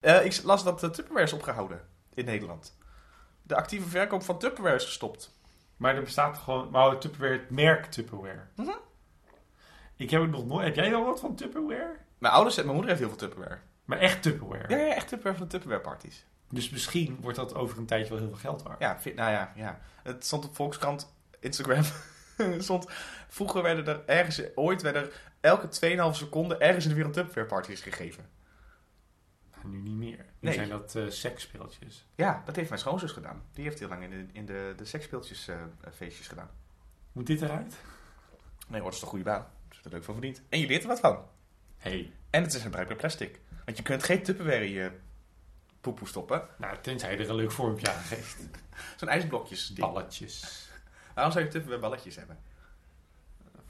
Eh, 0.00 0.24
ik 0.24 0.42
las 0.42 0.64
dat 0.64 0.80
de 0.80 0.90
Tupperware 0.90 1.24
is 1.26 1.32
opgehouden 1.32 1.80
in 2.14 2.24
Nederland. 2.24 2.76
De 3.42 3.56
actieve 3.56 3.88
verkoop 3.88 4.22
van 4.22 4.38
Tupperware 4.38 4.74
is 4.76 4.84
gestopt. 4.84 5.38
Maar 5.76 5.94
er 5.94 6.02
bestaat 6.02 6.38
gewoon... 6.38 6.70
Maar 6.70 6.98
Tupperware, 6.98 7.32
het 7.32 7.50
merk 7.50 7.84
Tupperware. 7.86 8.46
Mhm. 8.56 8.70
Ik 9.96 10.10
heb 10.10 10.22
het 10.22 10.30
nog 10.30 10.46
nooit... 10.46 10.64
Heb 10.64 10.74
jij 10.74 10.90
wel 10.90 11.04
wat 11.04 11.20
van 11.20 11.34
Tupperware? 11.34 11.96
Mijn 12.18 12.32
ouders 12.34 12.56
en 12.56 12.62
mijn 12.64 12.76
moeder 12.76 12.96
heeft 12.96 13.00
heel 13.06 13.18
veel 13.18 13.28
Tupperware. 13.28 13.58
Maar 13.84 13.98
echt 13.98 14.22
Tupperware. 14.22 14.68
Ja, 14.68 14.76
ja 14.76 14.94
echt 14.94 15.08
Tupperware 15.08 15.36
van 15.38 15.46
de 15.46 15.52
Tupperware 15.52 15.82
parties. 15.82 16.24
Dus 16.50 16.70
misschien 16.70 17.18
wordt 17.20 17.36
dat 17.36 17.54
over 17.54 17.78
een 17.78 17.86
tijdje 17.86 18.08
wel 18.10 18.18
heel 18.18 18.28
veel 18.28 18.38
geld 18.38 18.62
waard. 18.62 18.80
Ja, 18.80 19.00
vind- 19.00 19.16
nou 19.16 19.30
ja, 19.30 19.52
ja. 19.56 19.80
Het 20.02 20.24
stond 20.24 20.44
op 20.44 20.54
Volkskrant, 20.54 21.14
Instagram. 21.40 21.82
stond, 22.58 22.86
vroeger 23.28 23.62
werden 23.62 23.86
er 23.86 24.02
ergens, 24.06 24.42
ooit 24.54 24.82
werden 24.82 25.02
er 25.02 25.12
elke 25.40 25.66
2,5 26.12 26.16
seconde 26.16 26.56
ergens 26.56 26.84
in 26.84 26.90
de 26.90 26.96
wereld 26.96 27.14
Tupperware 27.14 27.46
parties 27.46 27.80
gegeven. 27.80 28.28
Nu 29.64 29.78
niet 29.78 29.96
meer. 29.96 30.16
Nu 30.18 30.24
Nee. 30.40 30.54
zijn 30.54 30.68
dat 30.68 30.94
eh 30.94 31.08
seksspeeltjes. 31.08 32.06
Ja, 32.14 32.42
dat 32.44 32.56
heeft 32.56 32.68
mijn 32.68 32.80
schoonzus 32.80 33.12
gedaan. 33.12 33.42
Die 33.52 33.64
heeft 33.64 33.78
heel 33.78 33.88
lang 33.88 34.02
in 34.02 34.10
de, 34.10 34.26
in 34.32 34.46
de, 34.46 34.72
de 34.76 34.84
seksspeeltjes 34.84 35.48
eh, 35.48 35.60
eh, 35.60 35.92
feestjes 35.92 36.28
gedaan. 36.28 36.50
Moet 37.12 37.26
dit 37.26 37.42
eruit? 37.42 37.76
Nee, 38.68 38.80
hoor, 38.80 38.90
dat 38.90 38.92
is 38.92 38.98
toch 39.00 39.02
een 39.02 39.08
goede 39.08 39.24
baan. 39.30 39.46
Daar 39.68 39.78
is 39.78 39.84
er 39.84 39.90
leuk 39.90 40.04
van 40.04 40.14
verdiend. 40.14 40.42
En 40.48 40.58
je 40.58 40.66
leert 40.66 40.82
er 40.82 40.88
wat 40.88 41.00
van. 41.00 41.24
Hey. 41.78 42.12
En 42.30 42.42
het 42.42 42.54
is 42.54 42.62
gebruikbaar 42.62 42.96
plastic. 42.96 43.40
Want 43.64 43.76
je 43.76 43.82
kunt 43.82 44.02
geen 44.02 44.22
Tupperware 44.22 44.64
in 44.66 44.72
je 44.72 44.92
poepoe 45.80 46.08
stoppen. 46.08 46.48
Nou, 46.58 46.76
tenzij 46.80 47.12
je 47.12 47.18
er 47.18 47.28
een 47.28 47.34
leuk 47.34 47.52
vormpje 47.52 47.92
aan 47.92 48.02
geeft. 48.02 48.36
Zo'n 48.98 49.08
ijsblokjes 49.08 49.66
ding. 49.66 49.78
Balletjes. 49.92 50.68
Waarom 51.14 51.32
zou 51.32 51.44
je 51.44 51.50
Tupperware 51.50 51.80
balletjes 51.82 52.16
hebben? 52.16 52.38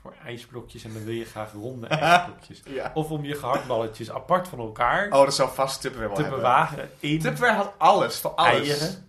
Voor 0.03 0.15
ijsblokjes 0.25 0.85
en 0.85 0.93
dan 0.93 1.05
wil 1.05 1.15
je 1.15 1.25
graag 1.25 1.53
ronde 1.53 1.87
ijsblokjes. 1.97 2.63
Ja. 2.69 2.91
Of 2.95 3.11
om 3.11 3.25
je 3.25 3.35
gehaktballetjes 3.35 4.11
apart 4.11 4.49
van 4.49 4.59
elkaar 4.59 5.07
Oh, 5.13 5.25
dat 5.25 5.35
zou 5.35 5.51
vast 5.55 5.81
Tupperware 5.81 6.15
te 6.15 6.21
hebben. 6.21 6.39
bewaren 6.41 6.91
in 6.99 7.19
Tupperware 7.19 7.55
had 7.57 7.73
alles, 7.79 8.19
voor 8.19 8.31
alles. 8.31 8.69
eieren. 8.69 9.09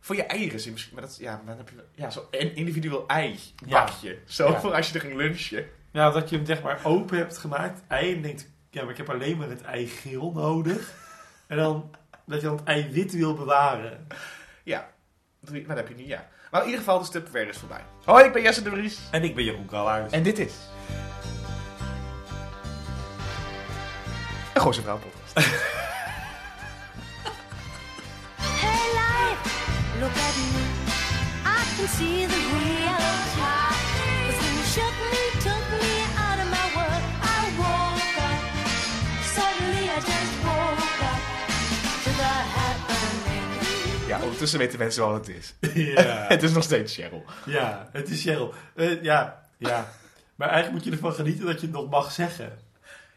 Voor 0.00 0.16
je 0.16 0.22
eieren 0.24 0.72
misschien, 0.72 0.94
maar 0.94 1.02
dat, 1.02 1.16
ja, 1.16 1.36
maar 1.44 1.56
dan 1.56 1.56
heb 1.56 1.68
je 1.68 2.02
ja, 2.02 2.10
zo'n 2.10 2.30
individueel 2.30 3.04
ei 3.06 3.38
Ja. 3.66 3.84
bakje. 3.84 4.18
Zo 4.26 4.48
Ja. 4.50 4.60
voor 4.60 4.74
als 4.74 4.88
je 4.88 4.94
er 4.94 5.00
ging 5.00 5.14
lunchen. 5.14 5.64
Ja, 5.92 6.10
dat 6.10 6.30
je 6.30 6.36
hem 6.36 6.46
zeg 6.46 6.62
maar 6.62 6.80
open 6.84 7.16
hebt 7.18 7.38
gemaakt, 7.38 7.80
ei 7.88 8.14
en 8.14 8.22
denkt, 8.22 8.50
ja, 8.70 8.82
maar 8.82 8.90
ik 8.90 8.96
heb 8.96 9.10
alleen 9.10 9.36
maar 9.36 9.48
het 9.48 9.62
ei 9.62 9.86
geel 9.86 10.32
nodig. 10.32 10.94
En 11.46 11.56
dan 11.56 11.90
dat 12.26 12.40
je 12.40 12.46
dan 12.46 12.56
het 12.56 12.64
ei 12.66 12.88
wit 12.92 13.12
wil 13.12 13.34
bewaren. 13.34 14.06
Ja, 14.64 14.88
maar 15.40 15.62
dat 15.66 15.76
heb 15.76 15.88
je 15.88 15.94
niet, 15.94 16.06
ja. 16.06 16.28
Maar 16.50 16.60
in 16.60 16.66
ieder 16.66 16.84
geval, 16.84 17.02
de 17.02 17.08
Tupperware 17.08 17.48
is 17.48 17.56
voorbij. 17.58 17.84
Hoi, 18.04 18.24
ik 18.24 18.32
ben 18.32 18.42
Jesse 18.42 18.62
de 18.62 18.70
Vries. 18.70 18.98
En 19.10 19.22
ik 19.24 19.34
ben 19.34 19.44
Jeroen 19.44 19.66
Kallaars. 19.66 20.12
En 20.12 20.22
dit 20.22 20.38
is... 20.38 20.52
Een 24.54 24.60
Gooise 24.60 24.82
Vrouw 24.82 24.98
podcast. 24.98 25.48
Hey 28.36 28.86
life, 29.00 29.50
look 30.00 30.10
at 30.10 30.36
me. 30.36 30.64
I 31.44 31.60
can 31.76 31.88
see 31.88 32.26
the 32.26 32.40
real 32.52 32.96
top. 33.36 33.76
Cause 33.96 34.36
when 34.40 34.54
you 34.56 34.64
shook 34.64 34.94
me 35.12 35.35
ondertussen 44.36 44.58
weten 44.58 44.78
mensen 44.78 45.02
wel 45.02 45.10
wat 45.12 45.26
het 45.26 45.36
is. 45.36 45.54
Ja, 45.94 46.24
Het 46.28 46.42
is 46.42 46.52
nog 46.52 46.62
steeds 46.62 46.94
Cheryl. 46.94 47.24
ja 47.46 47.88
het 47.92 48.08
is 48.08 48.22
Cheryl. 48.22 48.54
Eh, 48.74 49.02
ja, 49.02 49.42
ja. 49.56 49.88
Maar 50.34 50.48
eigenlijk 50.48 50.76
moet 50.76 50.84
je 50.92 50.98
ervan 51.00 51.12
genieten 51.14 51.46
dat 51.46 51.60
je 51.60 51.66
het 51.66 51.76
nog 51.76 51.90
mag 51.90 52.12
zeggen. 52.12 52.58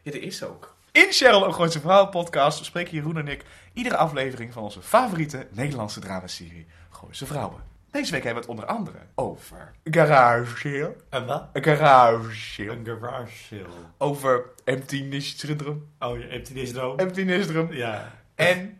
Ja, 0.01 0.11
er 0.11 0.21
is 0.21 0.43
ook. 0.43 0.75
In 0.91 1.07
Cheryl, 1.09 1.45
een 1.45 1.53
Gooise 1.53 1.79
Vrouw 1.79 2.07
podcast, 2.07 2.59
bespreken 2.59 2.93
Jeroen 2.93 3.17
en 3.17 3.27
ik 3.27 3.45
iedere 3.73 3.97
aflevering 3.97 4.53
van 4.53 4.63
onze 4.63 4.81
favoriete 4.81 5.47
Nederlandse 5.51 5.99
dramaserie 5.99 6.67
Gooise 6.89 7.25
Vrouwen. 7.25 7.61
Deze 7.91 8.11
week 8.11 8.23
hebben 8.23 8.43
we 8.43 8.49
het 8.49 8.59
onder 8.59 8.75
andere 8.75 8.97
over 9.15 9.71
Garage 9.83 10.57
Sale. 10.57 10.95
En 11.09 11.25
wat? 11.25 11.47
Een 11.53 11.63
Garage 11.63 12.35
Sale. 12.35 12.69
Een 12.71 12.85
garage 12.85 13.37
sale. 13.49 13.65
Over 13.97 14.45
Empty 14.63 15.01
Nistrum. 15.01 15.87
Oh, 15.99 16.17
je 16.17 16.25
hebt 16.29 16.53
die 16.53 16.71
droom? 16.71 16.97
Empty 16.97 17.21
Nistrum. 17.21 17.73
Ja. 17.73 18.11
En 18.35 18.77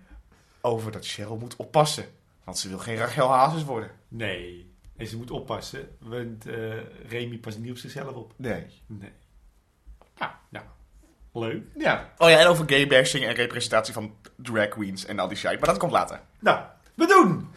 over 0.61 0.91
dat 0.91 1.07
Cheryl 1.07 1.37
moet 1.37 1.55
oppassen. 1.55 2.05
Want 2.49 2.61
ze 2.61 2.69
wil 2.69 2.79
geen 2.79 2.97
Rachel 2.97 3.29
Hazes 3.29 3.63
worden. 3.63 3.91
Nee. 4.07 4.73
En 4.97 5.07
ze 5.07 5.17
moet 5.17 5.31
oppassen, 5.31 5.89
want 5.99 6.45
eh 6.45 6.73
Remy 7.07 7.37
past 7.37 7.59
niet 7.59 7.71
op 7.71 7.77
zichzelf 7.77 8.15
op. 8.15 8.33
Nee. 8.35 8.65
Nee. 8.85 9.11
Nou, 10.17 10.31
nou. 10.49 10.65
Leuk. 11.33 11.63
Ja. 11.77 12.13
Oh 12.17 12.29
ja, 12.29 12.39
en 12.39 12.47
over 12.47 12.69
gaybashing 12.69 13.25
en 13.25 13.33
representatie 13.33 13.93
van 13.93 14.15
drag 14.35 14.67
queens 14.67 15.05
en 15.05 15.19
al 15.19 15.27
die 15.27 15.37
shit. 15.37 15.59
Maar 15.59 15.69
dat 15.69 15.77
komt 15.77 15.91
later. 15.91 16.21
Nou, 16.39 16.65
we 16.93 17.05
doen 17.05 17.47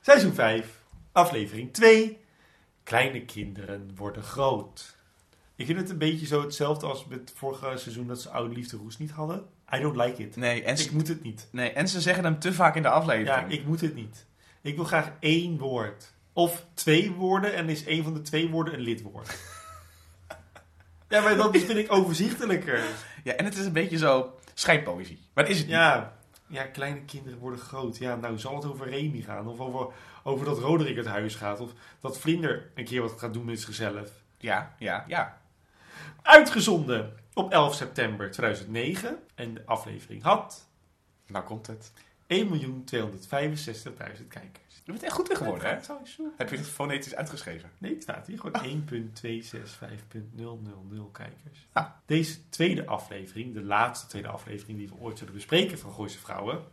seizoen 0.00 0.34
5, 0.34 0.82
aflevering 1.12 1.72
2. 1.72 2.18
Kleine 2.82 3.24
kinderen 3.24 3.92
worden 3.96 4.22
groot. 4.22 4.96
Ik 5.56 5.66
vind 5.66 5.78
het 5.78 5.90
een 5.90 5.98
beetje 5.98 6.26
zo 6.26 6.40
hetzelfde 6.42 6.86
als 6.86 7.06
met 7.06 7.20
het 7.20 7.32
vorige 7.34 7.76
seizoen 7.76 8.06
dat 8.06 8.20
ze 8.20 8.30
Oude 8.30 8.54
Liefde 8.54 8.76
Roes 8.76 8.98
niet 8.98 9.10
hadden. 9.10 9.46
I 9.74 9.80
don't 9.80 9.96
like 9.96 10.22
it. 10.22 10.36
Nee, 10.36 10.62
en 10.62 10.72
Ik 10.72 10.80
ze, 10.80 10.94
moet 10.94 11.08
het 11.08 11.22
niet. 11.22 11.48
nee, 11.52 11.70
en 11.70 11.88
ze 11.88 12.00
zeggen 12.00 12.24
hem 12.24 12.38
te 12.38 12.52
vaak 12.52 12.76
in 12.76 12.82
de 12.82 12.88
aflevering. 12.88 13.50
Ja, 13.50 13.56
ik 13.58 13.66
moet 13.66 13.80
het 13.80 13.94
niet. 13.94 14.26
Ik 14.64 14.76
wil 14.76 14.84
graag 14.84 15.12
één 15.20 15.58
woord. 15.58 16.12
Of 16.32 16.66
twee 16.74 17.10
woorden 17.10 17.54
en 17.54 17.68
is 17.68 17.84
één 17.84 18.04
van 18.04 18.14
de 18.14 18.20
twee 18.20 18.50
woorden 18.50 18.74
een 18.74 18.80
lidwoord. 18.80 19.38
ja, 21.08 21.20
maar 21.20 21.36
dat 21.36 21.56
vind 21.56 21.78
ik 21.78 21.92
overzichtelijker. 21.92 22.82
Ja, 23.24 23.32
en 23.32 23.44
het 23.44 23.56
is 23.56 23.64
een 23.64 23.72
beetje 23.72 23.98
zo 23.98 24.38
schijnpoëzie. 24.54 25.18
Maar 25.34 25.44
dat 25.44 25.52
is 25.52 25.58
het 25.58 25.66
niet. 25.66 25.76
Ja, 25.76 26.16
ja, 26.46 26.64
kleine 26.64 27.04
kinderen 27.04 27.38
worden 27.38 27.60
groot. 27.60 27.96
Ja, 27.96 28.16
nou 28.16 28.38
zal 28.38 28.54
het 28.54 28.64
over 28.64 28.88
Remy 28.88 29.20
gaan. 29.20 29.48
Of 29.48 29.60
over, 29.60 29.86
over 30.22 30.46
dat 30.46 30.58
Roderick 30.58 30.96
het 30.96 31.06
huis 31.06 31.34
gaat. 31.34 31.60
Of 31.60 31.72
dat 32.00 32.18
Vlinder 32.18 32.70
een 32.74 32.84
keer 32.84 33.00
wat 33.00 33.18
gaat 33.18 33.34
doen 33.34 33.44
met 33.44 33.60
zichzelf. 33.60 34.10
Ja, 34.38 34.74
ja, 34.78 35.04
ja. 35.06 35.40
Uitgezonden 36.22 37.16
op 37.34 37.52
11 37.52 37.74
september 37.74 38.30
2009. 38.30 39.18
En 39.34 39.54
de 39.54 39.62
aflevering 39.66 40.22
had 40.22 40.68
Nou 41.26 41.44
komt 41.44 41.66
het. 41.66 41.92
1.265.000 42.34 44.26
kijkers. 44.28 44.74
Je 44.84 44.92
bent 44.92 45.02
echt 45.02 45.12
goed 45.12 45.30
in 45.30 45.36
geworden, 45.36 45.68
hè? 45.68 45.74
Heb 46.36 46.50
je 46.50 46.56
het 46.56 46.68
fonetisch 46.68 47.14
uitgeschreven? 47.14 47.70
Nee, 47.78 47.92
het 47.92 48.02
staat 48.02 48.26
hier 48.26 48.38
gewoon 48.38 48.84
1.265.000 48.90 48.96
kijkers. 51.12 51.68
Ah. 51.72 51.90
Deze 52.06 52.48
tweede 52.48 52.86
aflevering, 52.86 53.54
de 53.54 53.62
laatste 53.62 54.06
tweede 54.06 54.28
aflevering 54.28 54.78
die 54.78 54.88
we 54.88 54.94
ooit 54.94 55.18
zullen 55.18 55.34
bespreken 55.34 55.78
van 55.78 55.92
Gooise 55.92 56.18
Vrouwen, 56.18 56.64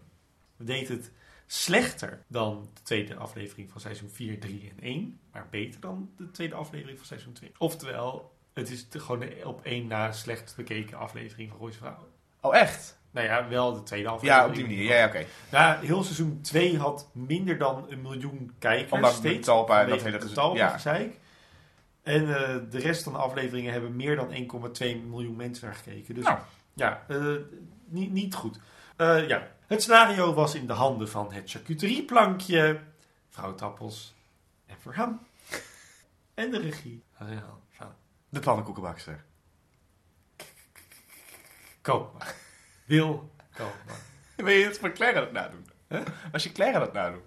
deed 0.58 0.88
het 0.88 1.12
slechter 1.46 2.24
dan 2.28 2.70
de 2.74 2.82
tweede 2.82 3.16
aflevering 3.16 3.72
van 3.72 3.82
seizoen 3.82 4.10
4, 4.10 4.40
3 4.40 4.70
en 4.70 4.84
1, 4.84 5.20
maar 5.32 5.48
beter 5.50 5.80
dan 5.80 6.12
de 6.18 6.32
tweede 6.32 6.56
aflevering 6.56 6.98
van 6.98 7.08
seizoen 7.08 7.34
2. 7.34 7.52
Oftewel, 7.58 8.36
het 8.54 8.70
is 8.70 8.88
gewoon 8.90 9.20
de 9.20 9.42
op 9.44 9.66
één 9.66 9.88
na 9.88 10.12
slechtst 10.12 10.56
bekeken 10.56 10.98
aflevering 10.98 11.50
van 11.50 11.58
Gooise 11.58 11.78
Vrouwen. 11.78 12.08
Oh, 12.42 12.56
echt? 12.56 13.00
Nou 13.12 13.28
ja, 13.28 13.48
wel 13.48 13.74
de 13.74 13.84
tweede 13.84 14.08
aflevering. 14.10 14.42
Ja, 14.44 14.48
op 14.48 14.56
die 14.56 14.64
manier. 14.64 14.84
Ja, 14.84 14.96
ja 14.96 15.06
oké. 15.08 15.26
Ja, 15.52 15.80
heel 15.80 16.04
seizoen 16.04 16.42
2 16.42 16.78
had 16.78 17.10
minder 17.14 17.58
dan 17.58 17.86
een 17.90 18.02
miljoen 18.02 18.52
kijkers. 18.60 18.92
Omdat 18.92 19.14
steeds, 19.14 19.46
Talpa 19.46 19.86
dat 19.86 20.02
hele. 20.02 20.18
Talpa 20.18 20.58
Ja. 20.58 20.70
gezeik. 20.70 21.20
En 22.04 22.22
eh, 22.36 22.56
de 22.70 22.80
rest 22.80 23.04
van 23.04 23.14
de 23.14 23.20
afleveringen 23.20 23.72
hebben 23.72 23.96
meer 23.96 24.16
dan 24.16 24.32
1,2 24.34 24.96
miljoen 25.10 25.36
mensen 25.36 25.66
naar 25.66 25.76
gekeken. 25.76 26.16
Dus 26.16 26.24
Nou. 26.24 26.40
ja, 26.74 27.04
eh, 27.08 27.36
niet, 27.86 28.12
niet 28.12 28.36
goed. 28.36 28.60
Eh, 28.96 29.28
ja. 29.28 29.48
Het 29.68 29.82
scenario 29.82 30.34
was 30.34 30.56
in 30.56 30.68
de 30.68 30.74
handen 30.74 31.10
van 31.10 31.34
het 31.34 31.52
charcuterieplankje, 31.52 32.80
vrouw 33.30 33.56
Tappels 33.56 34.14
en 34.66 34.76
Verham. 34.80 35.22
En 36.34 36.52
de 36.52 36.60
regie. 36.60 37.04
Van 37.18 37.28
De 38.30 38.40
pannenkoekenbakster. 38.40 39.24
Koopman. 41.82 42.22
Wil 42.92 43.30
Koopman. 43.54 43.96
Ben 44.46 44.54
je 44.54 44.66
het 44.66 44.78
voor 44.80 44.92
Claire 44.92 45.20
het 45.20 45.32
nadoen? 45.32 45.66
Was 46.32 46.44
je 46.44 46.52
Claire 46.52 46.80
het 46.80 46.94
nadoen? 46.94 47.22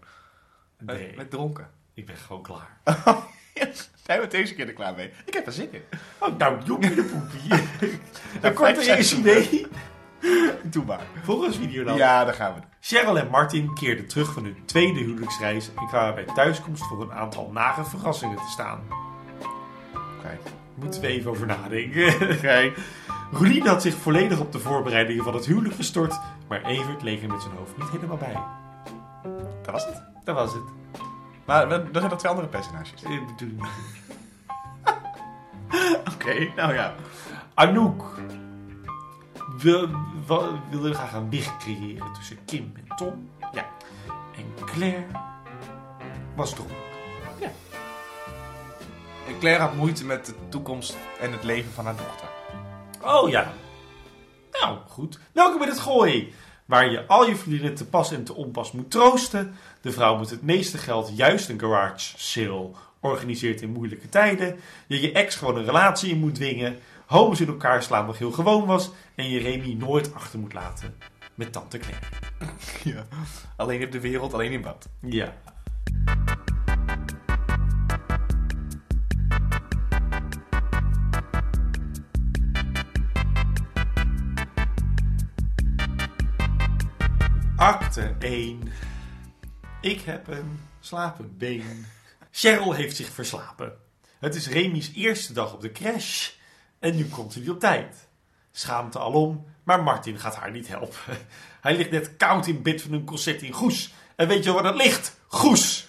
Met, 0.79 0.97
Nee, 0.99 1.17
met 1.17 1.31
dronken. 1.31 1.71
ik 1.95 2.07
ben 2.07 2.17
gewoon 2.17 2.43
klaar. 2.43 2.79
Yes. 3.55 3.91
Zijn 4.03 4.21
we 4.21 4.27
deze 4.27 4.55
keer 4.55 4.67
er 4.67 4.73
klaar 4.73 4.95
mee? 4.95 5.11
Ik 5.25 5.35
heb 5.35 5.47
er 5.47 5.53
zin 5.53 5.73
in. 5.73 5.83
Oh, 6.19 6.39
nou, 6.39 6.63
joepie 6.65 6.95
de 6.95 7.03
poepie. 7.03 7.69
Een 8.43 8.55
korte 8.55 8.83
seizoenen. 8.83 9.35
resume. 9.35 9.69
Doe 10.63 10.85
maar. 10.85 11.01
Volgens 11.23 11.57
video 11.57 11.85
dan. 11.85 11.97
Ja, 11.97 12.25
daar 12.25 12.35
gaan 12.35 12.55
we. 12.55 12.61
Cheryl 12.81 13.19
en 13.19 13.29
Martin 13.29 13.75
keerden 13.75 14.07
terug 14.07 14.33
van 14.33 14.45
hun 14.45 14.65
tweede 14.65 15.01
huwelijksreis 15.01 15.69
en 15.79 15.87
kwamen 15.87 16.15
bij 16.15 16.35
thuiskomst 16.35 16.85
voor 16.85 17.03
een 17.03 17.13
aantal 17.13 17.51
nare 17.51 17.85
verrassingen 17.85 18.37
te 18.37 18.49
staan. 18.53 18.83
Oké. 20.19 20.39
Moeten 20.75 21.01
we 21.01 21.07
even 21.07 21.31
over 21.31 21.47
nadenken. 21.47 22.15
Oké. 22.37 22.73
Rolien 23.35 23.67
had 23.67 23.83
zich 23.83 23.95
volledig 23.95 24.41
op 24.41 24.53
de 24.53 24.59
voorbereidingen 24.59 25.25
van 25.25 25.35
het 25.35 25.47
huwelijk 25.47 25.75
gestort, 25.75 26.21
maar 26.49 26.63
Evert 26.63 27.03
leek 27.03 27.23
er 27.23 27.29
met 27.29 27.43
zijn 27.43 27.55
hoofd 27.57 27.77
niet 27.79 27.91
helemaal 27.91 28.17
bij. 28.17 28.37
Dat 29.63 29.73
was 29.73 29.85
het. 29.85 30.03
Dat 30.25 30.35
was 30.35 30.53
het. 30.53 30.63
Maar 31.45 31.69
we- 31.69 31.75
er 31.75 31.89
zijn 31.93 32.09
nog 32.09 32.19
twee 32.19 32.31
andere 32.31 32.49
personages. 32.49 33.03
Ik 33.03 33.27
bedoel 33.27 33.55
niet. 33.57 33.69
Oké, 36.15 36.53
nou 36.57 36.75
ja. 36.75 36.95
Anouk. 37.55 38.05
Wa- 40.27 40.49
wilde 40.71 40.95
graag 40.95 41.13
een 41.13 41.29
big 41.29 41.57
creëren 41.57 42.13
tussen 42.13 42.39
Kim 42.45 42.73
en 42.77 42.97
Tom. 42.97 43.29
Ja. 43.53 43.65
En 44.37 44.65
Claire 44.65 45.05
was 46.35 46.55
dronken. 46.55 46.77
En 49.29 49.39
Claire 49.39 49.63
had 49.63 49.75
moeite 49.75 50.05
met 50.05 50.27
de 50.27 50.35
toekomst 50.49 50.97
en 51.21 51.33
het 51.33 51.45
leven 51.45 51.73
van 51.73 51.85
haar 51.85 51.97
dochter. 51.97 52.29
Oh 53.05 53.31
ja. 53.31 53.53
Nou, 54.53 54.79
goed. 54.89 55.19
Welkom 55.33 55.59
bij 55.59 55.69
het 55.69 55.81
Gooi. 55.81 56.35
Waar 56.65 56.91
je 56.91 57.07
al 57.07 57.27
je 57.29 57.37
vriendinnen 57.37 57.75
te 57.75 57.87
pas 57.87 58.13
en 58.13 58.25
te 58.25 58.35
onpas 58.35 58.73
moet 58.73 58.91
troosten. 58.91 59.55
De 59.81 59.93
vrouw 59.93 60.19
met 60.19 60.31
het 60.31 60.43
meeste 60.43 60.79
geld 60.79 61.17
juist 61.17 61.49
een 61.49 61.61
garage 61.61 62.13
sale 62.17 62.71
organiseert 63.01 63.61
in 63.61 63.73
moeilijke 63.73 64.09
tijden. 64.09 64.57
Je 64.87 65.01
je 65.01 65.13
ex 65.13 65.37
gewoon 65.37 65.57
een 65.57 65.65
relatie 65.65 66.11
in 66.11 66.19
moet 66.19 66.35
dwingen. 66.35 66.79
Homo's 67.07 67.41
in 67.41 67.49
elkaar 67.49 67.83
slaan 67.83 68.07
nog 68.07 68.19
heel 68.19 68.33
gewoon 68.33 68.67
was. 68.67 68.91
En 69.15 69.29
je 69.29 69.39
Remy 69.39 69.73
nooit 69.73 70.15
achter 70.15 70.39
moet 70.39 70.53
laten. 70.53 70.97
Met 71.35 71.53
tante 71.53 71.79
Claire. 71.79 72.07
Ja. 72.85 73.07
Alleen 73.57 73.85
op 73.85 73.93
de 73.93 74.01
wereld, 74.01 74.35
alleen 74.35 74.53
in 74.53 74.63
bad. 74.63 74.89
Ja. 75.01 75.35
Acte 87.65 88.15
1. 88.19 88.73
Ik 89.81 90.01
heb 90.01 90.29
een 90.29 90.61
slapenbeen. 90.81 91.87
Cheryl 92.31 92.73
heeft 92.73 92.97
zich 92.97 93.09
verslapen. 93.09 93.73
Het 94.19 94.35
is 94.35 94.49
Remy's 94.49 94.93
eerste 94.95 95.33
dag 95.33 95.55
op 95.55 95.61
de 95.61 95.73
crash. 95.73 96.31
En 96.79 96.97
nu 96.97 97.05
komt 97.05 97.33
hij 97.33 97.43
niet 97.43 97.51
op 97.51 97.61
tijd. 97.61 98.09
Schaamte 98.51 98.99
alom, 98.99 99.47
maar 99.63 99.83
Martin 99.83 100.19
gaat 100.19 100.37
haar 100.37 100.51
niet 100.51 100.69
helpen. 100.69 101.17
Hij 101.61 101.77
ligt 101.77 101.91
net 101.91 102.17
koud 102.17 102.47
in 102.47 102.63
bed 102.63 102.83
van 102.83 102.93
een 102.93 103.05
concert 103.05 103.43
in 103.43 103.53
Goes. 103.53 103.95
En 104.17 104.29
weet 104.29 104.45
je 104.45 104.53
waar 104.53 104.63
dat 104.63 104.77
ligt? 104.77 105.21
Goes! 105.27 105.89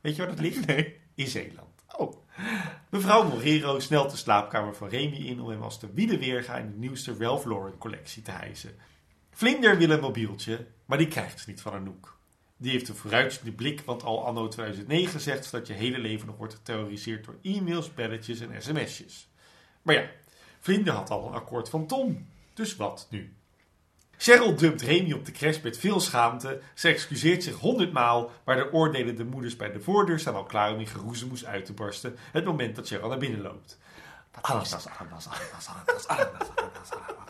Weet 0.00 0.16
je 0.16 0.22
waar 0.22 0.30
dat 0.30 0.40
ligt? 0.40 0.66
Nee. 0.66 1.00
In 1.14 1.26
Zeeland. 1.26 1.84
Oh. 1.96 2.16
Mevrouw 2.90 3.28
Morero 3.28 3.78
snelt 3.78 4.10
de 4.10 4.16
slaapkamer 4.16 4.74
van 4.74 4.88
Remy 4.88 5.16
in 5.16 5.40
om 5.40 5.48
hem 5.48 5.62
als 5.62 5.80
de 5.80 5.88
wiedeweerga 5.94 6.56
in 6.56 6.70
de 6.70 6.78
nieuwste 6.78 7.16
Ralph 7.18 7.44
Lauren 7.44 7.78
collectie 7.78 8.22
te 8.22 8.30
hijsen. 8.30 8.74
Vlinder 9.40 9.78
wil 9.78 9.90
een 9.90 10.00
mobieltje, 10.00 10.66
maar 10.84 10.98
die 10.98 11.08
krijgt 11.08 11.40
ze 11.40 11.48
niet 11.48 11.60
van 11.60 11.72
Anouk. 11.72 12.16
Die 12.56 12.70
heeft 12.70 12.88
een 12.88 12.96
vooruitziende 12.96 13.52
blik, 13.52 13.80
want 13.80 14.02
al 14.02 14.26
anno 14.26 14.48
2009 14.48 15.20
zegt 15.20 15.44
ze 15.44 15.50
dat 15.50 15.66
je 15.66 15.72
hele 15.72 15.98
leven 15.98 16.26
nog 16.26 16.36
wordt 16.36 16.54
geterroriseerd 16.54 17.24
door 17.24 17.36
e-mails, 17.42 17.94
belletjes 17.94 18.40
en 18.40 18.62
sms'jes. 18.62 19.28
Maar 19.82 19.94
ja, 19.94 20.08
Vlinder 20.60 20.92
had 20.92 21.10
al 21.10 21.26
een 21.26 21.34
akkoord 21.34 21.68
van 21.68 21.86
Tom, 21.86 22.28
dus 22.54 22.76
wat 22.76 23.06
nu? 23.10 23.34
Cheryl 24.16 24.56
dumpt 24.56 24.82
Remy 24.82 25.12
op 25.12 25.24
de 25.24 25.32
crash 25.32 25.60
met 25.60 25.78
veel 25.78 26.00
schaamte. 26.00 26.60
Ze 26.74 26.88
excuseert 26.88 27.42
zich 27.42 27.54
honderdmaal, 27.54 28.30
maar 28.44 28.56
de 28.56 28.72
oordelende 28.72 29.24
moeders 29.24 29.56
bij 29.56 29.72
de 29.72 29.80
voordeur 29.80 30.18
staan 30.18 30.34
al 30.34 30.44
klaar 30.44 30.72
om 30.72 30.80
in 30.80 30.86
geroezemoes 30.86 31.46
uit 31.46 31.64
te 31.64 31.72
barsten. 31.72 32.16
Het 32.32 32.44
moment 32.44 32.76
dat 32.76 32.86
Cheryl 32.86 33.08
naar 33.08 33.18
binnen 33.18 33.40
loopt. 33.40 33.78
Ananas, 34.40 34.86
ananas, 34.86 35.28
ananas, 35.28 35.68
ananas, 35.68 36.08
ananas, 36.08 36.48
ananas, 36.56 36.90
ananas. 36.90 37.20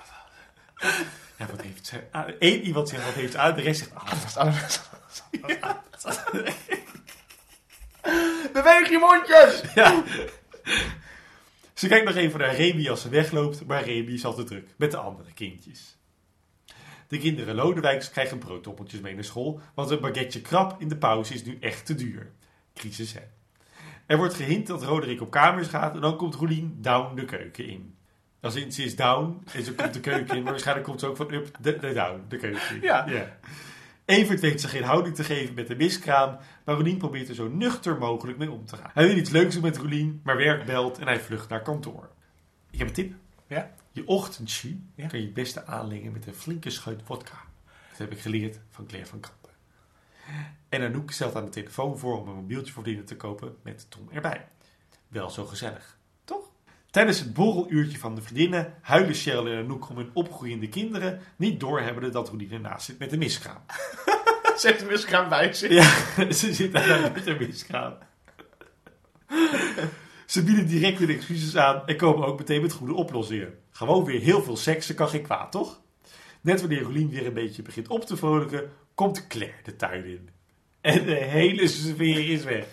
Ja, 1.37 1.47
wat 1.51 1.61
heeft 1.63 1.87
ze? 1.87 2.03
Ah, 2.11 2.29
Eén 2.39 2.61
iemand 2.63 2.89
zegt 2.89 3.05
wat 3.05 3.15
heeft 3.15 3.33
ze 3.33 3.39
aan, 3.39 3.55
de 3.55 3.61
rest 3.61 3.79
zegt 3.79 3.95
ananas, 3.95 4.37
ananas. 4.37 4.81
Beweeg 8.53 8.89
je 8.91 8.99
mondjes! 8.99 9.75
Ja. 9.75 10.05
Ze 11.75 11.89
kijkt 11.89 12.05
nog 12.05 12.15
even 12.15 12.39
naar 12.41 12.55
Remy 12.55 12.89
als 12.89 13.01
ze 13.01 13.09
wegloopt, 13.09 13.67
maar 13.67 13.85
Remy 13.85 14.13
is 14.13 14.25
al 14.25 14.35
te 14.35 14.45
druk 14.45 14.69
met 14.77 14.91
de 14.91 14.97
andere 14.97 15.33
kindjes. 15.33 15.97
De 17.09 17.19
kinderen 17.19 17.55
Lodewijks 17.55 18.11
krijgen 18.11 18.39
brooddoppeltjes 18.39 19.01
mee 19.01 19.15
naar 19.15 19.25
school, 19.25 19.61
want 19.75 19.91
een 19.91 20.01
baguetje 20.01 20.41
krab 20.41 20.81
in 20.81 20.89
de 20.89 20.97
pauze 20.97 21.35
is 21.35 21.45
nu 21.45 21.59
echt 21.61 21.87
te 21.87 21.95
duur. 21.95 22.31
Crisis, 22.75 23.13
hè. 23.13 23.21
Er 24.07 24.17
wordt 24.17 24.35
gehint 24.35 24.67
dat 24.67 24.83
Roderick 24.83 25.21
op 25.21 25.31
kamers 25.31 25.69
gaat 25.69 25.95
en 25.95 26.01
dan 26.01 26.17
komt 26.17 26.35
Roelien 26.35 26.79
down 26.81 27.15
de 27.15 27.25
keuken 27.25 27.67
in. 27.67 27.95
Als 28.41 28.55
ze 28.55 28.83
is 28.85 28.97
down 28.97 29.43
en 29.53 29.65
ze 29.65 29.75
komt 29.75 29.95
de 29.95 30.01
keuken 30.01 30.37
in, 30.37 30.43
maar 30.43 30.51
waarschijnlijk 30.53 30.87
komt 30.87 31.01
ze 31.01 31.07
ook 31.07 31.17
van 31.17 31.33
up 31.33 31.57
de, 31.61 31.79
de 31.79 31.93
down 31.93 32.25
de 32.29 32.37
keuken 32.37 32.75
in. 32.75 32.81
Ja. 32.83 33.07
Evert 34.05 34.41
weet 34.41 34.61
ze 34.61 34.69
geen 34.69 34.83
houding 34.83 35.15
te 35.15 35.25
geven 35.25 35.55
met 35.55 35.67
de 35.67 35.77
miskraam, 35.77 36.39
maar 36.65 36.75
Roelien 36.75 36.99
probeert 36.99 37.29
er 37.29 37.35
zo 37.35 37.49
nuchter 37.49 37.99
mogelijk 37.99 38.39
mee 38.39 38.51
om 38.51 38.67
te 38.67 38.77
gaan. 38.77 38.91
Hij 38.95 39.07
wil 39.07 39.17
iets 39.17 39.31
leuks 39.31 39.55
doen 39.55 39.63
met 39.63 39.77
Roelien, 39.77 40.21
maar 40.25 40.37
werk 40.37 40.65
belt 40.67 40.99
en 40.99 41.07
hij 41.07 41.21
vlucht 41.21 41.49
naar 41.49 41.63
kantoor. 41.63 42.09
Ik 42.71 42.79
heb 42.79 42.89
een 42.89 42.95
tip. 42.95 43.15
Ja? 43.47 43.71
Je 43.93 44.07
ochtendjus 44.07 44.75
Ja. 44.95 45.07
kan 45.07 45.19
je 45.19 45.25
het 45.25 45.35
beste 45.35 45.67
aanlengen 45.67 46.13
met 46.13 46.27
een 46.27 46.35
flinke 46.35 46.71
scheut 46.71 47.01
vodka. 47.05 47.39
Dat 47.91 47.99
heb 47.99 48.13
ik 48.13 48.21
geleerd 48.21 48.61
van 48.71 48.87
Claire 48.87 49.09
van 49.09 49.21
Kampen. 49.21 49.51
En 50.69 50.83
Anouk 50.83 51.11
stelt 51.11 51.37
aan 51.37 51.45
de 51.45 51.51
telefoon 51.51 51.99
voor 51.99 52.21
om 52.21 52.29
een 52.29 52.35
mobieltje 52.35 52.73
voor 52.73 52.83
vrienden 52.83 53.05
te 53.05 53.17
kopen 53.17 53.57
met 53.63 53.87
Tom 53.91 54.09
erbij. 54.13 54.49
Wel 55.09 55.31
zo 55.31 55.45
gezellig? 55.47 55.99
Tijdens 56.91 57.19
het 57.19 57.35
borreluurtje 57.35 57.99
van 57.99 58.15
de 58.15 58.23
vriendinnen 58.23 58.75
huilen 58.81 59.15
Cheryl 59.15 59.47
en 59.47 59.59
Anouk 59.59 59.89
om 59.89 59.97
hun 59.97 60.11
opgroeiende 60.13 60.69
kinderen, 60.69 61.21
niet 61.37 61.61
doorhebbende 61.61 62.11
dat 62.11 62.29
Roelien 62.29 62.53
ernaast 62.53 62.85
zit 62.85 62.99
met 62.99 63.11
de 63.11 63.17
miskraam. 63.17 63.63
Zet 64.57 64.79
de 64.79 64.85
miskraam 64.85 65.29
bij 65.29 65.53
zich. 65.53 65.71
Ja, 65.71 65.91
ze 66.33 66.55
zit 66.55 66.73
daar 66.73 67.13
met 67.13 67.27
een 67.27 67.37
miskraam. 67.39 67.95
Ze 70.27 70.43
bieden 70.43 70.67
direct 70.67 70.99
hun 70.99 71.09
excuses 71.09 71.57
aan 71.57 71.87
en 71.87 71.97
komen 71.97 72.27
ook 72.27 72.39
meteen 72.39 72.63
met 72.63 72.73
goede 72.73 72.95
oplossingen. 72.95 73.55
Gewoon 73.71 74.05
weer 74.05 74.21
heel 74.21 74.43
veel 74.43 74.57
seks, 74.57 74.87
dat 74.87 74.97
kan 74.97 75.09
geen 75.09 75.23
kwaad, 75.23 75.53
toch? 75.53 75.81
Net 76.41 76.61
wanneer 76.61 76.83
Rolien 76.83 77.09
weer 77.09 77.27
een 77.27 77.33
beetje 77.33 77.63
begint 77.63 77.89
op 77.89 78.05
te 78.05 78.17
vrolijken, 78.17 78.71
komt 78.95 79.27
Claire 79.27 79.63
de 79.63 79.77
tuin 79.77 80.05
in. 80.05 80.29
En 80.81 81.05
de 81.05 81.15
hele 81.15 81.69
sfeer 81.69 82.31
is 82.31 82.45
weg. 82.45 82.67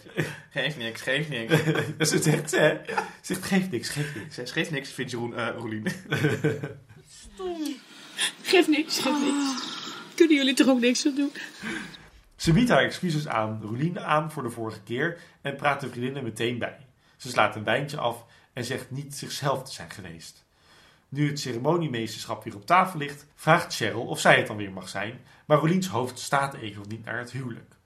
Geef 0.50 0.78
niks, 0.78 1.02
geef 1.02 1.30
niks. 1.30 1.54
Ze 2.12 2.22
zegt, 2.22 2.52
hè? 2.52 2.80
Ze 2.86 3.04
zegt, 3.22 3.44
geef 3.44 3.70
niks, 3.70 3.90
geef 3.90 4.16
niks. 4.16 4.36
Ze 4.36 4.46
geeft 4.46 4.72
niks, 4.72 4.90
vindt 4.90 5.12
Jeroen, 5.12 5.36
eh 5.36 5.48
Roelien. 5.58 5.88
Geef 8.42 8.68
niks, 8.68 9.00
geef 9.00 9.20
niks. 9.20 9.76
Kunnen 10.16 10.36
jullie 10.36 10.54
toch 10.54 10.68
ook 10.68 10.80
niks 10.80 11.06
aan 11.06 11.16
doen? 11.16 11.32
Ze 12.36 12.54
biedt 12.54 12.70
haar 12.70 12.84
excuses 12.84 13.28
aan 13.28 13.62
Roelien 13.62 14.00
aan 14.00 14.32
voor 14.32 14.44
de 14.44 14.50
vorige 14.50 14.82
keer 14.82 15.20
en 15.42 15.56
praat 15.56 15.82
de 15.82 15.90
vriendinnen 15.90 16.24
meteen 16.24 16.58
bij. 16.58 16.78
Ze 17.18 17.30
slaat 17.30 17.56
een 17.56 17.64
wijntje 17.64 17.98
af 17.98 18.26
en 18.54 18.64
zegt 18.64 18.92
niet 18.92 19.16
zichzelf 19.16 19.64
te 19.64 19.74
zijn 19.74 19.90
geweest. 19.90 20.46
Nu 21.10 21.28
het 21.28 21.40
ceremoniemeesterschap 21.40 22.44
weer 22.44 22.56
op 22.56 22.66
tafel 22.66 23.00
ligt, 23.00 23.26
vraagt 23.36 23.76
Cheryl 23.76 24.06
of 24.06 24.20
zij 24.20 24.38
het 24.38 24.48
dan 24.48 24.58
weer 24.58 24.72
mag 24.72 24.90
zijn, 24.90 25.20
maar 25.46 25.58
Roeliens 25.58 25.88
hoofd 25.88 26.20
staat 26.20 26.54
even 26.54 26.84
niet 26.88 27.06
naar 27.06 27.20
het 27.20 27.32
huwelijk. 27.32 27.77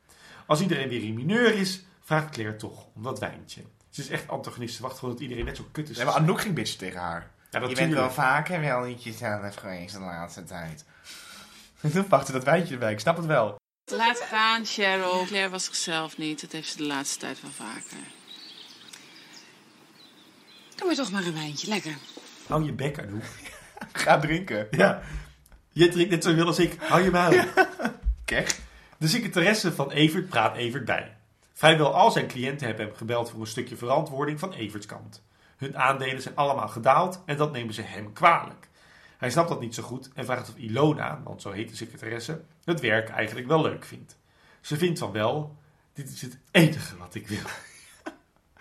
Als 0.51 0.61
iedereen 0.61 0.89
weer 0.89 1.03
in 1.03 1.13
mineur 1.13 1.53
is, 1.53 1.81
vraagt 2.01 2.29
Claire 2.29 2.55
toch 2.55 2.85
om 2.95 3.03
dat 3.03 3.19
wijntje. 3.19 3.61
Ze 3.89 4.01
is 4.01 4.09
echt 4.09 4.27
antagonist, 4.27 4.75
ze 4.75 4.81
wacht 4.81 4.97
gewoon 4.97 5.13
dat 5.13 5.23
iedereen 5.23 5.45
net 5.45 5.57
zo 5.57 5.65
kut 5.71 5.89
is. 5.89 5.97
Nee, 5.97 6.05
maar 6.05 6.13
Anouk 6.13 6.41
ging 6.41 6.55
bitchen 6.55 6.77
tegen 6.77 6.99
haar. 6.99 7.31
ja, 7.51 7.67
Je 7.67 7.75
bent 7.75 7.93
wel 7.93 8.11
vaker 8.11 8.61
wel 8.61 8.83
niet 8.83 9.03
jezelf 9.03 9.55
geweest 9.55 9.93
de 9.93 9.99
laatste 9.99 10.43
tijd. 10.43 10.85
Toen 11.93 12.07
pakte 12.07 12.31
dat 12.31 12.43
wijntje 12.43 12.73
erbij, 12.73 12.91
ik 12.91 12.99
snap 12.99 13.17
het 13.17 13.25
wel. 13.25 13.55
Laat 13.91 14.19
gaan, 14.19 14.65
Cheryl. 14.65 15.25
Claire 15.25 15.49
was 15.49 15.65
zichzelf 15.65 16.17
niet. 16.17 16.41
Dat 16.41 16.51
heeft 16.51 16.69
ze 16.69 16.77
de 16.77 16.85
laatste 16.85 17.19
tijd 17.19 17.41
wel 17.41 17.51
vaker. 17.51 17.97
Doe 20.75 20.87
maar 20.87 20.95
toch 20.95 21.11
maar 21.11 21.25
een 21.25 21.33
wijntje. 21.33 21.67
Lekker. 21.67 21.97
Hou 22.47 22.63
je 22.65 22.73
bek, 22.73 22.99
Anouk. 22.99 23.23
Ga 24.03 24.19
drinken. 24.19 24.67
Ja. 24.71 25.01
Je 25.69 25.89
drinkt 25.89 26.11
net 26.11 26.23
zo 26.23 26.33
veel 26.33 26.45
als 26.45 26.59
ik. 26.59 26.75
Hou 26.79 27.01
je 27.03 27.11
muil. 27.11 27.43
Kijk. 28.25 28.69
De 29.01 29.07
secretaresse 29.07 29.73
van 29.73 29.91
Evert 29.91 30.29
praat 30.29 30.55
Evert 30.55 30.85
bij. 30.85 31.17
Vrijwel 31.53 31.93
al 31.93 32.11
zijn 32.11 32.27
cliënten 32.27 32.67
hebben 32.67 32.85
hem 32.85 32.95
gebeld 32.95 33.29
voor 33.29 33.39
een 33.39 33.47
stukje 33.47 33.75
verantwoording 33.75 34.39
van 34.39 34.53
Everts 34.53 34.85
kant. 34.85 35.23
Hun 35.57 35.77
aandelen 35.77 36.21
zijn 36.21 36.35
allemaal 36.35 36.67
gedaald 36.67 37.21
en 37.25 37.37
dat 37.37 37.51
nemen 37.51 37.73
ze 37.73 37.81
hem 37.81 38.13
kwalijk. 38.13 38.69
Hij 39.17 39.29
snapt 39.29 39.49
dat 39.49 39.59
niet 39.59 39.75
zo 39.75 39.83
goed 39.83 40.09
en 40.13 40.25
vraagt 40.25 40.49
of 40.49 40.55
Ilona, 40.55 41.21
want 41.23 41.41
zo 41.41 41.51
heet 41.51 41.69
de 41.69 41.75
secretaresse, 41.75 42.41
het 42.63 42.79
werk 42.79 43.09
eigenlijk 43.09 43.47
wel 43.47 43.61
leuk 43.61 43.85
vindt. 43.85 44.17
Ze 44.59 44.77
vindt 44.77 44.99
van 44.99 45.11
wel, 45.11 45.57
dit 45.93 46.09
is 46.09 46.21
het 46.21 46.37
enige 46.51 46.97
wat 46.97 47.15
ik 47.15 47.27
wil. 47.27 47.49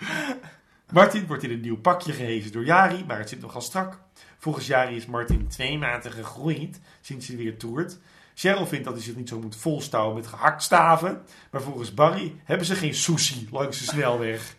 Martin 0.92 1.26
wordt 1.26 1.42
in 1.42 1.50
een 1.50 1.60
nieuw 1.60 1.80
pakje 1.80 2.12
gehezen 2.12 2.52
door 2.52 2.64
Jari, 2.64 3.04
maar 3.04 3.18
het 3.18 3.28
zit 3.28 3.40
nogal 3.40 3.60
strak. 3.60 4.00
Volgens 4.38 4.66
Jari 4.66 4.96
is 4.96 5.06
Martin 5.06 5.48
twee 5.48 5.78
maten 5.78 6.12
gegroeid 6.12 6.80
sinds 7.00 7.26
hij 7.26 7.36
weer 7.36 7.58
toert. 7.58 7.98
Cheryl 8.40 8.66
vindt 8.66 8.84
dat 8.84 8.94
hij 8.94 9.02
zich 9.02 9.16
niet 9.16 9.28
zo 9.28 9.40
moet 9.40 9.56
volstouwen 9.56 10.14
met 10.14 10.26
gehaktstaven. 10.26 11.22
Maar 11.50 11.62
volgens 11.62 11.94
Barry 11.94 12.34
hebben 12.44 12.66
ze 12.66 12.74
geen 12.74 12.94
sushi 12.94 13.48
langs 13.50 13.78
de 13.78 13.84
snelweg. 13.84 14.56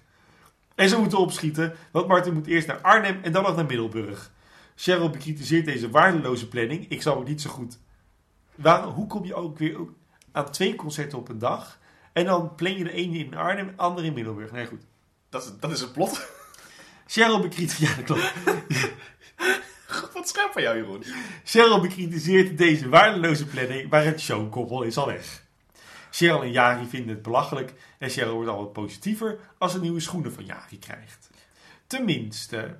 En 0.76 0.90
ze 0.90 0.98
moeten 0.98 1.18
opschieten, 1.18 1.76
want 1.92 2.08
Martin 2.08 2.34
moet 2.34 2.48
eerst 2.48 2.68
naar 2.68 2.82
Arnhem 2.82 3.20
en 3.24 3.32
dan 3.32 3.44
nog 3.44 3.56
naar 3.56 3.66
Middelburg. 3.66 4.32
Cheryl 4.76 5.10
bekritiseert 5.10 5.66
deze 5.66 5.90
waardeloze 5.90 6.48
planning. 6.48 6.90
Ik 6.90 7.02
zou 7.02 7.20
het 7.20 7.28
niet 7.28 7.42
zo 7.42 7.50
goed. 7.50 7.80
Waar, 8.56 8.84
hoe 8.84 9.08
kom 9.08 9.26
je 9.26 9.36
ook 9.36 9.58
weer 9.58 9.78
aan 10.32 10.52
twee 10.52 10.76
concerten 10.76 11.18
op 11.18 11.30
een 11.30 11.40
dag? 11.40 11.80
En 12.14 12.26
dan 12.26 12.56
plan 12.56 12.78
je 12.78 12.84
de 12.84 12.92
ene 12.92 13.18
in 13.18 13.36
Arnhem 13.36 13.68
en 13.68 13.76
de 13.76 13.82
andere 13.82 14.08
in 14.08 14.14
Middelburg. 14.14 14.52
Nee, 14.52 14.66
goed. 14.66 14.82
Dat 15.30 15.44
is, 15.44 15.52
dat 15.60 15.72
is 15.72 15.82
het 15.82 15.92
plot. 15.92 16.28
Cheryl 17.08 17.42
bekritiseert. 17.42 17.96
Ja, 17.96 18.04
klopt. 18.04 18.34
Wat 20.14 20.30
scherp 20.30 20.52
van 20.52 20.62
jou, 20.62 20.78
Jeroen. 20.78 21.04
Cheryl 21.44 21.82
bekritiseert 21.82 22.58
deze 22.58 22.90
waardeloze 22.90 23.46
planning, 23.46 23.90
maar 23.90 24.04
het 24.04 24.22
showkoppel 24.22 24.84
is 24.84 24.98
al 24.98 25.06
weg. 25.06 25.44
Cheryl 26.12 26.44
en 26.44 26.52
Jari 26.52 26.88
vinden 26.88 27.10
het 27.10 27.22
belachelijk 27.22 27.74
en 27.98 28.10
Cheryl 28.10 28.34
wordt 28.34 28.50
al 28.50 28.58
wat 28.58 28.74
positiever 28.74 29.40
als 29.58 29.72
ze 29.72 29.80
nieuwe 29.80 30.00
schoenen 30.00 30.34
van 30.34 30.46
Jari 30.46 30.80
krijgt. 30.80 31.30
Tenminste, 31.88 32.78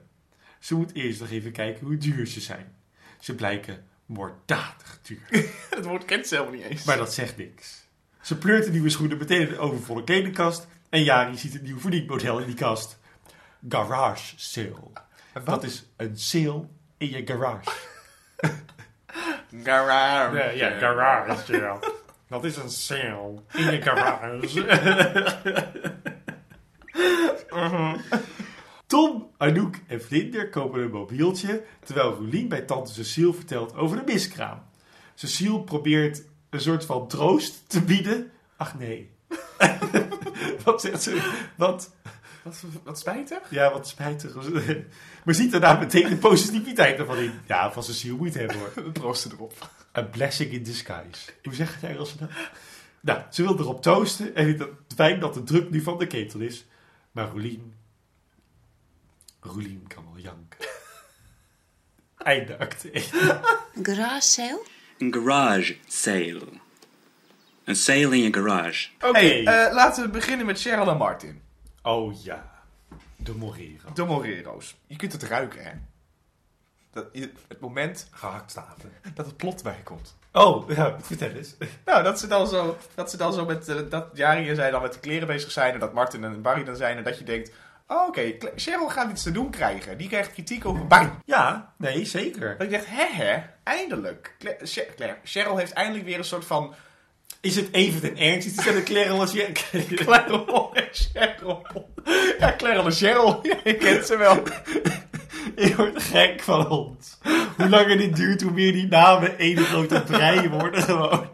ze 0.60 0.76
moet 0.76 0.94
eerst 0.94 1.20
nog 1.20 1.30
even 1.30 1.52
kijken 1.52 1.86
hoe 1.86 1.98
duur 1.98 2.28
ze 2.28 2.42
zijn. 2.42 2.76
Ze 3.20 3.36
blijken 3.36 3.86
moorddadig 4.06 5.00
duur. 5.02 5.28
Het 5.76 5.86
woord 5.86 6.06
kent 6.06 6.28
ze 6.28 6.36
helemaal 6.36 6.56
niet 6.56 6.66
eens. 6.66 6.84
Maar 6.84 6.98
dat 6.98 7.14
zegt 7.14 7.38
niks. 7.38 7.88
Ze 8.22 8.38
pleurt 8.38 8.66
de 8.66 8.72
nieuwe 8.72 8.90
schoenen 8.90 9.18
meteen 9.18 9.42
in 9.42 9.48
de 9.48 9.58
overvolle 9.58 10.04
kledingkast 10.04 10.68
en 10.90 11.04
Jari 11.04 11.38
ziet 11.38 11.56
een 11.56 11.64
nieuw 11.64 11.80
verdienmodel 11.80 12.40
in 12.40 12.46
die 12.46 12.56
kast. 12.56 13.00
Garage 13.70 14.34
sale. 14.36 14.92
Dat 15.46 15.64
is 15.64 15.86
een 15.96 16.18
sale 16.18 16.68
in 17.02 17.10
je 17.10 17.22
garage. 17.26 17.70
Garage. 19.64 20.38
Ja, 20.38 20.50
ja, 20.50 20.70
garage 20.70 21.54
sale. 21.54 21.80
Dat 22.28 22.44
is 22.44 22.58
een 22.58 22.70
sale 22.70 23.34
in 23.54 23.72
je 23.72 23.82
garage. 23.82 24.64
Tom, 28.88 29.32
Anouk 29.38 29.76
en 29.88 30.02
Vlinder 30.02 30.50
kopen 30.50 30.82
een 30.82 30.92
mobieltje, 30.92 31.64
terwijl 31.84 32.14
Roelien 32.14 32.48
bij 32.48 32.62
tante 32.62 32.94
Cecile 32.94 33.34
vertelt 33.34 33.76
over 33.76 33.98
de 33.98 34.04
miskraam. 34.14 34.64
Cecile 35.16 35.64
probeert 35.64 36.24
een 36.50 36.62
soort 36.62 36.86
van 36.86 37.08
troost 37.08 37.70
te 37.70 37.82
bieden. 37.82 38.32
Ach 38.58 38.80
nee. 38.80 39.12
wat 40.64 40.82
zegt 40.82 41.02
ze? 41.02 41.46
Wat? 41.58 41.92
Wat, 42.44 42.64
wat 42.84 43.00
spijtig? 43.00 43.40
Ja, 43.50 43.72
wat 43.72 43.88
spijtig. 43.88 44.36
Maar 45.26 45.34
ziet 45.36 45.52
daarna 45.52 45.74
meteen 45.80 46.10
de 46.10 46.18
positiviteit 46.18 47.00
ervan 47.00 47.18
in. 47.18 47.40
Ja, 47.48 47.72
van 47.72 47.84
Cecile 47.84 48.18
moet 48.18 48.34
je 48.34 48.40
het 48.40 48.52
hebben 48.52 48.72
hoor. 48.74 48.84
We 48.84 48.92
proosten 48.92 49.32
erop. 49.32 49.70
A 49.98 50.02
blessing 50.02 50.52
in 50.52 50.64
disguise. 50.64 51.32
Hoe 51.44 51.54
zeg 51.54 51.82
jij 51.82 51.90
Engels 51.90 52.18
dat? 52.18 52.30
Nou, 53.00 53.22
ze 53.30 53.44
wil 53.44 53.60
erop 53.60 53.82
toosten 53.82 54.36
en 54.36 54.46
vindt 54.46 54.60
het 54.60 54.72
fijn 54.96 55.20
dat 55.20 55.34
de 55.34 55.44
druk 55.44 55.70
nu 55.70 55.82
van 55.82 55.98
de 55.98 56.08
ketel 56.08 56.40
is. 56.40 56.66
Maar 57.12 57.30
Roelien... 57.30 57.74
Roelien 59.40 59.88
kan 59.88 60.06
wel 60.14 60.22
janken. 60.22 60.60
Einde 62.18 62.58
acte. 62.58 62.90
Garage 63.84 64.22
sale? 64.22 64.62
Een 64.98 65.14
garage 65.14 65.78
sale. 65.88 66.48
Een 67.64 67.76
sale 67.76 68.16
in 68.16 68.22
je 68.22 68.34
garage. 68.34 68.90
Oké. 69.00 69.20
Hey, 69.20 69.46
eh, 69.46 69.74
laten 69.74 70.04
we 70.04 70.10
beginnen 70.10 70.46
met 70.46 70.62
Cheryl 70.62 70.90
en 70.90 70.98
Martin. 70.98 71.42
Oh 71.82 72.24
ja. 72.24 72.50
De 73.16 73.34
Morero. 73.36 73.94
De 73.94 74.04
Morero's. 74.06 74.76
Je 74.88 74.96
kunt 74.96 75.12
het 75.12 75.24
ruiken, 75.24 75.64
hè? 75.64 75.72
Dat, 76.92 77.06
je- 77.12 77.32
het 77.48 77.60
moment 77.60 78.08
Gehaktstaven. 78.12 78.92
dat 79.14 79.26
het 79.26 79.38
plot 79.38 79.64
bijkomt. 79.64 80.16
Oh, 80.34 80.70
ja, 80.70 80.98
vertel 81.02 81.30
eens. 81.30 81.56
Nou, 81.86 82.04
dat 82.04 82.20
ze 82.20 82.28
dan 82.28 82.48
zo, 82.48 82.78
dat 82.96 83.10
ze 83.12 83.18
dan 83.18 83.34
zo 83.34 83.46
met, 83.46 83.68
eh, 83.68 83.76
dat 83.90 84.08
Jari 84.14 84.50
en 84.50 84.56
zij 84.56 84.72
dan 84.72 84.82
met 84.82 84.94
de 84.94 85.00
kleren 85.00 85.28
bezig 85.28 85.52
zijn 85.52 85.74
en 85.74 85.80
dat 85.80 85.94
Martin 85.94 86.24
en 86.24 86.42
Barry 86.42 86.64
dan 86.64 86.76
zijn 86.76 86.98
en 86.98 87.04
dat 87.04 87.18
je 87.18 87.24
denkt, 87.24 87.52
oh, 87.88 88.08
oké, 88.08 88.34
Cheryl 88.56 88.90
gaat 88.90 89.12
iets 89.12 89.24
te 89.24 89.32
doen 89.32 89.50
krijgen. 89.50 89.98
Die 89.98 90.08
krijgt 90.08 90.32
kritiek 90.32 90.66
over 90.66 90.88
Barry. 90.88 91.10
Ja, 91.26 91.74
nee, 91.78 92.06
zeker. 92.06 92.58
Dat 92.58 92.68
ik 92.68 92.72
dacht, 92.74 92.86
hè 92.88 93.06
hè, 93.26 93.42
eindelijk. 93.64 94.36
Cle- 94.40 94.58
Che- 94.62 94.88
Claire- 94.96 95.20
Cheryl 95.24 95.58
heeft 95.58 95.74
eindelijk 95.74 96.06
weer 96.06 96.18
een 96.18 96.24
soort 96.24 96.46
van 96.46 96.74
Is 97.42 97.56
het 97.56 97.68
even 97.72 98.02
ten 98.02 98.18
ernst? 98.18 98.48
Is 98.48 98.66
het 98.66 98.84
Claire 98.84 99.12
als 99.14 99.32
je... 99.32 99.52
Claire 99.96 100.70
en 100.74 100.88
Cheryl. 100.92 101.62
Ja, 102.40 102.54
Claire 102.58 102.84
en 102.84 102.92
Cheryl, 102.92 103.40
ja, 103.44 103.56
je 103.64 103.76
kent 103.76 104.06
ze 104.06 104.18
wel. 104.18 104.42
Ik 105.56 105.76
word 105.76 106.04
gek 106.04 106.42
van 106.42 106.70
ons. 106.70 107.18
Hoe 107.58 107.70
langer 107.70 107.98
dit 107.98 108.16
duurt, 108.16 108.42
hoe 108.42 108.52
meer 108.52 108.72
die 108.72 108.88
namen 108.88 109.38
één 109.38 109.58
grote 109.58 110.04
brei 110.04 110.50
worden 110.50 110.84
gewoon. 110.84 111.30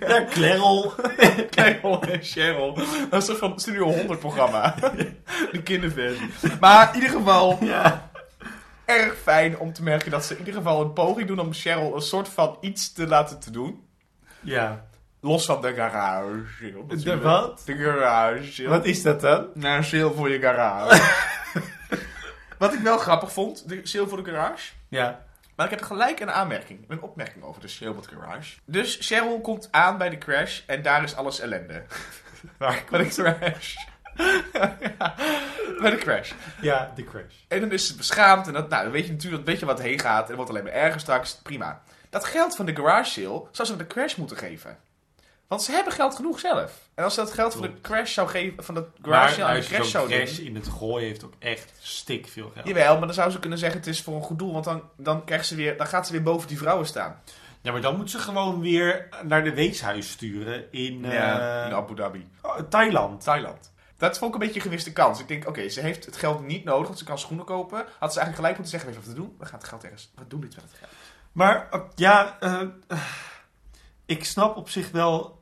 Ja, 0.00 0.24
Clarel. 0.30 0.94
Claire 1.50 1.98
en 2.00 2.22
Cheryl. 2.22 2.78
Dat 3.10 3.28
is 3.28 3.36
van 3.36 3.60
Studio 3.60 3.84
100 3.92 4.18
programma. 4.20 4.74
De 5.52 5.62
kinderversie. 5.62 6.30
Maar 6.60 6.88
in 6.94 7.00
ieder 7.00 7.16
geval, 7.18 7.58
Ja. 7.60 8.10
erg 8.84 9.14
fijn 9.22 9.58
om 9.58 9.72
te 9.72 9.82
merken 9.82 10.10
dat 10.10 10.24
ze 10.24 10.32
in 10.32 10.38
ieder 10.38 10.54
geval 10.54 10.80
een 10.80 10.92
poging 10.92 11.28
doen 11.28 11.38
om 11.38 11.52
Cheryl 11.52 11.94
een 11.94 12.00
soort 12.00 12.28
van 12.28 12.56
iets 12.60 12.92
te 12.92 13.06
laten 13.06 13.40
te 13.40 13.50
doen. 13.50 13.82
Ja. 14.40 14.84
Los 15.24 15.44
van 15.44 15.60
de 15.60 15.74
garage. 15.74 16.84
De 16.86 17.20
wat? 17.20 17.62
De 17.64 17.76
garage. 17.76 18.68
Wat 18.68 18.84
is 18.84 19.02
dat 19.02 19.20
dan? 19.20 19.46
Nou, 19.54 19.76
een 19.76 19.84
sale 19.84 20.12
voor 20.12 20.30
je 20.30 20.40
garage. 20.40 21.02
wat 22.58 22.74
ik 22.74 22.80
wel 22.80 22.98
grappig 22.98 23.32
vond, 23.32 23.68
de 23.68 23.80
sale 23.82 24.08
voor 24.08 24.24
de 24.24 24.30
garage. 24.30 24.72
Ja. 24.88 25.24
Maar 25.56 25.66
ik 25.66 25.72
heb 25.78 25.82
gelijk 25.82 26.20
een 26.20 26.30
aanmerking, 26.30 26.84
een 26.88 27.02
opmerking 27.02 27.44
over 27.44 27.60
de 27.60 27.68
sale 27.68 27.94
voor 27.94 28.02
de 28.02 28.08
garage. 28.08 28.58
Dus 28.64 28.98
Cheryl 29.00 29.40
komt 29.40 29.68
aan 29.70 29.98
bij 29.98 30.10
de 30.10 30.18
crash 30.18 30.60
en 30.66 30.82
daar 30.82 31.02
is 31.02 31.16
alles 31.16 31.40
ellende. 31.40 31.82
Waar? 32.58 32.84
Bij 32.90 33.02
de 33.02 33.08
crash. 33.08 33.74
ja, 34.52 34.76
bij 35.82 35.90
de 35.90 35.98
crash. 35.98 36.32
Ja, 36.60 36.92
de 36.94 37.04
crash. 37.04 37.34
En 37.48 37.60
dan 37.60 37.72
is 37.72 37.86
ze 37.86 37.96
beschaamd 37.96 38.46
en 38.46 38.52
dat, 38.52 38.68
nou, 38.68 38.82
dan 38.82 38.92
weet 38.92 39.06
je 39.06 39.12
natuurlijk 39.12 39.44
weet 39.44 39.58
je 39.58 39.66
wat 39.66 39.82
heen 39.82 39.98
gaat 39.98 40.30
en 40.30 40.36
wordt 40.36 40.50
alleen 40.50 40.64
maar 40.64 40.72
erger 40.72 41.00
straks. 41.00 41.36
Prima. 41.42 41.82
Dat 42.10 42.24
geld 42.24 42.56
van 42.56 42.66
de 42.66 42.76
garage 42.76 43.10
sale 43.10 43.46
zou 43.50 43.68
ze 43.68 43.72
aan 43.72 43.78
de 43.78 43.86
crash 43.86 44.14
moeten 44.14 44.36
geven. 44.36 44.76
Want 45.52 45.64
ze 45.64 45.72
hebben 45.72 45.92
geld 45.92 46.14
genoeg 46.14 46.40
zelf. 46.40 46.88
En 46.94 47.04
als 47.04 47.14
ze 47.14 47.20
dat 47.20 47.32
geld 47.32 47.52
van 47.52 47.62
de 47.62 47.80
crash 47.80 48.12
zou 48.12 48.28
geven, 48.28 48.64
van 48.64 48.74
de 48.74 48.84
garage 49.02 49.44
aan 49.44 49.54
de 49.54 49.60
crash 49.60 49.80
zo'n 49.80 49.90
zou 49.90 50.08
crash 50.08 50.38
in 50.38 50.54
het 50.54 50.68
gooien 50.68 51.06
heeft 51.06 51.24
ook 51.24 51.32
echt 51.38 51.72
stik 51.80 52.28
veel 52.28 52.50
geld. 52.54 52.66
Jawel, 52.66 52.98
maar 52.98 53.06
dan 53.06 53.14
zou 53.14 53.30
ze 53.30 53.38
kunnen 53.38 53.58
zeggen 53.58 53.78
het 53.78 53.88
is 53.88 54.02
voor 54.02 54.14
een 54.14 54.22
goed 54.22 54.38
doel. 54.38 54.52
Want 54.52 54.64
dan, 54.64 54.82
dan, 54.96 55.24
krijgt 55.24 55.46
ze 55.46 55.54
weer, 55.54 55.76
dan 55.76 55.86
gaat 55.86 56.06
ze 56.06 56.12
weer 56.12 56.22
boven 56.22 56.48
die 56.48 56.58
vrouwen 56.58 56.86
staan. 56.86 57.20
Ja, 57.60 57.72
maar 57.72 57.80
dan 57.80 57.96
moet 57.96 58.10
ze 58.10 58.18
gewoon 58.18 58.60
weer 58.60 59.08
naar 59.22 59.44
de 59.44 59.54
weeshuis 59.54 60.10
sturen 60.10 60.72
in, 60.72 61.04
eh, 61.04 61.12
Ja, 61.12 61.66
in 61.66 61.72
Abu 61.72 61.94
Dhabi. 61.94 62.28
oh, 62.42 62.58
Thailand. 62.68 63.22
Thailand. 63.22 63.72
Dat 63.96 64.18
vond 64.18 64.34
ik 64.34 64.40
een 64.40 64.46
beetje 64.46 64.60
een 64.60 64.66
gewiste 64.66 64.92
kans. 64.92 65.20
Ik 65.20 65.28
denk, 65.28 65.48
oké, 65.48 65.68
ze 65.68 65.80
heeft 65.80 66.04
het 66.04 66.16
geld 66.16 66.46
niet 66.46 66.64
nodig, 66.64 66.86
want 66.86 66.98
ze 66.98 67.04
kan 67.04 67.18
schoenen 67.18 67.44
kopen. 67.44 67.78
Had 67.98 68.12
ze 68.12 68.20
eigenlijk 68.20 68.36
gelijk 68.36 68.54
moeten 68.54 68.70
zeggen, 68.70 68.88
weet 68.88 68.98
je 68.98 69.06
wat 69.06 69.16
we 69.16 69.22
doen? 69.22 69.36
We 69.38 69.46
gaan 69.46 69.58
het 69.58 69.68
geld 69.68 69.84
ergens, 69.84 70.12
we 70.14 70.26
doen 70.26 70.40
dit 70.40 70.54
met 70.54 70.64
het 70.64 70.78
geld. 70.78 70.92
Maar 71.32 71.68
eh, 71.70 71.80
ja, 71.94 72.36
eh, 72.40 72.60
eh, 72.88 72.98
ik 74.06 74.24
snap 74.24 74.56
op 74.56 74.68
zich 74.68 74.90
wel. 74.90 75.40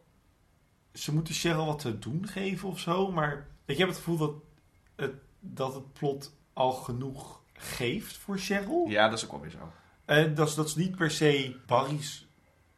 Ze 1.00 1.14
moeten 1.14 1.34
Cheryl 1.34 1.66
wat 1.66 1.78
te 1.78 1.98
doen 1.98 2.28
geven 2.28 2.68
of 2.68 2.78
zo. 2.78 3.10
Maar 3.12 3.46
ik 3.64 3.78
heb 3.78 3.88
het 3.88 3.96
gevoel 3.96 4.16
dat 4.16 4.32
het, 4.96 5.12
dat 5.40 5.74
het 5.74 5.92
plot 5.92 6.32
al 6.52 6.72
genoeg 6.72 7.40
geeft 7.52 8.16
voor 8.16 8.38
Cheryl. 8.38 8.86
Ja, 8.88 9.08
dat 9.08 9.18
is 9.18 9.24
ook 9.24 9.30
wel 9.30 9.40
weer 9.40 9.50
zo. 9.50 9.72
En 10.04 10.34
dat 10.34 10.48
is, 10.48 10.54
dat 10.54 10.66
is 10.66 10.74
niet 10.74 10.96
per 10.96 11.10
se 11.10 11.56
Barry's. 11.66 12.28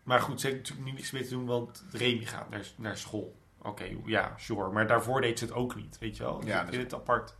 Maar 0.02 0.20
goed, 0.20 0.40
ze 0.40 0.46
heeft 0.46 0.58
natuurlijk 0.58 0.88
nu 0.88 0.94
niks 0.94 1.10
meer 1.10 1.22
te 1.24 1.28
doen, 1.30 1.46
want 1.46 1.84
Remy 1.92 2.24
gaat 2.24 2.50
naar, 2.50 2.66
naar 2.76 2.96
school. 2.96 3.36
Oké, 3.62 3.84
ja, 4.06 4.34
sure. 4.38 4.70
Maar 4.70 4.86
daarvoor 4.86 5.20
deed 5.20 5.38
ze 5.38 5.44
het 5.44 5.54
ook 5.54 5.74
niet, 5.76 5.98
weet 5.98 6.16
je 6.16 6.22
wel? 6.22 6.38
Dus 6.40 6.48
Ja, 6.48 6.62
ik 6.62 6.68
vind 6.68 6.82
het 6.82 6.94
apart. 6.94 7.34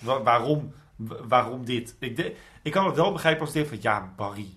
Wa- 0.00 0.22
waarom, 0.22 0.72
wa- 0.96 1.26
waarom 1.26 1.64
dit? 1.64 1.96
Ik, 1.98 2.36
ik 2.62 2.72
kan 2.72 2.86
het 2.86 2.96
wel 2.96 3.12
begrijpen 3.12 3.44
als 3.44 3.52
denk 3.52 3.68
van, 3.68 3.78
ja, 3.80 4.12
Barry. 4.16 4.48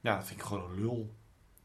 Ja, 0.00 0.16
dat 0.16 0.26
vind 0.26 0.40
ik 0.40 0.46
gewoon 0.46 0.70
een 0.70 0.80
lul. 0.80 1.14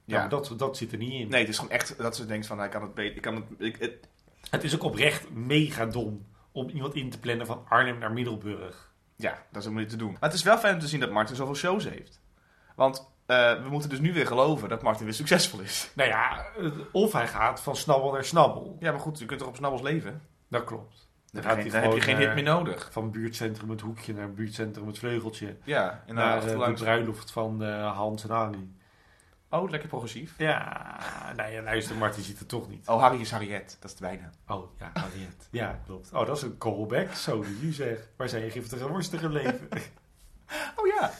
Ja, 0.05 0.15
Ja. 0.15 0.19
maar 0.19 0.29
dat, 0.29 0.53
dat 0.57 0.77
zit 0.77 0.91
er 0.91 0.97
niet 0.97 1.13
in. 1.13 1.27
Nee, 1.29 1.39
het 1.39 1.49
is 1.49 1.55
gewoon 1.57 1.71
echt 1.71 1.97
dat 1.97 2.15
ze 2.15 2.25
denkt 2.25 2.45
van, 2.47 2.57
hij 2.59 2.69
kan 2.69 2.81
het 2.81 2.93
beter. 2.93 3.15
Ik 3.15 3.21
kan 3.21 3.35
het, 3.35 3.43
ik, 3.57 3.75
het- 3.79 4.07
Het 4.49 4.63
is 4.63 4.75
ook 4.75 4.83
oprecht 4.83 5.29
mega 5.29 5.85
dom 5.85 6.25
om 6.51 6.69
iemand 6.69 6.93
in 6.95 7.09
te 7.09 7.19
plannen 7.19 7.45
van 7.45 7.65
Arnhem 7.69 7.97
naar 7.97 8.11
Middelburg. 8.11 8.93
ja, 9.15 9.43
dat 9.51 9.61
is 9.61 9.67
om 9.67 9.75
dit 9.75 9.89
te 9.89 9.95
doen. 9.95 10.11
Maar 10.11 10.17
het 10.29 10.33
is 10.33 10.43
wel 10.43 10.57
fijn 10.57 10.73
om 10.73 10.79
te 10.79 10.87
zien 10.87 10.99
dat 10.99 11.11
Martin 11.11 11.35
zoveel 11.35 11.55
shows 11.55 11.89
heeft. 11.89 12.21
Want 12.75 13.13
eh, 13.25 13.63
we 13.63 13.69
moeten 13.69 13.89
dus 13.89 13.99
nu 13.99 14.13
weer 14.13 14.27
geloven 14.27 14.69
dat 14.69 14.81
Martin 14.81 15.05
weer 15.05 15.13
succesvol 15.13 15.59
is. 15.59 15.89
Nou 15.95 16.09
ja, 16.09 16.45
eh, 16.57 16.71
of 16.91 17.11
hij 17.13 17.27
gaat 17.27 17.61
van 17.61 17.75
snabbel 17.75 18.11
naar 18.11 18.23
snabbel. 18.25 18.77
Ja, 18.79 18.91
maar 18.91 18.99
goed, 18.99 19.19
je 19.19 19.25
kunt 19.25 19.39
toch 19.39 19.49
op 19.49 19.55
snabbels 19.55 19.81
leven? 19.81 20.21
Dat 20.47 20.63
klopt. 20.63 21.09
Dan, 21.31 21.43
heb 21.43 21.55
je, 21.55 21.61
hij 21.61 21.71
dan 21.71 21.81
heb 21.81 21.91
je 21.93 22.01
gewoon, 22.01 22.01
geen 22.01 22.15
eh, 22.15 22.25
hit 22.25 22.33
meer 22.43 22.53
nodig. 22.53 22.89
Van 22.91 23.11
buurtcentrum 23.11 23.69
het 23.69 23.81
hoekje 23.81 24.13
naar 24.13 24.33
buurtcentrum 24.33 24.87
het 24.87 24.97
vleugeltje. 24.99 25.55
Ja, 25.63 26.03
en 26.05 26.15
naar 26.15 26.39
dan 26.45 26.61
eh, 26.61 26.67
de 26.67 26.73
bruiloft 26.73 27.31
van 27.31 27.63
eh, 27.63 27.95
Hans 27.95 28.23
en 28.23 28.29
Harry. 28.29 28.67
Oh, 29.55 29.69
lekker 29.69 29.89
progressief. 29.89 30.33
Ja, 30.37 30.97
nou 31.35 31.51
ja, 31.51 31.61
luister, 31.61 31.95
Martin 31.95 32.23
ziet 32.23 32.39
het 32.39 32.47
toch 32.47 32.69
niet. 32.69 32.87
Oh, 32.87 33.01
Harry 33.01 33.19
is 33.21 33.31
Harriet. 33.31 33.77
Dat 33.79 33.91
is 33.91 33.97
de 33.97 34.03
bijnaam. 34.03 34.31
Oh, 34.47 34.79
ja, 34.79 34.91
Harriet. 34.93 35.47
Ja, 35.51 35.79
klopt. 35.85 36.13
Oh, 36.13 36.25
dat 36.25 36.37
is 36.37 36.43
een 36.43 36.57
callback. 36.57 37.13
Zo, 37.13 37.41
die 37.41 37.61
u 37.61 37.71
zegt. 37.71 38.07
Waar 38.17 38.29
zijn 38.29 38.43
je 38.43 38.51
giftige 38.51 38.87
worsten 38.87 39.19
gebleven? 39.19 39.67
Oh 40.75 40.87
ja. 40.87 41.11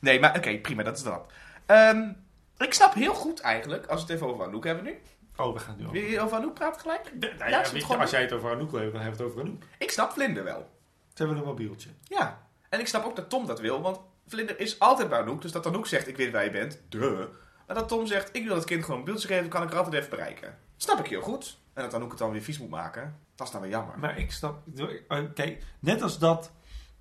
Nee, 0.00 0.20
maar 0.20 0.36
oké, 0.36 0.58
prima, 0.58 0.82
dat 0.82 0.96
is 0.96 1.02
dat. 1.02 1.32
Ehm, 1.66 2.12
ik 2.58 2.74
snap 2.74 2.94
heel 2.94 3.14
goed 3.14 3.40
eigenlijk, 3.40 3.86
als 3.86 4.00
we 4.00 4.06
het 4.06 4.16
even 4.16 4.32
over 4.34 4.46
Anouk 4.46 4.64
hebben 4.64 4.84
nu. 4.84 4.98
Oh, 5.36 5.52
we 5.52 5.58
gaan 5.58 5.76
nu 5.76 5.82
Wil 5.82 5.90
over... 5.90 6.10
je 6.10 6.20
over 6.20 6.36
Anouk 6.36 6.54
praten 6.54 6.80
gelijk? 6.80 7.12
Nou 7.38 7.50
ja, 7.50 7.64
je, 7.72 7.80
gewoon 7.80 8.00
als 8.00 8.10
jij 8.10 8.20
het 8.20 8.32
over 8.32 8.50
Anouk 8.50 8.70
wil 8.70 8.80
hebben, 8.80 9.00
dan 9.00 9.02
hebben 9.02 9.20
we 9.20 9.24
het 9.26 9.36
over 9.36 9.48
Anouk. 9.48 9.62
Ik 9.78 9.90
snap 9.90 10.12
Vlinder 10.12 10.44
wel. 10.44 10.70
Ze 11.14 11.22
hebben 11.22 11.36
een 11.36 11.44
mobieltje. 11.44 11.90
Ja. 12.02 12.46
En 12.68 12.80
ik 12.80 12.86
snap 12.86 13.04
ook 13.04 13.16
dat 13.16 13.30
Tom 13.30 13.46
dat 13.46 13.60
wil, 13.60 13.80
want 13.80 14.00
Vlinder 14.26 14.60
is 14.60 14.78
altijd 14.78 15.08
bij 15.08 15.18
Anouk. 15.18 15.42
Dus 15.42 15.52
dat 15.52 15.66
Anouk 15.66 15.86
zegt, 15.86 16.08
ik 16.08 16.16
weet 16.16 16.32
waar 16.32 16.44
je 16.44 16.50
bent. 16.50 16.80
Duh. 16.88 17.24
Maar 17.68 17.76
dat 17.76 17.88
Tom 17.88 18.06
zegt, 18.06 18.28
ik 18.32 18.44
wil 18.46 18.54
het 18.54 18.64
kind 18.64 18.84
gewoon 18.84 18.98
een 18.98 19.04
beeldje 19.04 19.28
geven, 19.28 19.48
kan 19.48 19.62
ik 19.62 19.70
er 19.70 19.76
altijd 19.76 19.94
even 19.94 20.10
bereiken. 20.10 20.58
Snap 20.76 20.98
ik 20.98 21.06
heel 21.06 21.20
goed. 21.20 21.58
En 21.72 21.82
dat 21.82 21.94
Anouk 21.94 22.10
het 22.10 22.18
dan 22.18 22.30
weer 22.30 22.42
vies 22.42 22.58
moet 22.58 22.70
maken, 22.70 23.18
dat 23.34 23.46
is 23.46 23.52
dan 23.52 23.60
weer 23.62 23.70
jammer. 23.70 23.98
Maar 23.98 24.18
ik 24.18 24.32
snap... 24.32 24.62
eh, 25.08 25.18
Kijk, 25.34 25.64
net 25.78 26.02
als 26.02 26.18
dat 26.18 26.50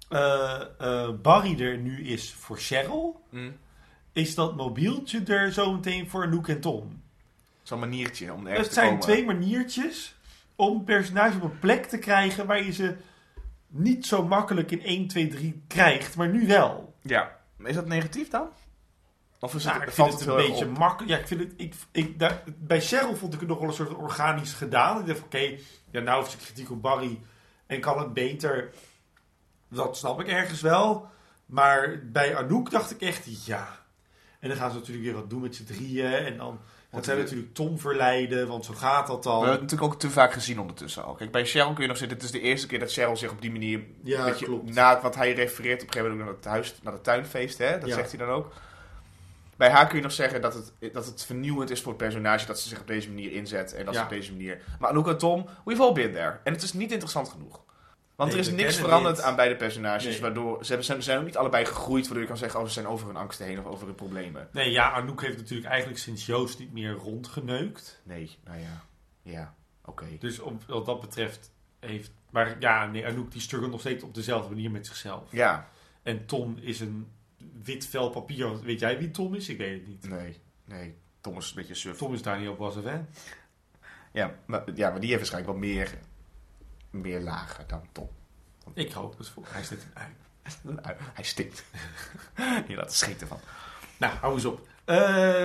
eh, 0.10 0.62
eh, 0.80 1.10
Barry 1.22 1.62
er 1.62 1.78
nu 1.78 2.04
is 2.08 2.34
voor 2.34 2.58
Cheryl, 2.58 3.22
Hm. 3.30 3.52
is 4.12 4.36
dat 4.36 4.56
mobieltje 4.56 5.24
er 5.24 5.52
zometeen 5.54 6.10
voor 6.10 6.24
Anouk 6.24 6.48
en 6.48 6.60
Tom. 6.62 7.02
Zo'n 7.62 7.80
maniertje 7.80 8.34
om 8.34 8.40
ergens 8.48 8.58
Het 8.60 8.68
te 8.68 8.74
zijn 8.74 8.88
komen. 8.88 9.04
twee 9.04 9.26
maniertjes 9.26 10.16
om 10.56 10.76
een 10.78 10.84
personage 10.84 11.36
op 11.38 11.44
een 11.44 11.60
plek 11.60 11.86
te 11.86 11.98
krijgen 11.98 12.46
waar 12.48 12.64
je 12.64 12.72
ze 12.72 12.96
niet 13.68 14.06
zo 14.06 14.24
makkelijk 14.28 14.72
in 14.72 14.82
1, 14.84 15.08
2, 15.08 15.28
3 15.28 15.62
krijgt, 15.68 16.16
maar 16.16 16.30
nu 16.30 16.48
wel. 16.48 16.94
Ja. 17.02 17.36
Is 17.64 17.76
dat 17.76 17.86
negatief 17.88 18.30
dan? 18.30 18.48
Of 19.40 19.56
is 19.56 19.64
Nou, 19.64 19.80
het, 19.80 19.88
ik 19.90 19.94
valt 19.96 20.10
vind 20.10 20.20
het 20.20 20.30
het 20.30 20.40
een 20.40 20.50
beetje 20.50 20.66
makkelijk. 20.66 21.12
Ja, 21.12 21.18
ik 21.18 21.28
vind 21.28 21.40
het. 21.40 21.54
Ik, 21.58 21.74
ik, 21.92 22.20
daar, 22.20 22.44
bij 22.58 22.82
Cheryl 22.82 23.16
vond 23.16 23.34
ik 23.34 23.40
het 23.40 23.50
nog 23.50 23.60
wel 23.60 23.68
een 23.68 23.74
soort 23.74 23.94
organisch 23.94 24.54
gedaan. 24.54 25.00
Ik 25.00 25.06
dacht, 25.06 25.18
van, 25.20 25.28
oké, 25.28 25.58
ja, 25.92 26.00
nou 26.00 26.20
heeft 26.20 26.32
ze 26.32 26.38
kritiek 26.38 26.72
op 26.72 26.82
Barry 26.82 27.20
en 27.66 27.80
kan 27.80 28.00
het 28.00 28.14
beter. 28.14 28.70
Dat 29.70 29.98
snap 29.98 30.20
ik 30.22 30.28
ergens 30.28 30.62
wel. 30.62 31.08
Maar 31.46 32.00
bij 32.12 32.36
Anouk 32.36 32.72
dacht 32.72 32.92
ik 32.92 33.02
echt, 33.02 33.46
ja. 33.46 33.86
En 34.40 34.48
dan 34.50 34.58
gaan 34.58 34.72
ze 34.72 34.78
natuurlijk 34.78 35.06
weer 35.06 35.14
wat 35.16 35.30
doen 35.30 35.42
met 35.42 35.56
z'n 35.56 35.64
drieën. 35.66 36.12
En 36.14 36.38
dan 36.38 36.60
gaat 36.92 37.06
zij 37.06 37.16
natuurlijk 37.16 37.54
Tom 37.54 37.80
verleiden, 37.80 38.48
want 38.48 38.66
zo 38.66 38.74
gaat 38.74 39.08
dat 39.08 39.18
We 39.18 39.24
dan. 39.24 39.34
hebben 39.34 39.52
het 39.52 39.62
natuurlijk 39.62 39.94
ook 39.94 40.00
te 40.00 40.10
vaak 40.10 40.34
gezien 40.34 40.60
ondertussen 40.60 41.04
al. 41.06 41.14
Kijk, 41.14 41.32
bij 41.32 41.46
Cheryl 41.46 41.74
kun 41.74 41.82
je 41.82 41.88
nog 41.88 41.98
zeggen, 41.98 42.18
dit 42.18 42.26
is 42.26 42.32
de 42.32 42.40
eerste 42.40 42.68
keer 42.68 42.80
dat 42.80 42.92
Cheryl 42.92 43.18
zich 43.18 43.32
op 43.32 43.42
die 43.42 43.52
manier... 43.52 43.84
Ja, 44.04 44.30
klopt. 44.32 44.74
Na 44.74 45.02
wat 45.02 45.16
hij 45.16 45.34
refereert 45.34 45.82
op 45.82 45.88
een 45.88 45.94
gegeven 45.94 46.18
moment 46.18 46.30
ook 46.38 46.44
naar 46.44 46.54
het, 46.54 46.66
huis, 46.66 46.76
naar 46.84 46.94
het 46.94 47.04
tuinfeest, 47.04 47.58
hè? 47.58 47.80
Dat 47.80 47.90
Ja. 47.90 47.96
zegt 47.96 48.10
hij 48.10 48.20
dan 48.26 48.30
ook. 48.36 48.54
Bij 49.58 49.70
haar 49.70 49.88
kun 49.88 49.98
je 49.98 50.04
nog 50.04 50.12
zeggen 50.12 50.42
dat 50.42 50.54
het, 50.54 50.94
dat 50.94 51.06
het 51.06 51.26
vernieuwend 51.26 51.70
is 51.70 51.82
voor 51.82 51.92
het 51.92 52.02
personage 52.02 52.46
dat 52.46 52.60
ze 52.60 52.68
zich 52.70 52.80
op 52.80 52.88
deze 52.88 53.08
manier 53.08 53.32
inzet. 53.32 53.74
En 53.74 53.86
dat 53.86 53.94
Ja. 53.94 54.00
ze 54.00 54.06
op 54.06 54.12
deze 54.12 54.32
manier... 54.32 54.62
Maar 54.80 54.90
Anouk 54.90 55.08
en 55.08 55.18
Tom, 55.18 55.48
we've 55.66 55.82
all 55.82 55.94
been 55.94 56.12
there. 56.12 56.40
En 56.44 56.54
het 56.54 56.64
is 56.64 56.74
niet 56.74 56.92
interessant 56.92 57.30
genoeg. 57.30 57.66
Want 58.16 58.30
Nee, 58.32 58.40
er 58.40 58.46
is 58.48 58.54
niks 58.54 58.76
veranderd 58.78 59.22
aan 59.22 59.36
beide 59.36 59.56
personages. 59.56 60.04
Nee. 60.04 60.22
Waardoor 60.22 60.58
ze, 60.66 60.68
hebben, 60.68 60.86
ze 60.86 61.02
zijn 61.02 61.20
ook 61.20 61.26
niet 61.26 61.38
allebei 61.38 61.66
gegroeid. 61.66 62.04
Waardoor 62.04 62.22
je 62.22 62.28
kan 62.28 62.38
zeggen, 62.38 62.60
oh, 62.60 62.66
ze 62.66 62.72
zijn 62.74 62.88
over 62.88 63.08
hun 63.08 63.16
angsten 63.16 63.46
heen 63.46 63.60
of 63.60 63.66
over 63.66 63.86
hun 63.86 63.96
problemen. 63.96 64.48
Nee, 64.52 64.72
ja, 64.72 64.92
Anouk 64.92 65.22
heeft 65.22 65.38
natuurlijk 65.38 65.70
eigenlijk 65.70 66.00
sinds 66.00 66.26
Joost 66.26 66.60
niet 66.60 66.74
meer 66.74 66.92
rondgeneukt. 66.92 68.02
Nee, 68.04 68.38
nou 68.44 68.58
ja. 68.60 68.84
Ja, 69.22 69.54
oké. 69.86 70.06
Dus 70.20 70.40
op, 70.40 70.64
wat 70.68 70.86
dat 70.86 71.00
betreft 71.02 71.52
heeft... 71.80 72.12
Maar 72.30 72.56
ja, 72.60 72.86
nee, 72.86 73.06
Anouk 73.06 73.32
die 73.32 73.42
struggelt 73.42 73.72
nog 73.72 73.80
steeds 73.80 74.04
op 74.04 74.14
dezelfde 74.14 74.50
manier 74.50 74.72
met 74.72 74.86
zichzelf. 74.88 75.24
Ja, 75.32 75.68
En 76.04 76.26
Tom 76.26 76.58
is 76.62 76.80
een 76.80 77.08
wit 77.64 77.88
vel 77.88 78.10
papier. 78.10 78.62
Weet 78.62 78.80
jij 78.80 78.98
wie 78.98 79.12
Tom 79.12 79.36
is? 79.36 79.50
Ik 79.50 79.58
weet 79.58 79.80
het 79.80 79.88
niet. 79.88 80.10
nee. 80.10 80.40
Nee, 80.66 80.96
Tom 81.22 81.38
is 81.38 81.50
een 81.50 81.56
beetje 81.56 81.74
suf. 81.74 81.98
Tom 81.98 82.14
is 82.14 82.22
Daniel 82.22 82.56
Boissevet. 82.56 83.02
Ja, 84.12 84.36
maar, 84.46 84.64
ja, 84.76 84.90
maar 84.90 85.00
die 85.00 85.10
heeft 85.10 85.20
waarschijnlijk 85.20 85.60
wel 85.60 85.70
meer, 85.70 85.98
meer 86.90 87.20
lagen 87.20 87.68
dan 87.68 87.82
Tom. 87.92 88.10
Ik 88.74 88.92
hoop 88.92 89.18
het 89.18 89.30
voor. 89.30 89.46
Hij 89.48 89.64
zit 89.64 89.88
een 90.64 90.86
ui. 90.86 90.96
Hij 91.14 91.24
stinkt. 91.24 91.64
Je 92.68 92.76
laat 92.76 92.86
er 92.86 92.96
scheten 92.96 93.28
van. 93.28 93.40
Nou, 93.98 94.14
hou 94.14 94.34
eens 94.34 94.46
op. 94.46 94.68
Eh, 94.86 94.98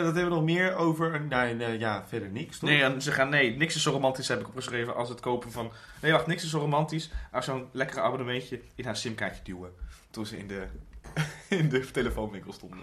wat 0.02 0.14
hebben 0.14 0.24
we 0.24 0.28
nog 0.28 0.44
meer 0.44 0.74
over? 0.74 1.20
Nee, 1.20 1.54
nee, 1.54 1.78
ja, 1.78 2.04
verder 2.08 2.28
niks, 2.28 2.58
toch? 2.58 2.68
Nee, 2.68 2.82
en 2.82 3.02
ze 3.02 3.12
gaan, 3.12 3.28
nee, 3.28 3.56
niks 3.56 3.74
is 3.74 3.82
zo 3.82 3.90
romantisch 3.90 4.28
heb 4.28 4.40
ik 4.40 4.48
opgeschreven 4.48 4.94
als 4.94 5.08
het 5.08 5.20
kopen 5.20 5.52
van... 5.52 5.72
Nee, 6.02 6.12
wacht, 6.12 6.26
niks 6.26 6.44
is 6.44 6.50
zo 6.50 6.58
romantisch 6.58 7.10
als 7.32 7.44
zo'n 7.44 7.68
lekkere 7.72 8.00
abonnementje 8.00 8.60
in 8.74 8.84
haar 8.84 8.96
simkaartje 8.96 9.42
duwen. 9.42 9.72
Toen 10.10 10.26
ze 10.26 10.38
in 10.38 10.46
de, 10.46 10.66
in 11.48 11.68
de 11.68 11.90
telefoonwinkel 11.90 12.52
stonden. 12.52 12.78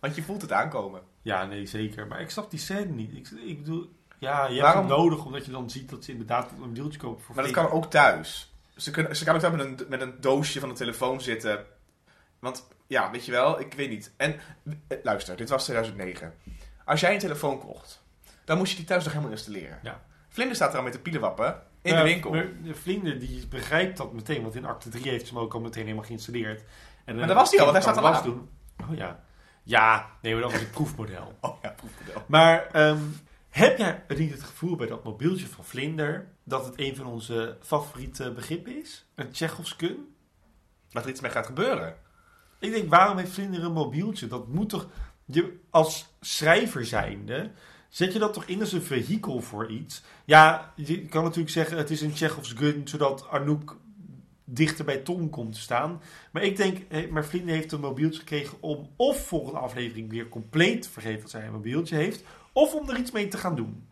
Want 0.00 0.14
je 0.14 0.22
voelt 0.22 0.42
het 0.42 0.52
aankomen. 0.52 1.02
Ja, 1.22 1.44
nee, 1.44 1.66
zeker. 1.66 2.06
Maar 2.06 2.20
ik 2.20 2.30
snap 2.30 2.50
die 2.50 2.60
scène 2.60 2.92
niet. 2.92 3.14
Ik, 3.14 3.28
ik 3.30 3.58
bedoel, 3.58 3.92
ja, 4.18 4.46
je 4.46 4.60
Waarom- 4.60 4.80
hebt 4.80 4.90
het 4.90 4.98
nodig 4.98 5.24
omdat 5.24 5.44
je 5.44 5.50
dan 5.50 5.70
ziet 5.70 5.90
dat 5.90 6.04
ze 6.04 6.10
inderdaad 6.10 6.50
een 6.62 6.74
deeltje 6.74 6.98
kopen 6.98 7.24
voor 7.24 7.34
Maar 7.34 7.44
dat 7.44 7.52
kan 7.52 7.70
ook 7.70 7.90
thuis. 7.90 8.52
Ze, 8.76 8.90
kunnen, 8.90 9.16
ze 9.16 9.24
kan 9.24 9.34
ook 9.34 9.40
daar 9.40 9.56
met 9.56 9.60
een, 9.66 9.86
met 9.88 10.00
een 10.00 10.14
doosje 10.20 10.60
van 10.60 10.68
de 10.68 10.74
telefoon 10.74 11.20
zitten. 11.20 11.64
Want, 12.38 12.68
ja, 12.86 13.10
weet 13.10 13.24
je 13.24 13.32
wel, 13.32 13.60
ik 13.60 13.72
weet 13.72 13.88
niet. 13.88 14.12
En, 14.16 14.40
eh, 14.88 14.98
luister, 15.02 15.36
dit 15.36 15.48
was 15.48 15.64
2009. 15.64 16.34
Als 16.84 17.00
jij 17.00 17.12
een 17.12 17.18
telefoon 17.18 17.58
kocht, 17.58 18.02
dan 18.44 18.58
moest 18.58 18.70
je 18.70 18.76
die 18.76 18.86
thuis 18.86 19.02
nog 19.04 19.12
helemaal 19.12 19.34
installeren. 19.34 19.78
Ja. 19.82 20.04
Vlinder 20.28 20.56
staat 20.56 20.70
er 20.72 20.78
al 20.78 20.84
met 20.84 20.92
de 20.92 20.98
pielenwappen 20.98 21.62
in 21.82 21.96
de 21.96 22.02
winkel. 22.02 22.30
Maar 22.30 22.48
de 22.62 22.74
Vlinder 22.74 23.18
die 23.18 23.46
begrijpt 23.46 23.96
dat 23.96 24.12
meteen, 24.12 24.42
want 24.42 24.54
in 24.54 24.64
acte 24.64 24.88
3 24.88 25.08
heeft 25.08 25.26
ze 25.26 25.34
hem 25.34 25.42
ook 25.42 25.54
al 25.54 25.60
meteen 25.60 25.82
helemaal 25.84 26.04
geïnstalleerd. 26.04 26.62
En 27.06 27.16
Maar 27.16 27.26
daar 27.26 27.36
was 27.36 27.50
hij 27.50 27.58
al, 27.58 27.64
want 27.64 27.84
hij 27.84 27.92
staat 27.92 28.04
al 28.04 28.12
was 28.12 28.22
doen. 28.22 28.48
Oh 28.82 28.96
ja. 28.96 29.24
Ja, 29.62 30.10
nee, 30.22 30.32
maar 30.32 30.42
dat 30.42 30.52
was 30.52 30.60
een 30.60 30.70
proefmodel. 30.70 31.34
Oh 31.40 31.56
ja, 31.62 31.68
proefmodel. 31.76 32.22
Maar 32.26 32.66
ehm, 32.66 33.02
heb 33.48 33.78
jij 33.78 34.04
niet 34.08 34.32
het 34.32 34.42
gevoel 34.42 34.76
bij 34.76 34.86
dat 34.86 35.04
mobieltje 35.04 35.46
van 35.46 35.64
Vlinder 35.64 36.32
dat 36.44 36.64
het 36.64 36.74
een 36.76 36.96
van 36.96 37.06
onze 37.06 37.56
favoriete 37.62 38.32
begrippen 38.32 38.80
is? 38.80 39.06
Een 39.14 39.30
Tsjechovs 39.30 39.76
kun? 39.76 40.14
Dat 40.90 41.04
er 41.04 41.10
iets 41.10 41.20
mee 41.20 41.30
gaat 41.30 41.46
gebeuren. 41.46 41.96
Ik 42.58 42.72
denk, 42.72 42.90
waarom 42.90 43.18
heeft 43.18 43.32
Vlinder 43.32 43.64
een 43.64 43.72
mobieltje? 43.72 44.26
Dat 44.26 44.48
moet 44.48 44.68
toch... 44.68 44.86
Je, 45.24 45.60
als 45.70 46.16
schrijver 46.20 46.84
zijnde, 46.84 47.50
zet 47.88 48.12
je 48.12 48.18
dat 48.18 48.32
toch 48.32 48.44
in 48.44 48.60
als 48.60 48.72
een 48.72 48.82
vehikel 48.82 49.40
voor 49.40 49.70
iets? 49.70 50.02
Ja, 50.24 50.72
je 50.76 51.06
kan 51.06 51.22
natuurlijk 51.22 51.50
zeggen, 51.50 51.76
het 51.76 51.90
is 51.90 52.00
een 52.00 52.16
Chekhovs 52.16 52.52
gun, 52.52 52.88
zodat 52.88 53.28
Anouk 53.28 53.76
dichter 54.48 54.84
bij 54.84 54.96
Tom 54.96 55.30
komt 55.30 55.52
te 55.54 55.60
staan. 55.60 56.02
Maar 56.30 56.42
ik 56.42 56.56
denk, 56.56 56.78
eh, 56.88 57.10
maar 57.10 57.24
Vlinder 57.24 57.54
heeft 57.54 57.72
een 57.72 57.80
mobieltje 57.80 58.18
gekregen 58.18 58.58
om 58.60 58.88
of 58.96 59.26
volgende 59.26 59.58
aflevering 59.58 60.10
weer 60.10 60.28
compleet 60.28 60.82
te 60.82 60.90
vergeten 60.90 61.20
dat 61.20 61.30
zij 61.30 61.46
een 61.46 61.52
mobieltje 61.52 61.96
heeft, 61.96 62.22
of 62.52 62.74
om 62.74 62.90
er 62.90 62.98
iets 62.98 63.10
mee 63.10 63.28
te 63.28 63.38
gaan 63.38 63.56
doen. 63.56 63.86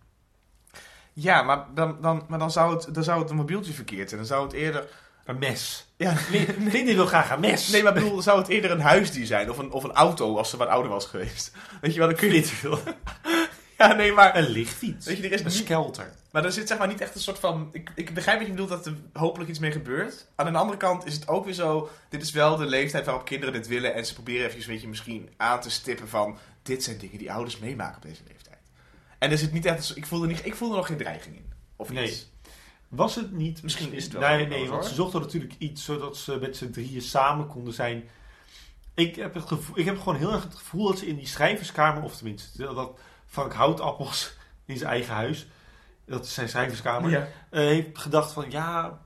Ja, 1.12 1.43
maar 1.43 1.67
dan, 1.75 1.97
dan, 2.01 2.25
maar 2.29 2.38
dan, 2.38 2.51
zou, 2.51 2.75
het, 2.75 2.95
dan 2.95 3.05
zou 3.05 3.21
het 3.21 3.31
een 3.31 3.37
mobieltje 3.37 3.73
verkeerd 3.73 4.09
zijn. 4.09 4.21
Dan 4.21 4.29
zou 4.29 4.45
het 4.45 4.53
eerder... 4.53 4.88
Een 5.25 5.38
mes. 5.38 5.87
Ja, 5.97 6.14
Vlinder 6.69 6.95
wil 6.95 7.07
graag 7.07 7.31
een 7.31 7.40
mes. 7.40 7.71
nee, 7.71 7.83
maar 7.83 7.93
bedoel, 7.93 8.12
dan 8.12 8.23
zou 8.23 8.38
het 8.38 8.49
eerder 8.49 8.71
een 8.71 8.81
huisdier 8.81 9.27
zijn. 9.27 9.51
Of 9.51 9.59
een, 9.59 9.71
of 9.71 9.85
een 9.85 9.93
auto, 9.93 10.37
als 10.37 10.51
ze 10.51 10.57
wat 10.57 10.69
ouder 10.69 10.90
was 10.90 11.07
geweest. 11.07 11.53
Weet 11.81 11.93
je 11.93 11.99
wel, 11.99 12.09
dan 12.09 12.17
kun 12.17 12.29
je 12.29 12.35
niet... 12.35 12.53
Ja, 13.79 13.93
nee, 13.93 14.13
maar... 14.13 14.37
Een 14.37 14.49
lichtfiets. 14.49 15.07
Weet 15.07 15.17
je, 15.17 15.23
er 15.23 15.33
is 15.33 15.41
een 15.41 15.47
niet- 15.47 15.55
skelter. 15.55 16.13
Maar 16.31 16.45
er 16.45 16.53
zit 16.53 16.69
zeg 16.69 16.79
maar 16.79 16.89
niet 16.89 17.01
echt 17.01 17.15
een 17.15 17.21
soort 17.21 17.39
van... 17.39 17.69
Ik, 17.73 17.91
ik 17.95 18.15
begrijp 18.15 18.37
wat 18.39 18.47
je 18.47 18.53
bedoelt 18.53 18.71
dat 18.71 18.87
er 18.87 18.95
hopelijk 19.13 19.51
iets 19.51 19.59
mee 19.59 19.73
gebeurt. 19.73 20.27
Aan 20.35 20.53
de 20.53 20.59
andere 20.59 20.79
kant 20.79 21.07
is 21.07 21.15
het 21.15 21.29
ook 21.29 21.45
weer 21.45 21.55
zo... 21.55 21.91
Dit 22.09 22.23
is 22.23 22.31
wel 22.33 22.57
de 22.57 22.67
leeftijd 22.67 23.05
waarop 23.05 23.25
kinderen 23.25 23.55
dit 23.55 23.67
willen. 23.67 23.95
En 23.95 24.07
ze 24.07 24.15
proberen 24.15 24.51
even 24.51 24.69
weet 24.71 24.81
je, 24.81 24.89
misschien 24.89 25.29
aan 25.37 25.61
te 25.61 25.71
stippen 25.71 26.09
van... 26.09 26.39
Dit 26.63 26.83
zijn 26.85 26.99
dingen 26.99 27.19
die 27.19 27.33
ouders 27.33 27.59
meemaken 27.59 27.97
op 27.97 28.03
deze 28.03 28.23
leeftijd. 28.29 28.59
En 29.19 29.31
er 29.31 29.39
zit 29.39 29.53
niet 29.53 29.65
echt... 29.65 29.97
Ik 29.97 30.07
voelde, 30.07 30.27
niet, 30.27 30.47
ik 30.47 30.55
voelde 30.55 30.77
nog 30.77 30.87
geen 30.87 30.97
dreiging 30.97 31.37
in. 31.37 31.53
Of 31.77 31.91
Nee. 31.91 32.07
iets. 32.09 32.33
Was 32.89 33.15
het 33.15 33.33
niet... 33.33 33.63
Misschien 33.63 33.93
is 33.93 34.05
het 34.05 34.13
wel 34.13 34.21
Nee, 34.29 34.47
nee, 34.47 34.69
want 34.69 34.85
ze 34.85 34.95
zochten 34.95 35.21
natuurlijk 35.21 35.55
iets 35.59 35.85
zodat 35.85 36.17
ze 36.17 36.37
met 36.41 36.57
z'n 36.57 36.71
drieën 36.71 37.03
samen 37.03 37.47
konden 37.47 37.75
zijn. 37.75 38.09
Ik 38.95 39.17
heb, 39.17 39.35
het 39.35 39.45
gevoel, 39.47 39.79
ik 39.79 39.85
heb 39.85 39.99
gewoon 39.99 40.17
heel 40.17 40.33
erg 40.33 40.43
het 40.43 40.55
gevoel 40.55 40.87
dat 40.87 40.99
ze 40.99 41.07
in 41.07 41.17
die 41.17 41.27
schrijverskamer, 41.27 42.03
of 42.03 42.17
tenminste, 42.17 42.63
dat 42.75 42.99
Frank 43.35 43.53
Houtappels 43.53 44.37
in 44.64 44.77
zijn 44.79 44.90
eigen 44.90 45.14
huis, 45.14 45.47
dat 46.07 46.25
is 46.25 46.35
zijn 46.35 46.49
schrijverskamer, 46.49 47.11
Ja. 47.11 47.29
eh, 47.51 47.61
heeft 47.61 47.99
gedacht 47.99 48.33
van 48.33 48.51
ja, 48.51 49.01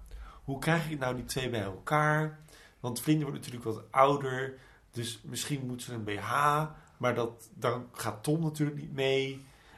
hoe 0.44 0.58
krijg 0.58 0.90
ik 0.90 0.98
nou 0.98 1.14
die 1.14 1.24
twee 1.24 1.50
bij 1.50 1.62
elkaar? 1.62 2.38
Want 2.80 3.00
Vlinder 3.00 3.26
wordt 3.28 3.38
natuurlijk 3.44 3.76
wat 3.76 3.84
ouder, 3.90 4.54
dus 4.92 5.20
misschien 5.24 5.66
moet 5.66 5.82
ze 5.82 5.92
een 5.92 6.04
BH, 6.04 6.62
maar 6.96 7.14
dat, 7.14 7.48
dan 7.54 7.86
gaat 7.92 8.22
Tom 8.22 8.40
natuurlijk 8.42 8.78
niet 8.78 8.92
mee. 8.94 9.30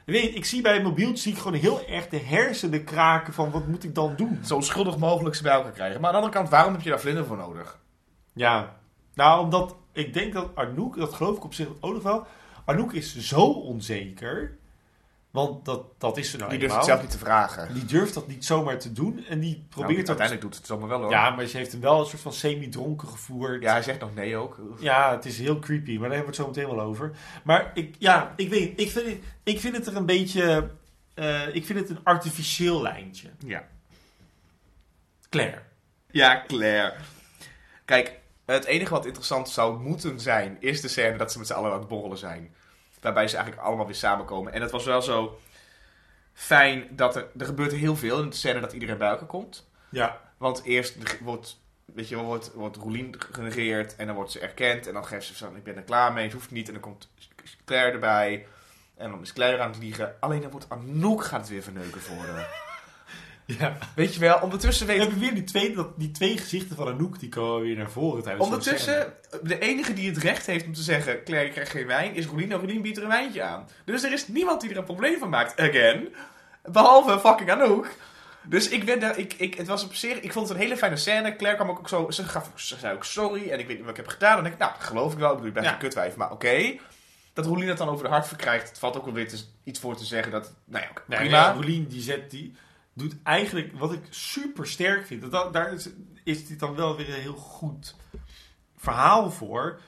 Ik 0.05 0.13
Weet, 0.13 0.35
ik 0.35 0.45
zie 0.45 0.61
bij 0.61 0.75
een 0.75 0.83
mobieltje 0.83 1.17
zie 1.17 1.31
ik 1.31 1.37
gewoon 1.37 1.59
heel 1.59 1.85
erg 1.87 2.07
de 2.07 2.17
hersenen 2.19 2.83
kraken 2.83 3.33
van 3.33 3.51
wat 3.51 3.67
moet 3.67 3.83
ik 3.83 3.95
dan 3.95 4.15
doen? 4.15 4.39
Zo 4.45 4.55
onschuldig 4.55 4.97
mogelijk 4.97 5.35
ze 5.35 5.43
bij 5.43 5.51
elkaar 5.51 5.71
krijgen. 5.71 6.01
Maar 6.01 6.09
aan 6.09 6.15
de 6.15 6.21
andere 6.21 6.39
kant, 6.39 6.49
waarom 6.51 6.73
heb 6.73 6.81
je 6.81 6.89
daar 6.89 6.99
vlinder 6.99 7.25
voor 7.25 7.37
nodig? 7.37 7.79
Ja, 8.33 8.75
nou 9.13 9.43
omdat 9.43 9.75
ik 9.91 10.13
denk 10.13 10.33
dat 10.33 10.55
Arnoek, 10.55 10.97
dat 10.97 11.13
geloof 11.13 11.37
ik 11.37 11.43
op 11.43 11.53
zich 11.53 11.67
ook 11.79 11.93
nog 11.93 12.03
wel, 12.03 12.27
Arnoek 12.65 12.93
is 12.93 13.17
zo 13.17 13.41
onzeker, 13.45 14.57
want 15.31 15.65
dat, 15.65 15.85
dat 15.97 16.17
is 16.17 16.29
ze 16.31 16.37
nou 16.37 16.49
Die 16.49 16.59
durft 16.59 16.75
het 16.75 16.85
zelf 16.85 17.01
niet 17.01 17.11
te 17.11 17.17
vragen. 17.17 17.73
Die 17.73 17.85
durft 17.85 18.13
dat 18.13 18.27
niet 18.27 18.45
zomaar 18.45 18.79
te 18.79 18.91
doen 18.91 19.25
en 19.29 19.39
die 19.39 19.53
Nou, 19.55 19.65
probeert 19.69 19.97
dat... 20.07 20.07
uiteindelijk 20.07 20.41
doet 20.41 20.55
het 20.55 20.65
zomaar 20.65 20.87
wel 20.87 21.01
hoor. 21.01 21.11
Ja, 21.11 21.29
maar 21.29 21.45
ze 21.45 21.57
heeft 21.57 21.71
hem 21.71 21.81
wel 21.81 21.99
een 21.99 22.05
soort 22.05 22.21
van 22.21 22.33
semi-dronken 22.33 23.07
gevoerd. 23.07 23.61
ja, 23.63 23.71
hij 23.71 23.81
zegt 23.83 23.99
nog 23.99 24.13
nee 24.15 24.35
ook. 24.37 24.59
Ja, 24.79 25.11
het 25.11 25.25
is 25.25 25.39
heel 25.39 25.59
creepy, 25.59 25.97
maar 25.97 26.09
daar 26.09 26.17
hebben 26.17 26.35
we 26.35 26.41
het 26.43 26.55
zo 26.55 26.61
meteen 26.61 26.75
wel 26.75 26.85
over. 26.85 27.11
Maar 27.43 27.71
ik, 27.73 27.95
ja, 27.99 28.33
ik 28.35 28.49
weet, 28.49 28.79
ik 28.79 28.89
vind, 28.91 29.05
het- 29.05 29.19
ik 29.43 29.59
vind 29.59 29.75
het 29.77 29.87
er 29.87 29.95
een 29.95 30.05
beetje, 30.05 30.69
eh, 31.13 31.55
ik 31.55 31.65
vind 31.65 31.79
het 31.79 31.89
een 31.89 31.99
artificieel 32.03 32.81
lijntje. 32.81 33.29
Ja. 33.45 33.67
Claire. 35.29 35.61
Ja, 36.11 36.43
Claire. 36.47 36.93
Kijk, 37.85 38.19
het 38.53 38.65
enige 38.65 38.91
wat 38.91 39.05
interessant 39.05 39.49
zou 39.49 39.79
moeten 39.79 40.19
zijn, 40.19 40.57
is 40.59 40.81
de 40.81 40.87
scène 40.87 41.17
dat 41.17 41.31
ze 41.31 41.37
met 41.37 41.47
z'n 41.47 41.53
allen 41.53 41.71
aan 41.71 41.79
het 41.79 41.87
borrelen 41.87 42.17
zijn. 42.17 42.55
Waarbij 43.01 43.27
ze 43.27 43.35
eigenlijk 43.35 43.65
allemaal 43.65 43.85
weer 43.85 43.95
samenkomen. 43.95 44.53
En 44.53 44.61
het 44.61 44.71
was 44.71 44.85
wel 44.85 45.01
zo 45.01 45.39
fijn 46.33 46.87
dat 46.91 47.15
er, 47.15 47.27
er 47.37 47.45
gebeurt 47.45 47.71
heel 47.71 47.95
veel 47.95 48.21
in 48.21 48.29
de 48.29 48.35
scène 48.35 48.59
dat 48.59 48.73
iedereen 48.73 48.97
bij 48.97 49.09
elkaar 49.09 49.27
komt. 49.27 49.69
Ja, 49.89 50.21
Want 50.37 50.63
eerst 50.63 51.19
wordt, 51.19 51.59
weet 51.85 52.09
je, 52.09 52.15
wordt, 52.15 52.53
wordt 52.53 52.77
Roelien 52.77 53.15
genegeerd 53.31 53.95
en 53.95 54.05
dan 54.05 54.15
wordt 54.15 54.31
ze 54.31 54.39
erkend. 54.39 54.87
En 54.87 54.93
dan 54.93 55.05
geeft 55.05 55.25
ze 55.25 55.35
van, 55.35 55.55
ik 55.55 55.63
ben 55.63 55.75
er 55.75 55.83
klaar 55.83 56.13
mee, 56.13 56.23
het 56.23 56.33
hoeft 56.33 56.51
niet. 56.51 56.67
En 56.67 56.73
dan 56.73 56.81
komt 56.81 57.09
Claire 57.65 57.91
erbij. 57.91 58.47
En 58.95 59.11
dan 59.11 59.21
is 59.21 59.33
Claire 59.33 59.61
aan 59.61 59.71
het 59.71 59.79
liegen. 59.79 60.15
Alleen 60.19 60.41
dan 60.41 60.51
wordt 60.51 60.69
Anouk 60.69 61.23
gaat 61.23 61.39
het 61.39 61.49
weer 61.49 61.63
verneuken 61.63 62.01
voor 62.01 62.25
haar. 62.25 62.70
Ja. 63.59 63.77
Weet 63.95 64.13
je 64.13 64.19
wel, 64.19 64.39
ondertussen 64.41 64.87
We 64.87 64.91
weet 64.93 65.01
hebben 65.01 65.19
weer 65.19 65.33
die 65.33 65.43
twee, 65.43 65.75
dat, 65.75 65.87
die 65.99 66.11
twee 66.11 66.37
gezichten 66.37 66.75
van 66.75 66.87
Anouk 66.87 67.19
die 67.19 67.29
komen 67.29 67.61
weer 67.61 67.77
naar 67.77 67.91
voren 67.91 68.23
tijdens. 68.23 68.45
Ondertussen, 68.45 69.13
de 69.43 69.59
enige 69.59 69.93
die 69.93 70.09
het 70.09 70.17
recht 70.17 70.45
heeft 70.45 70.65
om 70.65 70.73
te 70.73 70.81
zeggen... 70.81 71.23
Claire, 71.23 71.49
krijgt 71.51 71.71
geen 71.71 71.87
wijn, 71.87 72.15
is 72.15 72.25
Roelien. 72.25 72.51
En 72.51 72.57
Roelien 72.57 72.81
biedt 72.81 72.97
er 72.97 73.03
een 73.03 73.09
wijntje 73.09 73.43
aan. 73.43 73.67
Dus 73.85 74.03
er 74.03 74.11
is 74.13 74.27
niemand 74.27 74.61
die 74.61 74.69
er 74.69 74.77
een 74.77 74.83
probleem 74.83 75.19
van 75.19 75.29
maakt. 75.29 75.59
Again. 75.59 76.07
Behalve 76.71 77.19
fucking 77.19 77.51
Anouk. 77.51 77.89
Dus 78.43 78.69
ik 78.69 78.85
ben 78.85 78.99
daar... 78.99 79.17
Ik, 79.17 79.33
ik, 79.33 79.53
het 79.55 79.67
was 79.67 79.83
op 79.83 79.93
zich... 79.93 80.19
Ik 80.19 80.31
vond 80.33 80.47
het 80.47 80.57
een 80.57 80.63
hele 80.63 80.77
fijne 80.77 80.97
scène. 80.97 81.35
Claire 81.35 81.63
kwam 81.63 81.77
ook 81.77 81.89
zo... 81.89 82.11
Ze, 82.11 82.23
gaf, 82.23 82.51
ze 82.55 82.77
zei 82.79 82.95
ook 82.95 83.05
sorry. 83.05 83.49
En 83.49 83.59
ik 83.59 83.67
weet 83.67 83.75
niet 83.75 83.85
wat 83.85 83.97
ik 83.97 84.03
heb 84.03 84.07
gedaan. 84.13 84.41
Denk 84.41 84.53
ik, 84.53 84.59
nou, 84.59 84.71
dat 84.77 84.87
geloof 84.87 85.13
ik 85.13 85.19
wel. 85.19 85.29
Ik 85.29 85.33
bedoel, 85.35 85.47
ik 85.49 85.53
ben 85.53 85.63
Ja. 85.63 85.69
geen 85.69 85.79
kutwijf. 85.79 86.15
Maar 86.15 86.31
oké. 86.31 86.75
Dat 87.33 87.45
Roelien 87.45 87.67
het 87.67 87.77
dan 87.77 87.89
over 87.89 88.03
de 88.03 88.09
hart 88.09 88.27
verkrijgt... 88.27 88.69
Het 88.69 88.79
valt 88.79 88.97
ook 88.97 89.05
wel 89.05 89.13
weer 89.13 89.27
te- 89.29 89.43
iets 89.63 89.79
voor 89.79 89.95
te 89.95 90.05
zeggen. 90.05 90.31
Dat, 90.31 90.53
nou 90.65 90.83
ja, 90.83 91.17
prima. 91.17 91.37
ja, 91.37 91.51
Rolien 91.53 91.87
die 91.87 92.01
zet 92.01 92.31
die 92.31 92.55
doet 92.93 93.15
eigenlijk 93.23 93.71
wat 93.79 93.93
ik 93.93 94.01
super 94.09 94.67
sterk 94.67 95.05
vind. 95.05 95.21
Dat, 95.21 95.31
dat- 95.31 95.53
daar 95.53 95.73
is, 95.73 95.89
is 96.23 96.47
dit 96.47 96.59
dan 96.59 96.75
wel 96.75 96.95
weer 96.97 97.07
een 97.09 97.21
heel 97.21 97.33
goed 97.35 97.95
verhaal 98.77 99.31
voor. 99.31 99.79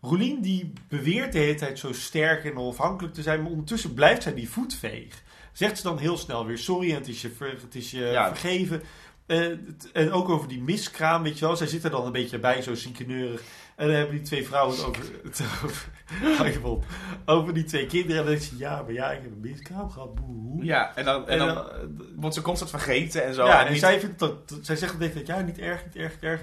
Rolien 0.00 0.40
die 0.40 0.72
beweert 0.88 1.32
de 1.32 1.38
hele 1.38 1.54
tijd 1.54 1.78
zo 1.78 1.92
sterk 1.92 2.44
en 2.44 2.56
onafhankelijk 2.56 3.14
te 3.14 3.22
zijn, 3.22 3.42
maar 3.42 3.50
ondertussen 3.50 3.94
blijft 3.94 4.22
zij 4.22 4.34
die 4.34 4.48
voetveeg. 4.50 5.22
Zegt 5.52 5.76
ze 5.76 5.82
dan 5.82 5.98
heel 5.98 6.16
snel 6.16 6.46
weer 6.46 6.58
sorry 6.58 6.90
en 6.90 6.94
het 6.96 7.08
is 7.08 7.22
je, 7.22 7.30
ver- 7.30 7.60
het 7.62 7.74
is 7.74 7.90
je 7.90 8.00
Ja. 8.04 8.28
vergeven. 8.28 8.82
Eh, 9.26 9.46
en 9.92 10.10
ook 10.12 10.28
over 10.28 10.48
die 10.48 10.60
miskraam, 10.62 11.22
weet 11.22 11.38
je 11.38 11.44
wel. 11.46 11.56
Zij 11.56 11.66
zit 11.66 11.84
er 11.84 11.90
dan 11.90 12.06
een 12.06 12.12
beetje 12.12 12.38
bij, 12.38 12.62
zo 12.62 12.74
ziekeneurig. 12.74 13.42
En 13.76 13.86
dan 13.86 13.96
hebben 13.96 14.14
die 14.14 14.24
twee 14.24 14.46
vrouwen 14.46 14.76
het 14.76 14.84
over, 14.86 15.04
het 15.24 15.42
over, 15.64 15.86
over 17.26 17.54
die 17.54 17.64
twee 17.64 17.86
kinderen. 17.86 18.16
En 18.16 18.24
dan 18.26 18.34
denk 18.38 18.50
je, 18.50 18.56
ja, 18.56 18.82
maar 18.82 18.92
ja, 18.92 19.10
ik 19.12 19.22
heb 19.22 19.30
een 19.32 19.40
miskraam 19.40 19.90
gehad. 19.90 20.14
Boe. 20.14 20.64
Ja, 20.64 20.96
en 20.96 21.04
dan, 21.04 21.28
en 21.28 21.32
En 21.32 21.38
dan 21.38 21.56
eh, 21.70 21.78
wordt 22.16 22.34
ze 22.34 22.42
constant 22.42 22.70
vergeten 22.70 23.24
en 23.24 23.34
zo. 23.34 23.44
ja, 23.46 23.60
en 23.60 23.66
en 23.66 23.72
niet- 23.72 23.80
zij, 23.80 24.00
vindt 24.00 24.18
dat, 24.18 24.34
zij 24.62 24.76
zegt 24.76 24.98
tijd, 24.98 25.26
ja, 25.26 25.40
niet 25.40 25.58
erg, 25.58 25.84
niet 25.84 25.96
erg, 25.96 26.12
niet 26.12 26.22
erg. 26.22 26.40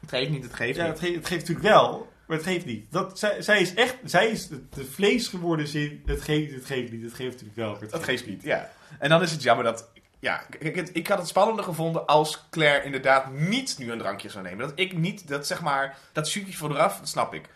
Het 0.00 0.10
geeft 0.10 0.30
niet, 0.30 0.42
het 0.42 0.54
geeft 0.54 0.76
Ja, 0.76 0.82
niet. 0.86 0.92
het, 0.92 1.00
geeft, 1.02 1.14
het 1.14 1.26
geeft 1.26 1.40
natuurlijk 1.40 1.66
wel, 1.74 2.10
maar 2.26 2.36
het 2.36 2.46
geeft 2.46 2.64
niet. 2.66 2.92
Dat, 2.92 3.18
zij, 3.18 3.42
zij 3.42 3.60
is 3.60 3.74
echt, 3.74 3.96
zij 4.04 4.28
is 4.28 4.48
de, 4.48 4.84
vlees 4.90 5.28
geworden 5.28 5.68
zin, 5.68 6.02
het 6.06 6.22
geeft 6.22 6.46
niet, 6.50 6.54
het 6.54 6.64
geeft 6.66 6.92
niet, 6.92 7.02
het 7.02 7.14
geeft 7.14 7.30
natuurlijk 7.30 7.56
wel. 7.56 7.70
maar 7.72 7.80
het 7.80 7.90
Dat 7.90 8.04
geeft 8.04 8.26
niet, 8.26 8.42
ja. 8.42 8.70
En 8.98 9.08
dan 9.08 9.22
is 9.22 9.30
het 9.30 9.42
jammer 9.42 9.64
dat... 9.64 9.90
Ja, 10.22 10.42
het- 10.58 10.90
ik 10.96 11.06
had 11.06 11.18
het 11.18 11.28
spannender 11.28 11.64
gevonden 11.64 12.06
als 12.06 12.44
Claire 12.50 12.84
inderdaad 12.84 13.30
niet 13.32 13.74
nu 13.78 13.92
een 13.92 13.98
drankje 13.98 14.28
zou 14.30 14.44
nemen. 14.44 14.58
Dat 14.68 14.78
ik 14.78 14.96
niet, 14.96 15.28
dat 15.28 15.46
zeg 15.46 15.60
maar, 15.62 15.98
dat 16.12 16.28
shootje 16.28 16.56
vooraf, 16.56 16.98
dat 16.98 17.08
snap 17.08 17.34
ik. 17.34 17.48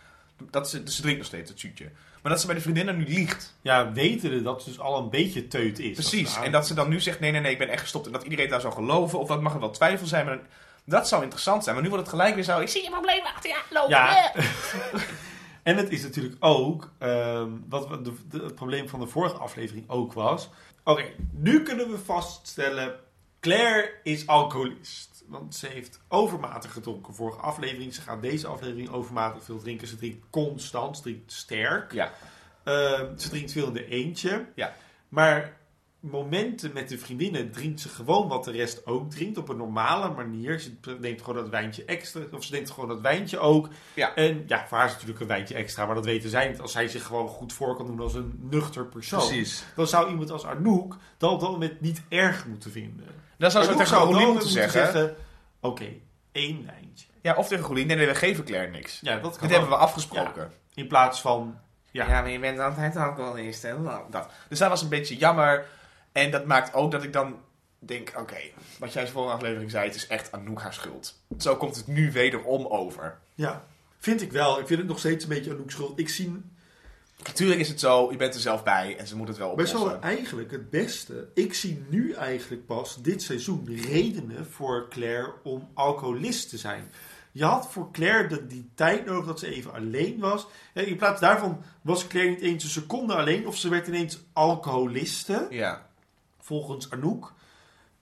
Dat 0.51 0.71
ze, 0.71 0.83
ze 0.85 1.01
drinkt 1.01 1.19
nog 1.19 1.27
steeds, 1.27 1.51
dat 1.51 1.59
shootje. 1.59 1.91
Maar 2.23 2.33
dat 2.33 2.41
ze 2.41 2.47
bij 2.47 2.55
de 2.57 2.61
vriendinnen 2.63 2.97
nu 2.97 3.05
liegt. 3.09 3.55
Ja, 3.61 3.93
wetende 3.93 4.43
dat 4.43 4.63
ze 4.63 4.69
dus 4.69 4.79
al 4.81 4.99
een 4.99 5.11
beetje 5.11 5.49
teut 5.49 5.79
is. 5.79 5.93
Precies. 5.93 6.35
Dat 6.35 6.45
En 6.45 6.53
dat 6.53 6.67
ze 6.67 6.75
dan 6.75 6.89
nu 6.89 7.01
zegt, 7.01 7.21
nee, 7.21 7.31
nee, 7.31 7.41
nee, 7.41 7.53
ik 7.53 7.59
ben 7.59 7.69
echt 7.69 7.81
gestopt. 7.81 8.07
En 8.07 8.13
dat 8.13 8.23
iedereen 8.23 8.49
daar 8.49 8.61
zou 8.61 8.73
geloven. 8.73 9.19
Of 9.19 9.29
dat 9.29 9.41
mag 9.43 9.55
er 9.55 9.61
wel 9.61 9.71
twijfel 9.71 10.07
zijn. 10.07 10.27
Maar 10.27 10.39
dat 10.85 11.09
zou 11.09 11.23
interessant 11.23 11.63
zijn. 11.63 11.75
Maar 11.75 11.85
nu 11.85 11.91
wordt 11.91 12.05
het 12.07 12.15
gelijk 12.15 12.35
weer 12.35 12.45
zo, 12.45 12.61
ik 12.61 12.69
zie 12.69 12.83
je 12.83 12.91
probleem 12.91 13.25
achter 13.25 13.51
je 13.51 13.57
lopen. 13.71 13.91
Ja. 13.91 14.33
En 15.63 15.77
het 15.77 15.91
is 15.91 16.03
natuurlijk 16.03 16.37
ook, 16.41 16.91
ehm, 16.99 17.49
wat 17.69 17.89
de- 18.05 18.39
het 18.43 18.55
probleem 18.55 18.89
van 18.89 19.01
de 19.01 19.07
vorige 19.07 19.37
aflevering 19.37 19.85
ook 19.91 20.13
was. 20.13 20.49
Oké, 20.89 21.05
nu 21.31 21.63
kunnen 21.63 21.91
we 21.91 21.99
vaststellen, 21.99 22.95
Claire 23.41 23.93
is 24.03 24.27
alcoholist. 24.27 25.25
Want 25.27 25.55
ze 25.55 25.67
heeft 25.67 26.01
overmatig 26.09 26.73
gedronken 26.73 27.15
vorige 27.15 27.39
aflevering. 27.39 27.95
Ze 27.95 28.01
gaat 28.01 28.23
deze 28.23 28.47
aflevering 28.47 28.89
overmatig 28.91 29.45
veel 29.45 29.59
drinken. 29.59 29.89
Ze 29.89 29.97
drinkt 29.97 30.27
constant, 30.31 30.97
ze 30.97 31.03
drinkt 31.03 31.33
sterk. 31.33 31.93
Ja. 31.93 32.13
Ehm, 32.65 33.19
ze 33.19 33.29
drinkt 33.29 33.53
veel 33.53 33.67
in 33.67 33.73
de 33.73 33.89
eentje. 33.89 34.47
Ja. 34.55 34.75
Maar 35.09 35.56
momenten 36.11 36.71
met 36.73 36.89
de 36.89 36.99
vriendinnen 36.99 37.51
drinkt 37.53 37.81
ze 37.81 37.89
gewoon 37.89 38.29
wat 38.29 38.45
de 38.45 38.51
rest 38.51 38.87
ook 38.87 39.11
drinkt. 39.11 39.39
Op 39.39 39.49
een 39.49 39.57
normale 39.57 40.11
manier. 40.11 40.61
Ze 40.61 40.71
neemt 41.01 41.23
gewoon 41.23 41.43
dat 41.43 41.49
wijntje 41.49 41.85
extra. 41.85 42.21
Of 42.33 42.45
ze 42.45 42.53
neemt 42.53 42.71
gewoon 42.71 42.89
dat 42.89 43.01
wijntje 43.01 43.39
ook. 43.39 43.69
Ja. 43.95 44.15
En 44.15 44.45
ja, 44.47 44.67
voor 44.67 44.77
haar 44.77 44.87
is 44.87 44.93
het 44.93 45.01
natuurlijk 45.01 45.21
een 45.21 45.37
wijntje 45.37 45.55
extra. 45.55 45.87
Maar 45.87 45.95
dat 45.95 46.05
weten 46.05 46.31
zij 46.31 46.49
niet. 46.49 46.61
Als 46.61 46.73
zij 46.73 46.89
zich 46.89 47.05
gewoon 47.05 47.29
goed 47.29 47.53
voor 47.53 47.77
kan 47.77 47.87
doen 47.87 48.01
als 48.01 48.15
een 48.15 48.39
nuchter 48.51 48.87
persoon. 48.87 49.19
Precies. 49.19 49.65
Dan 49.75 49.87
zou 49.87 50.11
iemand 50.11 50.31
als 50.31 50.45
Anouk 50.45 50.97
dat 51.19 51.31
op 51.31 51.41
dat 51.41 51.51
moment 51.51 51.81
niet 51.81 52.03
erg 52.09 52.47
moeten 52.47 52.71
vinden. 52.71 53.07
Dan 53.39 53.51
zou 53.51 53.65
ze 53.65 53.75
tegen 53.75 53.99
Rolien 53.99 54.29
moeten 54.29 54.49
zeggen. 54.49 55.17
Oké, 55.61 55.87
één 56.33 56.67
wijntje. 56.67 57.07
Ja, 57.23 57.35
of 57.35 57.49
tegen 57.49 57.65
Rolien, 57.65 57.87
nee, 57.87 57.97
nee, 57.97 58.07
we 58.07 58.15
geven 58.15 58.45
Claire 58.45 58.71
niks. 58.71 59.01
Ja, 59.03 59.19
dat 59.19 59.37
kan 59.37 59.49
Dit 59.49 59.57
hebben 59.57 59.69
we 59.69 59.77
afgesproken. 59.77 60.53
In 60.75 60.87
plaats 60.87 61.21
van... 61.21 61.59
Ja, 61.91 62.09
Ja, 62.09 62.21
maar 62.21 62.31
je 62.31 62.39
bent 62.39 62.59
altijd 62.59 62.97
alcoholist. 62.97 63.65
En 63.65 63.89
dat. 64.11 64.29
Dus 64.49 64.59
dat 64.59 64.69
was 64.69 64.83
een 64.83 64.89
beetje 64.89 65.17
jammer. 65.17 65.67
En 66.17 66.31
dat 66.31 66.47
maakt 66.47 66.75
ook 66.75 66.91
dat 66.91 67.03
ik 67.03 67.13
dan 67.13 67.37
denk, 67.79 68.13
oké, 68.19 68.39
wat 68.79 68.93
jij 68.93 69.09
vorige 69.09 69.35
aflevering 69.35 69.71
zei, 69.71 69.87
het 69.87 69.95
is 69.95 70.07
echt 70.07 70.33
Anouk 70.33 70.61
haar 70.61 70.75
schuld. 70.75 71.23
Zo 71.39 71.57
komt 71.57 71.77
het 71.77 71.87
nu 71.87 72.13
wederom 72.13 72.67
over. 72.67 73.19
ja, 73.35 73.65
vind 73.99 74.23
ik 74.23 74.33
wel. 74.33 74.59
Ik 74.59 74.67
vind 74.67 74.79
het 74.79 74.89
nog 74.89 74.99
steeds 74.99 75.25
een 75.25 75.31
beetje 75.31 75.53
Anouk 75.53 75.71
schuld. 75.71 75.99
Ik 75.99 76.09
zie 76.09 76.43
Natuurlijk 77.25 77.61
is 77.61 77.69
het 77.69 77.81
zo, 77.81 78.11
je 78.11 78.17
bent 78.17 78.35
er 78.35 78.41
zelf 78.41 78.63
bij 78.63 78.97
en 78.99 79.07
ze 79.07 79.17
moet 79.17 79.29
het 79.29 79.37
wel 79.37 79.51
oplossen. 79.51 79.79
zouden 79.79 80.03
eigenlijk 80.03 80.51
het 80.51 80.71
beste. 80.71 81.29
Ik 81.35 81.55
zie 81.55 81.85
nu 81.89 82.13
eigenlijk 82.13 82.67
pas 82.67 83.03
dit 83.03 83.23
seizoen 83.23 83.69
redenen 83.91 84.47
voor 84.47 84.87
Claire 84.91 85.33
om 85.43 85.69
alcoholist 85.75 86.49
te 86.49 86.59
zijn. 86.59 86.93
Je 87.33 87.45
had 87.45 87.73
voor 87.73 87.91
Claire 87.93 88.29
de, 88.29 88.47
die 88.47 88.71
tijd 88.75 89.05
nodig 89.05 89.27
dat 89.27 89.39
ze 89.39 89.55
even 89.55 89.73
alleen 89.73 90.19
was. 90.19 90.47
En 90.73 90.87
in 90.87 90.97
plaats 90.97 91.21
daarvan 91.21 91.63
was 91.83 92.07
Claire 92.07 92.31
niet 92.31 92.41
eens 92.41 92.65
een 92.65 92.71
seconde 92.71 93.15
alleen, 93.15 93.47
of 93.47 93.57
ze 93.57 93.69
werd 93.69 93.87
ineens 93.87 94.21
alcoholiste, 94.33 95.47
Ja. 95.51 95.86
Volgens 96.47 96.91
Anouk. 96.91 97.33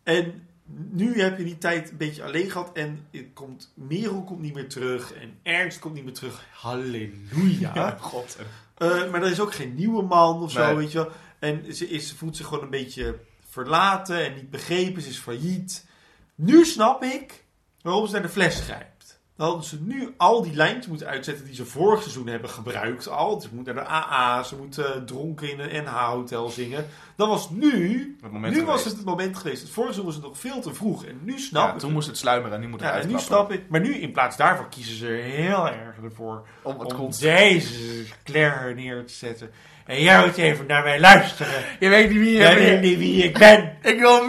En 0.03 0.49
nu 0.91 1.21
heb 1.21 1.39
je 1.39 1.45
die 1.45 1.59
tijd 1.59 1.91
een 1.91 1.97
beetje 1.97 2.23
alleen 2.23 2.51
gehad 2.51 2.71
en 2.73 3.07
het 3.11 3.27
komt, 3.33 3.73
Merel 3.75 4.23
komt 4.23 4.41
niet 4.41 4.55
meer 4.55 4.69
terug 4.69 5.13
en 5.13 5.39
Ernst 5.43 5.79
komt 5.79 5.95
niet 5.95 6.05
meer 6.05 6.15
terug. 6.15 6.45
Halleluja. 6.53 7.97
god. 8.01 8.39
Eh, 8.75 9.11
maar 9.11 9.23
er 9.23 9.31
is 9.31 9.41
ook 9.41 9.55
geen 9.55 9.75
nieuwe 9.75 10.03
man 10.03 10.43
of 10.43 10.51
zo, 10.51 10.77
weet 10.77 10.93
je 10.93 10.99
wel. 10.99 11.11
En 11.39 11.75
ze, 11.75 11.89
is, 11.89 12.09
ze 12.09 12.17
voelt 12.17 12.37
zich 12.37 12.47
gewoon 12.47 12.65
een 12.65 12.71
beetje 12.71 13.19
verlaten 13.49 14.25
en 14.25 14.35
niet 14.35 14.51
begrepen. 14.51 15.03
Ze 15.03 15.09
is 15.09 15.19
failliet. 15.19 15.87
Nu 16.35 16.65
snap 16.65 17.03
ik 17.03 17.45
waarom 17.83 18.07
ze 18.07 18.13
naar 18.13 18.23
de 18.23 18.29
fles 18.29 18.61
grijpt. 18.61 18.94
Dan 19.37 19.47
hadden 19.47 19.65
ze 19.65 19.79
nu 19.81 20.15
al 20.17 20.43
die 20.43 20.55
lijntjes 20.55 20.87
moeten 20.87 21.07
uitzetten 21.07 21.45
die 21.45 21.55
ze 21.55 21.65
vorig 21.65 22.03
seizoen 22.03 22.27
hebben 22.27 22.51
gebruikt. 22.51 23.09
Al. 23.09 23.41
Ze 23.41 23.49
moet 23.53 23.65
naar 23.65 23.75
de 23.75 23.87
AA, 23.89 24.43
ze 24.43 24.57
moet 24.57 24.79
eh, 24.79 24.91
dronken 24.91 25.51
in 25.51 25.61
een 25.61 25.85
NH-hotel 25.85 26.49
zingen. 26.49 26.87
Dat 27.17 27.29
was 27.29 27.51
nu... 27.51 28.17
Het 28.23 28.33
nu 28.33 28.65
was 28.65 28.85
het 28.85 28.97
het 28.97 29.05
moment 29.05 29.37
geweest. 29.37 29.63
Het 29.63 29.71
vorige 29.71 29.93
seizoen 29.93 30.05
was 30.05 30.15
het 30.15 30.25
nog 30.25 30.39
veel 30.39 30.61
te 30.61 30.75
vroeg. 30.75 31.05
En 31.05 31.21
nu 31.23 31.39
snap 31.39 31.67
Ja, 31.67 31.73
ik 31.73 31.79
toen 31.79 31.93
moest 31.93 32.07
het 32.07 32.19
sluimeren 32.19 32.55
en 32.55 32.61
nu 32.61 32.69
moet 32.69 32.81
het 32.81 32.89
Ja, 32.89 33.01
en 33.01 33.09
nu 33.09 33.19
snap 33.19 33.53
ik. 33.53 33.69
Maar 33.69 33.81
nu 33.81 33.95
in 33.95 34.13
plaats 34.13 34.37
daarvan 34.37 34.69
kiezen 34.69 34.97
ze 34.97 35.07
er 35.07 35.23
heel 35.23 35.69
erg 35.69 35.97
ervoor 36.03 36.47
Om 36.63 36.81
het 36.81 36.95
om 36.95 37.11
deze 37.21 38.05
Claire 38.25 38.75
neer 38.75 39.07
te 39.07 39.13
zetten. 39.13 39.51
En 39.87 40.03
jij 40.03 40.25
moet 40.27 40.37
even 40.37 40.67
naar 40.67 40.83
mij 40.83 41.01
luisteren. 41.01 41.65
Je 41.81 41.89
weet 41.89 42.11
niet 42.11 42.19
wie 42.19 42.33
je 42.33 42.39
weet 42.39 42.65
bent. 42.65 42.81
niet 42.81 42.99
wie 42.99 43.25
ik 43.25 43.39
ben. 43.39 43.77
Ik 43.83 43.99
wil 43.99 44.17
op 44.19 44.27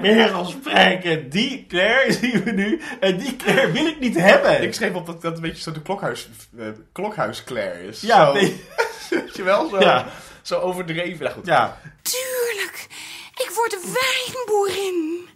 meer 0.00 0.30
al 0.32 0.44
spreken. 0.44 1.30
Die 1.30 1.66
Claire 1.68 2.12
zien 2.12 2.44
we 2.44 2.50
nu. 2.50 2.80
En 3.00 3.16
die 3.16 3.36
Claire 3.36 3.72
wil 3.72 3.86
ik 3.86 4.00
niet 4.00 4.16
hebben. 4.16 4.62
Ik 4.62 4.74
schreef 4.74 4.94
op 4.94 5.06
dat 5.06 5.22
dat 5.22 5.34
een 5.34 5.40
beetje 5.40 5.62
zo 5.62 5.72
de 5.72 5.82
klokhuis, 5.82 6.28
eh, 6.58 6.66
klokhuis 6.92 7.44
Claire 7.44 7.86
is. 7.86 8.00
ja, 8.00 8.26
zo, 8.26 8.32
nee, 8.32 8.64
weet 9.10 9.36
je 9.36 9.42
wel? 9.42 9.68
Zo, 9.68 9.80
ja, 9.80 10.06
zo 10.42 10.58
overdreven. 10.60 11.24
Nou 11.24 11.34
goed. 11.34 11.46
ja. 11.46 11.80
Tuurlijk. 12.02 12.86
Ik 13.34 13.50
word 13.54 13.76
wijnboerin. 13.82 15.28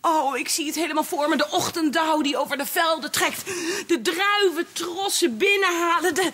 Oh, 0.00 0.38
ik 0.38 0.48
zie 0.48 0.66
het 0.66 0.74
helemaal 0.74 1.04
voor 1.04 1.28
me. 1.28 1.36
De 1.36 1.50
ochtenddauw 1.50 2.20
die 2.22 2.38
over 2.38 2.56
de 2.56 2.66
velden 2.66 3.10
trekt. 3.10 3.44
De 3.86 4.00
druiventrossen 4.02 5.36
binnenhalen. 5.38 6.14
De 6.14 6.30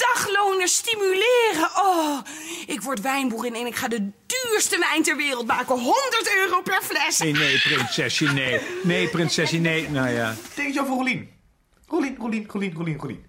dagloners 0.00 0.74
stimuleren. 0.74 1.70
Oh, 1.76 2.18
ik 2.66 2.82
word 2.82 3.00
wijnboerin 3.00 3.54
en 3.54 3.66
ik 3.66 3.76
ga 3.76 3.88
de 3.88 4.10
duurste 4.26 4.78
wijn 4.78 5.02
ter 5.02 5.16
wereld 5.16 5.46
maken. 5.46 5.74
100 5.74 6.34
euro 6.36 6.62
per 6.62 6.82
fles. 6.82 7.18
Nee, 7.18 7.32
nee, 7.32 7.60
prinsesje, 7.60 8.24
nee. 8.32 8.60
Nee, 8.82 9.08
prinsesje, 9.08 9.58
nee. 9.58 9.90
Nou 9.90 10.08
ja. 10.08 10.34
Dingetje 10.54 10.80
over 10.80 10.94
Rolien. 10.94 11.30
Rolien, 11.86 12.16
Rolien, 12.18 12.46
Rolien, 12.48 12.74
Rolien, 12.74 12.98
Rolien. 12.98 13.24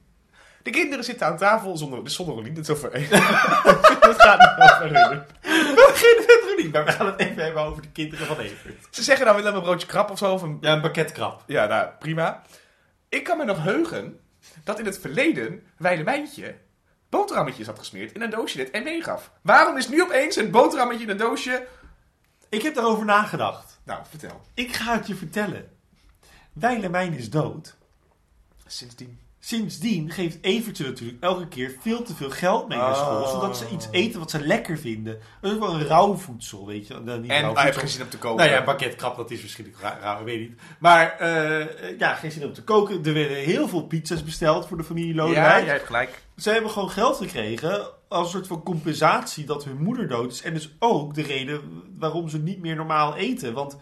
De 0.63 0.69
kinderen 0.69 1.03
zitten 1.03 1.27
aan 1.27 1.38
tafel 1.38 1.77
zonder, 1.77 2.03
dus 2.03 2.15
zonder 2.15 2.36
Rolien. 2.36 2.53
Dit 2.53 2.63
is 2.63 2.75
over. 2.75 2.93
Het 2.93 3.07
gaat 4.21 4.39
niet 4.39 4.71
over 4.71 4.91
Rolien. 4.91 5.23
We 5.41 5.88
beginnen 5.91 6.25
met 6.27 6.41
Rolien, 6.49 6.71
maar 6.71 6.86
we 6.86 6.91
gaan 6.91 7.05
het 7.05 7.19
even 7.19 7.43
hebben 7.43 7.63
over 7.63 7.81
de 7.81 7.91
kinderen 7.91 8.27
van 8.27 8.39
Evert. 8.39 8.88
Ze 8.89 9.03
zeggen 9.03 9.25
nou, 9.25 9.38
we 9.38 9.43
willen 9.43 9.57
een 9.57 9.65
broodje 9.65 9.88
krap 9.88 10.10
of 10.10 10.17
zo. 10.17 10.34
Of 10.34 10.41
een... 10.41 10.57
Ja, 10.62 10.73
een 10.73 10.81
pakketkrap. 10.81 11.43
Ja, 11.47 11.65
nou, 11.65 11.88
prima. 11.99 12.41
Ik 13.10 13.23
kan 13.23 13.38
me 13.38 13.45
nog 13.45 13.63
heugen 13.63 14.19
dat 14.63 14.80
in 14.80 14.86
het 14.86 14.99
verleden 14.99 15.63
Wijlemijntje 15.77 16.58
boterhammetjes 17.10 17.67
had 17.67 17.80
gesmeerd 17.80 18.12
in 18.12 18.21
een 18.21 18.30
doosje 18.30 18.58
dit 18.58 18.69
en 18.69 18.84
meegaf. 18.84 19.32
Waarom 19.41 19.77
is 19.77 19.88
nu 19.88 20.01
opeens 20.01 20.36
een 20.36 20.51
boterhammetje 20.51 21.04
in 21.04 21.10
een 21.10 21.17
doosje... 21.17 21.67
Ik 22.49 22.62
heb 22.62 22.75
daarover 22.75 23.06
nagedacht. 23.06 23.80
Nou, 23.84 24.04
vertel. 24.10 24.41
Ik 24.54 24.73
ga 24.73 24.97
het 24.97 25.08
je 25.08 25.15
vertellen. 25.15 25.77
Wijlemijn 26.54 27.13
is 27.13 27.30
dood. 27.30 27.75
Sindsdien. 28.65 29.19
Sindsdien 29.43 30.10
geeft 30.12 30.38
Evertje 30.41 30.84
natuurlijk 30.84 31.23
elke 31.23 31.47
keer 31.47 31.75
veel 31.82 32.04
te 32.04 32.15
veel 32.15 32.30
geld 32.30 32.67
mee 32.67 32.77
naar 32.77 32.95
school. 32.95 33.21
Oh. 33.21 33.32
Zodat 33.32 33.58
ze 33.58 33.65
iets 33.73 33.88
eten 33.91 34.19
wat 34.19 34.32
ze 34.32 34.45
lekker 34.45 34.77
vinden. 34.77 35.19
Dat 35.41 35.51
is 35.51 35.58
wel 35.58 35.73
een 35.73 35.86
rauw 35.88 36.13
voedsel, 36.15 36.65
weet 36.67 36.88
je. 36.88 36.93
Nou, 36.93 37.19
niet 37.19 37.32
En 37.32 37.54
hij 37.54 37.63
heeft 37.63 37.77
geen 37.77 37.88
zin 37.88 38.01
om 38.01 38.10
te 38.10 38.17
koken. 38.17 38.38
Nou 38.45 38.49
ja, 38.58 38.63
baguettekrab, 38.63 39.17
dat 39.17 39.32
is 39.32 39.39
waarschijnlijk 39.39 39.80
ra- 39.82 39.97
rauw, 40.01 40.23
weet 40.23 40.41
ik 40.41 40.49
niet. 40.49 40.60
Maar 40.80 41.17
eh, 41.19 41.97
ja, 41.99 42.13
geen 42.13 42.32
zin 42.32 42.45
om 42.45 42.54
te 42.54 42.63
koken. 42.63 43.06
Er 43.06 43.13
werden 43.13 43.38
heel 43.38 43.67
veel 43.67 43.82
pizza's 43.84 44.23
besteld 44.23 44.67
voor 44.67 44.77
de 44.77 44.84
familie 44.84 45.13
ja, 45.15 45.23
Lodewijk. 45.23 45.63
jij 45.65 45.73
hebt 45.73 45.86
gelijk. 45.86 46.21
Ze 46.38 46.49
hebben 46.49 46.71
gewoon 46.71 46.89
geld 46.91 47.17
gekregen 47.17 47.88
als 48.08 48.25
een 48.25 48.32
soort 48.32 48.47
van 48.47 48.63
compensatie 48.63 49.45
dat 49.45 49.63
hun 49.63 49.77
moeder 49.84 50.08
dood 50.08 50.32
is. 50.32 50.41
En 50.41 50.54
dus 50.54 50.75
ook 50.80 51.13
de 51.13 51.21
reden 51.21 51.62
waarom 51.97 52.30
ze 52.30 52.38
niet 52.38 52.60
meer 52.60 52.75
normaal 52.75 53.15
eten. 53.15 53.54
Want 53.54 53.77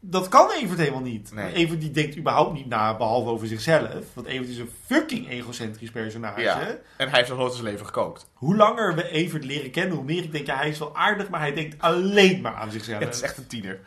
dat 0.00 0.28
kan 0.28 0.50
Evert 0.50 0.78
helemaal 0.78 1.00
niet. 1.00 1.32
Nee. 1.34 1.52
Evert 1.52 1.80
die 1.80 1.90
denkt 1.90 2.16
überhaupt 2.16 2.52
niet 2.52 2.66
na, 2.68 2.96
behalve 2.96 3.28
over 3.30 3.46
zichzelf. 3.46 4.04
Want 4.12 4.26
Evert 4.26 4.48
is 4.48 4.58
een 4.58 4.70
fucking 4.86 5.28
egocentrisch 5.30 5.90
personage. 5.90 6.40
Ja. 6.40 6.60
En 6.96 7.08
hij 7.08 7.18
heeft 7.18 7.28
nog 7.28 7.38
nooit 7.38 7.52
zijn 7.52 7.64
leven 7.64 7.86
gekookt. 7.86 8.26
Hoe 8.34 8.56
langer 8.56 8.94
we 8.94 9.08
Evert 9.10 9.44
leren 9.44 9.70
kennen, 9.70 9.96
hoe 9.96 10.04
meer 10.04 10.22
ik 10.22 10.32
denk, 10.32 10.46
ja, 10.46 10.56
hij 10.56 10.68
is 10.68 10.78
wel 10.78 10.96
aardig, 10.96 11.28
maar 11.28 11.40
hij 11.40 11.54
denkt 11.54 11.74
alleen 11.82 12.40
maar 12.40 12.54
aan 12.54 12.70
zichzelf. 12.70 12.98
Het 13.04 13.14
is 13.14 13.20
echt 13.22 13.36
een 13.38 13.46
tiener. 13.46 13.80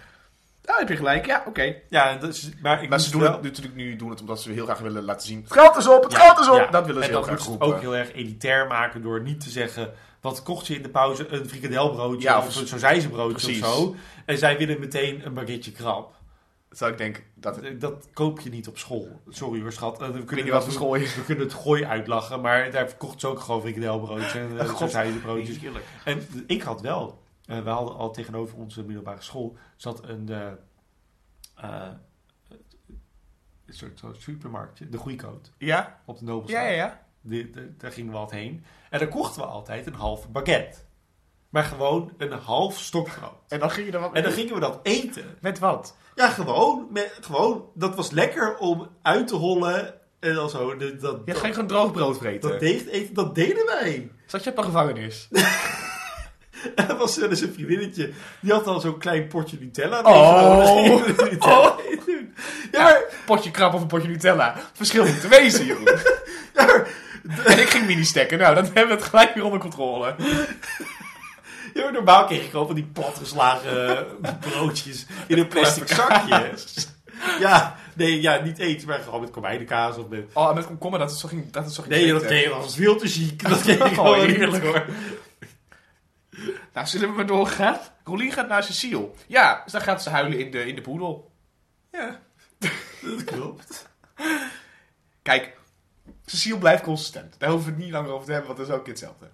Nou, 0.66 0.80
heb 0.80 0.90
je 0.90 0.96
gelijk. 0.96 1.26
Ja, 1.26 1.44
oké. 1.48 1.76
Ja, 1.90 2.18
maar 2.62 2.84
ik 2.84 2.90
Maar 2.90 3.00
ze 3.00 3.12
doen 3.12 3.22
wel- 3.22 3.32
het 3.32 3.42
natuurlijk 3.42 3.76
nu 3.76 3.96
doen 3.96 4.10
het 4.10 4.20
omdat 4.22 4.42
ze 4.42 4.52
heel 4.52 4.66
graag 4.66 4.80
willen 4.80 5.04
laten 5.04 5.28
zien. 5.28 5.42
Het 5.44 5.54
geld 5.54 5.76
is 5.78 5.88
op, 5.88 6.04
het 6.04 6.16
geld 6.16 6.40
is 6.40 6.50
op. 6.50 6.56
Ja, 6.58 6.66
Dat 6.68 6.86
willen 6.86 7.02
ze 7.04 7.08
en 7.10 7.16
heel 7.16 7.24
graag 7.24 7.46
roepen. 7.46 7.68
ook 7.68 7.80
heel 7.80 7.96
erg 7.96 8.14
elitair 8.14 8.68
maken 8.68 9.02
door 9.02 9.22
niet 9.22 9.40
te 9.42 9.50
zeggen... 9.50 9.94
Wat 10.22 10.44
kocht 10.44 10.68
je 10.68 10.76
in 10.76 10.82
de 10.84 10.90
pauze? 10.90 11.28
Een 11.28 11.50
frikadelbroodje 11.50 12.22
Ja, 12.28 12.38
of 12.38 12.48
of- 12.48 12.56
een 12.56 12.68
sausijzenbroodje 12.68 13.48
of 13.52 13.56
zo. 13.70 13.96
En 14.26 14.38
zij 14.38 14.58
willen 14.58 14.80
meteen 14.80 15.26
een 15.26 15.34
baguetje 15.34 15.72
krab. 15.72 16.20
Zou 16.70 16.92
ik 16.92 16.98
denken 16.98 17.24
dat 17.36 17.56
het... 17.56 17.82
Dat 17.82 18.08
koop 18.14 18.40
je 18.40 18.50
niet 18.50 18.68
op 18.68 18.78
school. 18.78 19.22
Sorry 19.30 19.62
hoor, 19.62 19.72
schat. 19.72 20.02
Eh, 20.02 20.08
We 20.10 20.24
kunnen, 20.24 20.46
niet 20.46 20.54
wat 20.54 20.72
school 20.72 20.96
is. 20.96 21.16
we 21.16 21.24
kunnen 21.24 21.44
het 21.44 21.54
gooi 21.54 21.86
uitlachen, 21.86 22.42
maar 22.42 22.72
daar 22.72 22.96
kocht 22.98 23.20
ze 23.20 23.28
ook 23.28 23.40
gewoon 23.40 23.62
frikadelbroodjes 23.62 24.36
en 24.36 24.52
uh, 24.54 24.70
God. 24.70 24.94
En 26.06 26.28
ik 26.48 26.62
had 26.62 26.82
wel, 26.82 27.22
eh, 27.46 27.60
we 27.64 27.70
hadden 27.70 27.96
al 27.96 28.12
tegenover 28.12 28.58
onze 28.58 28.84
middelbare 28.84 29.22
school, 29.22 29.58
zat 29.76 30.04
een, 30.08 30.30
een 30.30 31.98
soort, 33.68 34.02
supermarktje, 34.18 34.90
de 34.90 34.98
Groeikoot, 34.98 35.52
Ja? 35.58 36.00
op 36.06 36.20
de 36.20 36.26
Nobelstraat. 36.26 36.64
Ja, 36.64 36.70
ja, 36.70 36.76
ja. 36.76 37.06
De- 37.22 37.76
daar 37.78 37.92
gingen 37.92 38.12
we 38.12 38.18
altijd 38.18 38.42
heen. 38.42 38.66
En 38.90 39.00
daar 39.00 39.08
kochten 39.08 39.42
we 39.42 39.48
altijd 39.48 39.88
een 39.88 39.94
half 39.94 40.30
baguette. 40.30 40.78
Maar 41.50 41.64
gewoon 41.64 42.12
een 42.18 42.32
half 42.32 42.80
stokbrood. 42.80 43.34
En 43.48 43.60
dan 43.60 43.72
ging 43.72 43.92
je 43.92 44.00
wat 44.00 44.14
En 44.14 44.24
dan 44.24 44.32
gingen 44.32 44.54
we 44.54 44.60
dat 44.60 44.80
eten. 44.84 45.38
Met 45.42 45.60
wat? 45.60 45.96
Ja, 46.16 46.30
gewoon. 46.30 46.88
Met, 46.92 47.18
gewoon 47.22 47.66
dat 47.74 47.96
was 47.96 48.12
lekker 48.12 48.58
om 48.58 48.88
uit 49.02 49.28
te 49.28 49.36
hollen. 49.36 49.94
En 50.20 50.34
dan 50.34 50.50
zo. 50.50 50.78
de- 50.78 50.96
Dat, 50.98 51.18
Je 51.26 51.32
dat, 51.32 51.42
ging 51.42 51.54
gewoon 51.54 51.70
droog 51.70 51.92
brood 51.92 52.18
vreten. 52.18 52.50
dat, 52.50 52.60
deed, 52.60 52.88
eten, 52.88 53.14
dat 53.14 53.36
deden 53.36 53.66
wij. 53.66 54.12
Zat 54.26 54.44
je 54.44 54.50
op 54.50 54.58
een 54.58 54.64
gevangenis? 54.64 55.28
En 56.76 56.88
er 56.90 56.98
was 56.98 57.18
eens 57.22 57.42
een 57.42 57.54
vriendinnetje. 57.54 58.12
Die 58.42 58.52
had 58.52 58.66
dan 58.66 58.82
zo'n 58.82 58.98
klein 59.00 59.28
potje 59.28 59.58
Nutella. 59.60 60.00
Oh. 60.02 61.06
Dan 61.18 61.30
Nutella 61.30 61.76
eten. 61.90 62.34
Ja, 62.72 63.02
Potje 63.26 63.52
krab 63.52 63.74
of 63.74 63.82
een 63.82 63.88
potje 63.88 64.08
Nutella. 64.08 64.56
Verschil 64.74 65.06
moet 65.06 65.22
te 65.22 65.28
wezen, 65.28 65.66
ja, 66.54 66.66
maar, 66.66 66.88
en 67.46 67.60
ik 67.60 67.70
ging 67.70 67.86
mini 67.86 68.04
stekken. 68.04 68.38
Nou, 68.38 68.56
dan 68.56 68.64
hebben 68.64 68.88
we 68.88 68.94
het 68.94 69.04
gelijk 69.04 69.34
weer 69.34 69.44
onder 69.44 69.60
controle. 69.60 70.16
ja, 71.74 71.90
normaal 71.90 72.26
kreeg 72.26 72.44
ik 72.44 72.50
gewoon 72.50 72.66
van 72.66 72.76
die 72.76 72.86
platgeslagen 72.94 74.06
broodjes 74.40 75.06
in 75.28 75.38
een 75.38 75.48
plastic 75.48 75.88
zakje. 75.88 76.52
Ja, 77.40 77.76
nee, 77.96 78.22
ja, 78.22 78.42
niet 78.44 78.58
eten, 78.58 78.88
maar 78.88 79.00
gewoon 79.00 79.22
met 79.22 79.32
komijnenkaas 79.32 79.98
of 79.98 80.08
met... 80.08 80.30
Oh, 80.34 80.54
met 80.54 80.66
komkommer, 80.66 81.00
dat 81.00 81.12
is 81.12 81.20
zo 81.20 81.28
ging, 81.28 81.52
dat 81.52 81.66
is 81.66 81.76
zo 81.76 81.82
ging 81.82 81.94
Nee, 81.96 82.12
dat 82.12 82.26
kreeg 82.26 82.44
je 82.44 82.50
was 82.50 82.76
veel 82.76 82.96
te 82.96 83.08
ziek. 83.08 83.50
Dat 83.50 83.62
kreeg 83.64 83.76
ik 83.76 83.82
Oh, 83.84 83.94
gewoon 83.94 84.20
heerlijk. 84.30 84.64
hoor. 84.64 84.86
Nou, 86.74 86.88
zullen 86.88 87.10
we 87.10 87.16
maar 87.16 87.26
doorgaan? 87.26 87.78
Rolien 88.04 88.32
gaat 88.32 88.48
naar 88.48 88.64
Cecile. 88.64 89.10
Ja, 89.28 89.62
dus 89.64 89.72
dan 89.72 89.82
gaat 89.82 90.04
ze 90.04 90.10
huilen 90.10 90.40
in 90.40 90.52
de, 90.52 90.66
in 90.66 90.76
de 90.76 90.82
poedel. 90.82 91.32
Ja, 91.92 92.20
dat 93.02 93.24
klopt. 93.26 93.90
Kijk, 95.22 95.58
Cecile 96.32 96.58
blijft 96.58 96.84
consistent. 96.84 97.36
Daar 97.38 97.50
hoeven 97.50 97.68
we 97.70 97.76
het 97.76 97.84
niet 97.84 97.94
langer 97.94 98.12
over 98.12 98.26
te 98.26 98.32
hebben, 98.32 98.56
want 98.56 98.60
dat 98.60 98.70
is 98.76 98.82
ook 98.82 98.88
hetzelfde. 98.88 99.30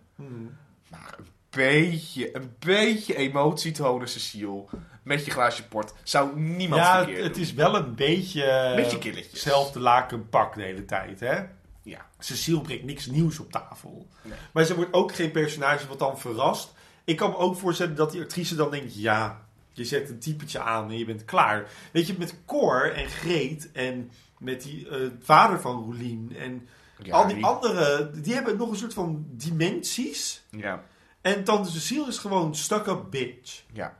Maar 0.87 1.15
een 1.17 1.27
beetje, 1.49 2.35
een 2.35 2.55
beetje 2.59 3.15
emotie 3.15 3.71
tonen, 3.71 4.09
Cecile. 4.09 4.65
Met 5.03 5.25
je 5.25 5.31
glaasje 5.31 5.67
port. 5.67 5.93
Zou 6.03 6.39
niemand 6.39 6.81
Ja, 6.81 7.03
verkeerd 7.03 7.23
het 7.23 7.37
is 7.37 7.53
wel 7.53 7.75
een 7.75 7.95
beetje... 7.95 8.73
Beetje 8.75 8.97
killetjes. 8.97 9.31
Hetzelfde 9.31 9.79
lakenpak 9.79 10.55
de 10.55 10.61
hele 10.61 10.85
tijd, 10.85 11.19
hè? 11.19 11.35
Ja. 11.81 12.05
Cecile 12.19 12.61
brengt 12.61 12.83
niks 12.83 13.05
nieuws 13.05 13.39
op 13.39 13.51
tafel. 13.51 14.07
Nee. 14.21 14.37
Maar 14.53 14.63
ze 14.63 14.75
wordt 14.75 14.93
ook 14.93 15.15
geen 15.15 15.31
personage 15.31 15.87
wat 15.87 15.99
dan 15.99 16.19
verrast. 16.19 16.73
Ik 17.03 17.15
kan 17.15 17.29
me 17.29 17.37
ook 17.37 17.57
voorstellen 17.57 17.95
dat 17.95 18.11
die 18.11 18.21
actrice 18.21 18.55
dan 18.55 18.71
denkt... 18.71 18.95
Ja, 18.95 19.45
je 19.71 19.85
zet 19.85 20.09
een 20.09 20.19
typetje 20.19 20.59
aan 20.59 20.89
en 20.89 20.97
je 20.97 21.05
bent 21.05 21.25
klaar. 21.25 21.69
Weet 21.91 22.07
je, 22.07 22.15
met 22.17 22.35
Cor 22.45 22.93
en 22.93 23.07
Greet 23.07 23.71
en 23.71 24.11
met 24.37 24.63
die 24.63 24.89
eh, 24.89 24.97
vader 25.19 25.61
van 25.61 25.83
Roelien... 25.83 26.35
en 26.39 26.67
Ja, 27.03 27.15
al 27.15 27.25
die 27.27 27.35
die- 27.35 27.45
anderen, 27.45 28.21
die 28.23 28.33
hebben 28.33 28.57
nog 28.57 28.69
een 28.69 28.75
soort 28.77 28.93
van 28.93 29.25
dimensies. 29.29 30.43
Ja, 30.49 30.83
En 31.21 31.43
Tante 31.43 31.71
Cecile 31.71 32.07
is 32.07 32.17
gewoon 32.17 32.55
stuck-up 32.55 33.05
bitch. 33.09 33.63
ja. 33.73 33.97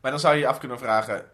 Maar 0.00 0.10
dan 0.10 0.20
zou 0.20 0.34
je 0.34 0.40
je 0.40 0.46
af 0.46 0.58
kunnen 0.58 0.78
vragen... 0.78 1.24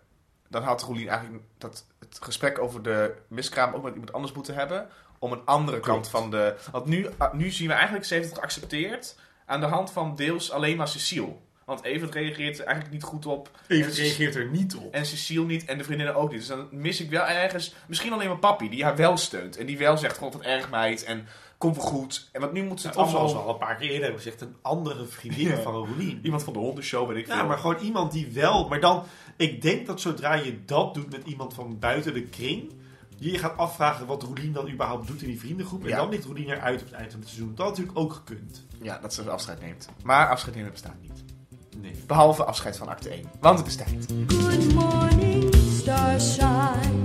Dan 0.48 0.62
had 0.62 0.82
Roelien 0.82 1.08
eigenlijk 1.08 1.44
dat, 1.58 1.86
het 1.98 2.18
gesprek 2.22 2.58
over 2.58 2.82
de 2.82 3.14
miskraam 3.28 3.74
ook 3.74 3.82
met 3.82 3.92
iemand 3.92 4.12
anders 4.12 4.32
moeten 4.32 4.54
hebben. 4.54 4.88
Om 5.18 5.32
een 5.32 5.44
andere 5.44 5.80
kant 5.80 6.08
van 6.08 6.30
de... 6.30 6.56
Want 6.72 6.86
nu, 6.86 7.08
ah, 7.16 7.32
nu 7.34 7.50
zien 7.50 7.68
we 7.68 7.74
eigenlijk, 7.74 8.04
ze 8.04 8.14
heeft 8.14 8.28
het 8.28 8.38
geaccepteerd... 8.38 9.16
aan 9.46 9.60
de 9.60 9.66
hand 9.66 9.90
van 9.90 10.16
deels 10.16 10.50
alleen 10.50 10.76
maar 10.76 10.88
Cecile. 10.88 11.36
Want 11.66 11.82
Evert 11.84 12.14
reageert 12.14 12.58
er 12.58 12.64
eigenlijk 12.64 12.94
niet 12.94 13.02
goed 13.04 13.26
op. 13.26 13.50
Ce- 13.68 13.74
reageert 13.82 14.34
er 14.34 14.50
niet 14.50 14.74
op. 14.76 14.94
En 14.94 15.06
Cecile 15.06 15.44
niet 15.44 15.64
en 15.64 15.78
de 15.78 15.84
vriendinnen 15.84 16.14
ook 16.14 16.30
niet. 16.30 16.38
Dus 16.38 16.48
dan 16.48 16.68
mis 16.70 17.00
ik 17.00 17.10
wel 17.10 17.24
ergens... 17.26 17.74
Misschien 17.88 18.12
alleen 18.12 18.28
maar 18.28 18.38
papi, 18.38 18.68
die 18.70 18.84
haar 18.84 18.96
wel 18.96 19.16
steunt. 19.16 19.56
En 19.56 19.66
die 19.66 19.78
wel 19.78 19.96
zegt, 19.98 20.18
god 20.18 20.32
wat 20.32 20.42
erg 20.42 20.70
meid. 20.70 21.04
En 21.04 21.26
komt 21.58 21.76
wel 21.76 21.84
goed. 21.84 22.28
En 22.32 22.40
wat 22.40 22.52
nu 22.52 22.62
moet 22.64 22.80
ze 22.80 22.86
het 22.86 22.94
zoals 23.08 23.32
we 23.32 23.38
al 23.38 23.48
een 23.52 23.58
paar 23.58 23.76
keer 23.76 23.86
eerder 23.88 24.02
hebben 24.02 24.22
gezegd, 24.22 24.40
een 24.40 24.56
andere 24.62 25.06
vriendin 25.06 25.48
Ja. 25.48 25.56
van 25.56 25.74
Roelien. 25.74 26.20
Iemand 26.22 26.42
van 26.44 26.52
de 26.52 26.58
hondenshow, 26.58 27.08
weet 27.08 27.16
ik 27.16 27.26
Ja, 27.26 27.36
veel. 27.38 27.46
maar 27.46 27.58
gewoon 27.58 27.78
iemand 27.78 28.12
die 28.12 28.26
wel... 28.32 28.68
Maar 28.68 28.80
dan, 28.80 29.02
ik 29.36 29.62
denk 29.62 29.86
dat 29.86 30.00
zodra 30.00 30.34
je 30.34 30.64
dat 30.64 30.94
doet 30.94 31.10
met 31.10 31.26
iemand 31.26 31.54
van 31.54 31.78
buiten 31.78 32.14
de 32.14 32.22
kring... 32.22 32.72
Je 33.18 33.30
je 33.30 33.38
gaat 33.38 33.56
afvragen 33.56 34.06
wat 34.06 34.22
Roelien 34.22 34.52
dan 34.52 34.68
überhaupt 34.70 35.06
doet 35.06 35.22
in 35.22 35.28
die 35.28 35.40
vriendengroep. 35.40 35.82
En 35.82 35.88
Ja. 35.88 35.96
dan 35.96 36.08
ligt 36.08 36.24
Roelien 36.24 36.48
eruit 36.50 36.80
op 36.80 36.86
het 36.86 36.94
eind 36.96 37.10
van 37.10 37.20
het 37.20 37.28
seizoen. 37.28 37.54
Dat 37.54 37.66
had 37.66 37.68
natuurlijk 37.78 37.98
ook 37.98 38.12
gekund. 38.12 38.64
Ja, 38.82 38.98
dat 38.98 39.14
ze 39.14 39.30
afscheid 39.30 39.60
neemt. 39.60 39.88
Maar 40.04 40.28
afscheid 40.28 40.54
nemen 40.54 40.70
bestaat 40.70 41.00
niet. 41.02 41.24
Nee. 41.82 41.94
Behalve 42.06 42.44
afscheid 42.44 42.76
van 42.76 42.88
acte 42.88 43.08
1. 43.08 43.24
Want 43.40 43.56
het 43.56 43.66
bestaat. 43.66 43.88
Good 44.28 44.72
morning, 44.74 45.54
starshine. 45.54 46.95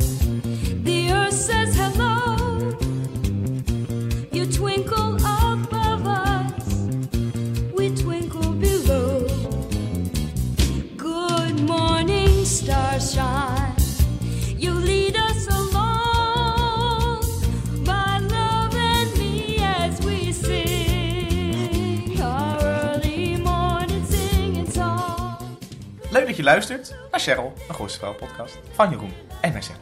Je 26.42 26.48
luistert 26.48 26.96
naar 27.12 27.20
Cheryl, 27.20 27.54
een 27.68 27.76
Gooise 27.76 27.98
Vrouw 27.98 28.14
podcast 28.14 28.58
van 28.72 28.90
Jeroen 28.90 29.14
en 29.42 29.54
mijzelf. 29.54 29.78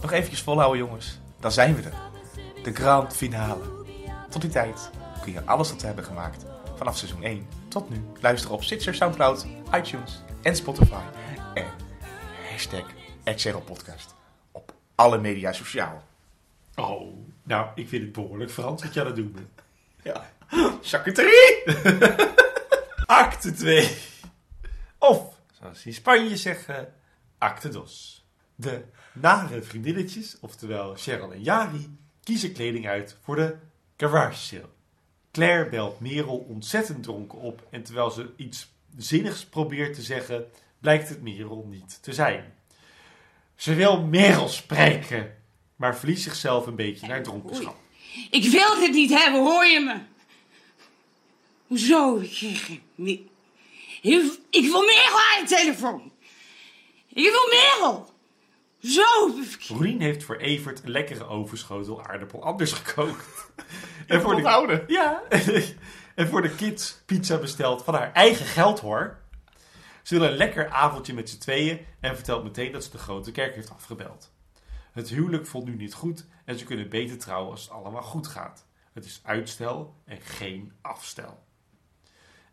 Nog 0.00 0.12
eventjes 0.12 0.42
volhouden 0.42 0.78
jongens, 0.78 1.18
dan 1.40 1.52
zijn 1.52 1.76
we 1.76 1.82
er. 1.82 1.94
De 2.62 2.74
grand 2.74 3.16
finale. 3.16 3.84
Tot 4.30 4.40
die 4.40 4.50
tijd 4.50 4.90
kun 5.22 5.32
je 5.32 5.44
alles 5.44 5.70
wat 5.70 5.80
we 5.80 5.86
hebben 5.86 6.04
gemaakt 6.04 6.44
vanaf 6.76 6.96
seizoen 6.96 7.22
1 7.22 7.48
tot 7.68 7.90
nu. 7.90 8.04
Luister 8.20 8.52
op 8.52 8.62
Stitcher, 8.62 8.94
Soundcloud, 8.94 9.46
iTunes 9.74 10.22
en 10.42 10.56
Spotify. 10.56 11.02
En 11.54 11.66
hashtag 12.50 12.84
Cheryl 13.24 13.60
Podcast 13.60 14.14
op 14.52 14.72
alle 14.94 15.18
media 15.18 15.52
sociaal. 15.52 16.02
Oh, 16.74 17.16
nou, 17.42 17.68
ik 17.74 17.88
vind 17.88 18.02
het 18.02 18.12
behoorlijk 18.12 18.50
Frans 18.50 18.82
wat 18.82 18.94
jij 18.94 19.12
doen 19.12 19.32
bent. 19.32 19.48
Ja. 20.02 20.30
Charcuterie! 20.82 21.64
Acte 23.06 23.52
2. 23.52 24.14
Of, 24.98 25.40
zoals 25.52 25.80
ze 25.80 25.88
in 25.88 25.94
Spanje 25.94 26.36
zeggen, 26.36 26.94
acte 27.38 27.68
dos. 27.68 28.24
De 28.54 28.84
nare 29.12 29.62
vriendinnetjes, 29.62 30.36
oftewel 30.40 30.94
Cheryl 30.94 31.32
en 31.32 31.42
Jari, 31.42 31.96
kiezen 32.22 32.52
kleding 32.52 32.86
uit 32.86 33.18
voor 33.22 33.36
de 33.36 33.56
garage 33.96 34.40
sale. 34.40 34.68
Claire 35.32 35.68
belt 35.68 36.00
Merel 36.00 36.36
ontzettend 36.36 37.02
dronken 37.02 37.38
op 37.38 37.66
en 37.70 37.82
terwijl 37.82 38.10
ze 38.10 38.32
iets 38.36 38.72
zinnigs 38.96 39.44
probeert 39.44 39.94
te 39.94 40.02
zeggen, 40.02 40.46
blijkt 40.80 41.08
het 41.08 41.22
Merel 41.22 41.66
niet 41.70 42.02
te 42.02 42.12
zijn. 42.12 42.54
Ze 43.54 43.74
wil 43.74 44.02
Merel 44.02 44.48
spreken, 44.48 45.36
maar 45.76 45.96
verliest 45.96 46.22
zichzelf 46.22 46.66
een 46.66 46.76
beetje 46.76 47.06
naar 47.06 47.22
dronkenschap. 47.22 47.76
Ik 48.30 48.50
wil 48.50 48.80
het 48.80 48.92
niet 48.92 49.10
hebben, 49.10 49.40
hoor 49.40 49.64
je 49.64 49.80
me? 49.80 50.00
Hoezo? 51.66 52.18
Ik, 52.96 53.20
ik, 54.50 54.64
wil 54.70 54.80
Merel 54.80 55.18
aan 55.18 55.44
de 55.44 55.54
telefoon. 55.56 56.12
Ik 57.08 57.30
wil 57.30 57.48
Merel. 57.50 58.14
Zo. 58.78 59.34
Roelien 59.68 60.00
heeft 60.00 60.24
voor 60.24 60.36
Evert 60.36 60.82
een 60.82 60.90
lekkere 60.90 61.26
overschotel 61.26 62.02
aardappel 62.02 62.42
anders 62.42 62.72
gekookt. 62.72 63.50
en 64.06 64.20
voor 64.20 64.30
de, 64.30 64.36
Onthouden. 64.36 64.84
ja, 64.86 65.22
en 66.14 66.28
voor 66.28 66.42
de 66.42 66.54
kids 66.54 67.02
pizza 67.06 67.38
besteld 67.38 67.84
van 67.84 67.94
haar 67.94 68.12
eigen 68.12 68.46
geld 68.46 68.80
hoor. 68.80 69.18
Ze 70.02 70.14
willen 70.14 70.30
een 70.30 70.36
lekker 70.36 70.70
avondje 70.70 71.14
met 71.14 71.30
z'n 71.30 71.38
tweeën 71.38 71.86
en 72.00 72.14
vertelt 72.14 72.44
meteen 72.44 72.72
dat 72.72 72.84
ze 72.84 72.90
de 72.90 72.98
grote 72.98 73.32
kerk 73.32 73.54
heeft 73.54 73.70
afgebeld. 73.70 74.32
Het 74.92 75.08
huwelijk 75.08 75.46
voelt 75.46 75.64
nu 75.64 75.76
niet 75.76 75.94
goed 75.94 76.26
en 76.44 76.58
ze 76.58 76.64
kunnen 76.64 76.88
beter 76.88 77.18
trouwen 77.18 77.50
als 77.50 77.62
het 77.62 77.70
allemaal 77.70 78.02
goed 78.02 78.26
gaat. 78.26 78.66
Het 78.92 79.04
is 79.04 79.20
uitstel 79.22 79.94
en 80.04 80.20
geen 80.20 80.72
afstel. 80.80 81.45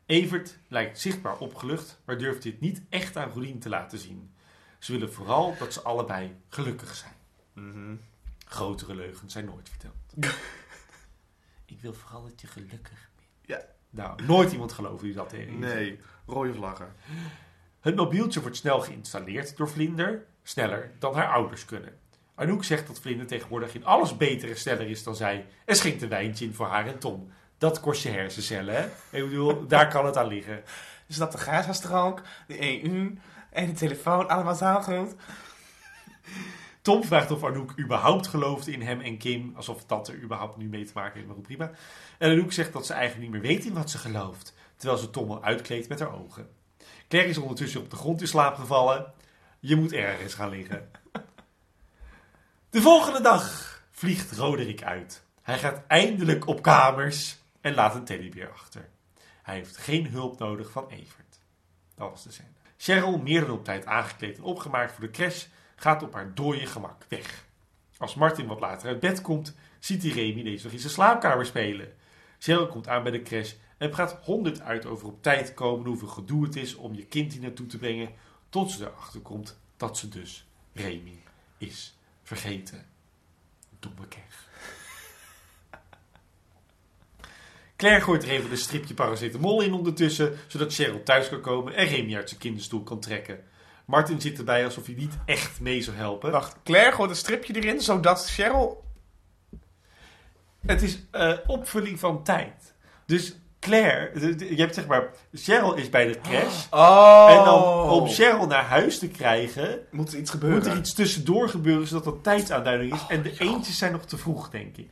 Evert 0.06 0.58
lijkt 0.68 1.00
zichtbaar 1.00 1.38
opgelucht, 1.38 2.00
maar 2.06 2.18
durft 2.18 2.42
dit 2.44 2.60
niet 2.60 2.82
echt 2.90 3.18
aan 3.18 3.30
Roelien 3.30 3.60
te 3.60 3.70
laten 3.70 3.98
zien. 3.98 4.34
Ze 4.80 4.92
willen 4.92 5.14
vooral 5.14 5.56
dat 5.60 5.74
ze 5.74 5.82
allebei 5.82 6.36
gelukkig 6.50 6.96
zijn. 6.96 7.14
Mhm. 7.54 7.96
Grotere 8.46 8.96
leugens 8.96 9.34
zijn 9.34 9.46
nooit 9.46 9.70
verteld. 9.70 9.96
Ik 11.66 11.82
wil 11.82 11.94
vooral 11.94 12.24
dat 12.24 12.42
je 12.42 12.48
gelukkig 12.48 13.10
bent. 13.16 13.30
Ja. 13.42 13.66
Nou, 13.90 14.24
nooit 14.24 14.52
iemand 14.52 14.72
geloven 14.72 15.06
die 15.06 15.16
dat 15.16 15.30
tegen. 15.30 15.60
Nee, 15.60 16.00
rode 16.26 16.54
vlaggen. 16.54 16.94
Het 17.80 17.96
mobieltje 17.96 18.42
wordt 18.42 18.58
snel 18.58 18.82
geïnstalleerd 18.82 19.58
door 19.58 19.70
Vlinder, 19.70 20.26
sneller 20.44 20.92
dan 21.00 21.16
haar 21.16 21.34
ouders 21.34 21.66
kunnen. 21.66 22.00
Anouk 22.36 22.64
zegt 22.64 22.88
dat 22.88 23.00
Vlinder 23.00 23.28
tegenwoordig 23.28 23.76
in 23.76 23.86
alles 23.86 24.18
beter 24.18 24.50
en 24.50 24.58
sneller 24.58 24.90
is 24.90 25.04
dan 25.04 25.16
zij 25.16 25.46
en 25.66 25.76
schenkt 25.76 26.02
een 26.02 26.10
wijntje 26.10 26.46
in 26.46 26.54
voor 26.54 26.68
haar 26.68 26.88
en 26.88 27.00
Tom. 27.00 27.32
Dat 27.64 27.80
kost 27.80 28.04
je 28.04 28.10
hersencellen, 28.10 28.76
hè? 28.76 28.86
Ik 29.18 29.30
bedoel, 29.30 29.68
daar 29.68 29.88
kan 29.88 30.06
het 30.06 30.18
aan 30.18 30.28
liggen. 30.28 30.64
Dus 31.08 31.16
dat 31.16 31.32
de 31.32 31.38
Gazastrook, 31.38 32.22
de 32.48 32.84
EU 32.84 33.18
en 33.50 33.66
de 33.66 33.72
telefoon 33.72 34.30
allemaal 34.30 34.56
zo 34.56 34.82
goed. 34.82 35.16
Tom 36.82 37.04
vraagt 37.04 37.32
of 37.32 37.44
Anouk 37.44 37.74
überhaupt 37.80 38.28
gelooft 38.28 38.68
in 38.68 38.82
hem 38.82 39.02
en 39.02 39.18
Kim, 39.18 39.54
alsof 39.56 39.86
dat 39.86 40.08
er 40.08 40.22
überhaupt 40.22 40.58
nu 40.58 40.66
mee 40.66 40.86
te 40.86 40.92
maken 40.94 41.14
heeft, 41.14 41.26
maar 41.26 41.36
goed, 41.36 41.46
prima. 41.46 41.72
En 42.18 42.32
Anouk 42.32 42.52
zegt 42.52 42.74
dat 42.74 42.86
ze 42.86 42.94
eigenlijk 42.94 43.32
niet 43.32 43.42
meer 43.42 43.52
weet 43.52 43.66
in 43.66 43.74
wat 43.74 43.90
ze 43.90 43.98
gelooft, 43.98 44.54
terwijl 44.78 45.00
ze 45.00 45.10
Tom 45.10 45.32
al 45.32 45.44
uitkleedt 45.44 45.90
met 45.90 46.00
haar 46.00 46.14
ogen. 46.14 46.50
Claire 47.08 47.32
is 47.32 47.38
ondertussen 47.38 47.82
op 47.82 47.90
de 47.90 47.96
grond 47.96 48.22
in 48.22 48.28
slaap 48.28 48.56
gevallen. 48.56 49.14
Je 49.60 49.76
moet 49.76 49.94
ergens 49.94 50.34
gaan 50.34 50.50
liggen. 50.50 50.90
De 52.70 52.82
volgende 52.82 53.22
dag 53.22 53.82
vliegt 53.92 54.38
Roderick 54.38 54.84
uit. 54.84 55.24
Hij 55.42 55.60
gaat 55.60 55.82
eindelijk 55.88 56.48
op 56.48 56.62
kamers 56.62 57.42
en 57.64 57.74
laat 57.74 57.96
een 57.96 58.04
teddybeer 58.04 58.52
achter. 58.52 58.90
Hij 59.42 59.56
heeft 59.56 59.78
geen 59.78 60.08
hulp 60.08 60.40
nodig 60.40 60.72
van 60.72 60.90
Evert. 60.90 61.40
Dat 61.96 62.10
was 62.10 62.24
de 62.24 62.32
scène. 62.32 62.50
Cheryl, 62.78 63.18
meer 63.18 63.42
dan 63.42 63.52
op 63.52 63.64
tijd 63.64 63.86
aangekleed 63.86 64.38
en 64.38 64.44
opgemaakt 64.44 64.92
voor 64.92 65.04
de 65.04 65.12
crash, 65.12 65.46
gaat 65.76 66.04
op 66.04 66.14
haar 66.14 66.34
dode 66.34 66.66
gemak 66.66 67.06
weg. 67.08 67.46
Als 67.98 68.16
Martin 68.16 68.48
wat 68.48 68.60
later 68.60 68.88
uit 68.88 69.00
bed 69.00 69.22
komt, 69.22 69.56
ziet 69.80 70.04
hij 70.04 70.12
Remy 70.12 70.44
deze 70.44 70.64
nog 70.64 70.74
in 70.74 70.80
zijn 70.80 70.94
slaapkamer 70.94 71.46
spelen. 71.46 71.94
Cheryl 72.40 72.68
komt 72.68 72.88
aan 72.88 73.04
bij 73.04 73.12
de 73.12 73.22
crash 73.22 73.54
en 73.78 73.90
praat 73.90 74.20
honderd 74.22 74.62
uit 74.62 74.86
over 74.86 75.08
op 75.08 75.22
tijd 75.22 75.54
komen, 75.54 75.86
hoeveel 75.86 76.08
gedoe 76.08 76.44
het 76.44 76.56
is 76.56 76.76
om 76.76 76.94
je 76.94 77.06
kind 77.06 77.34
hier 77.34 77.42
naartoe 77.42 77.68
te 77.68 77.78
brengen, 77.78 78.14
tot 78.50 78.72
ze 78.72 78.86
erachter 78.86 79.22
komt 79.22 79.60
dat 79.78 79.98
ze 79.98 80.10
dus 80.10 80.48
Remy 80.74 81.24
is 81.58 81.98
vergeten. 82.24 82.86
Domme 83.80 84.08
keg. 84.08 84.53
Claire 87.84 88.04
gooit 88.04 88.24
er 88.24 88.30
even 88.30 88.52
een 88.52 88.58
stripje 88.58 88.94
paracetamol 88.94 89.62
in 89.62 89.74
ondertussen, 89.74 90.38
zodat 90.48 90.74
Cheryl 90.74 91.04
thuis 91.04 91.30
kan 91.30 91.42
komen 91.42 91.76
en 91.76 91.86
Remy 91.86 92.16
uit 92.16 92.30
zijn 92.30 92.42
kinderstoel 92.42 92.84
kan 92.84 93.00
trekken. 93.00 93.40
Martin 93.86 94.22
zit 94.22 94.38
erbij 94.38 94.66
alsof 94.66 94.86
hij 94.86 94.96
niet 94.96 95.14
echt 95.26 95.60
mee 95.60 95.82
zou 95.82 95.98
helpen. 95.98 96.32
Wacht, 96.32 96.56
Claire 96.64 96.92
gooit 96.92 97.10
een 97.10 97.16
stripje 97.16 97.56
erin, 97.56 97.82
zodat 97.82 98.30
Cheryl... 98.30 98.84
Het 100.66 100.82
is 100.82 101.00
eh, 101.12 101.34
opvulling 101.48 102.00
van 102.00 102.24
tijd. 102.24 102.74
Dus 103.06 103.36
Claire, 103.60 104.30
je 104.38 104.62
hebt 104.62 104.74
zeg 104.76 104.88
maar, 104.88 105.10
Cheryl 105.34 105.74
is 105.74 105.90
bij 105.90 106.08
de 106.08 106.20
crash. 106.22 106.68
Oh. 106.70 107.28
En 107.30 107.46
dan 107.46 107.90
om 107.90 108.08
Cheryl 108.08 108.48
naar 108.48 108.64
huis 108.64 109.00
te 109.00 109.08
krijgen, 109.08 109.80
Moet 109.92 110.14
er 110.14 110.20
iets 110.20 110.32
gebeuren? 110.32 110.58
moet 110.58 110.68
er 110.68 110.78
iets 110.78 110.94
tussendoor 110.94 111.50
gebeuren 111.50 111.88
zodat 111.88 112.04
dat 112.04 112.24
tijdsaanduiding 112.24 112.94
is. 112.94 113.06
en 113.08 113.22
de 113.22 113.34
joh. 113.34 113.52
eentjes 113.52 113.78
zijn 113.78 113.92
nog 113.92 114.06
te 114.06 114.18
vroeg, 114.18 114.50
denk 114.50 114.78
ik. 114.78 114.92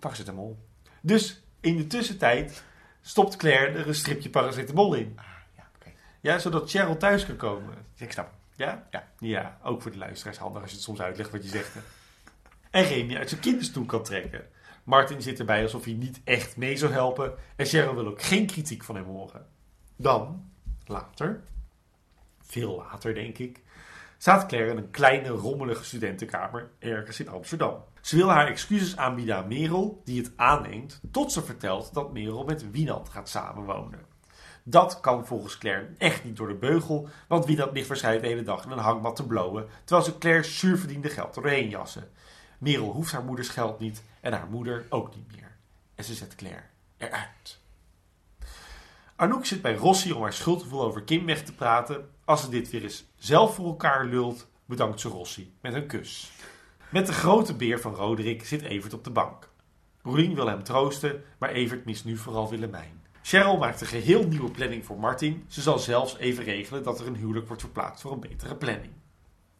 Paracetamol. 0.00 0.58
Dus 1.00 1.44
in 1.66 1.76
de 1.76 1.86
tussentijd 1.86 2.62
stopt 3.02 3.36
Claire 3.36 3.78
er 3.78 3.88
een 3.88 3.94
stripje 3.94 4.30
paracetamol 4.30 4.94
in. 4.94 5.12
Ja, 5.56 5.68
oké. 5.76 5.90
Ja, 6.20 6.38
zodat 6.38 6.70
Cheryl 6.70 6.96
thuis 6.96 7.26
kan 7.26 7.36
komen. 7.36 7.74
Ik 7.96 8.12
snap. 8.12 8.30
Ja? 8.56 8.86
Ja. 8.90 9.08
Ja, 9.18 9.58
ook 9.62 9.82
voor 9.82 9.90
de 9.90 9.98
luisteraars 9.98 10.38
handig 10.38 10.62
als 10.62 10.70
je 10.70 10.76
het 10.76 10.84
soms 10.84 11.00
uitlegt 11.00 11.30
wat 11.30 11.42
je 11.42 11.48
zegt. 11.48 11.74
hè. 11.74 11.80
En 12.70 12.84
Remy 12.84 13.16
uit 13.16 13.28
zijn 13.28 13.40
kinderstoel 13.40 13.84
kan 13.84 14.02
trekken. 14.02 14.44
Martin 14.84 15.22
zit 15.22 15.38
erbij 15.38 15.62
alsof 15.62 15.84
hij 15.84 15.92
niet 15.92 16.20
echt 16.24 16.56
mee 16.56 16.76
zou 16.76 16.92
helpen. 16.92 17.34
En 17.56 17.66
Cheryl 17.66 17.94
wil 17.94 18.06
ook 18.06 18.22
geen 18.22 18.46
kritiek 18.46 18.84
van 18.84 18.94
hem 18.94 19.04
horen. 19.04 19.46
Dan, 19.96 20.50
later, 20.84 21.42
veel 22.42 22.76
later 22.76 23.14
denk 23.14 23.38
ik, 23.38 23.62
staat 24.18 24.46
Claire 24.46 24.70
in 24.70 24.76
een 24.76 24.90
kleine 24.90 25.28
rommelige 25.28 25.84
studentenkamer 25.84 26.70
ergens 26.78 27.20
in 27.20 27.28
Amsterdam. 27.28 27.84
Ze 28.00 28.16
wil 28.16 28.30
haar 28.30 28.46
excuses 28.46 28.96
aanbieden 28.96 29.36
aan 29.36 29.48
Merel, 29.48 30.00
die 30.04 30.22
het 30.22 30.32
aanneemt, 30.36 31.00
tot 31.10 31.32
ze 31.32 31.42
vertelt 31.42 31.94
dat 31.94 32.12
Merel 32.12 32.44
met 32.44 32.70
Wienand 32.70 33.08
gaat 33.08 33.28
samenwonen. 33.28 34.00
Dat 34.62 35.00
kan 35.00 35.26
volgens 35.26 35.58
Claire 35.58 35.88
echt 35.98 36.24
niet 36.24 36.36
door 36.36 36.48
de 36.48 36.54
beugel, 36.54 37.08
want 37.28 37.46
Wienand 37.46 37.72
ligt 37.72 37.88
waarschijnlijk 37.88 38.24
de 38.24 38.30
hele 38.30 38.42
dag 38.42 38.64
in 38.64 38.70
een 38.70 38.78
hangmat 38.78 39.16
te 39.16 39.26
blowen, 39.26 39.66
terwijl 39.84 40.06
ze 40.06 40.18
Claire 40.18 40.42
zuurverdiende 40.42 41.08
geld 41.08 41.34
doorheen 41.34 41.68
jassen. 41.68 42.08
Merel 42.58 42.92
hoeft 42.92 43.12
haar 43.12 43.24
moeders 43.24 43.48
geld 43.48 43.78
niet 43.78 44.02
en 44.20 44.32
haar 44.32 44.48
moeder 44.50 44.86
ook 44.88 45.14
niet 45.14 45.36
meer. 45.36 45.56
En 45.94 46.04
ze 46.04 46.14
zet 46.14 46.34
Claire 46.34 46.62
eruit. 46.96 47.55
Anouk 49.16 49.46
zit 49.46 49.62
bij 49.62 49.74
Rossi 49.74 50.12
om 50.12 50.22
haar 50.22 50.32
schuldgevoel 50.32 50.82
over 50.82 51.02
Kim 51.02 51.26
weg 51.26 51.42
te 51.42 51.54
praten. 51.54 52.08
Als 52.24 52.40
ze 52.40 52.48
dit 52.48 52.70
weer 52.70 52.82
eens 52.82 53.04
zelf 53.16 53.54
voor 53.54 53.66
elkaar 53.66 54.04
lult, 54.04 54.48
bedankt 54.64 55.00
ze 55.00 55.08
Rossi 55.08 55.54
met 55.60 55.74
een 55.74 55.86
kus. 55.86 56.32
Met 56.90 57.06
de 57.06 57.12
grote 57.12 57.54
beer 57.54 57.80
van 57.80 57.94
Roderick 57.94 58.44
zit 58.44 58.62
Evert 58.62 58.94
op 58.94 59.04
de 59.04 59.10
bank. 59.10 59.48
Roelien 60.02 60.34
wil 60.34 60.46
hem 60.46 60.62
troosten, 60.62 61.22
maar 61.38 61.50
Evert 61.50 61.84
mist 61.84 62.04
nu 62.04 62.16
vooral 62.16 62.50
Willemijn. 62.50 63.02
Cheryl 63.22 63.56
maakt 63.56 63.80
een 63.80 63.86
geheel 63.86 64.26
nieuwe 64.26 64.50
planning 64.50 64.84
voor 64.84 64.98
Martin. 64.98 65.44
Ze 65.48 65.60
zal 65.60 65.78
zelfs 65.78 66.16
even 66.18 66.44
regelen 66.44 66.82
dat 66.82 67.00
er 67.00 67.06
een 67.06 67.16
huwelijk 67.16 67.46
wordt 67.46 67.62
verplaatst 67.62 68.02
voor 68.02 68.12
een 68.12 68.20
betere 68.20 68.56
planning. 68.56 68.92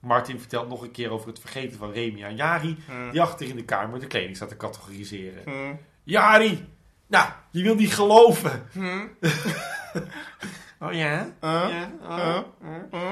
Martin 0.01 0.38
vertelt 0.38 0.69
nog 0.69 0.83
een 0.83 0.90
keer 0.90 1.11
over 1.11 1.29
het 1.29 1.40
vergeten 1.40 1.79
van 1.79 1.90
Remy 1.90 2.25
aan 2.25 2.37
Jari, 2.37 2.77
die 3.12 3.23
achter 3.23 3.49
in 3.49 3.57
de 3.57 3.64
kamer 3.64 4.01
de 4.01 4.07
kleding 4.07 4.37
staat 4.37 4.49
te 4.49 4.57
categoriseren. 4.57 5.42
Hm. 5.45 5.75
Jari! 6.03 6.76
Nou, 7.07 7.29
je 7.51 7.62
wil 7.62 7.75
niet 7.75 7.95
geloven. 7.95 8.66
Hm. 8.73 9.07
Oh 10.81 10.92
ja? 10.92 11.25
Uh, 11.45 11.69
Ja, 11.69 11.90
oh. 12.03 12.42
uh. 12.92 13.11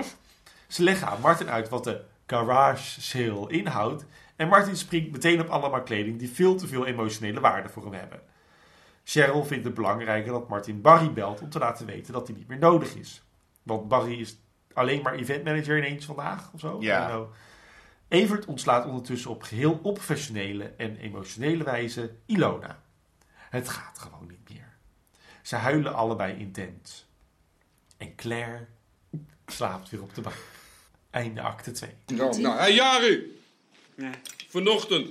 Ze 0.66 0.82
leggen 0.82 1.08
aan 1.08 1.20
Martin 1.20 1.50
uit 1.50 1.68
wat 1.68 1.84
de 1.84 2.04
garage 2.26 3.00
sale 3.00 3.52
inhoudt. 3.52 4.04
En 4.36 4.48
Martin 4.48 4.76
springt 4.76 5.10
meteen 5.10 5.40
op 5.40 5.48
allemaal 5.48 5.82
kleding 5.82 6.18
die 6.18 6.30
veel 6.30 6.56
te 6.56 6.66
veel 6.66 6.86
emotionele 6.86 7.40
waarde 7.40 7.68
voor 7.68 7.82
hem 7.82 7.92
hebben. 7.92 8.20
Cheryl 9.04 9.44
vindt 9.44 9.64
het 9.64 9.74
belangrijker 9.74 10.32
dat 10.32 10.48
Martin 10.48 10.80
Barry 10.80 11.12
belt 11.12 11.40
om 11.40 11.50
te 11.50 11.58
laten 11.58 11.86
weten 11.86 12.12
dat 12.12 12.26
hij 12.26 12.36
niet 12.36 12.48
meer 12.48 12.58
nodig 12.58 12.94
is. 12.94 13.22
Want 13.62 13.88
Barry 13.88 14.20
is 14.20 14.36
alleen 14.72 15.02
maar 15.02 15.14
eventmanager 15.14 15.78
ineens 15.78 16.04
vandaag 16.04 16.50
of 16.52 16.60
zo. 16.60 16.76
Ja. 16.80 17.26
Evert 18.08 18.44
ontslaat 18.44 18.86
ondertussen 18.86 19.30
op 19.30 19.42
geheel 19.42 19.80
onprofessionele 19.82 20.72
en 20.76 20.96
emotionele 20.96 21.64
wijze 21.64 22.14
Ilona. 22.26 22.82
Het 23.54 23.68
gaat 23.68 23.98
gewoon 23.98 24.26
niet 24.28 24.48
meer. 24.48 24.72
Ze 25.42 25.56
huilen 25.56 25.94
allebei 25.94 26.38
intens. 26.38 27.06
En 27.96 28.14
Claire 28.14 28.66
slaapt 29.46 29.90
weer 29.90 30.02
op 30.02 30.14
de 30.14 30.20
bank. 30.20 30.36
Einde 31.10 31.40
acte 31.40 31.70
2. 31.70 31.90
Nou, 32.06 32.40
nou, 32.40 32.58
hé 32.58 32.66
Jari. 32.66 33.40
Vanochtend. 34.48 35.10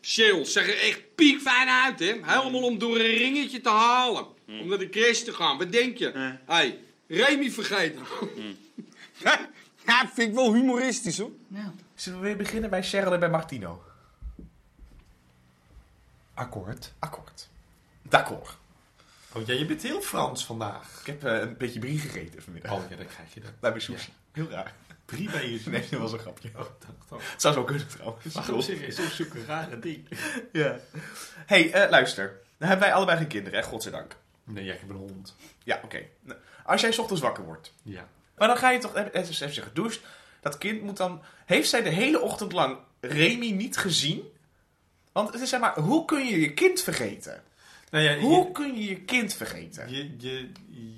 Cheryl 0.00 0.44
zag 0.44 0.66
er 0.66 0.80
echt 0.80 1.14
piekfijn 1.14 1.68
uit, 1.68 1.98
hè? 1.98 2.06
Helemaal 2.06 2.62
om 2.62 2.78
door 2.78 2.96
een 2.96 3.16
ringetje 3.16 3.60
te 3.60 3.68
halen. 3.68 4.26
Om 4.46 4.68
naar 4.68 4.78
de 4.78 4.88
crash 4.88 5.20
te 5.20 5.32
gaan. 5.32 5.58
Wat 5.58 5.72
denk 5.72 5.98
je? 5.98 6.10
Hé, 6.12 6.54
hey, 6.54 6.78
Remy 7.06 7.50
vergeten. 7.50 8.02
Ja, 9.86 10.08
vind 10.14 10.28
ik 10.28 10.34
wel 10.34 10.54
humoristisch 10.54 11.18
hoor. 11.18 11.30
Zullen 11.94 12.20
we 12.20 12.26
weer 12.26 12.36
beginnen 12.36 12.70
bij 12.70 12.82
Cheryl 12.82 13.12
en 13.12 13.20
bij 13.20 13.30
Martino? 13.30 13.82
Akkoord. 16.34 16.92
Akkoord. 16.98 17.47
D'accord. 18.08 18.56
Oh 19.32 19.46
ja, 19.46 19.54
je 19.54 19.66
bent 19.66 19.82
heel 19.82 20.00
Frans 20.00 20.46
vandaag. 20.46 20.98
Ik 21.00 21.06
heb 21.06 21.24
eh, 21.24 21.40
een 21.40 21.56
beetje 21.56 21.78
brie 21.78 21.98
gegeten 21.98 22.42
vanmiddag. 22.42 22.72
Oh 22.72 22.82
ja, 22.90 22.96
dan 22.96 23.06
krijg 23.06 23.34
je 23.34 23.40
dat. 23.40 23.60
Bij 23.60 23.70
mijn 23.70 23.82
sushi. 23.82 24.12
Heel 24.32 24.50
raar. 24.50 24.72
Drie 25.04 25.30
bij 25.30 25.50
je 25.50 25.60
Nee, 25.64 25.86
dat 25.90 26.00
was 26.00 26.12
een 26.12 26.18
grapje. 26.18 26.48
Oh, 26.48 26.54
dacht 26.54 27.08
dan. 27.08 27.18
Het 27.22 27.40
zou 27.42 27.54
zo 27.54 27.64
kunnen 27.64 27.88
trouwens. 27.88 28.34
Maar 28.34 28.44
gewoon 28.44 28.62
serieus, 28.62 28.98
opzoeken, 28.98 29.44
rare 29.46 29.78
ding. 29.78 30.08
Ja. 30.52 30.78
hey, 31.46 31.72
eh, 31.72 31.90
luister. 31.90 32.40
Dan 32.58 32.68
hebben 32.68 32.86
wij 32.86 32.96
allebei 32.96 33.18
geen 33.18 33.26
kinderen, 33.26 33.58
hè? 33.60 33.64
Godzijdank. 33.64 34.16
Nee, 34.44 34.64
ja, 34.64 34.72
ik 34.72 34.80
heb 34.80 34.90
een 34.90 34.96
hond. 34.96 35.36
Ja, 35.64 35.80
oké. 35.84 36.02
Nou, 36.20 36.38
Als 36.64 36.80
jij 36.80 36.92
's 36.92 36.98
ochtends 36.98 37.22
wakker 37.22 37.44
wordt, 37.44 37.72
Ja. 37.82 38.08
maar 38.36 38.48
dan 38.48 38.56
ga 38.56 38.70
je 38.70 38.78
toch 38.78 38.94
even, 38.96 39.14
even 39.14 39.46
even 39.48 39.62
gedoucht. 39.62 40.00
Dat 40.40 40.58
kind 40.58 40.82
moet 40.82 40.96
dan... 40.96 41.22
Heeft 41.44 41.68
zij 41.68 41.82
de 41.82 41.88
hele 41.88 42.20
ochtend 42.20 42.52
lang 42.52 42.78
Remy 43.00 43.50
niet 43.50 43.76
gezien? 43.76 44.22
Want 45.12 45.32
het 45.32 45.40
is 45.42 45.48
zeg 45.48 45.60
maar, 45.60 45.78
hoe 45.78 46.04
kun 46.04 46.26
je 46.26 46.40
je 46.40 46.54
kind 46.54 46.80
vergeten? 46.82 47.42
Nou 47.90 48.04
ja, 48.04 48.18
Hoe 48.18 48.52
kun 48.52 48.74
je 48.74 48.88
je 48.88 49.00
kind 49.00 49.34
vergeten? 49.34 49.90
je... 49.90 50.10
Je... 50.18 50.48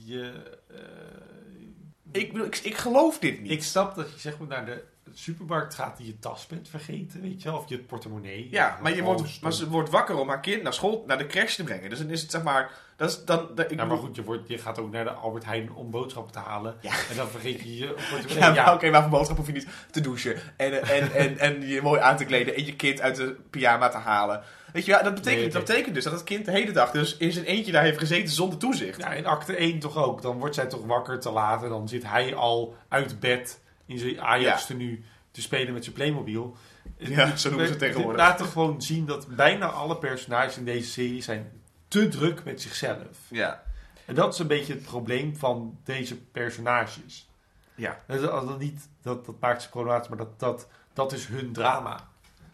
je, 0.05 0.33
eh, 0.71 2.21
Ik, 2.21 2.33
bedoel, 2.33 2.47
ik, 2.47 2.57
ik 2.57 2.77
geloof 2.77 3.19
dit 3.19 3.41
niet. 3.41 3.51
ik 3.51 3.63
snap 3.63 3.95
dat 3.95 4.13
je 4.13 4.19
zeg 4.19 4.39
maar 4.39 4.49
naar 4.49 4.67
de 4.67 4.85
supermarkt 5.13 5.75
gaat 5.75 5.99
en 5.99 6.07
je 6.07 6.19
tas 6.19 6.47
bent 6.47 6.69
vergeten, 6.69 7.21
weet 7.21 7.43
je 7.43 7.49
wel. 7.49 7.59
Of 7.59 7.69
je 7.69 7.79
portemonnee. 7.79 8.49
ja, 8.51 8.79
maar, 8.83 8.95
je 8.95 9.03
wordt, 9.03 9.41
maar 9.41 9.53
ze 9.53 9.69
wordt 9.69 9.91
wakker 9.91 10.17
om 10.19 10.29
haar 10.29 10.41
kind 10.41 10.63
naar 10.63 10.75
school, 10.75 11.05
naar 11.07 11.19
de 11.19 11.27
crash 11.27 11.55
te 11.55 11.65
brengen. 11.65 11.91
Dus 11.91 11.99
dan 11.99 12.11
is 12.11 12.23
het 12.23 12.31
zeg 12.31 12.43
maar... 12.43 12.71
Dat 12.97 13.11
is 13.11 13.25
dan, 13.25 13.49
ik 13.57 13.75
Ja, 13.75 13.85
maar 13.85 13.97
goed, 13.97 14.17
je, 14.17 14.25
wordt, 14.25 14.49
je 14.49 14.59
gaat 14.59 14.79
ook 14.79 14.93
naar 14.93 15.05
de 15.05 15.11
Albert 15.11 15.45
Heijn 15.45 15.73
om 15.73 15.91
boodschappen 15.91 16.33
te 16.33 16.39
halen. 16.39 16.77
Ja. 16.81 16.93
En 17.11 17.17
dan 17.17 17.29
vergeet 17.29 17.61
je 17.61 17.79
je 17.79 17.87
portemonnee. 18.11 18.39
Ja, 18.39 18.55
Ja, 18.55 18.75
oké, 18.75 18.91
maar 18.91 19.01
voor 19.01 19.11
boodschap 19.11 19.37
hoef 19.37 19.47
je 19.47 19.53
niet 19.53 19.67
te 19.91 20.01
douchen. 20.01 20.37
En, 20.57 20.83
en, 20.83 21.13
en, 21.13 21.39
en 21.39 21.69
je 21.69 21.83
mooi 21.83 22.01
aan 22.01 22.17
te 22.17 22.25
kleden 22.25 22.55
en 22.55 22.67
je 22.67 22.77
kind 22.77 23.01
uit 23.01 23.17
de 23.17 23.37
pyjama 23.51 23.89
te 23.89 23.97
halen. 23.97 24.43
Weet 24.73 24.85
je, 24.85 24.91
ja, 24.91 25.03
dat, 25.03 25.15
betekent, 25.15 25.43
Nee, 25.43 25.53
dat 25.53 25.65
betekent 25.65 25.95
dus 25.95 26.05
dat 26.05 26.13
het 26.13 26.25
kind 26.25 26.45
de 26.45 26.51
hele 26.51 26.73
dag 26.73 26.91
dus 26.91 27.17
in 27.17 27.33
zijn 27.33 27.45
eentje 27.45 27.73
daar 27.73 27.83
heeft 27.83 27.99
gezeten 27.99 28.35
zonder 28.35 28.59
toezicht. 28.59 28.99
Ja, 28.99 29.13
in 29.13 29.27
acte 29.27 29.57
1 29.57 29.79
toch 29.79 29.97
ook. 29.97 30.23
Dan 30.23 30.39
wordt 30.39 30.55
zij 30.55 30.67
toch 30.67 30.87
wakker 30.87 31.21
te 31.21 31.31
laat 31.31 31.63
en 31.63 31.69
dan 31.69 31.89
zit 31.89 32.05
hij 32.07 32.35
al 32.35 32.77
uit 32.89 33.21
bed 33.21 33.61
in 33.91 33.99
zijn 33.99 34.21
Ajax 34.21 34.67
tenue 34.67 35.01
te 35.31 35.41
spelen 35.41 35.73
met 35.73 35.85
zijn 35.85 35.97
Playmobil. 35.97 36.57
Ja, 36.97 37.37
zo 37.37 37.49
noemen 37.49 37.67
ze 37.67 37.73
het 37.73 37.83
tegenwoordig. 37.83 38.21
Laten 38.21 38.47
gewoon 38.47 38.83
zien 38.83 39.07
dat 39.07 39.27
bijna 39.37 39.67
alle 39.67 39.99
personages 39.99 40.57
in 40.57 40.65
deze 40.65 40.91
serie 40.91 41.23
zijn 41.23 41.53
te 41.89 42.09
druk 42.09 42.45
met 42.45 42.61
zichzelf. 42.61 43.19
Ja. 43.29 43.63
En 44.05 44.15
dat 44.15 44.33
is 44.33 44.39
een 44.39 44.47
beetje 44.47 44.73
het 44.73 44.83
probleem 44.83 45.37
van 45.37 45.79
deze 45.85 46.17
personages. 46.17 47.29
Ja. 47.75 48.01
Dat, 48.07 48.21
dat, 48.21 48.59
niet, 48.59 48.89
dat, 49.03 49.27
dat 49.27 49.41
maakt 49.41 49.63
ze 49.63 49.69
problematisch, 49.69 50.09
maar 50.09 50.19
dat, 50.19 50.39
dat, 50.39 50.69
dat 50.93 51.13
is 51.13 51.27
hun 51.27 51.53
drama. 51.53 52.09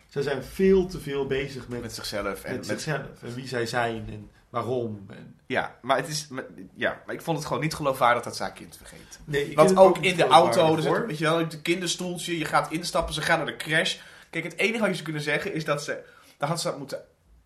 Ze 0.08 0.22
zijn 0.22 0.44
veel 0.44 0.86
te 0.86 1.00
veel 1.00 1.26
bezig 1.26 1.68
met, 1.68 1.80
Met 1.80 1.94
zichzelf. 1.94 2.44
En 2.44 2.56
met 2.56 2.66
met, 2.66 2.80
zichzelf 2.80 3.22
en 3.22 3.34
wie 3.34 3.48
zij 3.48 3.66
zijn 3.66 4.08
en 4.08 4.30
waarom. 4.62 5.06
En, 5.08 5.38
ja, 5.46 5.76
maar 5.82 5.96
het 5.96 6.08
is... 6.08 6.28
maar- 6.28 6.44
Ja, 6.74 7.02
maar 7.06 7.14
ik 7.14 7.22
vond 7.22 7.36
het 7.38 7.46
gewoon 7.46 7.62
niet 7.62 7.74
geloofwaardig 7.74 8.22
dat 8.22 8.36
ze 8.36 8.42
haar 8.42 8.52
kind 8.52 8.76
vergeet. 8.76 9.18
nee, 9.24 9.54
Want 9.54 9.76
ook 9.76 9.98
in 9.98 10.16
de 10.16 10.26
auto, 10.26 10.76
dus 10.76 10.84
het, 10.84 11.06
weet 11.06 11.18
je 11.18 11.24
wel, 11.24 11.48
de 11.48 11.62
kinderstoeltje, 11.62 12.38
je 12.38 12.44
gaat 12.44 12.70
instappen, 12.72 13.14
ze 13.14 13.22
gaan 13.22 13.36
naar 13.38 13.46
de 13.46 13.56
crash. 13.56 13.96
Kijk, 14.30 14.44
het 14.44 14.56
enige 14.56 14.78
wat 14.78 14.86
je 14.88 14.92
zou 14.94 15.04
kunnen 15.04 15.22
zeggen 15.22 15.52
is 15.54 15.64
dat 15.64 15.82
ze... 15.84 16.02
Daar 16.38 16.48
had 16.48 16.60
ze 16.60 16.66
dat 16.68 16.78
moeten, 16.78 16.98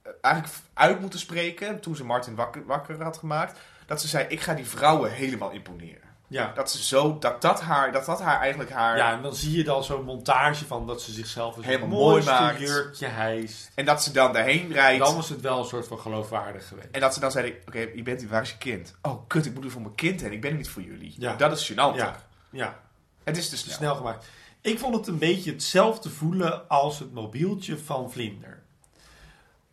eh, 0.03 0.13
eigenlijk 0.21 0.55
uit 0.75 1.01
moeten 1.01 1.19
spreken 1.19 1.81
toen 1.81 1.97
ze 1.97 2.05
Martin 2.05 2.35
wakker, 2.35 2.65
wakker 2.67 3.03
had 3.03 3.17
gemaakt. 3.17 3.59
Dat 3.87 4.01
ze 4.01 4.09
zei, 4.09 4.25
ik 4.29 4.41
ga 4.41 4.55
die 4.55 4.67
vrouwen 4.67 5.11
helemaal 5.13 5.51
imponeren. 5.51 6.09
Ja. 6.31 6.53
Dat 6.55 6.71
ze 6.71 6.83
zo, 6.85 7.19
dat 7.19 7.43
dat 7.43 7.61
haar, 7.61 7.93
dat 7.93 8.05
dat 8.05 8.21
haar 8.21 8.41
eigenlijk 8.41 8.71
haar... 8.71 8.97
ja, 8.97 9.13
en 9.13 9.23
dan 9.23 9.35
zie 9.35 9.57
je 9.57 9.65
dan 9.65 9.85
zo'n 9.85 10.05
montage 10.05 10.67
van 10.67 10.87
dat 10.87 11.03
ze 11.03 11.13
zichzelf 11.13 11.57
een 11.57 11.63
Helemaal 11.63 11.89
mooi 11.89 12.25
maakt. 12.25 12.59
jurkje 12.61 13.07
hijst. 13.07 13.71
En 13.75 13.85
dat 13.85 14.03
ze 14.03 14.13
dan 14.13 14.33
daarheen 14.33 14.73
rijdt. 14.73 15.05
Dan 15.05 15.15
was 15.15 15.29
het 15.29 15.41
wel 15.41 15.59
een 15.59 15.65
soort 15.65 15.87
van 15.87 15.99
geloofwaardig 15.99 16.69
geweest. 16.69 16.89
En 16.93 17.01
dat 17.01 17.15
ze 17.15 17.21
dan 17.21 17.31
zei, 17.31 17.59
oké, 17.67 17.79
je 17.95 18.03
bent 18.03 18.21
hier, 18.21 18.29
waar 18.31 18.43
is 18.43 18.51
je 18.51 18.57
kind? 18.59 18.95
Oh, 19.03 19.27
kut, 19.27 19.47
ik 19.47 19.55
moet 19.55 19.65
er 19.65 19.71
voor 19.71 19.81
mijn 19.83 19.95
kind 19.95 20.21
heen. 20.21 20.33
Ik 20.33 20.41
ben 20.41 20.51
er 20.51 20.57
niet 20.57 20.69
voor 20.71 20.83
jullie. 20.83 21.15
Ja. 21.19 21.35
Dat 21.37 21.53
is 21.61 21.73
gênant. 21.73 21.95
Ja, 21.97 22.23
ja. 22.51 22.81
Het 23.25 23.37
is 23.37 23.45
te 23.49 23.55
Te 23.57 23.61
snel. 23.63 23.77
snel 23.77 23.95
gemaakt. 23.95 24.27
Ik 24.61 24.79
vond 24.79 24.95
het 24.97 25.07
een 25.07 25.19
beetje 25.19 25.51
hetzelfde 25.53 26.11
voelen 26.11 26.69
als 26.69 26.99
het 26.99 27.13
mobieltje 27.13 27.79
van 27.79 28.13
Vlinder. 28.13 28.63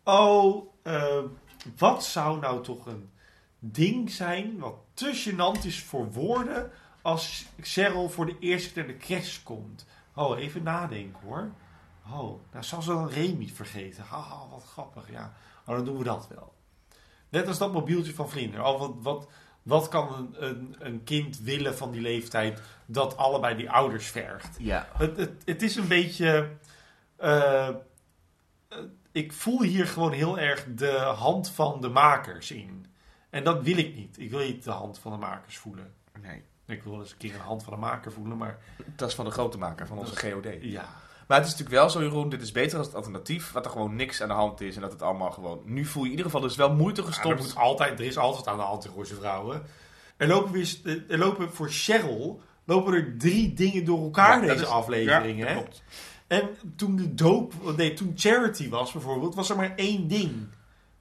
Oh, 0.04 0.66
eh, 0.82 1.18
wat 1.78 2.04
zou 2.04 2.40
nou 2.40 2.62
toch 2.62 2.86
een 2.86 3.10
ding 3.58 4.10
zijn 4.10 4.58
wat 4.58 4.74
te 4.98 5.12
gênant 5.14 5.64
is 5.64 5.82
voor 5.82 6.12
woorden 6.12 6.70
als 7.02 7.46
Cheryl 7.60 8.08
voor 8.08 8.26
de 8.26 8.36
eerste 8.40 8.72
keer 8.72 8.84
naar 8.84 8.92
de 8.92 8.98
crash 8.98 9.42
komt? 9.42 9.86
Oh, 10.14 10.38
even 10.38 10.62
nadenken 10.62 11.20
hoor. 11.24 11.50
Oh, 12.10 12.40
nou 12.52 12.64
zal 12.64 12.82
ze 12.82 12.90
dan 12.90 13.08
Remy 13.08 13.48
vergeten. 13.54 14.04
Haha, 14.04 14.48
wat 14.50 14.64
grappig, 14.64 15.10
ja. 15.10 15.32
Oh, 15.66 15.74
dan 15.74 15.84
doen 15.84 15.98
we 15.98 16.04
dat 16.04 16.28
wel. 16.34 16.52
Net 17.28 17.46
als 17.46 17.58
dat 17.58 17.72
mobieltje 17.72 18.14
van 18.14 18.28
Vlinder. 18.30 18.64
Oh, 18.64 18.78
wat, 18.78 18.94
wat, 18.98 19.28
wat 19.62 19.88
kan 19.88 20.14
een, 20.14 20.46
een, 20.46 20.76
een 20.78 21.04
kind 21.04 21.38
willen 21.40 21.76
van 21.76 21.90
die 21.90 22.00
leeftijd 22.00 22.60
dat 22.86 23.16
allebei 23.16 23.56
die 23.56 23.70
ouders 23.70 24.06
vergt? 24.06 24.56
Ja. 24.58 24.88
Het, 24.92 25.16
het, 25.16 25.42
het 25.44 25.62
is 25.62 25.76
een 25.76 25.88
beetje. 25.88 26.50
eh, 27.16 27.68
eh, 27.68 27.74
ik 29.12 29.32
voel 29.32 29.62
hier 29.62 29.86
gewoon 29.86 30.12
heel 30.12 30.38
erg 30.38 30.66
de 30.74 30.96
hand 30.98 31.50
van 31.50 31.80
de 31.80 31.88
makers 31.88 32.50
in. 32.50 32.86
En 33.30 33.44
dat 33.44 33.62
wil 33.62 33.76
ik 33.78 33.94
niet. 33.96 34.18
Ik 34.18 34.30
wil 34.30 34.38
niet 34.46 34.64
de 34.64 34.70
hand 34.70 34.98
van 34.98 35.12
de 35.12 35.18
makers 35.18 35.58
voelen. 35.58 35.92
Nee, 36.22 36.42
Ik 36.66 36.82
wil 36.82 37.00
eens 37.00 37.10
een 37.10 37.16
keer 37.18 37.34
een 37.34 37.40
hand 37.40 37.62
van 37.62 37.72
de 37.72 37.78
maker 37.78 38.12
voelen, 38.12 38.36
maar 38.36 38.58
dat 38.96 39.08
is 39.08 39.14
van 39.14 39.24
de 39.24 39.30
grote 39.30 39.58
maker, 39.58 39.86
van 39.86 39.98
onze 39.98 40.16
GOD. 40.16 40.46
ja. 40.60 40.88
Maar 41.26 41.36
het 41.38 41.46
is 41.46 41.52
natuurlijk 41.52 41.80
wel 41.80 41.90
zo, 41.90 42.00
Jeroen, 42.02 42.28
dit 42.28 42.42
is 42.42 42.52
beter 42.52 42.78
als 42.78 42.86
het 42.86 42.96
alternatief, 42.96 43.52
wat 43.52 43.64
er 43.64 43.70
gewoon 43.70 43.96
niks 43.96 44.22
aan 44.22 44.28
de 44.28 44.34
hand 44.34 44.60
is 44.60 44.74
en 44.76 44.80
dat 44.82 44.92
het 44.92 45.02
allemaal 45.02 45.30
gewoon... 45.30 45.60
Nu 45.64 45.84
voel 45.84 46.02
je 46.02 46.10
in 46.10 46.16
ieder 46.16 46.30
geval 46.32 46.46
dus 46.46 46.56
wel 46.56 46.74
moeite 46.74 47.00
Ja, 47.00 47.06
er, 47.06 47.12
gestopt. 47.12 47.38
moet 47.40 47.54
altijd, 47.56 47.98
er 47.98 48.04
is 48.06 48.18
altijd 48.18 48.46
aan 48.46 48.56
de 48.56 48.62
hand 48.62 48.84
in 48.84 48.90
Gooise 48.92 49.14
Vrouwen. 49.14 49.62
Er 50.16 50.26
lopen, 50.28 50.52
weer, 50.52 50.78
er 51.08 51.18
lopen 51.18 51.50
voor 51.52 51.68
Cheryl 51.70 52.40
lopen 52.64 52.94
er 52.94 53.18
drie 53.18 53.52
dingen 53.52 53.84
door 53.84 54.02
elkaar 54.02 54.40
Ja, 54.40 54.46
deze 54.52 54.62
is- 54.62 54.68
aflevering. 54.68 55.38
ja, 55.38 55.46
hè? 55.46 55.52
klopt. 55.54 55.82
En 56.26 56.48
toen 56.76 56.96
de 56.96 57.14
doop, 57.14 57.76
nee, 57.76 57.94
toen 57.94 58.12
charity 58.16 58.68
was 58.68 58.92
bijvoorbeeld, 58.92 59.34
was 59.34 59.50
er 59.50 59.56
maar 59.56 59.74
één 59.76 60.08
ding. 60.08 60.32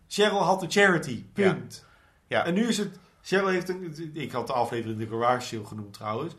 Cheryl 0.08 0.44
had 0.44 0.60
de 0.60 0.68
charity, 0.70 1.26
punt. 1.34 1.86
Ja. 2.28 2.46
En 2.46 2.54
nu 2.54 2.68
is 2.68 2.78
het, 2.78 3.00
Cheryl 3.22 3.48
heeft 3.48 3.70
een, 3.70 4.10
ik 4.14 4.32
had 4.32 4.48
de 4.48 4.54
aflevering 4.54 5.00
de 5.00 5.08
garage 5.08 5.48
sale 5.48 5.66
genoemd 5.66 5.94
trouwens. 5.94 6.34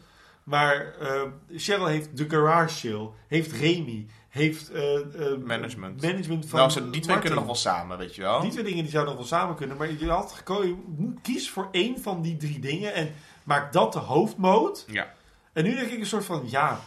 Maar 0.45 0.95
eh, 1.01 1.23
Cheryl 1.57 1.87
heeft 1.87 2.17
de 2.17 2.29
garage 2.31 2.75
sale, 2.77 3.11
heeft 3.27 3.53
Remy, 3.53 4.07
heeft 4.29 4.71
eh, 4.71 4.95
eh, 4.97 5.39
Management. 5.39 6.03
management 6.03 6.47
van 6.49 6.59
Nou, 6.59 6.71
ze- 6.71 6.81
die 6.81 6.91
twee 6.91 7.03
Martin. 7.05 7.19
kunnen 7.21 7.39
nog 7.39 7.47
wel 7.47 7.55
samen, 7.55 7.99
weet 7.99 8.15
je 8.15 8.23
wel. 8.23 8.41
Die 8.41 8.51
twee 8.51 8.65
dingen 8.65 8.83
die 8.83 8.91
zouden 8.91 9.15
nog 9.15 9.29
wel 9.31 9.39
samen 9.39 9.55
kunnen. 9.57 9.77
Maar 9.77 9.93
je 9.93 10.09
had 10.11 10.33
gekozen, 10.33 11.19
kies 11.23 11.51
voor 11.51 11.69
één 11.73 12.01
van 12.01 12.23
die 12.23 12.37
drie 12.37 12.59
dingen 12.59 12.95
en 12.95 13.13
maak 13.45 13.73
dat 13.73 13.93
de 13.93 13.99
hoofdmoot. 13.99 14.85
Ja. 14.91 15.13
En 15.53 15.65
nu 15.65 15.75
denk 15.75 15.91
ik 15.91 15.99
een 16.01 16.07
soort 16.07 16.25
van, 16.25 16.43
ja, 16.47 16.81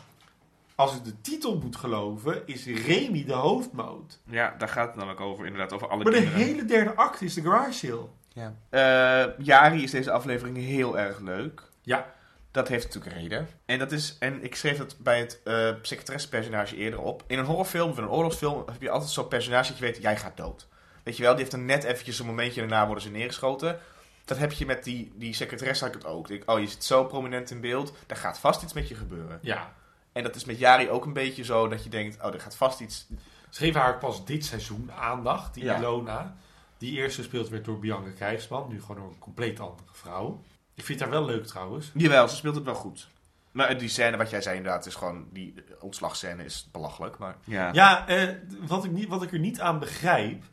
als 0.76 0.96
ik 0.96 1.04
de 1.04 1.22
titel 1.22 1.58
moet 1.58 1.76
geloven, 1.76 2.42
is 2.48 2.66
Remy 2.66 3.26
de 3.26 3.34
hoofdmoot. 3.34 4.20
ja, 4.30 4.56
daar 4.58 4.70
gaat 4.70 4.88
het 4.88 4.96
namelijk 4.96 5.22
over, 5.22 5.46
inderdaad, 5.46 5.74
over 5.74 5.88
alle 5.90 6.04
Maar 6.04 6.12
de 6.14 6.18
kinderen. 6.20 6.46
hele 6.46 6.66
derde 6.66 6.96
act 6.96 7.22
is 7.22 7.34
de 7.34 7.42
garage 7.42 7.74
sale. 7.88 8.08
Ja. 8.34 8.54
Eh, 8.70 9.46
Jari 9.46 9.84
is 9.84 9.92
deze 9.92 10.12
aflevering 10.12 10.58
heel 10.58 11.00
erg 11.00 11.20
leuk. 11.20 11.62
Ja. 11.82 12.14
Dat 12.52 12.68
heeft 12.68 12.86
natuurlijk 12.86 13.16
een 13.16 13.22
reden. 13.22 13.48
En, 13.66 13.80
dat 13.80 13.92
is, 13.92 14.16
en 14.20 14.44
ik 14.44 14.56
schreef 14.56 14.78
het 14.78 14.96
bij 15.00 15.20
het 15.20 15.40
eh 15.44 15.70
secretaressepersonage 15.82 16.76
eerder 16.76 17.00
op. 17.00 17.24
In 17.28 17.40
een 17.40 17.46
horrorfilm 17.46 17.90
of 17.90 17.98
een 17.98 18.10
oorlogsfilm 18.10 18.64
heb 18.72 18.82
je 18.82 18.90
altijd 18.90 19.12
zo'n 19.12 19.28
personage 19.28 19.70
dat 19.70 19.78
je 19.78 19.86
weet, 19.86 20.02
jij 20.02 20.18
gaat 20.18 20.38
dood. 20.38 20.68
Weet 21.04 21.18
je 21.18 21.24
wel, 21.24 21.32
die 21.32 21.42
heeft 21.42 21.54
er 21.54 21.60
net 21.60 21.84
eventjes 21.84 22.20
een 22.20 22.26
momentje 22.26 22.62
en 22.62 22.68
daarna 22.68 22.86
worden 22.86 23.04
ze 23.04 23.10
neergeschoten. 23.10 23.80
Dat 24.26 24.38
heb 24.38 24.52
je 24.52 24.66
met 24.66 24.84
die, 24.84 25.12
die 25.16 25.34
secretaresse 25.34 25.84
had 25.86 25.96
ik 25.96 26.02
het 26.02 26.12
ook. 26.12 26.30
Ik, 26.30 26.50
oh, 26.52 26.60
je 26.60 26.68
zit 26.68 26.84
zo 26.84 27.06
prominent 27.06 27.52
in 27.52 27.62
beeld, 27.62 27.94
daar 28.08 28.18
gaat 28.18 28.40
vast 28.40 28.64
iets 28.64 28.74
met 28.74 28.88
je 28.88 28.96
gebeuren. 28.96 29.40
Ja. 29.42 29.74
En 30.12 30.24
dat 30.24 30.36
is 30.36 30.46
met 30.46 30.60
Jari 30.60 30.90
ook 30.90 31.06
een 31.06 31.14
beetje 31.14 31.44
zo 31.44 31.68
dat 31.68 31.84
je 31.84 31.90
denkt, 31.90 32.24
oh, 32.24 32.34
er 32.34 32.40
gaat 32.40 32.56
vast 32.56 32.80
iets... 32.80 33.08
Ze 33.50 33.60
geven 33.64 33.82
haar 33.82 33.98
pas 33.98 34.26
dit 34.26 34.46
seizoen 34.46 34.92
aandacht, 35.00 35.54
die 35.54 35.64
Ja. 35.64 35.78
Ilona. 35.78 36.36
Die 36.82 36.98
eerst 36.98 37.16
gespeeld 37.16 37.50
werd 37.50 37.66
door 37.66 37.80
Bianca 37.80 38.10
Krijgsman, 38.10 38.70
nu 38.70 38.82
gewoon 38.82 38.98
door 38.98 39.10
een 39.10 39.20
compleet 39.20 39.60
andere 39.60 39.90
vrouw. 39.92 40.42
Ik 40.74 40.84
vind 40.84 41.00
haar 41.00 41.10
wel 41.10 41.26
leuk 41.26 41.46
trouwens. 41.46 41.92
Jawel, 41.94 42.28
ze 42.28 42.36
speelt 42.36 42.56
het 42.56 42.64
wel 42.64 42.74
goed. 42.74 43.08
Maar 43.52 43.78
die 43.78 43.90
scène, 43.90 44.18
wat 44.18 44.30
jij 44.30 44.42
zei 44.42 44.58
inderdaad, 44.58 44.86
is 44.86 44.96
gewoon... 44.96 45.26
Die 45.32 45.54
ontslagscène 45.80 46.44
is 46.44 46.70
belachelijk, 46.72 47.18
maar... 47.18 47.36
Ja. 47.44 47.70
Ja, 47.74 48.08
eh, 48.08 48.30
wat, 48.68 48.86
ik 48.86 48.92
niet, 48.92 49.08
wat 49.08 49.24
ik 49.24 49.32
er 49.32 49.40
niet 49.40 49.60
aan 49.60 49.80
begrijp, 49.80 50.44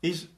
is 0.00 0.28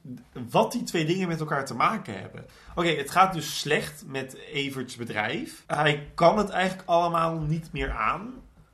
wat 0.49 0.71
die 0.71 0.83
twee 0.83 1.05
dingen 1.05 1.27
met 1.27 1.39
elkaar 1.39 1.65
te 1.65 1.75
maken 1.75 2.19
hebben. 2.19 2.45
Oké, 2.75 2.87
het 2.87 3.11
gaat 3.11 3.33
dus 3.33 3.59
slecht 3.59 4.03
met 4.05 4.37
Everts 4.37 4.95
bedrijf. 4.95 5.63
Hij 5.67 6.11
kan 6.13 6.37
het 6.37 6.49
eigenlijk 6.49 6.89
allemaal 6.89 7.39
niet 7.39 7.71
meer 7.71 7.91
aan. 7.91 8.33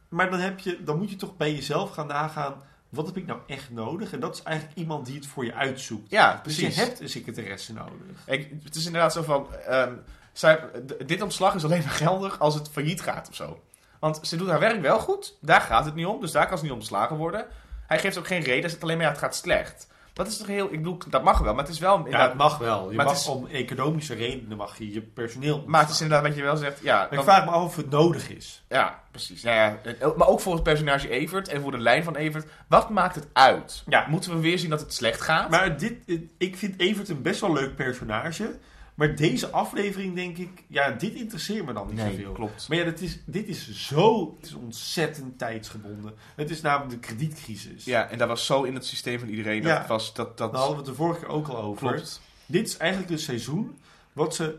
Maar 0.10 0.30
dan, 0.30 0.40
heb 0.40 0.60
je, 0.60 0.84
dan 0.84 0.98
moet 0.98 1.10
je 1.10 1.16
toch 1.16 1.38
bij 1.38 1.54
jezelf 1.54 1.92
gaan 1.92 2.08
nagaan, 2.08 2.62
wat 2.94 3.06
heb 3.06 3.18
ik 3.18 3.26
nou 3.26 3.40
echt 3.48 3.70
nodig? 3.72 4.12
En 4.14 4.20
dat 4.20 4.36
is 4.36 4.44
eigenlijk 4.44 4.78
iemand 4.78 5.06
die 5.06 5.16
het 5.16 5.28
voor 5.28 5.46
je 5.46 5.54
uitzoekt. 5.54 6.10
Ja, 6.10 6.32
Dus 6.32 6.42
precies. 6.42 6.76
je 6.76 6.82
hebt 6.82 7.00
een 7.00 7.10
secretaresse 7.10 7.74
nodig. 7.74 7.94
Ik, 8.26 8.52
het 8.64 8.76
is 8.76 8.86
inderdaad 8.86 9.14
zo 9.14 9.22
van... 9.24 9.48
ehm, 9.68 9.94
zij, 10.34 10.60
dit 11.06 11.22
ontslag 11.22 11.56
is 11.56 11.64
alleen 11.64 11.82
maar 11.82 11.90
geldig 11.90 12.40
als 12.40 12.54
het 12.56 12.70
failliet 12.70 13.02
gaat 13.02 13.30
of 13.30 13.36
zo. 13.36 13.62
Want 14.00 14.20
ze 14.22 14.36
doet 14.36 14.50
haar 14.50 14.60
werk 14.60 14.82
wel 14.82 15.00
goed. 15.00 15.38
Daar 15.42 15.62
gaat 15.62 15.86
het 15.86 15.96
niet 15.96 16.06
om. 16.06 16.22
Dus 16.22 16.32
daar 16.32 16.48
kan 16.48 16.58
ze 16.58 16.64
niet 16.64 16.74
ontslagen 16.74 17.16
worden. 17.18 17.46
Hij 17.88 18.00
geeft 18.00 18.18
ook 18.18 18.28
geen 18.28 18.42
reden. 18.42 18.62
Hij 18.62 18.70
zegt 18.70 18.84
alleen 18.84 18.96
maar, 18.98 19.06
ja, 19.06 19.12
het 19.12 19.22
gaat 19.22 19.36
slecht. 19.36 19.88
Dat 20.14 20.28
is 20.28 20.38
toch 20.38 20.48
heel... 20.48 20.66
Ik 20.66 20.78
bedoel, 20.78 20.98
dat 21.10 21.24
mag 21.24 21.40
wel, 21.40 21.54
maar 21.54 21.64
het 21.64 21.74
is 21.74 21.80
wel... 21.80 22.08
Ja, 22.10 22.22
het 22.28 22.34
mag 22.34 22.58
wel. 22.58 22.90
Je 22.90 22.96
Maar 22.96 23.06
mag 23.06 23.14
is- 23.16 23.28
om 23.28 23.48
economische 23.48 24.14
redenen 24.14 24.58
mag 24.58 24.78
je 24.78 24.94
je 24.94 25.02
personeel 25.02 25.64
maar 25.68 25.82
het 25.82 25.90
is 25.90 26.02
inderdaad 26.02 26.28
wat 26.28 26.36
je 26.38 26.44
wel 26.44 26.58
zegt, 26.58 26.80
ja... 26.84 26.96
Maar 26.96 27.06
ik 27.10 27.16
dan- 27.16 27.24
vraag 27.24 27.46
me 27.46 27.52
af 27.52 27.64
of 27.64 27.76
het 27.76 27.90
nodig 27.90 28.30
is. 28.30 28.64
Ja, 28.70 29.02
precies. 29.12 29.42
Ja, 29.42 29.54
ja. 29.54 29.78
Maar 30.18 30.28
ook 30.28 30.40
voor 30.40 30.54
het 30.54 30.64
personage 30.64 31.10
Evert 31.10 31.48
en 31.48 31.62
voor 31.62 31.72
de 31.72 31.78
lijn 31.78 32.04
van 32.04 32.16
Evert. 32.16 32.48
Wat 32.68 32.90
maakt 32.90 33.16
het 33.16 33.28
uit? 33.34 33.84
Ja. 33.88 34.06
Moeten 34.10 34.32
we 34.36 34.40
weer 34.42 34.60
zien 34.60 34.70
dat 34.70 34.80
het 34.80 34.94
slecht 34.94 35.22
gaat? 35.22 35.50
Maar 35.50 35.78
dit, 35.78 36.20
ik 36.38 36.58
vind 36.58 36.80
Evert 36.80 37.10
een 37.10 37.22
best 37.22 37.42
wel 37.42 37.54
leuk 37.54 37.76
personage. 37.76 38.58
Maar 38.96 39.16
deze 39.16 39.50
aflevering 39.50 40.16
denk 40.16 40.38
ik, 40.38 40.64
ja, 40.68 40.92
dit 40.92 41.14
interesseert 41.14 41.66
me 41.66 41.74
dan 41.74 41.88
niet 41.88 41.96
nee, 41.96 42.16
zoveel. 42.16 42.32
klopt. 42.32 42.68
Maar 42.70 42.78
ja, 42.78 42.84
dit 42.84 43.02
is, 43.02 43.20
dit 43.26 43.48
is 43.48 43.88
zo, 43.88 44.36
het 44.40 44.46
is 44.50 44.54
ontzettend 44.54 45.38
tijdsgebonden. 45.38 46.14
Het 46.36 46.50
is 46.50 46.62
namelijk 46.62 46.90
de 46.92 47.08
kredietcrisis. 47.08 47.86
Ja, 47.86 48.08
en 48.10 48.18
dat 48.18 48.28
was 48.28 48.46
zo 48.46 48.64
in 48.64 48.74
het 48.74 48.86
systeem 48.86 49.20
van 49.20 49.28
iedereen. 49.28 49.62
Dat 49.62 49.72
Ja. 49.72 49.88
was 49.88 50.14
dat... 50.14 50.38
dat 50.38 50.52
Daar 50.52 50.60
hadden 50.62 50.78
we 50.80 50.84
het 50.84 50.92
de 50.92 51.04
vorige 51.04 51.20
keer 51.20 51.30
ook 51.30 51.48
al 51.48 51.58
over. 51.58 51.88
klopt. 51.92 52.22
Dit 52.46 52.68
is 52.68 52.78
eigenlijk 52.78 53.12
een 53.12 53.20
seizoen 53.20 53.78
wat 54.14 54.36
ze, 54.36 54.58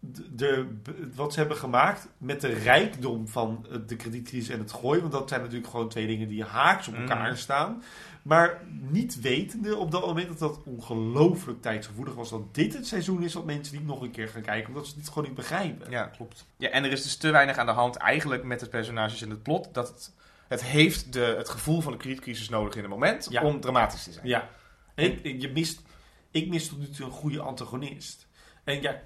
de, 0.00 0.66
de- 0.82 1.10
wat 1.14 1.32
ze 1.32 1.38
hebben 1.38 1.56
gemaakt 1.56 2.08
met 2.18 2.40
de 2.40 2.48
rijkdom 2.52 3.28
van 3.28 3.66
de 3.86 3.96
kredietcrisis 3.96 4.48
en 4.48 4.58
het 4.58 4.72
gooi. 4.72 5.00
Want 5.00 5.12
dat 5.12 5.28
zijn 5.28 5.40
natuurlijk 5.40 5.70
gewoon 5.70 5.88
twee 5.88 6.06
dingen 6.06 6.28
die 6.28 6.44
haaks 6.44 6.88
op 6.88 6.94
elkaar 6.94 7.28
Mhm. 7.30 7.36
staan. 7.36 7.82
Maar 8.28 8.62
niet 8.90 9.20
wetende 9.20 9.76
op 9.76 9.90
dat 9.90 10.06
moment 10.06 10.28
dat 10.28 10.38
dat 10.38 10.60
ongelooflijk 10.64 11.62
tijdsgevoelig 11.62 12.14
was. 12.14 12.30
Dat 12.30 12.54
dit 12.54 12.74
het 12.74 12.86
seizoen 12.86 13.22
is 13.22 13.32
dat 13.32 13.44
mensen 13.44 13.76
niet 13.76 13.86
nog 13.86 14.00
een 14.02 14.10
keer 14.10 14.28
gaan 14.28 14.42
kijken. 14.42 14.68
Omdat 14.68 14.86
ze 14.86 14.94
dit 14.96 15.08
gewoon 15.08 15.24
niet 15.24 15.34
begrijpen. 15.34 15.90
Ja, 15.90 16.04
klopt. 16.06 16.46
Ja, 16.56 16.68
en 16.68 16.84
er 16.84 16.92
is 16.92 17.02
dus 17.02 17.16
te 17.16 17.30
weinig 17.30 17.56
aan 17.56 17.66
de 17.66 17.72
hand 17.72 17.96
eigenlijk 17.96 18.44
met 18.44 18.60
het 18.60 18.70
personages 18.70 19.22
en 19.22 19.30
het 19.30 19.42
plot. 19.42 19.68
Dat 19.74 19.88
het, 19.88 20.12
het 20.48 20.64
heeft 20.64 21.12
de, 21.12 21.20
het 21.38 21.48
gevoel 21.48 21.80
van 21.80 21.92
de 21.92 21.98
kredietcrisis 21.98 22.48
nodig 22.48 22.74
in 22.74 22.80
het 22.80 22.90
moment 22.90 23.26
Ja. 23.30 23.42
om 23.42 23.60
dramatisch 23.60 24.04
te 24.04 24.12
zijn. 24.12 24.26
Ja. 24.26 24.48
Ik, 24.94 25.20
ik- 25.22 25.40
je 25.40 25.48
mist, 25.52 25.82
ik 26.30 26.48
mis 26.48 26.68
tot 26.68 26.78
nu 26.78 26.88
toe 26.88 27.06
een 27.06 27.12
goede 27.12 27.40
antagonist. 27.40 28.26
En 28.64 28.82
ja, 28.82 29.00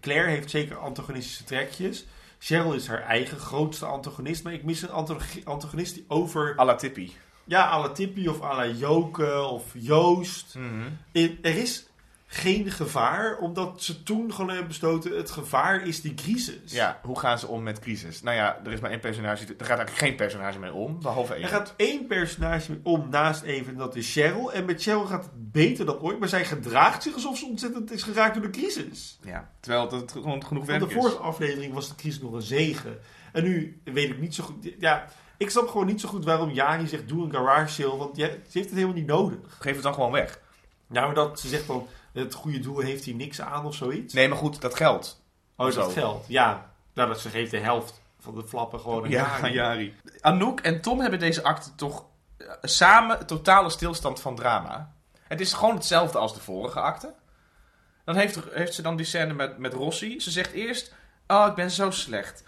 Claire 0.00 0.28
heeft 0.30 0.50
zeker 0.50 0.76
antagonistische 0.76 1.44
trekjes. 1.44 2.06
Cheryl 2.38 2.74
is 2.74 2.86
haar 2.86 3.02
eigen 3.02 3.38
grootste 3.38 3.86
antagonist. 3.86 4.42
Maar 4.44 4.52
ik 4.52 4.64
mis 4.64 4.82
een 4.82 4.90
antagonist 5.44 5.94
die 5.94 6.04
over... 6.08 6.54
A 6.60 6.64
la 6.64 6.74
Tippy. 6.74 7.10
Ja, 7.44 7.68
à 7.68 7.78
la 7.80 7.88
Tippy 7.88 8.26
of 8.28 8.42
à 8.42 8.54
la 8.56 8.66
Joke 8.68 9.42
of 9.42 9.62
Joost. 9.72 10.54
Er 11.12 11.30
er 11.42 11.56
is 11.56 11.86
geen 12.26 12.70
gevaar, 12.70 13.38
omdat 13.38 13.82
ze 13.82 14.02
toen 14.02 14.32
gewoon 14.32 14.48
hebben 14.48 14.68
besloten... 14.68 15.16
het 15.16 15.30
gevaar 15.30 15.86
is 15.86 16.00
die 16.00 16.14
crisis. 16.14 16.72
Ja, 16.72 17.00
hoe 17.02 17.18
gaan 17.18 17.38
ze 17.38 17.46
om 17.46 17.62
met 17.62 17.78
crisis? 17.78 18.22
Nou 18.22 18.36
ja, 18.36 18.60
er 18.64 18.72
is 18.72 18.80
maar 18.80 18.90
één 18.90 19.00
personage. 19.00 19.42
Er 19.42 19.64
gaat 19.64 19.78
eigenlijk 19.78 19.98
geen 19.98 20.14
personage 20.14 20.58
mee 20.58 20.72
om, 20.72 21.00
behalve 21.02 21.34
één. 21.34 21.42
Er 21.42 21.48
gaat 21.48 21.74
één 21.76 22.06
personage 22.06 22.70
mee 22.70 22.80
om 22.82 23.08
naast 23.10 23.42
even, 23.42 23.72
en 23.72 23.78
dat 23.78 23.96
is 23.96 24.12
Cheryl. 24.12 24.52
En 24.52 24.64
met 24.64 24.82
Cheryl 24.82 25.04
gaat 25.04 25.24
het 25.24 25.52
beter 25.52 25.86
dan 25.86 25.98
ooit, 25.98 26.18
maar 26.18 26.28
zij 26.28 26.44
gedraagt 26.44 27.02
zich 27.02 27.14
alsof 27.14 27.38
ze 27.38 27.46
ontzettend 27.46 27.92
is 27.92 28.02
geraakt 28.02 28.34
door 28.34 28.42
de 28.42 28.58
crisis. 28.58 29.18
Ja, 29.22 29.50
terwijl 29.60 29.90
het 29.90 30.12
gewoon 30.12 30.44
genoeg 30.44 30.66
werk 30.66 30.80
Want 30.80 30.92
de 30.92 30.98
is. 30.98 31.02
vorige 31.04 31.22
aflevering 31.22 31.74
was 31.74 31.88
de 31.88 31.94
crisis 31.94 32.20
nog 32.20 32.32
een 32.32 32.42
zegen. 32.42 32.98
En 33.32 33.44
nu 33.44 33.80
weet 33.84 34.10
ik 34.10 34.20
niet 34.20 34.34
zo 34.34 34.44
goed. 34.44 34.68
Ja, 34.78 35.08
ik 35.36 35.50
snap 35.50 35.68
gewoon 35.68 35.86
niet 35.86 36.00
zo 36.00 36.08
goed 36.08 36.24
waarom 36.24 36.50
Jani 36.50 36.86
zegt: 36.86 37.08
doe 37.08 37.24
een 37.24 37.32
garage 37.32 37.82
sale. 37.82 37.96
Want 37.96 38.16
ja, 38.16 38.26
ze 38.26 38.38
heeft 38.52 38.68
het 38.68 38.74
helemaal 38.74 38.96
niet 38.96 39.06
nodig. 39.06 39.38
Geef 39.58 39.74
het 39.74 39.82
dan 39.82 39.94
gewoon 39.94 40.12
weg. 40.12 40.40
Nou, 40.86 41.06
maar 41.06 41.14
dat 41.14 41.40
ze 41.40 41.48
zegt 41.48 41.66
dan: 41.66 41.86
het 42.12 42.34
goede 42.34 42.60
doel 42.60 42.78
heeft 42.78 43.04
hier 43.04 43.14
niks 43.14 43.40
aan 43.40 43.66
of 43.66 43.74
zoiets. 43.74 44.14
Nee, 44.14 44.28
maar 44.28 44.38
goed, 44.38 44.60
dat 44.60 44.74
geldt. 44.74 45.22
oh, 45.56 45.68
is 45.68 45.74
dat 45.74 45.92
zo. 45.92 46.00
geld? 46.00 46.24
Ja. 46.28 46.72
Nou, 46.94 47.08
dat 47.08 47.20
ze 47.20 47.28
geeft 47.28 47.50
de 47.50 47.58
helft 47.58 48.02
van 48.20 48.34
de 48.34 48.44
flappen 48.44 48.80
gewoon 48.80 49.04
aan 49.04 49.10
Ja, 49.10 49.38
van 49.38 49.52
Jari. 49.52 49.94
Anouk 50.20 50.60
en 50.60 50.80
Tom 50.80 51.00
hebben 51.00 51.18
deze 51.18 51.42
acte 51.42 51.74
toch 51.74 52.04
eh, 52.36 52.48
samen 52.62 53.26
totale 53.26 53.70
stilstand 53.70 54.20
van 54.20 54.36
drama. 54.36 54.92
Het 55.22 55.40
is 55.40 55.52
gewoon 55.52 55.74
hetzelfde 55.74 56.18
als 56.18 56.34
de 56.34 56.40
vorige 56.40 56.80
acte. 56.80 57.14
Dan 58.04 58.16
heeft, 58.16 58.38
heeft 58.50 58.74
ze 58.74 58.82
dan 58.82 58.96
die 58.96 59.06
scène 59.06 59.32
met, 59.32 59.58
met 59.58 59.72
Rossi. 59.72 60.20
Ze 60.20 60.30
zegt 60.30 60.52
eerst, 60.52 60.94
oh, 61.26 61.46
ik 61.48 61.54
ben 61.54 61.70
zo 61.70 61.90
slecht. 61.90 62.44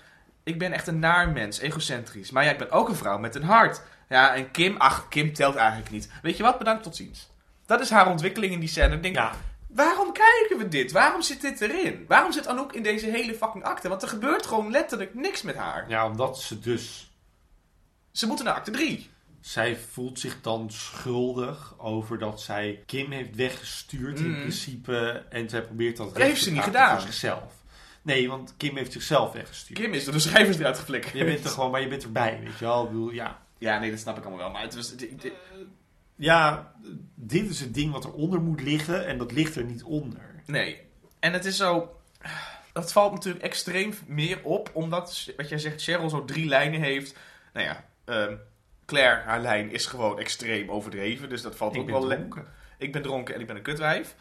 Ik 0.47 0.59
ben 0.59 0.73
echt 0.73 0.87
een 0.87 0.99
naar 0.99 1.29
mens, 1.29 1.59
egocentrisch. 1.59 2.31
Maar 2.31 2.45
ja, 2.45 2.51
ik 2.51 2.59
ben 2.59 2.71
ook 2.71 2.89
een 2.89 2.95
vrouw 2.97 3.19
met 3.19 3.35
een 3.35 3.43
hart. 3.43 3.83
Ja, 4.09 4.35
en 4.35 4.51
Kim, 4.51 4.77
ach, 4.77 5.09
Kim 5.09 5.33
telt 5.33 5.55
eigenlijk 5.57 5.91
niet. 5.91 6.11
Weet 6.23 6.37
je 6.37 6.43
wat, 6.43 6.59
bedankt, 6.59 6.83
tot 6.83 6.97
ziens. 6.97 7.31
Dat 7.67 7.81
is 7.81 7.91
haar 7.91 8.11
ontwikkeling 8.11 8.53
in 8.53 8.61
die 8.61 8.69
scène. 8.69 8.95
Ik 8.95 9.03
denk, 9.03 9.15
Ja, 9.15 9.33
waarom 9.69 10.13
kijken 10.13 10.59
we 10.59 10.69
dit? 10.69 10.93
Waarom 10.93 11.23
zit 11.23 11.41
dit 11.41 11.61
erin? 11.61 12.05
Waarom 12.09 12.33
zit 12.33 12.47
Anouk 12.47 12.73
in 12.73 12.83
deze 12.83 13.07
hele 13.11 13.35
fucking 13.35 13.65
acte? 13.65 13.89
Want 13.89 14.03
er 14.03 14.09
gebeurt 14.09 14.47
gewoon 14.47 14.71
letterlijk 14.71 15.15
niks 15.15 15.43
met 15.43 15.57
haar. 15.57 15.85
ja, 15.89 16.07
omdat 16.09 16.41
ze 16.41 16.61
dus 16.61 17.11
Ze 18.13 18.27
moeten 18.27 18.45
naar 18.45 18.55
acte 18.55 18.71
3. 18.71 19.11
Zij 19.41 19.77
voelt 19.93 20.21
zich 20.21 20.41
dan 20.41 20.71
schuldig 20.71 21.75
over 21.79 22.19
dat 22.19 22.41
zij 22.41 22.83
Kim 22.87 23.11
heeft 23.11 23.35
weggestuurd 23.37 24.19
in 24.19 24.31
Mhm. 24.31 24.41
principe. 24.41 25.25
En 25.29 25.49
zij 25.49 25.63
probeert 25.63 25.97
dat 25.97 26.07
Dat 26.09 26.17
recht 26.17 26.29
heeft 26.29 26.41
ze 26.43 26.49
te 26.49 26.55
niet 26.55 26.63
gedaan. 26.63 26.91
voor 26.91 27.07
zichzelf. 27.07 27.53
Nee, 28.07 28.29
want 28.29 28.55
Kim 28.57 28.77
heeft 28.77 28.93
zichzelf 28.93 29.33
weggestuurd. 29.33 29.79
Kim 29.81 29.93
is 29.93 30.05
door 30.05 30.13
de 30.13 30.19
schrijvers 30.19 30.59
eruit 30.59 30.79
geflikkerd. 30.79 31.13
Je 31.15 31.25
bent 31.25 31.45
er 31.45 31.51
gewoon, 31.51 31.71
maar 31.71 31.81
je 31.81 31.89
bent 31.89 32.03
erbij, 32.03 32.41
weet 32.45 32.59
je 32.59 32.65
wel. 32.65 32.83
Ik 32.83 32.89
bedoel, 32.89 33.11
ja. 33.11 33.43
Ja, 33.59 33.79
nee, 33.79 33.91
dat 33.91 33.99
snap 34.01 34.17
ik 34.17 34.23
allemaal 34.25 34.41
wel. 34.45 34.51
Maar 34.51 34.63
het 34.63 34.75
was... 34.75 34.97
dit- 34.97 35.23
dit- 35.23 35.33
ja, 36.17 36.73
dit 37.15 37.51
is 37.51 37.61
het 37.61 37.75
ding 37.75 37.93
wat 37.93 38.05
eronder 38.05 38.41
moet 38.41 38.61
liggen 38.63 39.07
en 39.07 39.19
dat 39.19 39.33
ligt 39.33 39.57
er 39.57 39.65
niet 39.65 39.83
onder. 39.83 40.43
Nee. 40.47 40.81
En 41.21 41.33
het 41.33 41.45
is 41.45 41.57
zo... 41.57 41.97
Dat 42.73 42.93
valt 42.93 43.13
natuurlijk 43.13 43.45
extreem 43.45 43.95
meer 44.07 44.43
op, 44.43 44.71
omdat, 44.73 45.31
wat 45.37 45.49
jij 45.49 45.59
zegt, 45.59 45.83
Cheryl 45.83 46.09
zo 46.11 46.25
drie 46.25 46.47
lijnen 46.49 46.81
heeft. 46.81 47.17
Nou 47.53 47.67
ja, 47.67 47.85
ehm, 48.05 48.35
Claire, 48.87 49.21
haar 49.23 49.41
lijn 49.41 49.71
is 49.71 49.87
gewoon 49.87 50.19
extreem 50.19 50.71
overdreven. 50.71 51.29
Dus 51.29 51.43
dat 51.43 51.57
valt 51.57 51.75
Ik 51.75 51.81
ook 51.81 51.91
wel 51.91 52.07
le- 52.07 52.15
dronken. 52.17 52.47
Ik 52.79 52.93
ben 52.93 53.03
dronken 53.03 53.35
en 53.35 53.41
ik 53.41 53.47
ben 53.47 53.57
een 53.57 53.63
kutwijf. 53.63 54.15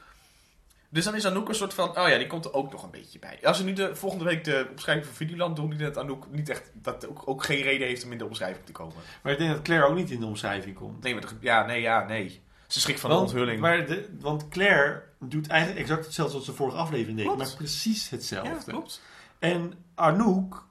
Dus 0.96 1.04
dan 1.06 1.16
is 1.16 1.26
Anouk 1.26 1.50
een 1.50 1.56
soort 1.56 1.74
van, 1.74 1.89
oh 1.89 2.08
ja, 2.08 2.18
die 2.18 2.28
komt 2.28 2.46
er 2.46 2.54
ook 2.54 2.72
nog 2.72 2.84
een 2.84 2.91
beetje 2.91 3.20
bij. 3.20 3.39
Als 3.43 3.58
ze 3.58 3.64
nu 3.64 3.74
de 3.74 3.96
volgende 3.96 4.26
week 4.26 4.43
de 4.43 4.68
omschrijving 4.72 5.06
van 5.06 5.16
Videoland 5.16 5.56
doen, 5.56 5.78
dat 5.78 5.98
Anouk 5.98 6.26
niet 6.32 6.50
echt, 6.50 6.72
dat 6.74 7.08
ook, 7.08 7.22
ook 7.26 7.43
geen 7.43 7.62
reden 7.62 7.88
heeft 7.88 8.04
om 8.04 8.12
in 8.12 8.18
de 8.18 8.26
omschrijving 8.26 8.66
te 8.66 8.72
komen. 8.72 8.96
Maar 9.24 9.32
ik 9.32 9.38
denk 9.38 9.52
dat 9.52 9.62
Claire 9.62 9.88
ook 9.88 9.96
niet 9.96 10.12
in 10.12 10.20
de 10.20 10.26
omschrijving 10.26 10.76
komt. 10.76 11.04
Nee, 11.04 11.14
maar 11.14 11.22
de- 11.22 11.36
ja, 11.39 11.66
nee, 11.66 11.82
ja, 11.82 12.06
nee. 12.08 12.41
Ze 12.68 12.80
schrikt 12.80 13.00
van 13.00 13.10
de 13.10 13.16
onthulling. 13.16 13.60
Maar 13.60 13.86
de, 13.86 14.10
want 14.20 14.48
Claire 14.48 15.04
doet 15.20 15.48
eigenlijk 15.48 15.82
exact 15.82 16.06
hetzelfde 16.06 16.38
als 16.38 16.46
de 16.46 16.54
vorige 16.54 16.78
aflevering 16.78 17.18
deed. 17.18 17.26
Klopt. 17.26 17.41
Maar 17.41 17.56
precies 17.58 18.10
ja, 18.10 18.16
hetzelfde. 18.16 18.72
klopt. 18.72 19.02
En 19.39 19.74
Anouk 19.96 20.68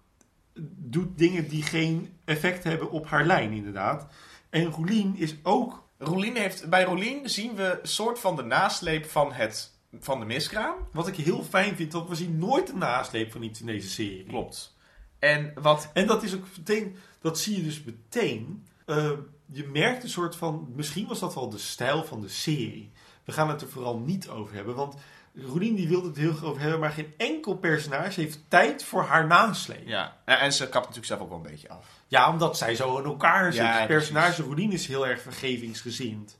doet 0.76 1.18
dingen 1.18 1.48
die 1.48 1.62
geen 1.62 2.16
effect 2.24 2.64
hebben 2.64 2.90
op 2.90 3.06
haar 3.06 3.26
lijn, 3.26 3.52
inderdaad. 3.52 4.06
En 4.50 4.64
Roelien 4.64 5.16
is 5.16 5.34
ook... 5.42 5.82
Rolien 5.98 6.36
heeft, 6.36 6.68
bij 6.68 6.84
Rolien 6.84 7.28
zien 7.28 7.54
we 7.54 7.78
een 7.82 7.88
soort 7.88 8.18
van 8.18 8.36
de 8.36 8.42
nasleep 8.42 9.06
van, 9.06 9.32
het, 9.32 9.73
van 10.00 10.18
de 10.18 10.26
miskraam. 10.26 10.74
Wat 10.92 11.06
ik 11.06 11.16
heel 11.16 11.42
fijn 11.42 11.76
vind, 11.76 11.92
dat 11.92 12.08
we 12.08 12.14
zien 12.14 12.38
nooit 12.38 12.68
een 12.68 12.78
nasleep 12.78 13.32
van 13.32 13.42
iets 13.42 13.60
in 13.60 13.66
deze 13.66 13.88
serie. 13.88 14.24
Klopt. 14.24 14.76
En 15.18 15.52
wat... 15.54 15.90
En 15.92 16.06
dat 16.06 16.22
is 16.22 16.34
ook 16.34 16.46
meteen... 16.56 16.96
Dat 17.20 17.38
zie 17.38 17.56
je 17.56 17.62
dus 17.62 17.82
meteen. 17.82 18.66
Eh, 18.86 19.10
je 19.46 19.64
merkt 19.64 20.02
een 20.02 20.08
soort 20.08 20.36
van... 20.36 20.72
Misschien 20.74 21.06
was 21.06 21.20
dat 21.20 21.34
wel 21.34 21.48
de 21.48 21.58
stijl 21.58 22.04
van 22.04 22.20
de 22.20 22.28
serie. 22.28 22.92
We 23.24 23.32
gaan 23.32 23.48
het 23.48 23.60
er 23.60 23.68
vooral 23.68 23.98
niet 23.98 24.28
over 24.28 24.54
hebben, 24.54 24.74
want... 24.74 24.94
Roelien 25.36 25.74
die 25.74 25.88
wil 25.88 26.04
het 26.04 26.16
heel 26.16 26.32
graag 26.32 26.48
over 26.48 26.60
hebben, 26.60 26.80
maar 26.80 26.90
geen 26.90 27.14
enkel 27.16 27.56
personage 27.56 28.20
heeft 28.20 28.40
tijd 28.48 28.84
voor 28.84 29.02
haar 29.02 29.26
nasleep. 29.26 29.86
Ja, 29.86 30.16
en 30.24 30.38
en 30.38 30.52
ze 30.52 30.62
kapt 30.62 30.74
natuurlijk 30.74 31.06
zelf 31.06 31.20
ook 31.20 31.28
wel 31.28 31.36
een 31.36 31.50
beetje 31.50 31.68
af. 31.68 31.86
Ja, 32.06 32.30
omdat 32.30 32.58
zij 32.58 32.74
zo 32.74 32.98
in 32.98 33.04
elkaar 33.04 33.52
zit. 33.52 33.62
Ja, 33.62 33.78
het 33.78 33.86
personage 33.86 34.42
Roelien 34.42 34.72
is 34.72 34.86
heel 34.86 35.06
erg 35.06 35.20
vergevingsgezind. 35.20 36.38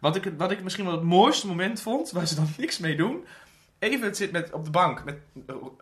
Wat 0.00 0.16
ik, 0.16 0.32
wat 0.36 0.50
ik 0.50 0.62
misschien 0.62 0.84
wel 0.84 0.94
het 0.94 1.02
mooiste 1.02 1.46
moment 1.46 1.80
vond, 1.80 2.10
waar 2.10 2.26
ze 2.26 2.34
dan 2.34 2.48
niks 2.56 2.78
mee 2.78 2.96
doen. 2.96 3.26
Even 3.78 4.14
zit 4.14 4.32
met, 4.32 4.52
op 4.52 4.64
de 4.64 4.70
bank, 4.70 5.04
met 5.04 5.18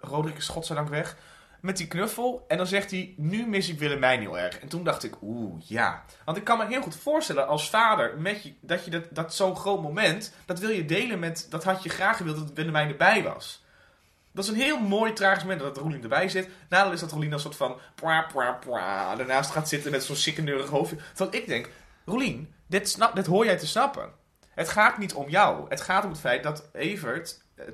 Roderick 0.00 0.36
is 0.36 0.48
godzijdank 0.48 0.88
weg, 0.88 1.16
met 1.60 1.76
die 1.76 1.86
knuffel. 1.86 2.44
En 2.48 2.56
dan 2.56 2.66
zegt 2.66 2.90
hij, 2.90 3.14
nu 3.16 3.46
mis 3.46 3.68
ik 3.68 3.78
Willemijn 3.78 4.20
heel 4.20 4.38
erg. 4.38 4.58
En 4.58 4.68
toen 4.68 4.84
dacht 4.84 5.04
ik, 5.04 5.14
oeh, 5.22 5.62
ja. 5.64 6.04
Want 6.24 6.36
ik 6.36 6.44
kan 6.44 6.58
me 6.58 6.66
heel 6.66 6.82
goed 6.82 6.96
voorstellen 6.96 7.48
als 7.48 7.70
vader, 7.70 8.18
met 8.18 8.52
dat 8.60 8.84
je 8.84 8.90
dat, 8.90 9.04
dat 9.10 9.34
zo'n 9.34 9.56
groot 9.56 9.82
moment, 9.82 10.34
dat 10.46 10.58
wil 10.58 10.70
je 10.70 10.84
delen 10.84 11.18
met, 11.18 11.46
dat 11.50 11.64
had 11.64 11.82
je 11.82 11.88
graag 11.88 12.16
gewild 12.16 12.36
dat 12.36 12.52
Willemijn 12.54 12.88
erbij 12.88 13.22
was. 13.22 13.64
Dat 14.32 14.44
is 14.44 14.50
een 14.50 14.56
heel 14.56 14.80
mooi 14.80 15.12
tragisch 15.12 15.42
moment 15.42 15.60
dat 15.60 15.76
Roelien 15.76 16.02
erbij 16.02 16.28
zit. 16.28 16.48
Nadeel 16.68 16.92
is 16.92 17.00
dat 17.00 17.10
Roelien 17.10 17.30
dan 17.30 17.40
soort 17.40 17.56
van 17.56 17.78
pwa, 17.94 18.22
pwa, 18.22 18.52
pwa, 18.52 19.16
daarnaast 19.16 19.50
gaat 19.50 19.68
zitten 19.68 19.90
met 19.90 20.04
zo'n 20.04 20.16
sikkeneurig 20.16 20.68
hoofdje. 20.68 20.96
Terwijl 21.14 21.42
ik 21.42 21.46
denk, 21.46 21.70
Roelien, 22.04 22.54
dit, 22.66 22.98
dit 23.14 23.26
hoor 23.26 23.44
jij 23.44 23.58
te 23.58 23.66
snappen. 23.66 24.10
Het 24.50 24.68
gaat 24.68 24.98
niet 24.98 25.14
om 25.14 25.28
jou. 25.28 25.68
Het 25.68 25.80
gaat 25.80 26.04
om 26.04 26.10
het 26.10 26.20
feit 26.20 26.42
dat 26.42 26.68
Evert, 26.72 27.42
eh, 27.54 27.64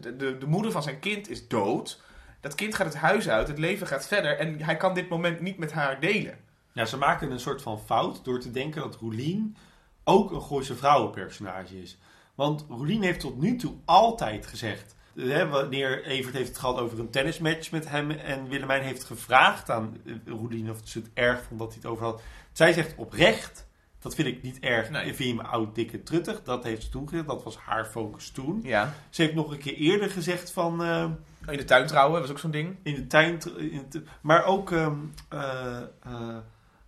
de, 0.00 0.16
de, 0.16 0.38
de 0.38 0.46
moeder 0.46 0.72
van 0.72 0.82
zijn 0.82 0.98
kind, 0.98 1.28
is 1.28 1.48
dood. 1.48 2.00
Dat 2.40 2.54
kind 2.54 2.74
gaat 2.74 2.86
het 2.86 2.96
huis 2.96 3.28
uit, 3.28 3.48
het 3.48 3.58
leven 3.58 3.86
gaat 3.86 4.06
verder 4.06 4.38
en 4.38 4.62
hij 4.62 4.76
kan 4.76 4.94
dit 4.94 5.08
moment 5.08 5.40
niet 5.40 5.58
met 5.58 5.72
haar 5.72 6.00
delen. 6.00 6.38
Ja, 6.72 6.84
ze 6.84 6.96
maken 6.96 7.30
een 7.30 7.40
soort 7.40 7.62
van 7.62 7.80
fout 7.80 8.24
door 8.24 8.40
te 8.40 8.50
denken 8.50 8.80
dat 8.80 8.96
Roelien 8.96 9.56
ook 10.04 10.30
een 10.30 10.42
Gooise 10.42 10.76
vrouwenpersonage 10.76 11.82
is. 11.82 11.98
Want 12.34 12.64
Roelien 12.68 13.02
heeft 13.02 13.20
tot 13.20 13.40
nu 13.40 13.56
toe 13.56 13.74
altijd 13.84 14.46
gezegd... 14.46 14.94
Hè, 15.14 15.48
wanneer 15.48 16.04
Evert 16.04 16.34
heeft 16.34 16.48
het 16.48 16.58
gehad 16.58 16.78
over 16.78 16.98
een 16.98 17.10
tennismatch 17.10 17.70
met 17.70 17.88
hem... 17.88 18.10
en 18.10 18.48
Willemijn 18.48 18.82
heeft 18.82 19.04
gevraagd 19.04 19.70
aan 19.70 19.96
eh, 20.06 20.14
Roelien 20.26 20.70
of 20.70 20.80
ze 20.84 20.98
het 20.98 21.10
erg 21.14 21.42
vond 21.42 21.60
dat 21.60 21.68
hij 21.68 21.78
het 21.82 21.90
over 21.90 22.04
had. 22.04 22.22
Zij 22.52 22.72
zegt 22.72 22.94
oprecht... 22.96 23.66
Dat 24.02 24.14
vind 24.14 24.28
ik 24.28 24.42
niet 24.42 24.60
erg. 24.60 24.90
Nee. 24.90 25.06
Ik 25.06 25.14
vind 25.14 25.28
je 25.28 25.34
me 25.34 25.42
oud, 25.42 25.74
dikke, 25.74 26.02
truttig. 26.02 26.42
Dat 26.42 26.64
heeft 26.64 26.82
ze 26.82 26.88
toen 26.88 27.08
gezegd. 27.08 27.26
Dat 27.28 27.42
was 27.42 27.56
haar 27.56 27.84
focus 27.84 28.30
toen. 28.30 28.60
Ja. 28.62 28.94
Ze 29.10 29.22
heeft 29.22 29.34
nog 29.34 29.50
een 29.50 29.58
keer 29.58 29.74
eerder 29.74 30.10
gezegd 30.10 30.52
van... 30.52 30.82
eh, 30.82 31.04
In 31.46 31.56
de 31.56 31.64
tuin 31.64 31.86
trouwen, 31.86 32.20
was 32.20 32.30
ook 32.30 32.38
zo'n 32.38 32.50
ding. 32.50 32.76
in 32.82 32.94
de 32.94 33.06
tuin. 33.06 33.40
In 33.56 34.06
maar 34.20 34.44
ook 34.44 34.72
ehm, 34.72 34.94
eh, 35.28 35.76
eh, 36.02 36.36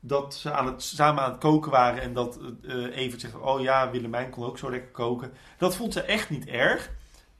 dat 0.01 0.35
ze 0.35 0.53
aan 0.53 0.67
het, 0.67 0.83
samen 0.83 1.23
aan 1.23 1.31
het 1.31 1.41
koken 1.41 1.71
waren. 1.71 2.03
En 2.03 2.13
dat 2.13 2.39
Evert 2.95 3.21
zegt: 3.21 3.35
Oh 3.41 3.61
ja, 3.61 3.91
Willemijn 3.91 4.31
kon 4.31 4.45
ook 4.45 4.59
zo 4.59 4.71
lekker 4.71 4.91
koken. 4.91 5.33
Dat 5.59 5.77
vond 5.77 5.93
ze 5.93 6.03
echt 6.03 6.31
niet 6.31 6.47
erg. 6.47 6.91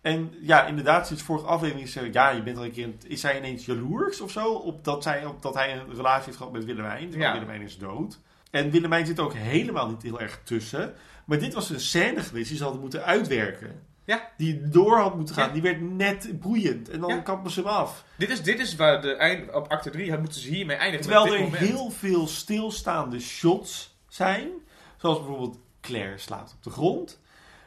En 0.01 0.35
ja, 0.41 0.67
inderdaad, 0.67 1.07
sinds 1.07 1.23
vorige 1.23 1.47
aflevering 1.47 1.87
is 1.87 1.95
ja, 2.13 2.29
je 2.31 2.43
bent 2.43 2.57
al 2.57 2.65
een 2.65 2.73
keer, 2.73 2.89
is 3.07 3.21
zij 3.21 3.39
ineens 3.39 3.67
jaloers 3.67 4.21
of 4.21 4.31
zo, 4.31 4.53
op 4.53 4.85
dat, 4.85 5.03
zij, 5.03 5.25
op 5.27 5.43
dat 5.43 5.55
hij 5.55 5.73
een 5.77 5.95
relatie 5.95 6.25
heeft 6.25 6.37
gehad 6.37 6.53
met 6.53 6.65
Willemijn. 6.65 7.11
Terwijl 7.11 7.33
Ja. 7.33 7.39
Willemijn 7.39 7.63
is 7.63 7.79
dood. 7.79 8.21
En 8.55 8.71
Willemijn 8.71 9.07
zit 9.07 9.21
ook 9.21 9.35
helemaal 9.35 9.89
niet 9.89 10.03
heel 10.03 10.21
erg 10.21 10.41
tussen. 10.45 10.95
Maar 11.25 11.39
dit 11.39 11.55
was 11.55 11.71
een 11.71 11.81
scène 11.81 12.23
geweest 12.23 12.49
die 12.49 12.57
ze 12.57 12.63
hadden 12.63 12.81
moeten 12.81 13.05
uitwerken. 13.05 13.83
Ja. 14.05 14.31
Die 14.37 14.69
door 14.69 14.99
had 14.99 15.17
moeten 15.17 15.35
gaan. 15.35 15.47
Ja. 15.47 15.53
Die 15.53 15.63
werd 15.63 15.81
net 15.81 16.41
boeiend. 16.41 16.91
En 16.91 17.01
dan 17.01 17.09
Ja. 17.11 17.19
kappen 17.21 17.51
ze 17.51 17.61
hem 17.61 17.69
af. 17.69 18.05
Dit 18.17 18.31
is, 18.31 18.43
dit 18.43 18.59
is 18.61 18.77
waar 18.77 19.03
de 19.03 19.13
eind, 19.15 19.53
op 19.55 19.69
acte 19.69 19.91
3 19.91 20.11
had 20.11 20.21
moeten 20.21 20.41
ze 20.41 20.49
hiermee 20.49 20.77
eindigen. 20.77 21.07
Terwijl 21.07 21.35
er 21.35 21.41
moment. 21.41 21.57
heel 21.69 21.91
veel 21.91 22.27
stilstaande 22.27 23.21
shots 23.21 23.97
zijn. 24.09 24.49
Zoals 24.97 25.19
bijvoorbeeld 25.19 25.59
Claire 25.81 26.19
slaapt 26.19 26.53
op 26.57 26.63
de 26.63 26.71
grond. 26.71 27.21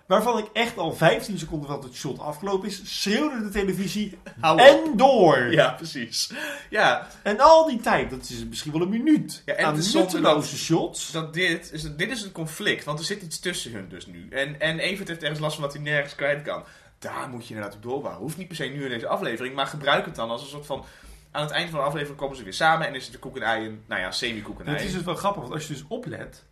Waarvan 0.08 0.38
ik 0.38 0.45
echt 0.53 0.78
al 0.78 0.93
15 0.93 1.38
seconden 1.38 1.68
voordat 1.68 1.86
het 1.86 1.95
shot 1.95 2.20
afgelopen 2.20 2.68
is, 2.68 3.01
schreeuwde 3.01 3.43
de 3.43 3.49
televisie 3.49 4.18
Hou 4.39 4.62
en 4.62 4.97
door. 4.97 5.51
Ja, 5.51 5.72
precies. 5.72 6.32
Ja, 6.70 7.08
En 7.24 7.39
al 7.39 7.68
die 7.68 7.80
tijd, 7.80 8.10
dat 8.10 8.30
is 8.30 8.45
misschien 8.45 8.72
wel 8.72 8.82
een 8.82 8.89
minuut, 8.89 9.41
Ja, 9.45 9.53
en 9.53 9.66
aan 9.66 9.80
nutteloze 9.93 10.58
shots. 10.58 11.12
dat 11.12 11.34
dit, 11.34 11.72
is, 11.72 11.95
dit 11.95 12.12
is 12.12 12.24
een 12.24 12.32
conflict, 12.32 12.84
want 12.84 12.99
er 12.99 13.05
zit 13.05 13.22
iets 13.22 13.39
tussen 13.39 13.72
hun 13.72 13.89
dus 13.89 14.05
nu. 14.05 14.28
En, 14.30 14.60
en 14.60 14.80
Evert 14.80 15.08
heeft 15.08 15.22
ergens 15.22 15.39
last 15.39 15.55
van 15.55 15.64
wat 15.64 15.74
hij 15.74 15.82
nergens 15.82 16.16
kwijt 16.16 16.41
kan. 16.41 16.64
Daar 16.99 17.30
moet 17.30 17.47
je 17.47 17.53
inderdaad 17.53 17.76
op 17.76 17.84
doorbouwen. 17.84 18.22
Hoeft 18.22 18.38
niet 18.38 18.47
per 18.47 18.55
se 18.55 18.64
nu 18.64 18.84
in 18.84 18.89
deze 18.89 19.08
aflevering, 19.08 19.55
maar 19.55 19.68
gebruik 19.68 20.05
het 20.05 20.16
dan 20.16 20.30
als 20.30 20.41
een 20.41 20.47
soort 20.47 20.66
van... 20.66 20.86
Aan 21.32 21.43
het 21.43 21.51
eind 21.51 21.70
van 21.70 21.80
de 21.80 21.86
aflevering 21.86 22.18
komen 22.18 22.38
ze 22.38 22.43
weer 22.43 22.53
samen 22.53 22.88
en 22.88 22.95
is 22.95 23.03
het 23.03 23.12
de 23.12 23.20
koek 23.20 23.36
en 23.36 23.41
ei 23.41 23.66
een, 23.66 23.84
nou 23.88 24.01
ja, 24.01 24.12
semi-koek 24.12 24.60
en 24.60 24.66
En 24.66 24.72
het 24.72 24.80
ei. 24.80 24.88
is 24.89 24.95
dus 24.95 25.03
wel 25.05 25.16
grappig, 25.16 25.41
want 25.41 25.53
als 25.53 25.68
je 25.68 25.74
dus 25.74 25.84
oplet, 25.88 26.43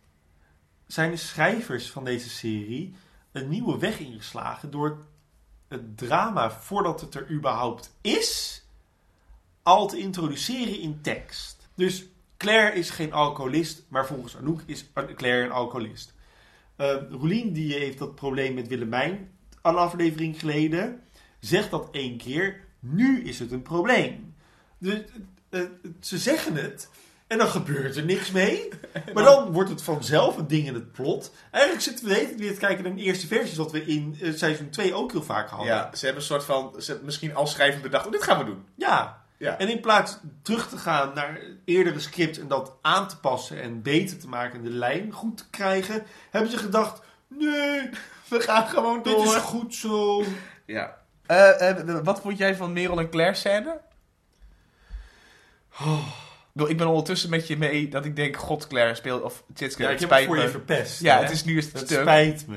zijn 0.86 1.10
de 1.10 1.16
schrijvers 1.16 1.90
van 1.90 2.04
deze 2.04 2.28
serie 2.28 2.94
een 3.36 3.48
nieuwe 3.48 3.78
weg 3.78 3.98
ingeslagen 3.98 4.70
door 4.70 5.04
het 5.68 5.98
drama, 5.98 6.50
voordat 6.50 7.00
het 7.00 7.14
er 7.14 7.30
überhaupt 7.30 7.96
is, 8.00 8.62
al 9.62 9.88
te 9.88 9.98
introduceren 9.98 10.80
in 10.80 11.00
tekst. 11.00 11.68
Dus 11.74 12.06
Claire 12.36 12.76
is 12.76 12.90
geen 12.90 13.12
alcoholist, 13.12 13.84
maar 13.88 14.06
volgens 14.06 14.36
Anouk 14.36 14.62
is 14.66 14.84
Claire 15.14 15.44
een 15.44 15.50
alcoholist. 15.50 16.14
Roelien 17.10 17.52
die 17.52 17.74
heeft 17.74 17.98
dat 17.98 18.14
probleem 18.14 18.54
met 18.54 18.68
Willemijn 18.68 19.30
een 19.62 19.76
aflevering 19.76 20.38
geleden. 20.38 21.00
Zegt 21.40 21.70
dat 21.70 21.88
één 21.90 22.16
keer. 22.16 22.64
Nu 22.80 23.24
is 23.24 23.38
het 23.38 23.52
een 23.52 23.62
probleem. 23.62 24.34
Dus, 24.78 25.02
eh, 25.48 25.60
eh, 25.60 25.68
ze 26.00 26.18
zeggen 26.18 26.54
het. 26.54 26.90
En 27.26 27.38
dan 27.38 27.48
gebeurt 27.48 27.96
er 27.96 28.04
niks 28.04 28.30
mee. 28.30 28.68
Maar 29.14 29.24
dan 29.24 29.52
wordt 29.52 29.70
het 29.70 29.82
vanzelf 29.82 30.36
een 30.36 30.46
ding 30.46 30.66
in 30.66 30.74
het 30.74 30.92
plot. 30.92 31.32
Eigenlijk 31.50 31.84
zitten 31.84 32.04
we 32.04 32.10
de 32.10 32.16
hele 32.16 32.28
tijd 32.28 32.40
weer 32.40 32.52
te 32.52 32.58
kijken 32.58 32.84
naar 32.84 32.94
de 32.94 33.02
eerste 33.02 33.26
versies. 33.26 33.56
Wat 33.56 33.72
we 33.72 33.84
in 33.84 34.18
eh, 34.22 34.32
seizoen 34.32 34.70
2 34.70 34.94
ook 34.94 35.12
heel 35.12 35.22
vaak 35.22 35.48
hadden. 35.48 35.66
Ja, 35.66 35.90
ze 35.94 36.04
hebben 36.04 36.22
een 36.22 36.28
soort 36.28 36.44
van... 36.44 36.72
Ze 36.78 36.86
hebben 36.86 37.04
misschien 37.04 37.34
als 37.34 37.50
schrijver 37.50 37.80
bedacht, 37.80 38.06
oh, 38.06 38.12
dit 38.12 38.22
gaan 38.22 38.38
we 38.38 38.44
doen. 38.44 38.64
Ja. 38.74 39.24
Ja. 39.38 39.58
En 39.58 39.68
in 39.68 39.80
plaats 39.80 40.18
terug 40.42 40.68
te 40.68 40.78
gaan 40.78 41.14
naar 41.14 41.40
eerdere 41.64 42.00
scripts 42.00 42.38
en 42.38 42.48
dat 42.48 42.72
aan 42.82 43.08
te 43.08 43.18
passen 43.18 43.62
en 43.62 43.82
beter 43.82 44.18
te 44.18 44.28
maken 44.28 44.58
en 44.58 44.64
de 44.64 44.70
lijn 44.70 45.12
goed 45.12 45.36
te 45.36 45.50
krijgen, 45.50 46.06
hebben 46.30 46.50
ze 46.50 46.58
gedacht: 46.58 47.02
nee, 47.28 47.90
We 48.28 48.40
gaan 48.40 48.66
gewoon 48.66 49.02
dit 49.02 49.18
is 49.18 49.34
goed 49.34 49.74
zo. 49.74 50.22
Ja. 50.66 50.96
Eh, 51.26 51.70
eh, 51.70 51.98
wat 52.02 52.20
vond 52.20 52.38
jij 52.38 52.56
van 52.56 52.72
Merel 52.72 52.98
en 52.98 53.10
Claire 53.10 53.34
scène? 53.34 53.80
Oh. 55.80 56.25
Ik 56.56 56.76
ben 56.76 56.86
ondertussen 56.86 57.30
met 57.30 57.46
je 57.46 57.56
mee 57.56 57.88
dat 57.88 58.04
ik 58.04 58.16
denk, 58.16 58.36
god 58.36 58.66
Claire 58.66 58.94
speelt, 58.94 59.22
of 59.22 59.42
Tjitske, 59.54 59.82
Ja, 59.82 59.88
ik 59.90 60.00
heb 60.00 60.10
het 60.10 60.24
voor 60.24 60.36
me. 60.36 60.42
je 60.42 60.48
verpest. 60.48 61.00
Ja, 61.00 61.16
hè? 61.16 61.22
het 61.22 61.32
is 61.32 61.44
nu 61.44 61.58
is 61.58 61.72
het 61.72 61.78
stuk. 61.78 62.00
spijt 62.00 62.46
me. 62.46 62.56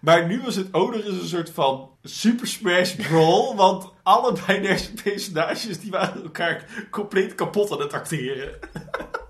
Maar 0.00 0.26
nu 0.26 0.40
was 0.42 0.54
het 0.54 0.68
ook 0.74 0.94
nog 0.94 1.04
eens 1.04 1.22
een 1.22 1.28
soort 1.28 1.50
van 1.50 1.90
Super 2.02 2.46
Smash 2.46 2.94
Brawl. 2.94 3.54
want 3.56 3.92
allebei 4.02 4.60
deze 4.60 4.92
personages 4.92 5.80
die 5.80 5.90
waren 5.90 6.22
elkaar 6.22 6.64
compleet 6.90 7.34
kapot 7.34 7.72
aan 7.72 7.80
het 7.80 7.92
acteren. 7.92 8.58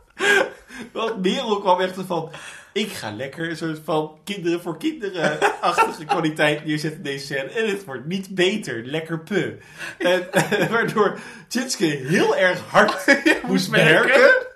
want 0.93 1.23
Merel 1.23 1.61
kwam 1.61 1.81
echt 1.81 1.97
van... 2.07 2.31
Ik 2.73 2.93
ga 2.93 3.13
lekker 3.13 3.51
een 3.51 3.57
soort 3.57 3.81
van 3.85 4.19
kinderen 4.25 4.61
voor 4.61 4.79
kinderen-achtige 4.79 6.05
kwaliteit 6.15 6.65
neerzetten 6.65 6.99
in 6.99 7.05
deze 7.05 7.25
scène. 7.25 7.51
En 7.51 7.69
het 7.69 7.85
wordt 7.85 8.07
niet 8.07 8.35
beter. 8.35 8.85
Lekker 8.85 9.21
pu. 9.21 9.59
En, 9.99 10.29
waardoor 10.71 11.19
Tjitske 11.49 11.85
heel 11.85 12.37
erg 12.37 12.61
hard 12.61 13.23
moest 13.49 13.69
werken. 13.69 14.47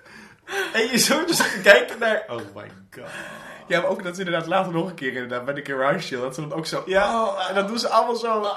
En 0.73 0.87
je 0.91 0.97
zo 0.97 1.25
dus 1.25 1.61
kijken 1.61 1.99
naar... 1.99 2.23
Oh 2.27 2.37
my 2.55 2.71
god. 2.91 3.09
Ja, 3.67 3.81
maar 3.81 3.89
ook 3.89 4.03
dat 4.03 4.15
ze 4.15 4.23
inderdaad 4.23 4.47
later 4.47 4.73
nog 4.73 4.89
een 4.89 4.95
keer 4.95 5.13
inderdaad 5.13 5.45
bij 5.45 5.53
de 5.53 5.65
Garage 5.65 6.17
dat 6.17 6.35
ze 6.35 6.41
dan 6.41 6.53
ook 6.53 6.65
zo... 6.65 6.83
Ja. 6.85 7.23
Oh, 7.23 7.49
en 7.49 7.55
dan 7.55 7.67
doen 7.67 7.79
ze 7.79 7.89
allemaal 7.89 8.15
zo... 8.15 8.55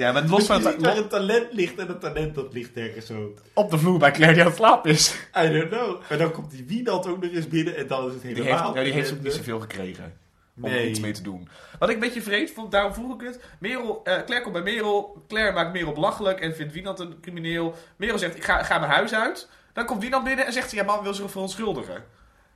Ja, 0.00 0.12
maar 0.12 0.26
los 0.26 0.46
van 0.46 0.64
het, 0.66 0.80
waar 0.80 0.96
het 0.96 1.10
talent 1.10 1.52
ligt 1.52 1.78
en 1.78 1.88
het 1.88 2.00
talent 2.00 2.34
dat 2.34 2.52
ligt 2.52 2.76
ergens 2.76 3.06
zo. 3.06 3.34
op 3.54 3.70
de 3.70 3.78
vloer 3.78 3.98
bij 3.98 4.10
Claire 4.10 4.34
die 4.34 4.42
aan 4.44 4.48
het 4.50 4.58
slapen 4.58 4.90
is. 4.90 5.14
I 5.44 5.48
don't 5.52 5.68
know. 5.68 6.00
En 6.08 6.18
dan 6.18 6.30
komt 6.32 6.50
die 6.50 6.64
Wienald 6.64 7.06
ook 7.06 7.22
nog 7.22 7.30
eens 7.32 7.48
binnen 7.48 7.76
en 7.76 7.86
dan 7.86 8.06
is 8.06 8.12
het 8.12 8.22
Die 8.22 8.34
helemaal... 8.34 8.62
heeft, 8.62 8.74
ja, 8.76 8.82
die 8.82 8.92
heeft 8.92 9.12
ook 9.12 9.20
niet 9.22 9.32
zoveel 9.32 9.60
gekregen. 9.60 10.18
Om 10.56 10.70
Nee. 10.70 10.88
iets 10.90 11.00
mee 11.00 11.12
te 11.12 11.22
doen. 11.22 11.48
Wat 11.78 11.88
ik 11.88 11.94
een 11.94 12.00
beetje 12.00 12.22
vreemd 12.22 12.50
vond, 12.50 12.72
daarom 12.72 12.94
vroeg 12.94 13.14
ik 13.20 13.26
het. 13.26 13.40
Merel, 13.58 14.00
eh, 14.04 14.14
Claire 14.24 14.40
komt 14.40 14.52
bij 14.52 14.62
Merel. 14.74 15.24
Claire 15.28 15.52
maakt 15.52 15.72
Merel 15.72 15.92
belachelijk 15.92 16.40
en 16.40 16.54
vindt 16.54 16.72
Wienand 16.72 16.98
een 16.98 17.20
crimineel. 17.20 17.74
Merel 17.96 18.18
zegt, 18.18 18.36
ik 18.36 18.44
ga, 18.44 18.62
ga 18.62 18.78
mijn 18.78 18.90
huis 18.92 19.14
uit. 19.14 19.48
Dan 19.72 19.84
komt 19.86 20.00
Wienand 20.02 20.24
binnen 20.24 20.46
en 20.46 20.52
zegt 20.52 20.70
ze, 20.70 20.76
ja 20.76 20.82
man 20.84 21.02
wil 21.02 21.14
zich 21.14 21.30
verontschuldigen. 21.30 22.04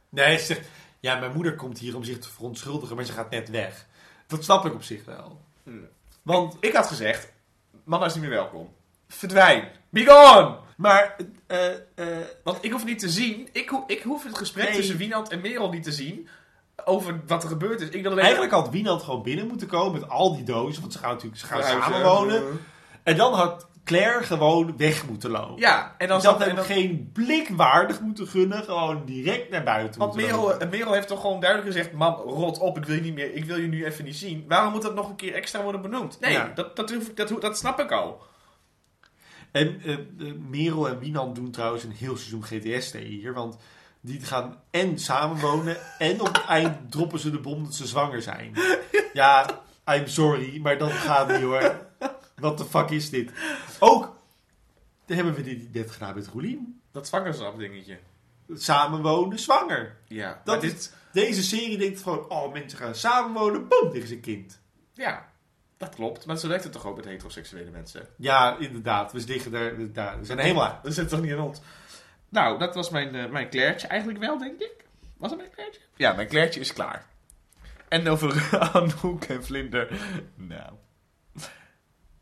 Nee, 0.09 0.39
ze 0.39 0.45
zegt... 0.45 0.61
Ja, 1.01 1.19
mijn 1.19 1.33
moeder 1.33 1.55
komt 1.55 1.79
hier 1.79 1.97
om 1.97 2.05
zich 2.05 2.19
te 2.19 2.29
verontschuldigen, 2.29 2.97
maar 2.97 3.05
ze 3.05 3.13
gaat 3.13 3.31
net 3.31 3.51
weg. 3.51 3.87
Dat 4.27 4.45
snap 4.45 4.65
ik 4.67 4.75
op 4.75 4.83
zich 4.83 5.05
wel. 5.05 5.41
Hmm. 5.63 5.89
Want, 6.23 6.57
Ik 6.61 6.73
had 6.73 6.87
gezegd, 6.87 7.33
man 7.85 8.05
is 8.05 8.15
niet 8.15 8.23
meer 8.23 8.31
welkom. 8.33 8.69
Verdwijn. 9.09 9.69
Be 9.91 10.05
gone! 10.05 10.57
maar... 10.77 11.17
eh 11.47 11.67
eh 11.73 11.77
Want 12.45 12.59
ik 12.61 12.73
hoef 12.73 12.85
niet 12.85 12.99
te 12.99 13.09
zien, 13.09 13.49
ik, 13.53 13.69
ho 13.69 13.85
ik 13.87 14.03
hoef 14.03 14.25
het 14.25 14.39
gesprek 14.39 14.67
Nee. 14.69 14.75
tussen 14.77 14.97
Wienand 14.97 15.29
en 15.29 15.41
Merel 15.41 15.71
niet 15.71 15.83
te 15.83 15.93
zien 15.93 16.29
over 16.85 17.21
wat 17.27 17.43
er 17.43 17.49
gebeurd 17.49 17.81
is. 17.81 17.89
Ik 17.89 18.03
wil 18.03 18.11
alleen 18.11 18.23
eigenlijk 18.25 18.53
had 18.53 18.71
Wienald 18.71 19.03
gewoon 19.03 19.23
binnen 19.23 19.47
moeten 19.47 19.67
komen 19.67 20.01
met 20.01 20.09
al 20.11 20.35
die 20.37 20.45
dozen, 20.45 20.81
want 20.81 20.93
ze 20.93 20.99
gaan 20.99 21.11
natuurlijk 21.11 21.41
ze 21.41 21.47
gaan 21.47 21.63
Verhuizen. 21.63 21.93
samen 21.93 22.09
wonen. 22.11 22.61
En 23.03 23.17
dan 23.17 23.33
had 23.35 23.67
Claire 23.85 24.23
gewoon 24.25 24.77
weg 24.77 25.07
moeten 25.07 25.31
lopen. 25.31 25.57
Ja, 25.61 25.95
en 25.99 26.09
dan 26.09 26.17
had 26.17 26.25
zat 26.25 26.45
hem 26.45 26.57
dan- 26.57 26.65
geen 26.65 27.11
blik 27.13 27.49
waardig 27.49 28.01
moeten 28.01 28.27
gunnen, 28.27 28.65
gewoon 28.65 29.05
direct 29.05 29.51
naar 29.51 29.63
buiten 29.63 30.01
Want 30.01 30.13
moeten 30.15 30.31
Merel, 30.31 30.49
lopen. 30.49 30.69
Merel 30.69 30.93
heeft 30.93 31.09
toch 31.09 31.21
gewoon 31.21 31.41
duidelijk 31.41 31.73
gezegd: 31.73 31.93
Mam, 31.93 32.15
rot 32.15 32.59
op, 32.59 32.77
ik 32.79 32.85
wil 32.85 32.95
je 32.95 33.01
niet 33.01 33.15
meer, 33.15 33.35
ik 33.35 33.45
wil 33.45 33.57
je 33.57 33.67
nu 33.67 33.85
even 33.85 34.05
niet 34.05 34.17
zien. 34.17 34.45
Waarom 34.49 34.73
moet 34.73 34.83
dat 34.83 34.95
nog 34.95 35.09
een 35.09 35.17
keer 35.17 35.35
extra 35.35 35.63
worden 35.63 35.83
benoemd? 35.83 36.21
Nee, 36.21 36.33
Ja. 36.33 36.53
dat, 36.55 36.77
dat, 36.77 36.95
dat, 37.15 37.41
dat 37.41 37.59
snap 37.59 37.81
ik 37.81 37.91
al. 37.93 38.23
En 39.53 39.81
eh, 39.85 39.93
eh, 39.93 39.99
Merel 40.51 40.89
en 40.89 40.99
Wienand 40.99 41.35
doen 41.35 41.51
trouwens 41.51 41.85
een 41.85 41.93
heel 41.93 42.17
seizoen 42.17 42.45
GTS 42.45 42.93
hier. 42.93 43.33
Want 43.35 43.57
die 44.01 44.21
gaan 44.21 44.61
en 44.71 44.99
samenwonen. 44.99 45.77
en 45.99 46.21
op 46.21 46.27
het 46.27 46.45
eind 46.49 46.91
droppen 46.93 47.19
ze 47.19 47.31
de 47.31 47.39
bom 47.41 47.65
dat 47.65 47.75
ze 47.75 47.87
zwanger 47.87 48.23
zijn. 48.23 48.53
Ja, 49.13 49.63
I'm 49.95 50.07
sorry, 50.07 50.61
maar 50.63 50.79
dat 50.79 50.91
gaat 50.93 51.29
niet 51.29 51.41
hoor. 51.41 51.77
What 52.37 52.57
the 52.57 52.65
fuck 52.65 52.91
is 52.91 53.11
dit? 53.11 53.31
Ook 53.79 54.17
hebben 55.07 55.35
we 55.35 55.43
dit 55.43 55.73
net 55.75 55.91
gedaan 55.91 56.15
met 56.15 56.27
Roelien. 56.27 56.81
Dat 56.93 57.07
zwangerschap 57.07 57.59
dingetje. 57.59 57.99
Samenwonen, 58.53 59.39
zwanger. 59.39 59.97
Ja, 60.09 60.41
Dat 60.45 60.63
is, 60.63 60.91
deze 61.13 61.43
serie 61.43 61.79
denkt 61.79 62.03
gewoon, 62.03 62.31
oh 62.31 62.53
mensen 62.53 62.79
gaan 62.79 62.95
samenwonen, 62.95 63.69
boom, 63.69 63.93
dit 63.93 64.03
is 64.03 64.11
een 64.11 64.21
kind. 64.21 64.61
ja, 64.93 65.29
dat 65.77 65.95
klopt. 65.95 66.27
Maar 66.27 66.39
zo 66.39 66.49
werkt 66.49 66.65
het 66.65 66.73
toch 66.73 66.87
ook 66.87 66.97
met 66.97 67.05
heteroseksuele 67.05 67.71
mensen? 67.71 68.09
Ja, 68.17 68.57
inderdaad, 68.59 69.13
we 69.13 69.25
liggen 69.27 69.51
daar, 69.51 69.93
daar 69.93 70.19
we 70.19 70.25
zijn 70.25 70.39
er 70.39 70.45
helemaal. 70.45 70.81
Dat 70.83 70.95
zit 70.95 71.09
toch 71.09 71.21
niet 71.21 71.31
in 71.31 71.41
ons? 71.41 71.61
Nou, 72.29 72.59
dat 72.59 72.75
was 72.75 72.91
mijn, 72.91 73.15
eh, 73.15 73.31
mijn 73.31 73.51
Clairtje 73.51 73.87
eigenlijk 73.87 74.19
wel, 74.19 74.39
denk 74.39 74.61
ik. 74.61 74.85
Was 75.17 75.31
het 75.31 75.41
mijn 75.41 75.53
Clairtje? 75.53 75.81
Ja, 75.97 76.13
mijn 76.13 76.29
Clairtje 76.29 76.61
is 76.61 76.73
klaar. 76.73 77.07
En 77.89 78.09
over 78.09 78.49
Anouk 78.73 79.25
en 79.25 79.45
Vlinder. 79.45 79.99
Nou. 80.35 80.73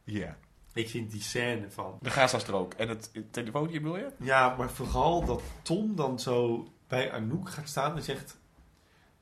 Ja. 0.04 0.36
Ik 0.74 0.88
vind 0.88 1.10
die 1.10 1.22
scène 1.22 1.66
van 1.70 1.98
De 2.00 2.10
Gaza-strook. 2.10 2.74
En 2.74 2.88
het, 2.88 3.10
het 3.12 3.32
telefoontje 3.32 3.80
bedoel 3.80 3.96
je? 3.96 4.08
Ja, 4.18 4.54
maar 4.58 4.70
vooral 4.70 5.24
dat 5.24 5.42
Tom 5.62 5.96
dan 5.96 6.20
zo 6.20 6.68
bij 6.88 7.12
Anouk 7.12 7.50
gaat 7.50 7.68
staan 7.68 7.96
en 7.96 8.02
zegt... 8.02 8.40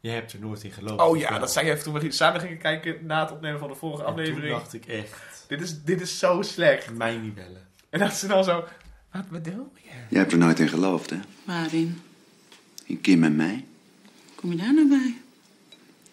Je 0.00 0.10
hebt 0.10 0.32
er 0.32 0.40
nooit 0.40 0.62
in 0.64 0.70
geloofd. 0.72 1.00
Oh 1.00 1.16
ja, 1.18 1.30
wel?" 1.30 1.38
dat 1.40 1.52
zei 1.52 1.66
je 1.66 1.76
toen 1.78 1.94
we 1.98 2.10
samen 2.10 2.40
gingen 2.40 2.58
kijken 2.58 3.06
na 3.06 3.20
het 3.20 3.32
opnemen 3.32 3.58
van 3.58 3.68
de 3.68 3.74
vorige 3.74 4.02
En 4.02 4.08
aflevering. 4.08 4.40
toen 4.42 4.50
dacht 4.50 4.74
ik 4.74 4.86
echt, 4.86 5.44
Dit, 5.48 5.60
is, 5.60 5.82
dit 5.82 6.00
is 6.00 6.18
zo 6.18 6.42
slecht. 6.42 6.90
mij 6.94 7.16
niet 7.16 7.34
bellen. 7.34 7.68
En 7.90 7.98
dat 7.98 8.12
ze 8.14 8.26
dan 8.26 8.44
zo... 8.44 8.64
Wat 9.12 9.28
bedoel 9.28 9.72
je? 9.82 9.90
Je 10.08 10.16
hebt 10.16 10.32
er 10.32 10.38
nooit 10.38 10.58
in 10.60 10.68
geloofd, 10.68 11.10
hè? 11.10 11.16
Waarin? 11.44 12.00
In 12.84 13.00
Kim 13.00 13.24
en 13.24 13.36
mij. 13.36 13.64
Kom 14.34 14.50
je 14.50 14.56
daar 14.56 14.74
nou 14.74 14.88
bij? 14.88 15.16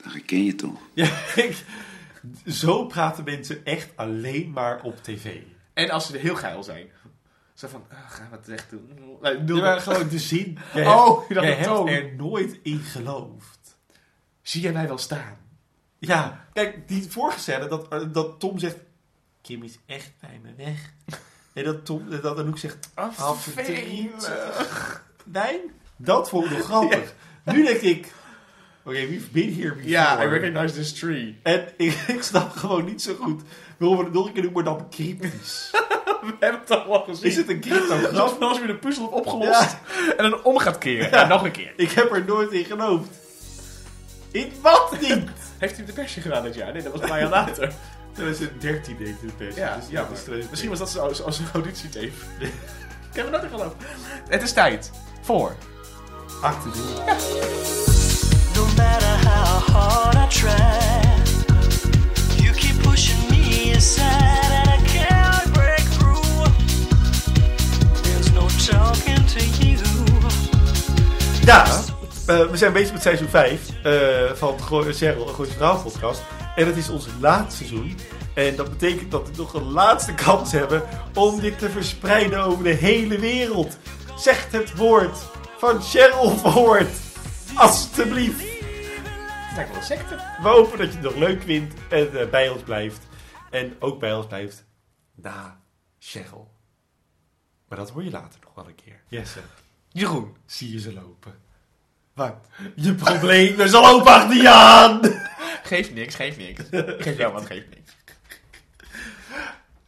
Dat 0.03 0.11
herken 0.13 0.43
je 0.43 0.55
toch? 0.55 0.79
Ja, 0.93 1.05
ik- 1.35 1.63
zo 2.45 2.85
praten 2.85 3.23
mensen 3.23 3.65
echt 3.65 3.89
alleen 3.95 4.51
maar 4.51 4.81
op 4.81 5.03
tv. 5.03 5.41
En 5.73 5.89
als 5.89 6.07
ze 6.07 6.17
heel 6.17 6.35
geil 6.35 6.63
zijn. 6.63 6.89
Zo 7.53 7.67
van, 7.67 7.85
ah, 7.89 8.11
gaan 8.11 8.29
we 8.29 8.35
het 8.35 8.49
echt 8.49 8.69
doen? 8.69 9.17
Nee, 9.21 9.43
doe 9.43 9.61
maar 9.61 9.81
gewoon 9.81 10.09
de 10.09 10.19
zin. 10.19 10.57
Jij 10.73 10.87
Oh, 10.87 11.27
je 11.27 11.33
jij 11.33 11.53
hebt 11.53 11.89
er 11.89 12.15
nooit 12.15 12.59
in 12.63 12.79
geloofd. 12.79 13.77
Zie 14.41 14.61
jij 14.61 14.71
mij 14.71 14.87
wel 14.87 14.97
staan? 14.97 15.37
Ja, 15.99 16.47
kijk, 16.53 16.87
die 16.87 17.11
voorgestelde 17.11 17.67
dat, 17.67 17.87
eh, 17.87 18.01
dat 18.11 18.39
Tom 18.39 18.59
zegt... 18.59 18.77
Kim 19.41 19.63
is 19.63 19.79
echt 19.85 20.11
bij 20.19 20.39
me 20.43 20.53
weg. 20.55 20.93
En 21.53 21.63
dat, 21.63 21.85
Tom, 21.85 22.09
dat 22.21 22.37
Anouk 22.39 22.57
zegt... 22.57 22.89
Oh, 22.95 23.31
verdrietig. 23.31 25.05
Nee, 25.23 25.61
dat 25.95 26.29
vond 26.29 26.45
ik 26.45 26.51
nog 26.51 26.65
grappig. 26.65 27.13
Nu 27.45 27.63
denk 27.63 27.81
ik... 27.81 28.13
Oké, 28.87 29.07
wie 29.07 29.27
been 29.31 29.53
here 29.53 29.73
before? 29.73 29.89
Ja, 29.89 30.23
I 30.23 30.27
recognize 30.27 30.73
this 30.73 30.93
tree. 30.93 31.39
En 31.43 31.67
ik, 31.77 31.93
ik 32.07 32.23
snap 32.23 32.55
gewoon 32.55 32.85
niet 32.85 33.01
zo 33.01 33.15
goed 33.21 33.41
waarom 33.77 33.97
we 33.97 34.03
het 34.03 34.13
nog 34.13 34.27
een 34.27 34.33
keer 34.33 34.41
doen, 34.41 34.51
maar 34.53 34.63
dan 34.63 34.89
cryptisch. 34.89 35.69
We 36.21 36.33
hebben 36.39 36.59
het 36.59 36.67
toch 36.67 36.85
wel 36.85 37.03
gezien. 37.03 37.25
Is 37.29 37.35
het 37.35 37.49
een 37.49 37.59
cryptogram? 37.59 38.15
Alsof 38.15 38.39
als 38.39 38.57
je 38.59 38.65
de 38.67 38.75
puzzel 38.75 39.03
hebt 39.03 39.15
opgelost 39.15 39.77
en 40.17 40.29
dan 40.29 40.43
om 40.43 40.57
gaat 40.57 40.77
keren. 40.77 41.11
En 41.11 41.27
nog 41.27 41.43
een 41.43 41.51
keer. 41.51 41.73
Ik 41.75 41.91
heb 41.91 42.11
er 42.11 42.25
nooit 42.25 42.51
in 42.51 42.65
geloofd. 42.65 43.09
In 44.31 44.51
wat 44.61 44.97
niet? 45.01 45.29
Heeft 45.57 45.79
u 45.79 45.85
de 45.85 45.93
persje 45.93 46.21
gedaan 46.21 46.43
dit 46.43 46.55
jaar? 46.55 46.73
Nee, 46.73 46.83
dat 46.83 46.91
was 46.91 47.01
een 47.01 47.07
paar 47.07 47.19
jaar 47.19 47.29
later. 47.29 47.73
2013 48.13 48.97
deed 48.97 49.37
best. 49.37 49.57
Ja, 49.57 49.75
dus 49.75 49.85
ja 49.89 50.01
maar 50.01 50.37
misschien 50.49 50.69
was 50.69 50.79
dat 50.79 50.89
zo- 50.89 50.99
als, 51.23 51.39
een 51.39 51.45
auditietape. 51.53 52.11
Ik 53.11 53.23
heb 53.23 53.25
er 53.25 53.31
nooit 53.31 53.43
in 53.43 53.49
geloofd. 53.49 53.75
Het 54.29 54.41
is 54.41 54.53
tijd 54.53 54.91
voor... 55.21 55.55
acte 56.41 56.69
Ja, 71.45 71.65
eh, 72.27 72.45
we 72.49 72.57
zijn 72.57 72.73
bezig 72.73 72.93
met 72.93 73.01
seizoen 73.01 73.29
5 73.29 73.61
eh, 73.83 73.93
van 74.33 74.61
Gooi- 74.61 74.93
Cheryl, 74.93 75.27
een 75.27 75.33
Gooise 75.35 75.53
Vrouw 75.53 75.81
podcast. 75.81 76.21
En 76.55 76.67
het 76.67 76.77
is 76.77 76.89
ons 76.89 77.07
laatste 77.19 77.65
seizoen. 77.65 77.97
En 78.33 78.55
dat 78.55 78.69
betekent 78.69 79.11
dat 79.11 79.29
we 79.29 79.37
nog 79.37 79.53
een 79.53 79.71
laatste 79.71 80.13
kans 80.25 80.51
hebben 80.51 80.83
om 81.13 81.39
dit 81.39 81.59
te 81.59 81.69
verspreiden 81.69 82.39
over 82.43 82.63
de 82.63 82.73
hele 82.73 83.19
wereld. 83.19 83.77
Zegt 84.17 84.51
het 84.51 84.75
woord 84.75 85.17
van 85.57 85.81
Cheryl 85.81 86.29
voort. 86.37 86.89
Alsjeblieft. 87.55 88.56
Het 89.57 89.69
lijkt 89.69 89.87
wel 89.89 89.97
een 89.97 90.07
secte. 90.07 90.41
We 90.41 90.47
hopen 90.47 90.77
dat 90.77 90.87
je 90.87 90.93
het 90.93 91.03
nog 91.03 91.15
leuk 91.15 91.41
vindt 91.41 91.73
en 91.89 92.19
eh, 92.19 92.29
bij 92.29 92.49
ons 92.49 92.61
blijft. 92.61 92.99
En 93.49 93.75
ook 93.79 93.99
bij 93.99 94.13
ons 94.13 94.27
blijft 94.27 94.65
na 95.15 95.61
Cheryl. 95.99 96.51
Maar 97.67 97.77
dat 97.77 97.89
hoor 97.89 98.03
je 98.03 98.11
later 98.11 98.39
nog 98.43 98.53
wel 98.53 98.67
een 98.67 98.75
keer. 98.75 99.01
Jesse, 99.07 99.39
Jeroen. 99.91 100.37
zie 100.45 100.71
je 100.71 100.79
ze 100.79 100.93
lopen. 100.93 101.39
Wat? 102.13 102.35
Je 102.75 102.93
probleem 102.95 103.59
is 103.59 103.73
al 103.73 103.87
ook 103.87 104.07
achter 104.07 104.35
je 104.35 104.49
aan. 104.49 104.99
Geef 105.63 105.93
niks, 105.93 106.15
geef 106.15 106.37
niks. 106.37 106.61
Geef 107.03 107.17
jou 107.17 107.33
wat, 107.33 107.45
geef 107.45 107.63
niks. 107.69 107.91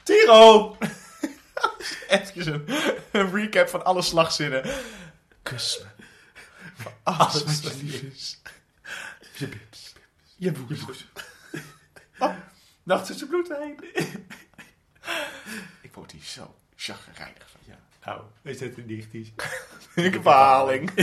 Tiro! 0.04 0.78
Even 2.08 2.54
een, 2.54 2.66
een 3.12 3.32
recap 3.32 3.70
van 3.70 3.86
alle 3.86 4.02
slagzinnen. 4.02 4.70
Kus 5.44 5.82
me. 5.84 6.90
Alles 7.04 7.44
wat 7.44 7.64
je 7.64 7.84
lief 7.84 8.02
is. 8.02 8.39
Je 9.40 9.48
bips. 9.48 9.94
Je 10.36 10.52
boes. 10.52 11.06
Oh, 12.18 12.36
nacht 12.84 13.06
tussen 13.06 13.28
bloedwijn. 13.28 13.76
Ik 15.82 15.94
word 15.94 16.12
hier 16.12 16.24
zo 16.24 16.56
chagrijnig 16.76 17.50
van. 17.52 17.62
Ja, 17.66 17.80
nou, 18.06 18.22
we 18.42 18.54
zetten 18.54 18.88
dichties. 18.88 19.32
Ik 19.96 20.22
behaling. 20.22 20.92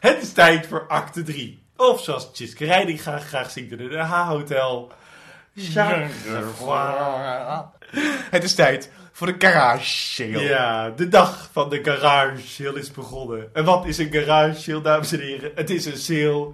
Het 0.00 0.22
is 0.22 0.32
tijd 0.32 0.66
voor 0.66 0.86
acte 0.86 1.22
3. 1.22 1.62
Of 1.76 2.02
zoals 2.02 2.32
Tjiske 2.32 2.64
Rijding 2.64 3.00
graag, 3.00 3.26
graag 3.26 3.50
zingt 3.50 3.72
in 3.72 3.88
de 3.88 3.98
H-hotel. 3.98 4.92
Het 8.30 8.44
is 8.44 8.54
tijd 8.54 8.90
voor 9.20 9.38
de 9.38 9.46
garage 9.46 9.84
sale. 9.84 10.42
Ja, 10.42 10.90
de 10.90 11.08
dag 11.08 11.48
van 11.52 11.70
de 11.70 11.84
garage 11.84 12.46
sale 12.46 12.78
is 12.78 12.90
begonnen. 12.90 13.54
En 13.54 13.64
wat 13.64 13.86
is 13.86 13.98
een 13.98 14.12
garage 14.12 14.60
sale, 14.60 14.80
dames 14.80 15.12
en 15.12 15.20
heren? 15.20 15.52
Het 15.54 15.70
is 15.70 15.86
een 15.86 15.96
sale 15.96 16.52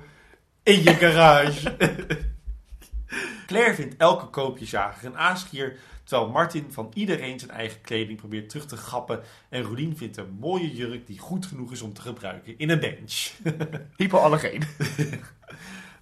in 0.63 0.83
je 0.83 0.95
garage. 0.95 1.77
Claire 3.47 3.75
vindt 3.75 3.95
elke 3.97 4.27
koopjesjager 4.27 5.07
een 5.07 5.19
aasgier, 5.19 5.77
terwijl 6.05 6.31
Martin 6.31 6.67
van 6.71 6.91
iedereen 6.95 7.39
zijn 7.39 7.51
eigen 7.51 7.81
kleding 7.81 8.19
probeert 8.19 8.49
terug 8.49 8.67
te 8.67 8.77
grappen 8.77 9.21
en 9.49 9.63
Rolien 9.63 9.97
vindt 9.97 10.17
een 10.17 10.37
mooie 10.41 10.75
jurk 10.75 11.07
die 11.07 11.19
goed 11.19 11.47
genoeg 11.47 11.73
is 11.73 11.83
om 11.83 11.93
te 11.93 12.01
gebruiken 12.01 12.59
in 12.59 12.71
een 12.71 12.81
bench. 12.81 13.31
Hypoallergeen. 13.97 14.63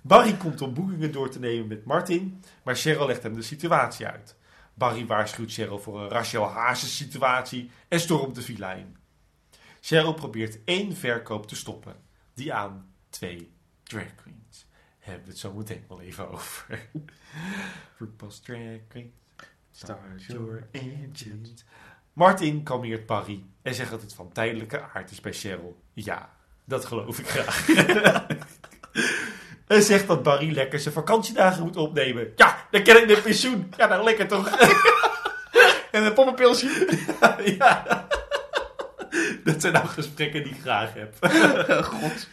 Barry 0.00 0.32
komt 0.32 0.60
om 0.60 0.74
boekingen 0.74 1.12
door 1.12 1.30
te 1.30 1.38
nemen 1.38 1.66
met 1.66 1.84
Martin, 1.84 2.42
maar 2.62 2.76
Cheryl 2.76 3.06
legt 3.06 3.22
hem 3.22 3.34
de 3.34 3.42
situatie 3.42 4.06
uit. 4.06 4.36
Barry 4.74 5.06
waarschuwt 5.06 5.52
Cheryl 5.52 5.78
voor 5.78 6.00
een 6.00 6.08
Rachel 6.08 6.48
Hazes 6.48 6.96
situatie 6.96 7.70
en 7.88 8.00
stormt 8.00 8.34
de 8.34 8.42
villa 8.42 8.72
in. 8.72 8.96
Cheryl 9.80 10.14
probeert 10.14 10.58
één 10.64 10.96
verkoop 10.96 11.46
te 11.46 11.56
stoppen, 11.56 11.96
die 12.34 12.52
aan 12.52 12.94
twee 13.08 13.52
drag 13.82 14.14
queens. 14.14 14.66
Hebben 14.98 15.24
we 15.24 15.30
het 15.30 15.38
zo 15.38 15.52
meteen 15.52 15.84
wel 15.88 16.00
even 16.00 16.30
over. 16.30 16.88
RuPaul's 17.98 18.40
drag 18.40 18.78
queens, 18.88 19.12
start 19.70 20.24
your 20.26 20.68
engines. 20.70 21.64
Martin 22.12 22.62
kalmeert 22.62 23.06
Barry 23.06 23.44
en 23.62 23.74
zegt 23.74 23.90
dat 23.90 24.02
het 24.02 24.14
van 24.14 24.32
tijdelijke 24.32 24.82
aard 24.82 25.10
is 25.10 25.20
bij 25.20 25.32
Cheryl. 25.32 25.82
Ja, 25.92 26.36
dat 26.64 26.84
geloof 26.84 27.18
ik 27.18 27.28
graag. 27.28 27.66
En 29.66 29.82
zegt 29.82 30.06
dat 30.06 30.22
Barry 30.22 30.52
lekker 30.52 30.80
zijn 30.80 30.94
vakantiedagen 30.94 31.62
moet 31.62 31.76
opnemen. 31.76 32.32
Ja, 32.36 32.66
dan 32.70 32.82
ken 32.82 33.02
ik 33.02 33.08
de 33.08 33.20
pensioen. 33.20 33.72
Ja, 33.76 33.86
nou 33.86 34.04
lekker 34.04 34.28
toch? 34.28 34.50
En 35.94 36.04
een 36.04 36.12
poppenpilsje. 36.12 36.96
ja. 37.58 38.06
Dat 39.44 39.60
zijn 39.60 39.72
nou 39.72 39.86
gesprekken 39.86 40.42
die 40.42 40.52
ik 40.52 40.60
graag 40.60 40.90
heb. 40.94 41.14
God. 41.92 42.28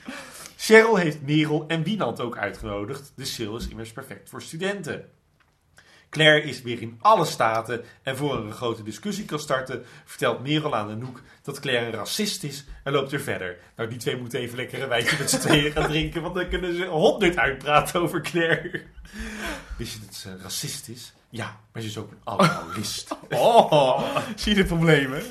Cheryl 0.58 0.96
heeft 0.96 1.22
Merel 1.22 1.64
en 1.68 1.84
Wienand 1.84 2.20
ook 2.20 2.38
uitgenodigd. 2.38 3.12
De 3.16 3.26
sale 3.26 3.58
is 3.58 3.68
immers 3.68 3.92
perfect 3.92 4.30
voor 4.30 4.42
studenten. 4.42 5.10
Claire 6.12 6.44
is 6.44 6.62
weer 6.62 6.82
in 6.82 6.98
alle 7.02 7.26
staten 7.26 7.84
en 8.04 8.18
voor 8.18 8.38
er 8.38 8.46
een 8.46 8.52
grote 8.52 8.84
discussie 8.84 9.26
kan 9.26 9.40
starten, 9.40 9.86
vertelt 10.06 10.44
Merel 10.44 10.76
aan 10.76 10.90
Anouk 10.90 11.22
dat 11.42 11.60
Claire 11.60 11.86
een 11.86 11.92
racist 11.92 12.44
is 12.44 12.66
en 12.84 12.92
loopt 12.92 13.12
er 13.12 13.22
verder. 13.22 13.58
Nou, 13.76 13.90
die 13.90 13.98
twee 13.98 14.18
moeten 14.18 14.40
even 14.40 14.58
lekker 14.58 14.82
een 14.82 14.90
wijntje 14.90 15.18
met 15.20 15.30
z'n 15.30 15.40
tweeën 15.40 15.72
gaan 15.72 15.88
drinken, 15.88 16.22
want 16.22 16.36
dan 16.36 16.50
kunnen 16.50 16.76
ze 16.76 16.86
honderd 16.86 17.38
uitpraten 17.38 18.02
over 18.02 18.22
Claire. 18.22 18.84
Wist 19.78 19.94
je 19.94 20.00
dat 20.06 20.16
ze 20.16 20.38
racist 20.42 20.88
is? 20.88 21.14
Ja, 21.30 21.60
maar 21.72 21.82
ze 21.82 21.88
is 21.88 21.98
ook 21.98 22.12
een 22.12 22.22
alcoholist. 22.24 23.10
Oh, 23.30 24.18
zie 24.36 24.56
je 24.56 24.62
de 24.62 24.68
problemen? 24.68 25.24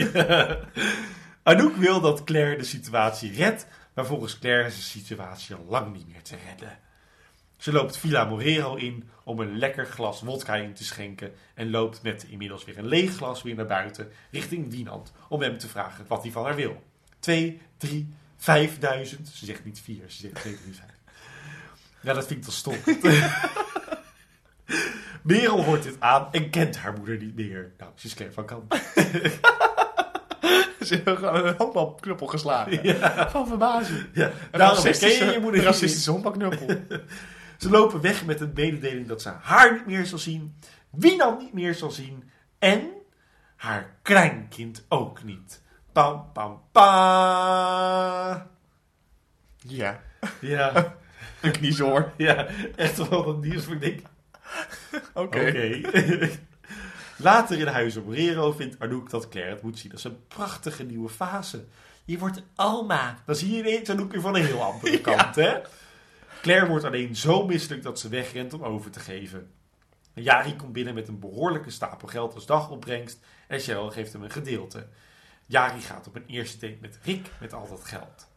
Anouk 1.43 1.77
wil 1.77 2.01
dat 2.01 2.25
Claire 2.25 2.57
de 2.57 2.65
situatie 2.65 3.33
redt, 3.33 3.67
maar 3.95 4.07
volgens 4.07 4.39
Claire 4.39 4.67
is 4.67 4.77
de 4.77 4.83
situatie 4.83 5.55
al 5.55 5.67
lang 5.69 5.93
niet 5.93 6.09
meer 6.09 6.23
te 6.23 6.37
redden. 6.49 6.79
Ze 7.61 7.73
loopt 7.73 7.97
Villa 7.97 8.25
Morero 8.25 8.75
in 8.75 9.09
om 9.25 9.41
een 9.41 9.59
lekker 9.59 9.87
glas 9.87 10.21
wodka 10.21 10.55
in 10.55 10.75
te 10.75 10.85
schenken 10.85 11.33
en 11.55 11.71
loopt 11.71 12.03
met 12.03 12.27
inmiddels 12.29 12.65
weer 12.65 12.79
een 12.79 12.87
leeg 12.87 13.17
glas 13.17 13.43
weer 13.43 13.55
naar 13.55 13.67
buiten 13.67 14.13
richting 14.31 14.71
Wienand 14.71 15.13
om 15.29 15.43
hem 15.43 15.59
te 15.59 15.69
vragen 15.69 16.05
wat 16.09 16.23
hij 16.23 16.33
van 16.33 16.45
haar 16.45 16.55
wil. 16.55 16.83
Twee, 17.19 17.61
drie, 17.77 18.15
vijfduizend. 18.37 19.29
Ze 19.29 19.45
zegt 19.45 19.65
niet 19.65 19.81
vier, 19.81 20.05
ze 20.07 20.17
zegt 20.17 20.35
twee, 20.35 20.61
drie, 20.61 20.75
vijf. 20.75 20.91
Ja, 22.01 22.13
dat 22.13 22.27
vind 22.27 22.39
ik 22.39 22.45
toch 22.45 22.55
stom. 22.55 22.77
Merel 25.23 25.65
hoort 25.65 25.83
dit 25.83 25.97
aan 25.99 26.29
en 26.33 26.51
kent 26.51 26.77
haar 26.77 26.93
moeder 26.93 27.17
niet 27.17 27.35
meer. 27.35 27.73
Nou, 27.79 27.91
ze 27.95 28.07
is 28.07 28.15
Claire 28.15 28.35
van 28.35 28.45
Kamp. 28.45 28.75
Ze 30.87 30.95
hebben 30.95 31.17
gewoon 31.17 31.47
een 31.47 31.55
handbalknuppel 31.59 32.27
geslagen. 32.27 32.83
Ja. 32.83 33.31
Van 33.31 33.47
verbazing. 33.47 34.07
Ja, 34.13 34.31
daarom 34.51 34.77
racistische, 34.77 35.25
je 35.25 35.31
je 35.31 35.39
moeder 35.39 35.61
een 35.61 35.67
niet. 35.67 35.75
racistische 35.75 36.11
handbalknuppel. 36.11 36.67
Ze 37.61 37.71
lopen 37.71 38.01
weg 38.01 38.25
met 38.25 38.41
een 38.41 38.53
mededeling 38.55 39.07
dat 39.07 39.23
ze 39.23 39.29
haar 39.29 39.73
niet 39.73 39.87
meer 39.87 40.07
zal 40.07 40.19
zien, 40.19 40.57
Wienand 40.91 41.41
niet 41.41 41.53
meer 41.53 41.75
zal 41.75 41.91
zien 41.91 42.31
en 42.59 42.91
haar 43.57 43.97
kleinkind 44.03 44.85
ook 44.89 45.23
niet. 45.25 45.63
Pam, 45.93 46.31
pam, 46.33 46.63
pa. 46.73 48.47
Ja. 49.57 50.01
Ja, 50.41 50.97
Een 51.41 51.53
kniezoor. 51.53 52.13
ja, 52.17 52.47
echt 52.77 53.09
wel 53.09 53.25
wat 53.25 53.41
nieuws 53.43 53.65
voor 53.65 53.75
ik 53.75 53.81
denk, 53.81 54.01
Oké. 55.15 55.81
Later 57.17 57.59
in 57.59 57.67
huis 57.67 57.97
op 57.97 58.09
Rero 58.09 58.53
vindt 58.53 58.81
Anouk 58.81 59.11
dat 59.11 59.29
Claire 59.29 59.53
het 59.53 59.63
moet 59.63 59.79
zien 59.79 59.93
als 59.93 60.05
een 60.05 60.27
prachtige 60.29 60.83
nieuwe 60.83 61.09
fase. 61.09 61.65
je 62.05 62.19
wordt 62.19 62.43
oma. 62.57 63.19
Dan 63.27 63.35
zie 63.35 63.51
je 63.53 63.59
ineens 63.59 63.91
Anouk 63.91 64.13
weer 64.13 64.21
van 64.21 64.35
een 64.37 64.45
heel 64.45 64.63
andere 64.63 65.01
kant, 65.11 65.35
hè? 65.35 65.61
Claire 66.41 66.67
wordt 66.67 66.85
alleen 66.85 67.17
zo 67.17 67.47
misselijk 67.47 67.83
dat 67.83 67.99
ze 68.01 68.09
wegrent 68.09 68.53
om 68.53 68.63
over 68.65 68.91
te 68.91 69.01
geven. 69.01 69.51
Jari 70.15 70.57
komt 70.57 70.73
binnen 70.73 70.95
met 70.95 71.09
een 71.09 71.19
behoorlijke 71.19 71.71
stapel 71.71 72.09
geld 72.09 72.35
als 72.35 72.47
dagopbrengst 72.47 73.19
en 73.49 73.61
Cheryl 73.61 73.91
geeft 73.91 74.13
hem 74.13 74.23
een 74.23 74.31
gedeelte. 74.31 74.87
Jari 75.47 75.81
gaat 75.81 76.07
op 76.07 76.17
een 76.17 76.27
eerste 76.27 76.59
date 76.59 76.79
met 76.81 76.99
Rick 77.03 77.31
met 77.41 77.53
al 77.53 77.69
dat 77.69 77.85
geld. 77.85 78.29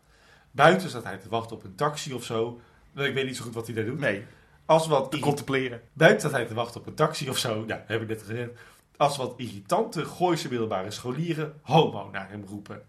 Buiten 0.51 0.89
staat 0.89 1.03
hij 1.03 1.17
te 1.17 1.29
wachten 1.29 1.55
op 1.55 1.63
een 1.63 1.75
taxi 1.75 2.13
of 2.13 2.23
zo. 2.23 2.59
Nou, 2.91 3.07
Ik 3.07 3.13
weet 3.13 3.25
niet 3.25 3.37
zo 3.37 3.43
goed 3.43 3.53
wat 3.53 3.65
hij 3.65 3.75
daar 3.75 3.85
doet. 3.85 3.99
Nee, 3.99 4.25
Als 4.65 4.87
wat 4.87 5.11
te 5.11 5.19
contempleren. 5.19 5.81
Buiten 5.93 6.19
staat 6.19 6.39
hij 6.39 6.45
te 6.45 6.53
wachten 6.53 6.79
op 6.81 6.87
een 6.87 6.95
taxi 6.95 7.29
of 7.29 7.37
zo. 7.37 7.63
Ja, 7.67 7.83
heb 7.87 8.01
ik 8.01 8.07
net 8.07 8.19
gezegd. 8.19 8.49
Als 8.97 9.17
wat 9.17 9.33
irritante 9.37 10.05
Gooise 10.05 10.49
middelbare 10.49 10.91
scholieren 10.91 11.59
homo 11.61 12.09
naar 12.11 12.29
hem 12.29 12.43
roepen. 12.47 12.81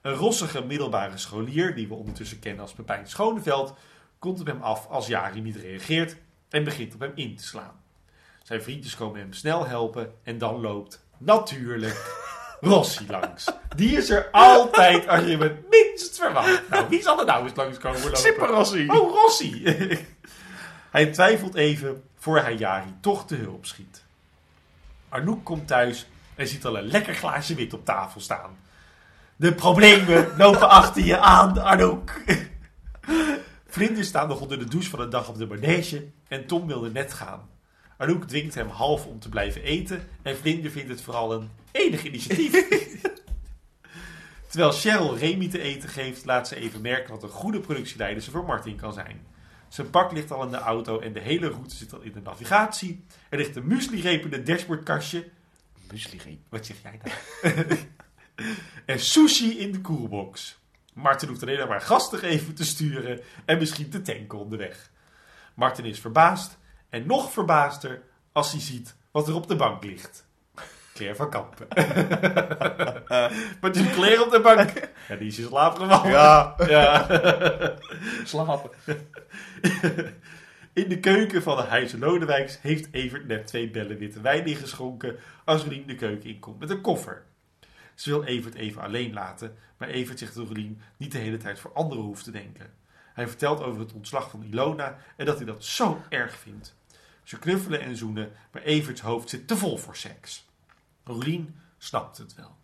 Een 0.00 0.14
rossige 0.14 0.64
middelbare 0.64 1.18
scholier, 1.18 1.74
die 1.74 1.88
we 1.88 1.94
ondertussen 1.94 2.38
kennen 2.38 2.62
als 2.62 2.72
Pepijn 2.72 3.08
Schoneveld, 3.08 3.74
komt 4.24 4.40
op 4.40 4.46
hem 4.46 4.62
af 4.62 4.86
als 4.88 5.06
Jari 5.06 5.40
niet 5.40 5.56
reageert 5.56 6.16
en 6.48 6.64
begint 6.64 6.94
op 6.94 7.00
hem 7.00 7.12
in 7.14 7.36
te 7.36 7.44
slaan. 7.44 7.82
Zijn 8.42 8.62
vriendjes 8.62 8.96
komen 8.96 9.20
hem 9.20 9.32
snel 9.32 9.66
helpen 9.66 10.14
en 10.22 10.38
dan 10.38 10.60
loopt 10.60 11.04
natuurlijk 11.18 12.24
Rossi 12.60 13.06
langs. 13.08 13.52
Die 13.76 13.96
is 13.96 14.10
er 14.10 14.28
altijd 14.30 15.08
als 15.08 15.24
je 15.24 15.36
het 15.36 15.68
minst 15.70 16.18
verwacht. 16.18 16.68
Nou, 16.70 16.88
wie 16.88 17.02
zal 17.02 17.18
er 17.20 17.26
nou 17.26 17.44
eens 17.44 17.56
langskomen 17.56 18.00
lopen? 18.00 18.16
Super 18.16 18.46
Rossi. 18.46 18.88
Oh, 18.88 19.14
Rossi! 19.14 19.62
hij 20.96 21.06
twijfelt 21.06 21.54
even 21.54 22.02
voor 22.18 22.38
hij 22.38 22.54
Jari 22.54 22.94
toch 23.00 23.26
te 23.26 23.34
hulp 23.34 23.66
schiet. 23.66 24.04
Arnoek 25.08 25.44
komt 25.44 25.66
thuis 25.66 26.06
en 26.34 26.48
ziet 26.48 26.64
al 26.64 26.78
een 26.78 26.86
lekker 26.86 27.14
glaasje 27.14 27.54
wit 27.54 27.74
op 27.74 27.84
tafel 27.84 28.20
staan. 28.20 28.58
De 29.36 29.54
problemen 29.54 30.36
lopen 30.36 30.68
achter 30.68 31.04
je 31.04 31.18
aan, 31.18 31.58
Arnoek. 31.58 32.12
Vrienden 33.74 34.04
staan 34.04 34.28
nog 34.28 34.40
onder 34.40 34.58
de 34.58 34.64
douche 34.64 34.90
van 34.90 35.00
een 35.00 35.10
dag 35.10 35.28
op 35.28 35.38
de 35.38 35.46
manege 35.46 36.06
en 36.28 36.46
Tom 36.46 36.66
wilde 36.66 36.90
net 36.90 37.12
gaan. 37.12 37.48
Arnoek 37.96 38.24
dwingt 38.24 38.54
hem 38.54 38.68
half 38.68 39.06
om 39.06 39.18
te 39.18 39.28
blijven 39.28 39.62
eten 39.62 40.08
en 40.22 40.36
Vlinder 40.36 40.70
vindt 40.70 40.88
het 40.88 41.00
vooral 41.00 41.32
een 41.32 41.50
enig 41.70 42.04
initiatief. 42.04 42.52
Terwijl 44.50 44.72
Cheryl 44.72 45.16
Remy 45.16 45.48
te 45.48 45.60
eten 45.60 45.88
geeft, 45.88 46.24
laat 46.24 46.48
ze 46.48 46.56
even 46.56 46.80
merken 46.80 47.10
wat 47.10 47.22
een 47.22 47.28
goede 47.28 47.60
productieleider 47.60 48.22
ze 48.22 48.30
voor 48.30 48.44
Martin 48.44 48.76
kan 48.76 48.92
zijn. 48.92 49.26
Zijn 49.68 49.90
pak 49.90 50.12
ligt 50.12 50.30
al 50.30 50.44
in 50.44 50.50
de 50.50 50.56
auto 50.56 51.00
en 51.00 51.12
de 51.12 51.20
hele 51.20 51.48
route 51.48 51.74
zit 51.74 51.92
al 51.92 52.00
in 52.00 52.12
de 52.12 52.20
navigatie. 52.20 53.04
Er 53.28 53.38
ligt 53.38 53.56
een 53.56 53.66
muesli-reep 53.66 54.24
in 54.24 54.32
het 54.32 54.46
dashboardkastje. 54.46 55.28
Muesli 55.90 56.40
Wat 56.48 56.66
zeg 56.66 56.76
jij 56.82 57.00
nou? 57.02 57.66
en 58.86 59.00
sushi 59.00 59.58
in 59.58 59.72
de 59.72 59.80
koelbox. 59.80 60.62
Martin 60.94 61.28
hoeft 61.28 61.42
alleen 61.42 61.68
maar 61.68 61.80
gastig 61.80 62.22
even 62.22 62.54
te 62.54 62.64
sturen 62.64 63.20
en 63.44 63.58
misschien 63.58 63.90
te 63.90 64.02
tanken 64.02 64.38
onderweg. 64.38 64.90
Martin 65.54 65.84
is 65.84 66.00
verbaasd 66.00 66.58
en 66.88 67.06
nog 67.06 67.32
verbaasder 67.32 68.02
als 68.32 68.52
hij 68.52 68.60
ziet 68.60 68.96
wat 69.10 69.28
er 69.28 69.34
op 69.34 69.48
de 69.48 69.56
bank 69.56 69.84
ligt. 69.84 70.26
Claire 70.94 71.16
van 71.16 71.30
Kampen. 71.30 71.66
Wat 73.60 73.76
is 73.76 73.90
Claire 73.92 74.24
op 74.24 74.30
de 74.30 74.40
bank? 74.40 74.90
Ja, 75.08 75.16
die 75.16 75.26
is 75.26 75.38
in 75.38 75.46
slaap 75.46 75.76
gevallen. 75.76 76.10
Ja. 76.10 76.54
ja. 76.66 77.06
Slapen. 78.24 78.70
In 80.72 80.88
de 80.88 81.00
keuken 81.00 81.42
van 81.42 81.56
de 81.56 81.62
Huizen 81.62 81.98
Lodewijks 81.98 82.58
heeft 82.60 82.88
Evert 82.90 83.26
net 83.26 83.46
twee 83.46 83.70
bellen 83.70 83.98
witte 83.98 84.20
wijn 84.20 84.46
ingeschonken 84.46 85.16
als 85.44 85.62
Rolien 85.62 85.86
de 85.86 85.94
keuken 85.94 86.28
inkomt 86.30 86.58
met 86.58 86.70
een 86.70 86.80
koffer. 86.80 87.22
Ze 87.94 88.10
wil 88.10 88.24
Evert 88.24 88.54
even 88.54 88.82
alleen 88.82 89.12
laten, 89.12 89.56
maar 89.76 89.88
Evert 89.88 90.18
zegt 90.18 90.34
dat 90.34 90.46
Rolien 90.46 90.80
niet 90.96 91.12
de 91.12 91.18
hele 91.18 91.36
tijd 91.36 91.58
voor 91.58 91.72
anderen 91.72 92.04
hoeft 92.04 92.24
te 92.24 92.30
denken. 92.30 92.72
Hij 93.14 93.28
vertelt 93.28 93.62
over 93.62 93.80
het 93.80 93.92
ontslag 93.92 94.30
van 94.30 94.42
Ilona 94.42 94.98
en 95.16 95.26
dat 95.26 95.36
hij 95.36 95.46
dat 95.46 95.64
zo 95.64 96.02
erg 96.08 96.36
vindt. 96.36 96.74
Ze 97.22 97.38
knuffelen 97.38 97.80
en 97.80 97.96
zoenen, 97.96 98.32
maar 98.52 98.62
Everts 98.62 99.00
hoofd 99.00 99.28
zit 99.28 99.46
te 99.48 99.56
vol 99.56 99.76
voor 99.76 99.96
seks. 99.96 100.48
Rolien 101.04 101.60
snapt 101.78 102.18
het 102.18 102.34
wel. 102.34 102.56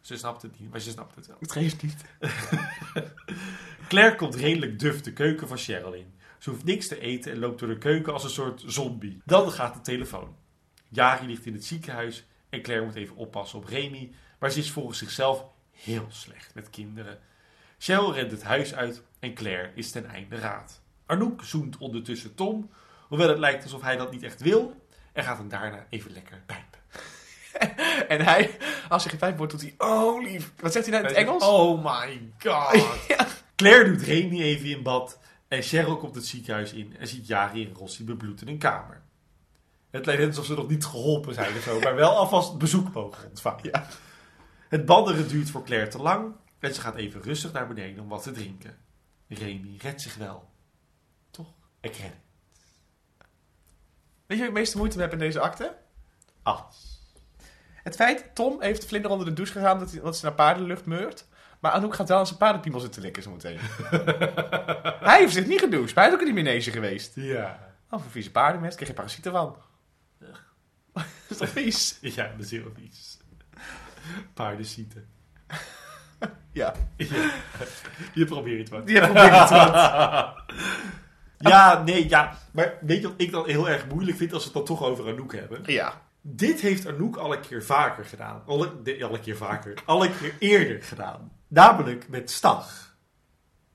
Ze 0.00 0.16
snapt 0.16 0.42
het 0.42 0.60
niet, 0.60 0.70
maar 0.70 0.80
ze 0.80 0.90
snapt 0.90 1.14
het 1.14 1.26
wel. 1.26 1.36
Het 1.40 1.52
geeft 1.52 1.82
niet. 1.82 2.04
Claire 3.88 4.16
komt 4.16 4.34
redelijk 4.34 4.78
duf 4.78 5.00
de 5.00 5.12
keuken 5.12 5.48
van 5.48 5.56
Cheryl 5.56 5.92
in. 5.92 6.14
Ze 6.38 6.50
hoeft 6.50 6.64
niks 6.64 6.88
te 6.88 7.00
eten 7.00 7.32
en 7.32 7.38
loopt 7.38 7.58
door 7.58 7.68
de 7.68 7.78
keuken 7.78 8.12
als 8.12 8.24
een 8.24 8.30
soort 8.30 8.62
zombie. 8.66 9.20
Dan 9.24 9.52
gaat 9.52 9.74
de 9.74 9.80
telefoon. 9.80 10.36
Jari 10.88 11.26
ligt 11.26 11.46
in 11.46 11.52
het 11.52 11.64
ziekenhuis 11.64 12.24
en 12.48 12.62
Claire 12.62 12.84
moet 12.84 12.94
even 12.94 13.16
oppassen 13.16 13.58
op 13.58 13.64
Remy, 13.64 14.12
maar 14.44 14.52
ze 14.52 14.58
is 14.58 14.70
volgens 14.70 14.98
zichzelf 14.98 15.44
heel 15.70 16.06
slecht 16.08 16.54
met 16.54 16.70
kinderen. 16.70 17.18
Cheryl 17.78 18.14
rent 18.14 18.30
het 18.30 18.42
huis 18.42 18.74
uit 18.74 19.02
en 19.18 19.34
Claire 19.34 19.70
is 19.74 19.90
ten 19.90 20.06
einde 20.06 20.36
raad. 20.36 20.80
Arnoek 21.06 21.44
zoent 21.44 21.78
ondertussen 21.78 22.34
Tom, 22.34 22.70
hoewel 23.08 23.28
het 23.28 23.38
lijkt 23.38 23.62
alsof 23.62 23.82
hij 23.82 23.96
dat 23.96 24.10
niet 24.10 24.22
echt 24.22 24.40
wil, 24.40 24.86
en 25.12 25.24
gaat 25.24 25.38
hem 25.38 25.48
daarna 25.48 25.86
even 25.90 26.12
lekker 26.12 26.42
pijpen. 26.46 26.78
En 28.08 28.20
hij, 28.20 28.58
als 28.88 29.02
hij 29.02 29.12
gepijpt 29.12 29.36
wordt, 29.36 29.52
doet 29.52 29.60
hij, 29.60 29.74
oh 29.78 30.22
lief. 30.22 30.52
Wat 30.60 30.72
zegt 30.72 30.86
hij 30.86 30.94
nou 30.94 31.08
in 31.08 31.14
het 31.14 31.26
Engels? 31.26 31.44
Oh 31.44 31.84
my 31.84 32.32
god. 32.38 32.86
Claire 33.56 33.90
doet 33.90 34.02
Remy 34.02 34.42
even 34.42 34.68
in 34.68 34.82
bad 34.82 35.18
en 35.48 35.62
Cheryl 35.62 35.96
komt 35.96 36.14
het 36.14 36.26
ziekenhuis 36.26 36.72
in 36.72 36.96
en 36.98 37.08
ziet 37.08 37.26
Jari 37.26 37.66
en 37.66 37.74
Rossi 37.74 38.04
bebloed 38.04 38.40
in 38.40 38.48
een 38.48 38.58
kamer. 38.58 39.02
Het 39.90 40.06
lijkt 40.06 40.20
net 40.20 40.30
alsof 40.30 40.46
ze 40.46 40.54
nog 40.54 40.68
niet 40.68 40.84
geholpen 40.84 41.34
zijn 41.34 41.56
of 41.56 41.62
zo, 41.62 41.80
maar 41.80 41.94
wel 41.94 42.16
alvast 42.16 42.58
bezoek 42.58 42.92
mogen 42.92 43.28
ontvangen. 43.28 43.68
Ja. 43.72 43.88
Het 44.74 44.84
badderen 44.84 45.28
duurt 45.28 45.50
voor 45.50 45.64
Claire 45.64 45.90
te 45.90 45.98
lang 45.98 46.34
en 46.58 46.74
ze 46.74 46.80
gaat 46.80 46.94
even 46.94 47.22
rustig 47.22 47.52
naar 47.52 47.66
beneden 47.66 48.02
om 48.02 48.08
wat 48.08 48.22
te 48.22 48.30
drinken. 48.30 48.76
Remy 49.28 49.76
redt 49.78 50.02
zich 50.02 50.14
wel. 50.14 50.50
Toch? 51.30 51.52
Ik 51.80 51.96
red. 51.96 52.12
Weet 54.26 54.38
je 54.38 54.38
waar 54.38 54.46
ik 54.46 54.52
meeste 54.52 54.76
moeite 54.76 54.96
mee 54.96 55.04
heb 55.04 55.14
in 55.14 55.24
deze 55.24 55.40
akte? 55.40 55.76
Ah. 56.42 56.60
Het 57.74 57.94
feit, 57.94 58.34
Tom 58.34 58.60
heeft 58.60 58.86
Vlinder 58.86 59.10
onder 59.10 59.26
de 59.26 59.32
douche 59.32 59.52
gegaan 59.52 59.78
dat, 59.78 59.90
hij, 59.90 60.00
dat 60.00 60.16
ze 60.16 60.24
naar 60.24 60.34
paardenlucht 60.34 60.86
meurt. 60.86 61.26
Maar 61.60 61.72
Anouk 61.72 61.94
gaat 61.94 62.08
wel 62.08 62.18
aan 62.18 62.26
zijn 62.26 62.38
paardenpiemel 62.38 62.80
zitten 62.80 63.02
likken 63.02 63.22
zo 63.22 63.30
meteen. 63.30 63.58
hij 65.08 65.18
heeft 65.18 65.32
zich 65.32 65.46
niet 65.46 65.60
gedoucht. 65.60 65.94
Hij 65.94 66.06
is 66.06 66.12
ook 66.12 66.20
in 66.20 66.34
die 66.34 66.44
manege 66.44 66.70
geweest. 66.70 67.14
Ja. 67.14 67.74
Oh, 67.90 68.00
voor 68.00 68.10
vieze 68.10 68.30
paardenmest 68.30 68.74
krijg 68.74 68.90
je 68.90 68.96
parasieten 68.96 69.32
van. 69.32 69.56
dat 70.92 71.04
is 71.28 71.36
toch 71.36 71.48
vies? 71.48 71.98
Ja, 72.00 72.28
dat 72.36 72.44
is 72.44 72.50
heel 72.50 72.72
vies. 72.74 73.13
Paardenzieten. 74.34 75.06
Ja. 76.52 76.74
Ja. 76.96 77.30
Je 78.14 78.24
probeert 78.24 78.58
het 78.58 78.68
wat. 78.68 78.86
Die 78.86 79.00
probeert 79.00 79.32
het 79.32 79.50
wat. 79.50 80.34
Ja, 81.38 81.82
nee, 81.82 82.08
ja. 82.08 82.36
Maar 82.52 82.74
weet 82.80 83.00
je 83.00 83.08
wat 83.08 83.14
ik 83.20 83.30
dan 83.32 83.46
heel 83.46 83.68
erg 83.68 83.86
moeilijk 83.86 84.16
vind 84.16 84.32
als 84.32 84.42
we 84.42 84.48
het 84.58 84.66
dan 84.66 84.76
toch 84.76 84.86
over 84.88 85.08
Anouk 85.08 85.32
hebben? 85.34 85.60
Ja. 85.66 86.00
Dit 86.20 86.60
heeft 86.60 86.86
Anouk 86.86 87.16
al 87.16 87.32
een 87.34 87.40
keer 87.40 87.64
vaker 87.64 88.04
gedaan. 88.04 88.42
Alle, 88.46 88.82
de- 88.82 89.04
alle 89.04 89.20
keer 89.20 89.36
vaker. 89.36 89.74
Alle 89.84 90.10
keer 90.10 90.34
eerder 90.38 90.82
gedaan. 90.82 91.32
Namelijk 91.48 92.08
met 92.08 92.30
Stag. 92.30 92.96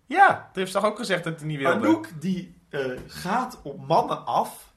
Ja, 0.05 0.27
dat 0.27 0.55
heeft 0.55 0.71
toch 0.71 0.85
ook 0.85 0.97
gezegd 0.97 1.23
dat 1.23 1.39
hij 1.39 1.47
niet 1.47 1.57
wilde. 1.59 1.75
Anouk 1.75 2.21
die 2.21 2.55
eh, 2.69 2.81
gaat 3.07 3.59
op 3.63 3.87
mannen 3.87 4.25
af 4.25 4.73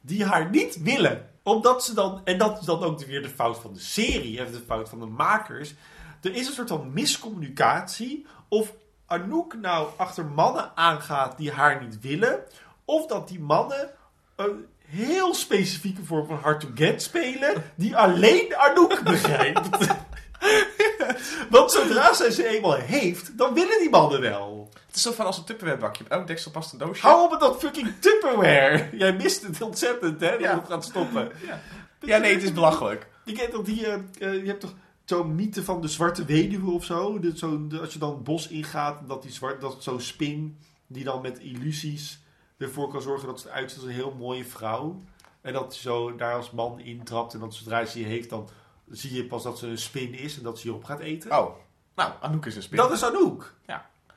die 0.00 0.24
haar 0.24 0.50
niet 0.50 0.82
willen. 0.82 1.30
Omdat 1.44 1.84
ze 1.84 1.94
dan, 1.94 2.20
en 2.24 2.38
dat 2.38 2.60
is 2.60 2.66
dan 2.66 2.82
ook 2.82 3.00
weer 3.04 3.22
de 3.22 3.28
fout 3.28 3.58
van 3.58 3.72
de 3.72 3.80
serie, 3.80 4.42
of 4.42 4.50
de 4.50 4.62
fout 4.66 4.88
van 4.88 5.00
de 5.00 5.06
makers. 5.06 5.74
Er 6.20 6.34
is 6.34 6.46
een 6.46 6.52
soort 6.52 6.68
van 6.68 6.92
miscommunicatie. 6.92 8.26
Of 8.48 8.72
Anouk 9.06 9.54
nou 9.54 9.88
achter 9.96 10.26
mannen 10.26 10.76
aangaat 10.76 11.36
die 11.36 11.50
haar 11.50 11.82
niet 11.82 12.00
willen. 12.00 12.40
Of 12.84 13.06
dat 13.06 13.28
die 13.28 13.40
mannen 13.40 13.90
een 14.36 14.66
heel 14.86 15.34
specifieke 15.34 16.04
vorm 16.04 16.26
van 16.26 16.36
hard 16.36 16.60
to 16.60 16.68
get 16.74 17.02
spelen. 17.02 17.62
Die 17.74 17.96
alleen 17.96 18.56
Anouk 18.56 19.02
begrijpt. 19.02 19.68
Want 21.50 21.72
zodra 21.72 22.14
zij 22.14 22.30
ze 22.30 22.46
eenmaal 22.46 22.74
heeft, 22.74 23.38
dan 23.38 23.54
willen 23.54 23.78
die 23.78 23.90
mannen 23.90 24.20
wel. 24.20 24.68
Het 24.94 25.02
is 25.04 25.08
zo 25.10 25.16
van 25.16 25.26
als 25.26 25.38
een 25.38 25.44
Tupperware 25.44 25.78
bakje. 25.78 26.04
Op 26.04 26.10
elk 26.10 26.26
deksel 26.26 26.50
past 26.50 26.72
een 26.72 26.78
doosje. 26.78 27.06
Hou 27.06 27.24
op 27.24 27.30
met 27.30 27.40
dat 27.40 27.58
fucking 27.58 27.92
Tupperware. 28.00 28.88
Jij 28.98 29.12
mist 29.12 29.42
het 29.46 29.62
ontzettend, 29.62 30.20
hè? 30.20 30.30
Dat 30.30 30.40
Ja. 30.40 30.54
het 30.58 30.68
gaat 30.68 30.84
stoppen. 30.84 31.30
Ja, 32.00 32.18
nee, 32.18 32.34
het 32.34 32.42
is 32.42 32.52
belachelijk. 32.52 33.06
Je 33.24 33.32
kent 33.32 33.50
toch 33.50 33.64
die... 33.64 33.86
eh, 33.86 33.94
eh, 33.94 34.40
je 34.42 34.46
hebt 34.46 34.60
toch 34.60 34.74
zo'n 35.04 35.34
mythe 35.34 35.64
van 35.64 35.80
de 35.80 35.88
zwarte 35.88 36.24
weduwe 36.24 36.70
of 36.70 36.84
zo? 36.84 37.18
Dat 37.18 37.38
zo 37.38 37.66
als 37.80 37.92
je 37.92 37.98
dan 37.98 38.10
het 38.10 38.24
bos 38.24 38.48
ingaat, 38.48 39.08
dat 39.08 39.22
die 39.22 39.32
zwart, 39.32 39.60
dat 39.60 39.82
zo'n 39.82 40.00
spin 40.00 40.58
die 40.86 41.04
dan 41.04 41.22
met 41.22 41.38
illusies 41.38 42.18
ervoor 42.58 42.88
kan 42.88 43.02
zorgen 43.02 43.26
dat 43.28 43.40
ze 43.40 43.48
eruit 43.48 43.70
ziet 43.70 43.80
als 43.80 43.88
een 43.88 43.94
heel 43.94 44.14
mooie 44.18 44.44
vrouw. 44.44 45.00
En 45.40 45.52
dat 45.52 45.74
je 45.76 45.80
zo 45.82 46.16
daar 46.16 46.34
als 46.34 46.50
man 46.50 46.80
intrapt 46.80 47.34
en 47.34 47.40
dat 47.40 47.54
zodra 47.54 47.84
ze 47.84 47.98
je 47.98 48.06
heeft, 48.06 48.30
dan 48.30 48.48
zie 48.90 49.14
je 49.14 49.24
pas 49.26 49.42
dat 49.42 49.58
ze 49.58 49.66
een 49.66 49.78
spin 49.78 50.14
is 50.14 50.36
en 50.36 50.42
dat 50.42 50.58
ze 50.58 50.68
je 50.68 50.74
op 50.74 50.84
gaat 50.84 51.00
eten. 51.00 51.30
Oh. 51.38 51.54
Nou, 51.94 52.12
Anouk 52.20 52.46
is 52.46 52.56
een 52.56 52.62
spin. 52.62 52.76
dat 52.78 52.92
is 52.92 53.04
Anouk. 53.04 53.54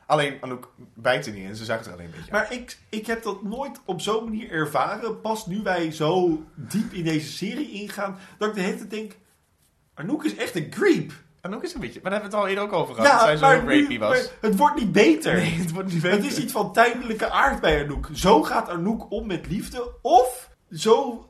Alleen, 0.08 0.38
Anouk 0.42 0.74
bijt 0.94 1.26
er 1.26 1.34
niet 1.34 1.44
in. 1.50 1.56
Ze 1.56 1.66
zuigt 1.66 1.86
er 1.86 1.92
alleen 1.94 2.06
een 2.06 2.12
beetje 2.12 2.32
uit. 2.32 2.50
Maar 2.50 2.58
ik, 2.60 2.78
ik 2.90 3.08
heb 3.08 3.24
dat 3.24 3.44
nooit 3.44 3.80
op 3.86 4.02
zo'n 4.02 4.24
manier 4.24 4.52
ervaren. 4.52 5.22
Pas 5.22 5.46
nu 5.46 5.62
wij 5.64 5.92
zo 5.92 6.44
diep 6.56 6.94
in 6.94 7.04
deze 7.04 7.32
serie 7.32 7.72
ingaan. 7.72 8.18
Dat 8.38 8.50
ik 8.50 8.56
de 8.56 8.62
hele 8.62 8.78
tijd 8.78 8.90
denk... 8.90 9.16
Anouk 9.94 10.24
is 10.24 10.36
echt 10.36 10.56
een 10.56 10.70
creep. 10.70 11.12
Anouk 11.42 11.64
is 11.64 11.74
een 11.74 11.80
beetje... 11.80 12.00
Maar 12.04 12.12
daar 12.12 12.22
hebben 12.22 12.40
we 12.40 12.46
het 12.46 12.46
al 12.58 12.64
eerder 12.64 12.76
ook 12.76 12.82
over 12.82 12.96
gehad. 12.96 13.12
dat 13.12 13.22
zij 13.22 13.38
zo 13.38 13.62
nu- 13.62 14.00
was. 14.00 14.10
maar 14.10 14.28
het 14.42 14.56
wordt 14.58 14.76
niet 14.76 14.92
beter. 14.92 15.34
Nee, 15.36 15.52
het 15.52 15.72
wordt 15.72 15.94
niet 15.94 16.02
Het 16.04 16.12
beter. 16.12 16.26
is 16.28 16.38
iets 16.38 16.52
van 16.52 16.74
tijdelijke 16.74 17.30
aard 17.30 17.62
bij 17.62 17.84
Anouk. 17.84 18.10
Zo 18.14 18.44
gaat 18.44 18.70
Anouk 18.70 19.12
om 19.12 19.28
met 19.28 19.48
liefde. 19.48 19.92
Of 20.02 20.50
zo 20.72 21.26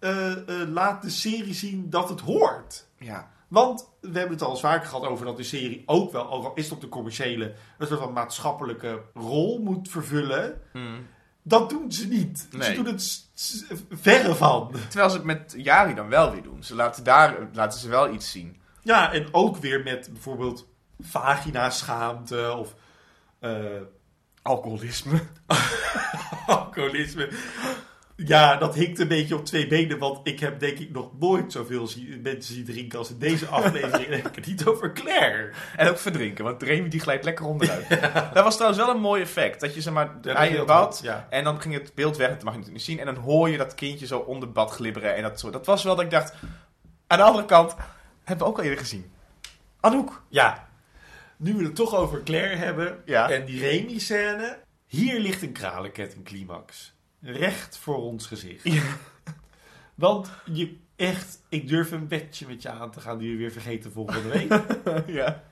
eh, 0.00 0.30
eh, 0.32 0.68
laat 0.68 1.02
de 1.02 1.10
serie 1.10 1.54
zien 1.54 1.90
dat 1.90 2.08
het 2.08 2.20
hoort. 2.20 2.86
Ja. 2.98 3.30
Want 3.50 3.90
we 4.00 4.18
hebben 4.18 4.36
het 4.36 4.42
al 4.42 4.50
eens 4.50 4.60
vaker 4.60 4.88
gehad 4.88 5.06
over 5.06 5.26
dat 5.26 5.36
de 5.36 5.42
serie 5.42 5.82
ook 5.86 6.12
wel, 6.12 6.30
ook 6.30 6.44
al 6.44 6.52
is 6.54 6.64
het 6.64 6.72
op 6.72 6.80
de 6.80 6.88
commerciële, 6.88 7.54
een 7.78 7.86
soort 7.86 8.00
van 8.00 8.12
maatschappelijke 8.12 9.02
rol 9.14 9.58
moet 9.58 9.88
vervullen. 9.88 10.60
Dat 11.42 11.70
doen 11.70 11.92
ze 11.92 12.08
niet. 12.08 12.48
Ze 12.60 12.72
doen 12.72 12.86
het 12.86 13.28
verre 13.90 14.34
van. 14.34 14.70
Terwijl 14.88 15.10
ze 15.10 15.16
het 15.16 15.24
met 15.24 15.54
Jari 15.56 15.94
dan 15.94 16.08
wel 16.08 16.32
weer 16.32 16.42
doen. 16.42 16.62
Ze 16.62 16.74
laten 16.74 17.04
daar 17.04 17.48
laten 17.52 17.80
ze 17.80 17.88
wel 17.88 18.12
iets 18.12 18.30
zien. 18.30 18.60
Ja, 18.82 19.12
en 19.12 19.28
ook 19.32 19.56
weer 19.56 19.82
met 19.82 20.08
bijvoorbeeld 20.12 20.68
vagina-schaamte 21.00 22.54
of 22.58 22.74
eh, 23.38 23.80
Alcoholisme. 24.42 25.20
alcoholisme. 26.46 27.28
Ja, 28.26 28.56
dat 28.56 28.74
hikt 28.74 28.98
een 28.98 29.08
beetje 29.08 29.34
op 29.34 29.44
twee 29.44 29.66
benen, 29.66 29.98
want 29.98 30.20
ik 30.28 30.40
heb 30.40 30.60
denk 30.60 30.78
ik 30.78 30.90
nog 30.90 31.10
nooit 31.18 31.52
zoveel 31.52 31.86
zie- 31.86 32.20
mensen 32.22 32.54
zien 32.54 32.64
drinken 32.64 32.98
als 32.98 33.10
in 33.10 33.18
deze 33.18 33.46
aflevering. 33.46 34.06
en 34.10 34.16
heb 34.16 34.26
ik 34.28 34.34
het 34.34 34.46
niet 34.46 34.66
over 34.66 34.92
Claire. 34.92 35.50
En 35.76 35.88
ook 35.88 35.98
verdrinken, 35.98 36.44
want 36.44 36.62
Remy 36.62 36.88
die 36.88 37.00
glijdt 37.00 37.24
lekker 37.24 37.44
onderuit. 37.44 37.88
Dat 38.34 38.44
was 38.44 38.54
trouwens 38.54 38.84
wel 38.84 38.94
een 38.94 39.00
mooi 39.00 39.22
effect. 39.22 39.60
Dat 39.60 39.74
je 39.74 39.80
zeg 39.80 39.92
maar, 39.92 40.20
beeld 40.20 40.66
bad 40.66 41.00
ja. 41.02 41.26
en 41.30 41.44
dan 41.44 41.60
ging 41.60 41.74
het 41.74 41.94
beeld 41.94 42.16
weg, 42.16 42.28
dat 42.28 42.42
mag 42.42 42.52
je 42.52 42.58
natuurlijk 42.58 42.86
niet 42.86 42.96
zien. 42.96 43.06
En 43.08 43.14
dan 43.14 43.24
hoor 43.24 43.48
je 43.48 43.56
dat 43.56 43.74
kindje 43.74 44.06
zo 44.06 44.18
onder 44.18 44.52
bad 44.52 44.70
glibberen. 44.70 45.14
En 45.16 45.22
dat, 45.22 45.40
zo. 45.40 45.50
dat 45.50 45.66
was 45.66 45.82
wel 45.84 45.94
dat 45.96 46.04
ik 46.04 46.10
dacht, 46.10 46.34
aan 47.06 47.18
de 47.18 47.24
andere 47.24 47.44
kant, 47.44 47.74
hebben 48.24 48.46
we 48.46 48.52
ook 48.52 48.58
al 48.58 48.64
eerder 48.64 48.78
gezien. 48.78 49.10
Anouk. 49.80 50.22
Ja, 50.28 50.68
nu 51.36 51.54
we 51.54 51.64
het 51.64 51.74
toch 51.74 51.94
over 51.94 52.22
Claire 52.22 52.54
hebben 52.56 53.02
Ja. 53.04 53.30
en 53.30 53.44
die 53.44 53.60
Remy-scène. 53.60 54.58
Hier 54.86 55.20
ligt 55.20 55.42
een 55.42 55.52
kralenketting-climax. 55.52 56.98
Recht 57.20 57.76
voor 57.76 58.02
ons 58.02 58.26
gezicht. 58.26 58.68
Want 59.94 60.30
je 60.44 60.76
echt, 60.96 61.42
ik 61.48 61.68
durf 61.68 61.90
een 61.90 62.08
wetje 62.08 62.46
met 62.46 62.62
je 62.62 62.68
aan 62.68 62.90
te 62.90 63.00
gaan 63.00 63.18
die 63.18 63.30
we 63.30 63.36
weer 63.36 63.52
vergeten 63.52 63.92
volgende 63.92 64.28
week. 64.28 64.62
ja. 65.20 65.42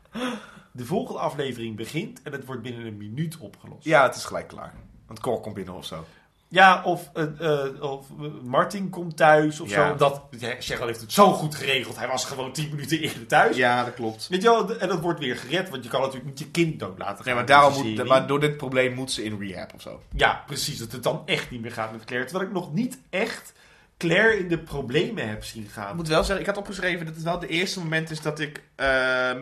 De 0.73 0.85
volgende 0.85 1.21
aflevering 1.21 1.77
begint 1.77 2.23
en 2.23 2.33
het 2.33 2.45
wordt 2.45 2.63
binnen 2.63 2.87
een 2.87 2.97
minuut 2.97 3.39
opgelost. 3.39 3.85
ja, 3.85 4.07
het 4.07 4.15
is 4.15 4.25
gelijk 4.25 4.49
klaar. 4.49 4.75
Want 5.07 5.21
Cor 5.21 5.41
komt 5.41 5.55
binnen 5.55 5.75
of 5.75 5.85
zo. 5.85 6.05
Ja, 6.51 6.83
of, 6.85 7.11
eh, 7.15 7.25
eh, 7.65 7.83
of 7.83 8.07
eh, 8.21 8.27
Martin 8.43 8.91
komt 8.91 9.17
thuis 9.17 9.61
of 9.61 9.71
Ja. 9.71 9.89
zo. 9.89 9.95
Dat, 9.97 10.23
ja, 10.39 10.55
Cheryl 10.59 10.87
heeft 10.87 11.01
het 11.01 11.13
zo 11.13 11.33
goed 11.33 11.55
geregeld. 11.55 11.97
Hij 11.99 12.09
was 12.09 12.25
gewoon 12.25 12.53
tien 12.53 12.71
minuten 12.71 12.99
eerder 13.01 13.27
thuis. 13.27 13.57
Ja, 13.57 13.85
dat 13.85 13.95
klopt. 13.95 14.29
Weet 14.29 14.43
je 14.43 14.49
wel, 14.49 14.77
en 14.79 14.89
dat 14.89 15.01
wordt 15.01 15.21
weer 15.21 15.37
gered, 15.37 15.69
want 15.69 15.85
je 15.85 15.91
kan 15.91 16.01
natuurlijk 16.01 16.27
niet 16.29 16.39
je 16.39 16.51
kind 16.51 16.79
dood 16.79 16.99
laten 16.99 17.17
gaan. 17.17 17.25
Nee, 17.25 17.35
maar, 17.35 17.47
daarom 17.47 17.73
moet, 17.87 18.05
maar 18.07 18.27
door 18.27 18.41
dit 18.41 18.57
probleem 18.57 18.95
moet 18.95 19.11
ze 19.13 19.25
in 19.25 19.39
rehab 19.41 19.75
of 19.75 19.81
zo. 19.83 20.01
Ja, 20.15 20.43
precies. 20.47 20.79
Dat 20.79 20.93
het 20.93 21.03
dan 21.03 21.23
echt 21.27 21.51
niet 21.51 21.61
meer 21.61 21.73
gaat 21.73 21.93
met 21.93 22.05
Claire. 22.05 22.29
Terwijl 22.29 22.49
ik 22.49 22.55
nog 22.57 22.73
niet 22.73 22.99
echt 23.11 23.53
Claire 23.99 24.39
in 24.39 24.49
de 24.49 24.59
problemen 24.59 25.29
heb 25.29 25.45
zien 25.45 25.63
Ik 25.65 25.71
gaan. 25.71 25.97
moet 25.97 26.09
wel 26.09 26.25
zeggen, 26.25 26.41
ik 26.41 26.47
had 26.47 26.57
opgeschreven 26.57 27.07
dat 27.07 27.15
het 27.15 27.25
wel 27.25 27.39
de 27.39 27.47
eerste 27.47 27.79
moment 27.79 28.11
is 28.11 28.21
dat 28.21 28.39
ik... 28.41 28.63
ehm, 28.77 29.41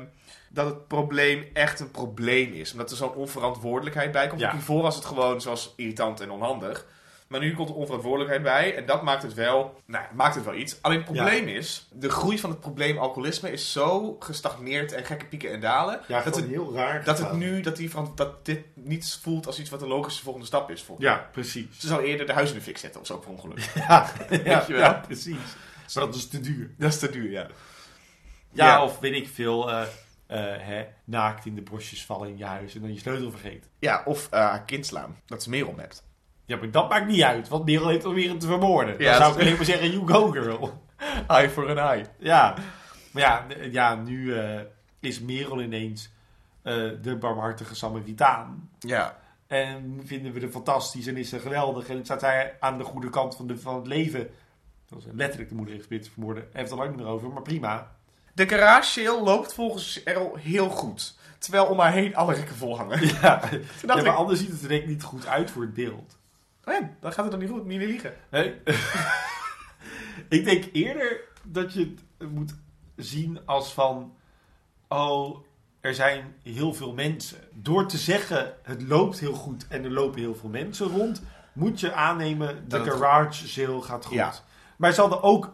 dat 0.49 0.67
het 0.67 0.87
probleem 0.89 1.45
echt 1.53 1.81
een 1.81 1.91
probleem 1.91 2.53
is. 2.53 2.73
Omdat 2.73 2.91
er 2.91 2.97
zo'n 2.97 3.15
onverantwoordelijkheid 3.15 4.13
bij 4.13 4.27
komt. 4.29 4.41
Ja. 4.41 4.53
Hiervoor 4.53 4.83
was 4.83 4.95
het 4.97 5.05
gewoon 5.05 5.41
zoals 5.41 5.73
irritant 5.77 6.21
en 6.21 6.31
onhandig. 6.31 6.87
Maar 7.29 7.41
nu 7.41 7.55
komt 7.55 7.69
er 7.69 7.75
onverantwoordelijkheid 7.75 8.43
bij. 8.43 8.77
En 8.77 8.87
dat 8.87 9.03
maakt 9.03 9.23
het 9.23 9.35
wel... 9.35 9.81
Nou, 9.87 10.05
maakt 10.15 10.35
het 10.35 10.45
wel 10.45 10.55
iets. 10.55 10.83
Alleen 10.83 10.97
het 10.97 11.07
probleem 11.07 11.49
is... 11.49 11.89
De 11.93 12.11
groei 12.11 12.39
van 12.39 12.51
het 12.51 12.61
probleem 12.61 12.99
alcoholisme 12.99 13.53
is 13.53 13.73
zo 13.73 14.17
gestagneerd 14.19 14.93
en 14.93 15.05
gekke 15.05 15.25
pieken 15.27 15.53
en 15.53 15.61
dalen. 15.61 16.01
Ja, 16.09 16.23
dat, 16.23 16.37
het, 16.37 16.47
heel 16.47 16.75
raar. 16.75 17.05
dat, 17.05 17.19
het 17.19 17.33
nu, 17.33 17.61
dat, 17.61 17.77
die, 17.77 17.91
dat 18.15 18.45
dit 18.45 18.65
niet 18.75 19.19
voelt 19.23 19.47
als 19.47 19.59
iets 19.59 19.71
wat 19.71 19.81
de 19.81 19.87
logische 19.87 20.23
volgende 20.23 20.47
stap 20.47 20.71
is. 20.71 20.83
Voor. 20.83 20.97
Ja, 20.99 21.29
precies. 21.33 21.67
Ze 21.81 21.87
zou 21.87 22.03
eerder 22.03 22.27
de 22.27 22.33
huis 22.33 22.51
in 22.51 22.57
de 22.57 22.63
fik 22.63 22.79
zetten 22.79 23.01
of 23.01 23.07
zo 23.07 23.19
per 23.19 23.31
ongeluk. 23.31 23.59
Ja, 24.69 25.03
precies. 25.07 25.37
Maar 25.95 26.05
dat 26.05 26.15
is 26.15 26.29
te 26.29 26.41
duur. 26.41 26.71
Dat 26.79 26.93
is 26.93 26.99
te 26.99 27.11
duur, 27.11 27.31
ja. 27.31 27.47
Ja, 28.53 28.67
Ja. 28.67 28.85
of 28.85 28.99
weet 28.99 29.15
ik 29.15 29.29
veel, 29.29 29.71
eh, 29.71 29.83
eh, 30.27 30.61
hè, 30.61 30.85
naakt 31.05 31.47
in 31.47 31.55
de 31.55 31.63
bosjes 31.63 32.05
vallen 32.05 32.29
in 32.29 32.39
je 32.39 32.45
huis 32.45 32.75
en 32.75 32.81
dan 32.81 32.93
je 32.93 32.99
sleutel 32.99 33.31
vergeten. 33.31 33.71
Ja, 33.79 34.03
of 34.05 34.29
eh, 34.31 34.57
kind 34.67 34.87
slaan. 34.87 35.21
Dat 35.27 35.43
ze 35.43 35.51
Merel 35.51 35.75
hebt. 35.77 36.05
Ja, 36.47 36.57
maar 36.57 36.71
dat 36.71 36.89
maakt 36.89 37.07
niet 37.07 37.23
uit, 37.23 37.49
want 37.49 37.65
Merel 37.65 37.89
heeft 37.89 38.05
alweer 38.05 38.29
hem 38.29 38.39
te 38.39 38.47
vermoorden. 38.47 38.99
Ja, 38.99 39.11
dan 39.11 39.21
zou 39.21 39.35
ik 39.35 39.41
alleen 39.41 39.57
maar 39.57 39.65
zeggen, 39.65 39.91
you 39.91 40.07
go 40.07 40.31
girl. 40.31 40.83
Eye 41.29 41.51
voor 41.51 41.71
een 41.71 41.79
eye. 41.79 42.05
Ja, 42.19 42.55
maar 43.11 43.23
ja, 43.23 43.47
ja 43.71 43.95
nu 43.95 44.35
eh, 44.35 44.61
is 45.01 45.21
Merel 45.21 45.63
ineens 45.63 46.11
eh, 46.63 46.75
de 47.03 47.17
barmhartige 47.17 47.75
Samaritaan. 47.75 48.71
Ja. 48.79 49.19
En 49.47 50.01
vinden 50.05 50.33
we 50.33 50.41
er 50.41 50.49
fantastisch 50.49 51.07
en 51.07 51.17
is 51.17 51.29
ze 51.29 51.39
geweldig. 51.39 51.89
En 51.89 52.05
staat 52.05 52.21
hij 52.21 52.57
aan 52.61 52.79
de 52.79 52.85
goede 52.85 53.11
kant 53.11 53.37
van, 53.37 53.47
de, 53.47 53.59
van 53.59 53.75
het 53.75 53.87
leven. 53.87 54.31
Dat 54.89 55.05
was 55.05 55.13
letterlijk 55.13 55.49
de 55.49 55.55
moeder 55.55 55.75
heeft 55.75 55.89
te 56.05 56.11
vermoorden. 56.11 56.43
Hij 56.43 56.53
heeft 56.53 56.71
het 56.71 56.79
al 56.79 56.85
lang 56.85 56.97
niet 56.97 57.05
meer 57.05 57.15
over, 57.15 57.29
maar 57.29 57.43
prima. 57.43 57.97
De 58.35 58.49
garage 58.49 58.91
sale 58.91 59.23
loopt 59.23 59.55
volgens 59.55 60.03
Errol 60.03 60.37
heel 60.37 60.69
goed. 60.69 61.19
Terwijl 61.39 61.67
om 61.67 61.79
haar 61.79 61.93
heen 61.93 62.17
alle 62.17 62.35
rekken 62.35 62.57
vol 62.57 62.77
hangen. 62.77 63.07
Ja, 63.07 63.43
maar 63.87 63.99
ik, 63.99 64.07
anders 64.07 64.41
ziet 64.41 64.51
het 64.51 64.63
er 64.63 64.69
denk 64.69 64.83
ik 64.83 64.89
niet 64.89 65.03
goed 65.03 65.27
uit 65.27 65.51
voor 65.51 65.63
het 65.63 65.75
beeld. 65.75 66.19
Oh 66.67 66.75
ja, 66.75 66.91
dan 67.01 67.13
gaat 67.13 67.23
het 67.23 67.31
dan 67.31 67.41
niet 67.41 67.51
goed, 67.51 67.65
niet 67.65 67.81
liegen. 67.81 68.15
Nee. 68.31 68.55
ik 70.39 70.45
denk 70.45 70.65
eerder 70.73 71.21
dat 71.43 71.73
je 71.73 71.95
het 72.19 72.31
moet 72.31 72.55
zien 72.97 73.41
als 73.45 73.73
van... 73.73 74.15
Oh, 74.89 75.45
er 75.81 75.95
zijn 75.95 76.35
heel 76.43 76.75
veel 76.75 76.93
mensen. 76.93 77.39
Door 77.53 77.87
te 77.87 77.99
zeggen, 77.99 78.55
het 78.63 78.83
loopt 78.83 79.19
heel 79.19 79.35
goed 79.35 79.67
en 79.69 79.85
er 79.85 79.93
lopen 79.93 80.21
heel 80.21 80.35
veel 80.35 80.49
mensen 80.49 80.87
rond... 80.87 81.23
moet 81.53 81.81
je 81.81 81.93
aannemen, 81.93 82.69
de 82.69 82.79
Dat 82.79 82.89
garage 82.89 83.49
sale 83.49 83.83
gaat 83.83 84.05
goed. 84.05 84.17
Ja. 84.17 84.33
Maar 84.77 84.93
ze 84.93 85.01
hadden 85.01 85.23
ook... 85.23 85.53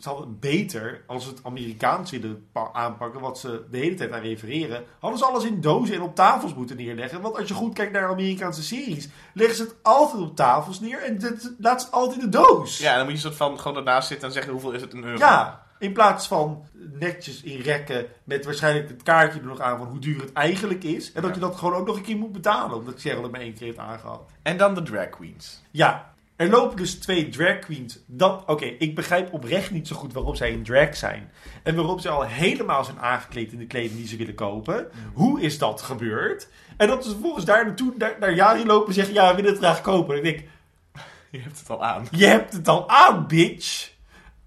Ze 0.00 0.08
hadden 0.08 0.38
beter, 0.38 1.02
als 1.06 1.24
het 1.24 1.40
Amerikaans 1.42 2.10
willen 2.10 2.46
pa- 2.52 2.70
aanpakken, 2.72 3.20
wat 3.20 3.38
ze 3.38 3.64
de 3.70 3.78
hele 3.78 3.94
tijd 3.94 4.12
aan 4.12 4.20
refereren, 4.20 4.84
hadden 4.98 5.18
ze 5.18 5.24
alles 5.24 5.44
in 5.44 5.60
dozen 5.60 5.94
en 5.94 6.00
op 6.02 6.14
tafels 6.14 6.54
moeten 6.54 6.76
neerleggen. 6.76 7.20
Want 7.20 7.36
als 7.38 7.48
je 7.48 7.54
goed 7.54 7.74
kijkt 7.74 7.92
naar 7.92 8.08
Amerikaanse 8.08 8.62
series, 8.62 9.08
leggen 9.34 9.56
ze 9.56 9.62
het 9.62 9.74
altijd 9.82 10.22
op 10.22 10.36
tafels 10.36 10.80
neer 10.80 11.02
en 11.02 11.18
dat 11.18 11.52
laat 11.58 11.80
ze 11.80 11.86
het 11.86 11.94
altijd 11.94 12.18
in 12.22 12.30
de 12.30 12.38
doos. 12.38 12.78
Ja, 12.78 12.96
dan 12.96 13.04
moet 13.04 13.14
je 13.14 13.20
soort 13.20 13.36
van 13.36 13.58
gewoon 13.60 13.76
ernaast 13.76 14.08
zitten 14.08 14.26
en 14.28 14.34
zeggen 14.34 14.52
hoeveel 14.52 14.72
is 14.72 14.80
het 14.80 14.92
een 14.92 15.04
euro. 15.04 15.18
Ja, 15.18 15.62
in 15.78 15.92
plaats 15.92 16.26
van 16.26 16.64
netjes 16.92 17.42
in 17.42 17.60
rekken 17.60 18.06
met 18.24 18.44
waarschijnlijk 18.44 18.88
het 18.88 19.02
kaartje 19.02 19.40
er 19.40 19.46
nog 19.46 19.60
aan 19.60 19.78
van 19.78 19.86
hoe 19.86 19.98
duur 19.98 20.20
het 20.20 20.32
eigenlijk 20.32 20.84
is. 20.84 21.12
En 21.12 21.22
dat 21.22 21.34
je 21.34 21.40
dat 21.40 21.56
gewoon 21.56 21.74
ook 21.74 21.86
nog 21.86 21.96
een 21.96 22.02
keer 22.02 22.16
moet 22.16 22.32
betalen, 22.32 22.76
omdat 22.76 23.00
Cheryl 23.00 23.22
het 23.22 23.32
maar 23.32 23.40
één 23.40 23.54
keer 23.54 23.66
heeft 23.66 23.78
aangehad. 23.78 24.20
En 24.42 24.56
dan 24.56 24.74
de 24.74 24.82
drag 24.82 25.08
queens. 25.08 25.62
Ja, 25.70 26.09
er 26.40 26.48
lopen 26.48 26.76
dus 26.76 26.94
twee 26.94 27.28
drag 27.28 27.58
queens. 27.58 27.98
Dat, 28.06 28.42
oké, 28.46 28.64
ik 28.64 28.94
begrijp 28.94 29.32
oprecht 29.32 29.70
niet 29.70 29.88
zo 29.88 29.96
goed 29.96 30.12
waarom 30.12 30.34
zij 30.34 30.52
een 30.52 30.62
drag 30.62 30.96
zijn. 30.96 31.30
En 31.62 31.74
waarom 31.74 31.98
ze 31.98 32.08
al 32.08 32.22
helemaal 32.22 32.84
zijn 32.84 32.98
aangekleed 32.98 33.52
in 33.52 33.58
de 33.58 33.66
kleding 33.66 33.94
die 33.94 34.06
ze 34.06 34.16
willen 34.16 34.34
kopen. 34.34 34.88
Hoe 35.12 35.40
is 35.40 35.58
dat 35.58 35.82
gebeurd? 35.82 36.48
En 36.76 36.88
dat 36.88 37.04
ze 37.04 37.10
vervolgens 37.10 37.44
daar 37.44 37.64
naartoe 37.66 37.94
naar, 37.98 38.16
naar 38.20 38.34
Jari 38.34 38.66
lopen 38.66 38.88
en 38.88 38.94
zeggen, 38.94 39.14
ja, 39.14 39.28
we 39.30 39.34
willen 39.34 39.50
het 39.50 39.58
graag 39.58 39.80
kopen. 39.80 40.16
En 40.16 40.24
ik 40.24 40.24
denk, 40.24 40.48
Je 41.30 41.38
hebt 41.38 41.58
het 41.58 41.70
al 41.70 41.84
aan. 41.84 42.06
je 42.10 42.26
hebt 42.26 42.52
het 42.52 42.68
al 42.68 42.88
aan, 42.88 43.26
bitch. 43.26 43.90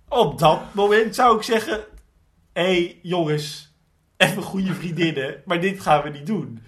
Op 0.07 0.39
dat 0.39 0.73
moment 0.73 1.15
zou 1.15 1.37
ik 1.37 1.43
zeggen: 1.43 1.79
hé 2.53 2.63
hey, 2.63 2.99
jongens, 3.01 3.73
even 4.17 4.43
goede 4.43 4.73
vriendinnen, 4.73 5.41
maar 5.45 5.61
dit 5.61 5.79
gaan 5.79 6.03
we 6.03 6.09
niet 6.09 6.25
doen. 6.25 6.63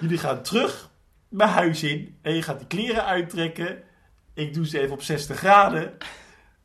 Jullie 0.00 0.18
gaan 0.18 0.42
terug 0.42 0.90
mijn 1.28 1.50
huis 1.50 1.82
in 1.82 2.18
en 2.22 2.34
je 2.34 2.42
gaat 2.42 2.58
die 2.58 2.66
kleren 2.68 3.04
uittrekken. 3.04 3.82
Ik 4.40 4.54
doe 4.54 4.66
ze 4.66 4.80
even 4.80 4.92
op 4.92 5.02
60 5.02 5.36
graden. 5.38 5.92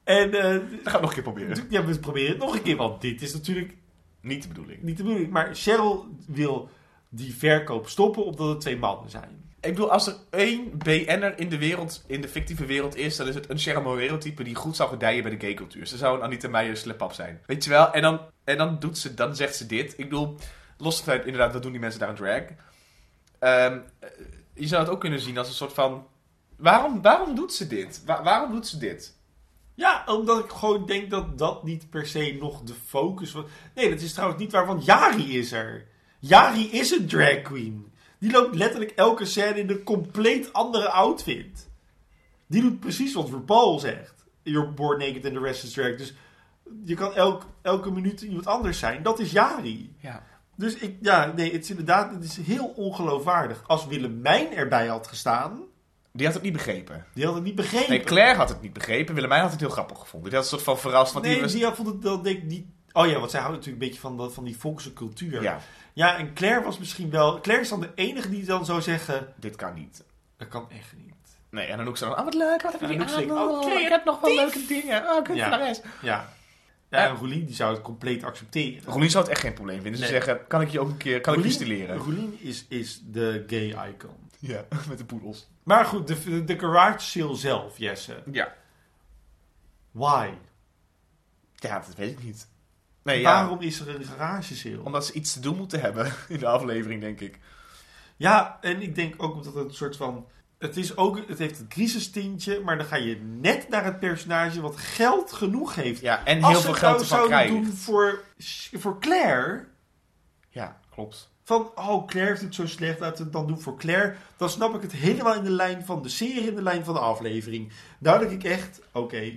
En 0.03 0.33
eh, 0.33 0.41
Dat 0.43 0.59
gaan 0.61 0.93
we 0.93 0.99
nog 0.99 1.01
een 1.01 1.13
keer 1.13 1.23
proberen. 1.23 1.65
ja, 1.69 1.85
we 1.85 1.99
proberen 1.99 2.29
het 2.29 2.37
nog 2.39 2.55
een 2.55 2.61
keer, 2.61 2.75
want 2.75 3.01
dit 3.01 3.21
is 3.21 3.33
natuurlijk 3.33 3.73
Niet 4.21 4.41
de 4.41 4.47
bedoeling. 4.47 4.81
niet 4.81 4.97
de 4.97 5.03
bedoeling. 5.03 5.31
Maar 5.31 5.55
Cheryl 5.55 6.05
wil 6.27 6.69
die 7.09 7.35
verkoop 7.35 7.89
stoppen 7.89 8.25
omdat 8.25 8.47
het 8.49 8.59
twee 8.61 8.77
mannen 8.77 9.09
zijn. 9.09 9.43
Ik 9.61 9.71
bedoel, 9.73 9.91
als 9.91 10.07
er 10.07 10.15
één 10.29 10.77
BN'er 10.77 11.39
in 11.39 11.49
de 11.49 11.57
wereld, 11.57 12.03
in 12.07 12.21
de 12.21 12.27
fictieve 12.27 12.65
wereld 12.65 12.95
is, 12.95 13.15
dan 13.15 13.27
is 13.27 13.35
het 13.35 13.49
een 13.49 13.57
Cheryl 13.57 13.81
Morero 13.81 14.17
type 14.17 14.43
die 14.43 14.55
goed 14.55 14.75
zou 14.75 14.89
gedijen 14.89 15.23
bij 15.23 15.31
de 15.37 15.45
gaycultuur. 15.45 15.87
Ze 15.87 15.97
zou 15.97 16.17
een 16.17 16.23
Anita 16.23 16.47
Meijer 16.49 16.77
slip-up 16.77 17.11
zijn. 17.11 17.41
Weet 17.45 17.63
je 17.63 17.69
wel? 17.69 17.91
En 17.93 18.01
dan, 18.01 18.19
en 18.43 18.57
dan 18.57 18.79
doet 18.79 18.97
ze, 18.97 19.13
dan 19.13 19.35
zegt 19.35 19.55
ze 19.55 19.65
dit. 19.65 19.93
Ik 19.97 20.09
bedoel, 20.09 20.35
los 20.77 21.01
van 21.01 21.13
inderdaad, 21.13 21.53
wat 21.53 21.61
doen 21.61 21.71
die 21.71 21.81
mensen 21.81 21.99
daar 21.99 22.09
aan 22.09 22.15
drag? 22.15 22.41
Ehm, 23.39 23.79
eh, 23.99 24.09
je 24.53 24.67
zou 24.67 24.81
het 24.83 24.91
ook 24.91 24.99
kunnen 24.99 25.19
zien 25.19 25.37
als 25.37 25.47
een 25.47 25.53
soort 25.53 25.73
van, 25.73 26.07
waarom, 26.57 27.01
waarom 27.01 27.35
doet 27.35 27.53
ze 27.53 27.67
dit? 27.67 28.01
Wa- 28.05 28.23
waarom 28.23 28.51
doet 28.51 28.67
ze 28.67 28.77
dit? 28.77 29.17
Ja, 29.73 30.03
omdat 30.07 30.43
ik 30.43 30.49
gewoon 30.51 30.85
denk 30.85 31.09
dat 31.09 31.37
dat 31.37 31.63
niet 31.63 31.89
per 31.89 32.07
se 32.07 32.37
nog 32.39 32.61
de 32.61 32.73
focus 32.85 33.31
was. 33.31 33.43
Nee, 33.75 33.89
dat 33.89 34.01
is 34.01 34.13
trouwens 34.13 34.41
niet 34.41 34.51
waar, 34.51 34.65
want 34.65 34.85
Yari 34.85 35.37
is 35.37 35.51
er. 35.51 35.87
Yari 36.19 36.71
is 36.71 36.91
een 36.91 37.07
drag 37.07 37.41
queen. 37.41 37.91
Die 38.19 38.31
loopt 38.31 38.55
letterlijk 38.55 38.91
elke 38.91 39.25
scène 39.25 39.59
in 39.59 39.69
een 39.69 39.83
compleet 39.83 40.53
andere 40.53 40.89
outfit. 40.89 41.69
Die 42.47 42.61
doet 42.61 42.79
precies 42.79 43.13
wat 43.13 43.29
RuPaul 43.29 43.79
zegt. 43.79 44.13
You're 44.43 44.69
born 44.71 44.99
naked 44.99 45.25
and 45.25 45.33
the 45.33 45.39
rest 45.39 45.63
is 45.63 45.71
drag. 45.73 45.95
Dus 45.95 46.13
Je 46.85 46.95
kan 46.95 47.13
elk, 47.15 47.43
elke 47.61 47.91
minuut 47.91 48.21
iemand 48.21 48.45
anders 48.47 48.79
zijn. 48.79 49.03
Dat 49.03 49.19
is 49.19 49.31
Jari. 49.31 49.95
Ja. 49.99 50.23
Dus 50.55 50.75
ik, 50.75 50.97
ja, 51.01 51.33
nee, 51.35 51.51
het 51.51 51.63
is 51.63 51.69
inderdaad, 51.69 52.11
het 52.11 52.23
is 52.23 52.37
heel 52.37 52.65
ongeloofwaardig. 52.65 53.63
Als 53.67 53.87
Willemijn 53.87 54.53
erbij 54.53 54.87
had 54.87 55.07
gestaan, 55.07 55.59
Die 56.15 56.25
had 56.25 56.33
het 56.35 56.43
niet 56.43 56.53
begrepen. 56.53 57.05
die 57.13 57.25
had 57.25 57.33
het 57.35 57.43
niet 57.43 57.55
begrepen. 57.55 57.89
Nee, 57.89 58.03
Claire 58.03 58.37
had 58.37 58.49
het 58.49 58.61
niet 58.61 58.73
begrepen. 58.73 59.15
Willemijn 59.15 59.41
had 59.41 59.51
het 59.51 59.59
heel 59.59 59.69
grappig 59.69 59.99
gevonden. 59.99 60.29
Die 60.29 60.39
had 60.39 60.51
een 60.51 60.57
soort 60.57 60.63
van 60.63 60.79
verrast. 60.79 61.13
Want 61.13 61.25
nee, 61.25 61.33
die 61.33 61.43
was... 61.43 61.51
die 61.51 61.63
had- 61.63 61.75
vond 61.75 61.87
het 61.87 62.03
wel, 62.03 62.21
denk 62.21 62.37
ik, 62.37 62.43
niet... 62.43 62.65
Oh 62.91 63.07
ja, 63.07 63.19
want 63.19 63.31
zij 63.31 63.39
houdt 63.39 63.55
natuurlijk 63.55 63.83
een 63.83 63.87
beetje 63.89 64.01
van, 64.03 64.17
dat, 64.17 64.33
van 64.33 64.43
die 64.43 64.57
volkse 64.57 64.93
cultuur. 64.93 65.41
Ja, 65.41 65.59
Ja, 65.93 66.17
en 66.17 66.33
Claire 66.33 66.63
was 66.63 66.77
misschien 66.79 67.09
wel... 67.09 67.39
Claire 67.41 67.63
is 67.63 67.69
dan 67.69 67.79
de 67.81 67.89
enige 67.95 68.29
die 68.29 68.45
dan 68.45 68.65
zou 68.65 68.81
zeggen... 68.81 69.33
dit 69.39 69.55
kan 69.55 69.73
niet. 69.73 70.03
Dat 70.37 70.47
kan 70.47 70.67
echt 70.71 70.93
niet. 70.97 71.13
Nee, 71.49 71.65
en 71.65 71.77
dan 71.77 71.87
ook 71.87 71.97
zo 71.97 72.09
oh 72.09 72.23
wat 72.23 72.33
leuk, 72.33 72.61
wat 72.61 72.71
heb 72.79 72.89
je 72.91 73.05
aan? 73.05 73.31
Oh, 73.31 73.61
oh, 73.61 73.79
ik 73.79 73.87
heb 73.87 74.05
nog 74.05 74.19
wel 74.19 74.35
leuke 74.35 74.65
dingen. 74.67 75.03
Oh, 75.03 75.23
kunstenares. 75.23 75.81
Ja. 76.01 76.33
Ja, 76.89 77.07
en 77.07 77.15
Roelien 77.15 77.45
die 77.45 77.55
zou 77.55 77.73
het 77.73 77.81
compleet 77.81 78.23
accepteren. 78.23 78.83
Rolien 78.93 79.09
zou 79.09 79.23
het 79.23 79.33
echt 79.33 79.41
geen 79.41 79.53
probleem 79.53 79.81
vinden. 79.81 79.95
Ze 79.99 80.11
Nee. 80.11 80.13
zeggen, 80.21 80.47
kan 80.47 80.61
ik 80.61 80.69
je 80.69 80.79
ook 80.79 80.89
een 80.89 80.97
keer, 80.97 81.21
kan 81.21 81.33
ik 81.37 81.43
je 81.43 81.49
stileren? 81.51 81.97
Roelien 81.97 82.37
is, 82.41 82.65
is 82.69 83.01
de 83.05 83.43
gay 83.47 83.67
icon. 83.89 84.15
Ja, 84.47 84.65
met 84.89 84.97
de 84.97 85.05
poedels. 85.05 85.47
Maar 85.63 85.85
goed, 85.85 86.07
de, 86.07 86.43
de 86.43 86.59
garage 86.59 86.99
sale 86.99 87.35
zelf, 87.35 87.77
Jesse. 87.77 88.23
Ja. 88.31 88.53
Why? 89.91 90.29
Ja, 91.55 91.79
dat 91.79 91.95
weet 91.95 92.11
ik 92.11 92.23
niet. 92.23 92.47
Nee, 93.03 93.19
ja. 93.19 93.33
Waarom 93.33 93.61
is 93.61 93.79
er 93.79 93.95
een 93.95 94.03
garage 94.03 94.55
sale? 94.55 94.83
Omdat 94.83 95.05
ze 95.05 95.13
iets 95.13 95.33
te 95.33 95.39
doen 95.39 95.57
moeten 95.57 95.81
hebben 95.81 96.13
in 96.27 96.39
de 96.39 96.47
aflevering, 96.47 97.01
denk 97.01 97.19
ik. 97.19 97.39
Ja, 98.15 98.57
en 98.61 98.81
ik 98.81 98.95
denk 98.95 99.23
ook 99.23 99.33
omdat 99.33 99.53
het 99.53 99.65
een 99.65 99.73
soort 99.73 99.95
van... 99.95 100.27
Het, 100.57 100.77
is 100.77 100.97
ook, 100.97 101.27
het 101.27 101.37
heeft 101.37 101.59
een 101.59 101.67
crisistintje, 101.67 102.59
maar 102.59 102.77
dan 102.77 102.85
ga 102.85 102.95
je 102.95 103.15
net 103.21 103.69
naar 103.69 103.83
het 103.85 103.99
personage 103.99 104.61
wat 104.61 104.77
geld 104.77 105.33
genoeg 105.33 105.75
heeft. 105.75 106.01
Ja, 106.01 106.25
en 106.25 106.43
Als 106.43 106.51
heel 106.51 106.61
ze 106.61 106.63
veel 106.63 106.71
het 106.71 106.79
geld 106.79 106.91
nou 106.91 107.03
ervan 107.03 107.17
zouden 107.17 107.37
krijgen. 107.37 107.63
doen 107.63 107.73
voor, 107.73 108.23
voor 108.73 108.99
Claire... 108.99 109.67
Ja, 110.49 110.79
klopt. 110.89 111.33
Van, 111.47 111.71
oh, 111.75 112.07
Claire 112.07 112.31
heeft 112.31 112.43
het 112.43 112.55
zo 112.55 112.67
slecht, 112.67 112.99
laten 112.99 113.17
we 113.17 113.23
het 113.23 113.33
dan 113.33 113.47
doen 113.47 113.61
voor 113.61 113.77
Claire. 113.77 114.15
Dan 114.37 114.49
snap 114.49 114.75
ik 114.75 114.81
het 114.81 114.91
helemaal 114.91 115.35
in 115.35 115.43
de 115.43 115.49
lijn 115.49 115.85
van 115.85 116.01
de 116.01 116.09
serie, 116.09 116.47
in 116.47 116.55
de 116.55 116.61
lijn 116.61 116.83
van 116.85 116.93
de 116.93 116.99
aflevering. 116.99 117.71
Nou 117.99 118.19
denk 118.19 118.31
ik 118.31 118.43
echt, 118.43 118.81
oké, 118.91 119.31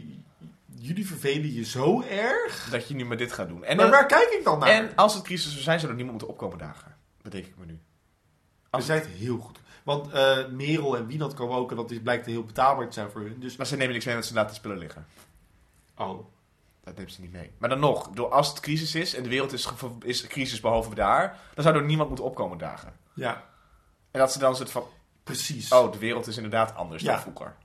jullie 0.78 1.06
vervelen 1.06 1.52
je 1.52 1.64
zo 1.64 2.02
erg. 2.02 2.68
Dat 2.70 2.88
je 2.88 2.94
nu 2.94 3.04
maar 3.04 3.16
dit 3.16 3.32
gaat 3.32 3.48
doen. 3.48 3.64
En, 3.64 3.76
maar 3.76 3.84
dan- 3.84 3.94
waar 3.94 4.06
kijk 4.06 4.28
ik 4.30 4.44
dan 4.44 4.58
naar? 4.58 4.68
en 4.68 4.90
als 4.96 5.14
het 5.14 5.22
crisis 5.22 5.50
zou 5.50 5.62
zijn, 5.62 5.78
zou 5.78 5.90
er 5.90 5.96
niemand 5.96 6.18
moeten 6.18 6.36
opkomen 6.36 6.58
dagen. 6.58 6.96
Bedenk 7.22 7.46
ik 7.46 7.54
me 7.58 7.64
nu. 7.66 7.78
Ze 8.72 8.80
zijn 8.82 9.00
het 9.00 9.08
heel 9.08 9.38
goed. 9.38 9.58
Want 9.82 10.12
eh, 10.12 10.46
Merel 10.48 10.96
en 10.96 11.06
Wienand 11.06 11.34
komen 11.34 11.56
ook 11.56 11.70
en 11.70 11.76
dat 11.76 11.90
is, 11.90 11.98
blijkt 12.02 12.26
heel 12.26 12.44
betaalbaar 12.44 12.86
te 12.86 12.92
zijn 12.92 13.10
voor 13.10 13.20
hun. 13.20 13.36
Dus, 13.40 13.56
Maar 13.56 13.66
ze 13.66 13.76
nemen 13.76 13.92
niks 13.92 14.04
mee, 14.04 14.14
want 14.14 14.26
ze 14.26 14.34
laten 14.34 14.54
spullen 14.56 14.78
liggen. 14.78 15.06
oh, 15.96 16.26
Dat 16.88 16.96
neemt 16.96 17.12
ze 17.12 17.20
niet 17.20 17.32
mee. 17.32 17.50
Maar 17.58 17.68
dan 17.68 17.78
nog, 17.80 18.08
door 18.08 18.28
als 18.32 18.48
het 18.48 18.60
crisis 18.60 18.94
is 18.94 19.14
en 19.14 19.22
de 19.22 19.28
wereld 19.28 19.52
is, 19.52 19.68
is 20.04 20.26
crisis 20.26 20.60
behalve 20.60 20.94
daar, 20.94 21.38
dan 21.54 21.64
zou 21.64 21.76
er 21.76 21.84
niemand 21.84 22.08
moeten 22.08 22.26
opkomen 22.26 22.58
dagen. 22.58 22.92
ja, 23.14 23.44
En 24.10 24.20
dat 24.20 24.32
ze 24.32 24.38
dan 24.38 24.56
soort 24.56 24.70
van, 24.70 24.84
precies. 25.24 25.72
oh, 25.72 25.92
de 25.92 25.98
wereld 25.98 26.26
is 26.26 26.36
inderdaad 26.36 26.74
anders 26.74 27.02
Ja. 27.02 27.12
dan 27.12 27.20
vroeger. 27.20 27.56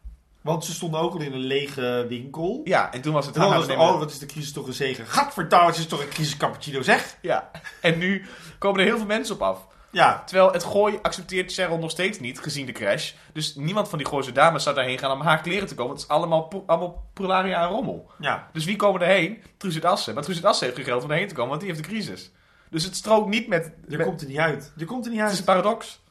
Want 0.42 0.66
ze 0.66 0.74
stonden 0.74 1.00
ook 1.00 1.14
al 1.14 1.20
in 1.22 1.34
een 1.34 1.40
lege 1.40 2.06
winkel. 2.10 2.62
Ja, 2.64 2.94
en 2.94 3.02
toen 3.02 3.14
was 3.14 3.26
het... 3.26 3.36
Dan 3.36 3.50
was 3.50 3.68
oh, 3.68 4.00
wat 4.00 4.12
is 4.12 4.20
de 4.20 4.26
crisis 4.26 4.52
toch 4.54 4.68
een 4.68 4.74
zegen. 4.74 5.08
Gadverdamme, 5.08 5.68
het 5.68 5.78
is 5.78 5.88
toch 5.88 6.02
een 6.02 6.10
crisis 6.10 6.38
cappuccino, 6.38 6.82
zeg. 6.82 7.18
Ja, 7.22 7.52
en 7.82 7.98
nu 7.98 8.26
komen 8.58 8.80
er 8.80 8.86
heel 8.86 8.98
veel 8.98 9.06
mensen 9.06 9.36
op 9.36 9.42
af. 9.42 9.68
Ja, 9.94 10.24
Terwijl 10.26 10.52
het 10.52 10.64
gooi 10.64 11.00
accepteert 11.02 11.54
Cheryl 11.54 11.78
nog 11.78 11.92
steeds 11.92 12.20
niet, 12.20 12.40
gezien 12.40 12.66
de 12.66 12.72
crash. 12.72 13.12
Dus 13.34 13.56
niemand 13.56 13.90
van 13.90 13.98
die 13.98 14.08
Gooise 14.08 14.32
dames 14.32 14.64
zou 14.64 14.76
daarheen 14.76 14.98
gaan 14.98 15.12
om 15.12 15.22
haar 15.22 15.42
kleren 15.42 15.68
te 15.68 15.76
kopen. 15.76 15.88
Want 15.94 16.02
het 16.02 16.10
is 16.12 16.16
allemaal, 16.16 16.42
po- 16.44 16.64
allemaal 16.68 17.10
prularia 17.14 17.62
en 17.62 17.68
rommel. 17.70 18.12
ja. 18.20 18.48
Dus 18.54 18.66
wie 18.66 18.76
komen 18.76 19.02
erheen? 19.02 19.44
Truus 19.58 19.76
het 19.76 19.86
Assen. 19.86 20.14
Maar 20.14 20.24
Truus 20.24 20.38
het 20.38 20.46
Assen 20.46 20.66
heeft 20.66 20.78
geen 20.78 20.88
geld 20.88 21.04
om 21.04 21.12
erheen 21.12 21.28
te 21.28 21.34
komen, 21.34 21.50
want 21.50 21.62
die 21.62 21.72
heeft 21.72 21.84
de 21.84 21.90
crisis. 21.90 22.32
Dus 22.70 22.84
het 22.84 22.96
strookt 22.96 23.30
niet 23.30 23.48
met... 23.48 23.72
Je 23.88 23.98
met- 23.98 24.06
komt 24.06 24.22
er 24.22 24.28
niet 24.28 24.38
uit. 24.38 24.72
Je 24.76 24.86
komt 24.86 25.06
er 25.06 25.12
niet 25.12 25.20
het 25.22 25.32
is 25.32 25.38
uit. 25.40 25.48
een 25.48 25.54
paradox. 25.54 26.02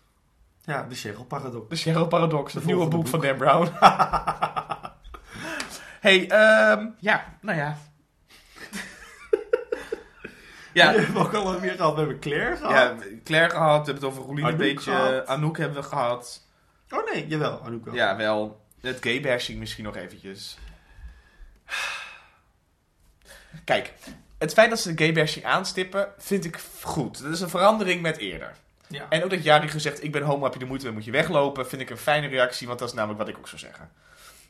Ja, 0.64 0.82
de 0.88 0.94
Cheryl 0.94 1.24
paradox. 1.24 1.68
De 1.68 1.76
Cheryl 1.76 2.06
Paradox, 2.06 2.52
het 2.52 2.64
nieuwe 2.64 2.88
boek 2.88 3.06
van 3.08 3.20
Dan 3.20 3.36
Brown. 3.36 3.68
hey, 6.00 6.28
ehm 6.28 6.86
ja, 6.98 7.24
nou 7.40 7.58
ja. 7.58 7.78
Ja, 10.72 10.92
We 10.94 11.00
hebben 11.00 11.22
ook 11.22 11.34
al 11.34 11.60
meer 11.60 11.70
gehad. 11.76 11.92
We 11.94 11.98
hebben 11.98 12.18
Claire 12.20 12.56
gehad. 12.56 12.72
ja, 12.72 12.96
Claire 13.24 13.50
gehad, 13.50 13.86
we 13.86 13.92
hebben 13.92 13.94
het 13.94 14.04
over 14.04 14.22
Roelien 14.22 14.44
een 14.46 14.56
beetje. 14.56 14.90
gehad. 14.90 15.26
Anouk 15.26 15.58
hebben 15.58 15.76
we 15.76 15.88
gehad. 15.88 16.46
Oh 16.90 17.12
nee, 17.12 17.26
jawel. 17.26 17.60
Anouk 17.64 17.84
wel. 17.84 17.94
Ja, 17.94 18.16
wel. 18.16 18.60
Het 18.80 18.98
gay-bashing 19.00 19.58
misschien 19.58 19.84
nog 19.84 19.96
eventjes. 19.96 20.56
Kijk, 23.64 23.92
het 24.38 24.52
feit 24.52 24.70
dat 24.70 24.80
ze 24.80 24.94
de 24.94 25.04
gay-bashing 25.04 25.44
aanstippen, 25.44 26.08
vind 26.18 26.44
ik 26.44 26.58
goed. 26.82 27.22
Dat 27.22 27.32
is 27.32 27.40
een 27.40 27.48
verandering 27.48 28.02
met 28.02 28.16
eerder. 28.16 28.52
Ja. 28.88 29.06
En 29.08 29.24
ook 29.24 29.30
dat 29.30 29.42
Jari 29.44 29.68
gezegd, 29.68 30.04
ik 30.04 30.12
ben 30.12 30.22
homo, 30.22 30.44
heb 30.44 30.52
je 30.52 30.58
de 30.58 30.64
moeite 30.64 30.84
mee, 30.84 30.94
moet 30.94 31.04
je 31.04 31.10
weglopen, 31.10 31.68
vind 31.68 31.82
ik 31.82 31.90
een 31.90 31.96
fijne 31.96 32.26
reactie, 32.26 32.66
want 32.66 32.78
dat 32.78 32.88
is 32.88 32.94
namelijk 32.94 33.18
wat 33.18 33.28
ik 33.28 33.38
ook 33.38 33.48
zou 33.48 33.60
zeggen. 33.60 33.90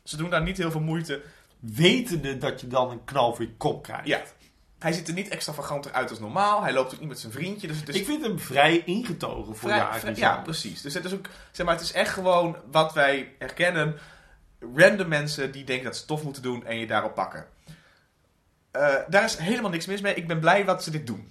Ze 0.04 0.16
doen 0.16 0.30
daar 0.30 0.42
niet 0.42 0.56
heel 0.56 0.70
veel 0.70 0.80
moeite. 0.80 1.20
Wetende 1.60 2.38
dat 2.38 2.60
je 2.60 2.66
dan 2.66 2.90
een 2.90 3.04
knal 3.04 3.34
voor 3.34 3.44
je 3.44 3.54
kop 3.56 3.82
krijgt. 3.82 4.06
Ja, 4.06 4.22
hij 4.82 4.92
ziet 4.92 5.08
er 5.08 5.14
niet 5.14 5.28
extravaganter 5.28 5.92
uit 5.92 6.10
als 6.10 6.18
normaal, 6.18 6.62
hij 6.62 6.72
loopt 6.72 6.94
ook 6.94 7.00
niet 7.00 7.08
met 7.08 7.20
zijn 7.20 7.32
vriendje, 7.32 7.66
dus 7.66 7.76
het 7.80 7.88
is 7.88 7.96
Ik 7.96 8.04
vind 8.06 8.22
hem 8.22 8.38
vrij 8.38 8.82
ingetogen 8.84 9.56
voor 9.56 9.70
vrij- 9.70 10.00
vrij-. 10.00 10.14
Ja, 10.16 10.36
precies. 10.36 10.82
Dus 10.82 10.94
het 10.94 11.04
is 11.04 11.12
ook, 11.12 11.26
zeg 11.50 11.66
maar, 11.66 11.74
het 11.74 11.84
is 11.84 11.92
echt 11.92 12.12
gewoon 12.12 12.56
wat 12.70 12.92
wij 12.92 13.34
herkennen. 13.38 13.98
Random 14.74 15.08
mensen 15.08 15.52
die 15.52 15.64
denken 15.64 15.84
dat 15.84 15.96
ze 15.96 16.04
tof 16.04 16.22
moeten 16.22 16.42
doen 16.42 16.66
en 16.66 16.78
je 16.78 16.86
daarop 16.86 17.14
pakken. 17.14 17.46
Eh, 18.70 18.94
daar 19.08 19.24
is 19.24 19.36
helemaal 19.36 19.70
niks 19.70 19.86
mis 19.86 20.00
mee. 20.00 20.14
Ik 20.14 20.26
ben 20.26 20.40
blij 20.40 20.64
dat 20.64 20.82
ze 20.82 20.90
dit 20.90 21.06
doen. 21.06 21.30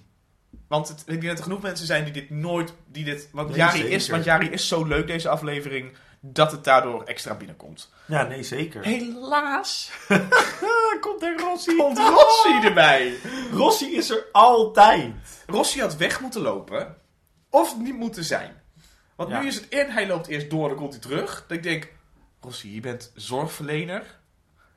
Want 0.68 0.88
het, 0.88 1.00
ik 1.00 1.06
denk 1.06 1.22
dat 1.22 1.36
er 1.38 1.42
genoeg 1.42 1.62
mensen 1.62 1.86
zijn 1.86 2.04
die 2.04 2.12
dit 2.12 2.30
nooit, 2.30 2.72
die 2.86 3.04
dit, 3.04 3.28
want 3.32 3.48
Nee, 3.48 3.56
Jari 3.56 3.84
is, 3.84 4.08
want 4.08 4.24
Jari 4.24 4.48
is 4.50 4.68
zo 4.68 4.84
leuk 4.84 5.06
deze 5.06 5.28
aflevering 5.28 5.92
dat 6.24 6.52
het 6.52 6.64
daardoor 6.64 7.02
extra 7.02 7.34
binnenkomt. 7.34 7.90
Ja, 8.06 8.22
nee, 8.22 8.42
zeker. 8.42 8.82
Helaas 8.84 9.90
komt 11.00 11.22
er 11.22 11.38
Rossi. 11.40 11.76
komt 11.76 11.98
Rossi 11.98 12.60
erbij. 12.62 13.16
Rossi 13.52 13.96
is 13.96 14.10
er 14.10 14.24
altijd. 14.32 15.14
Rossi 15.46 15.80
had 15.80 15.96
weg 15.96 16.20
moeten 16.20 16.40
lopen. 16.40 16.96
Of 17.50 17.78
niet 17.78 17.96
moeten 17.96 18.24
zijn. 18.24 18.62
Want 19.16 19.30
Ja. 19.30 19.40
nu 19.40 19.46
is 19.46 19.54
het 19.54 19.68
in, 19.68 19.90
hij 19.90 20.06
loopt 20.06 20.26
eerst 20.26 20.50
door, 20.50 20.68
dan 20.68 20.76
komt 20.76 20.92
hij 20.92 21.00
terug. 21.02 21.44
Ik 21.48 21.62
denk, 21.62 21.92
Rossi, 22.40 22.74
je 22.74 22.80
bent 22.80 23.12
zorgverlener. 23.14 24.20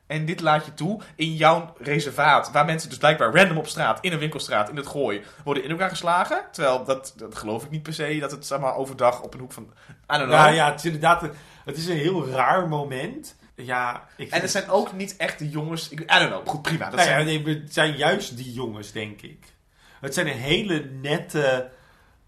En 0.06 0.24
dit 0.24 0.40
laat 0.40 0.64
je 0.64 0.74
toe 0.74 1.00
in 1.14 1.34
jouw 1.34 1.74
reservaat. 1.78 2.50
Waar 2.50 2.64
mensen 2.64 2.88
dus 2.88 2.98
blijkbaar 2.98 3.34
random 3.34 3.58
op 3.58 3.66
straat, 3.66 3.98
in 4.00 4.12
een 4.12 4.18
winkelstraat, 4.18 4.68
in 4.68 4.76
het 4.76 4.86
gooi, 4.86 5.22
worden 5.44 5.64
in 5.64 5.70
elkaar 5.70 5.88
geslagen. 5.88 6.44
Terwijl, 6.52 6.84
dat, 6.84 7.14
dat 7.16 7.34
geloof 7.34 7.64
ik 7.64 7.70
niet 7.70 7.82
per 7.82 7.94
se, 7.94 8.18
dat 8.20 8.30
het 8.30 8.46
zeg 8.46 8.58
maar, 8.58 8.76
overdag 8.76 9.22
op 9.22 9.34
een 9.34 9.40
hoek 9.40 9.52
van... 9.52 9.62
I 9.62 9.96
don't 10.06 10.22
know. 10.22 10.30
Nou 10.30 10.54
ja, 10.54 10.70
het 10.70 10.78
is 10.78 10.84
inderdaad 10.84 11.22
een, 11.22 11.32
het 11.64 11.76
is 11.76 11.86
een 11.86 11.96
heel 11.96 12.28
raar 12.28 12.68
moment. 12.68 13.36
Ja, 13.54 14.06
ik 14.16 14.30
En 14.30 14.40
het 14.40 14.50
zijn 14.50 14.68
ook 14.68 14.92
niet 14.92 15.16
echt 15.16 15.38
de 15.38 15.48
jongens... 15.48 15.88
Ik, 15.88 16.00
I 16.00 16.04
don't 16.18 16.30
know, 16.30 16.48
goed, 16.48 16.62
prima. 16.62 16.84
Dat 16.84 16.94
Nou 16.94 17.08
ja, 17.08 17.14
zijn, 17.14 17.44
nee, 17.44 17.62
het 17.62 17.72
zijn 17.72 17.96
juist 17.96 18.36
die 18.36 18.52
jongens, 18.52 18.92
denk 18.92 19.22
ik. 19.22 19.54
Het 20.00 20.14
zijn 20.14 20.26
een 20.26 20.38
hele 20.38 20.84
nette 21.00 21.70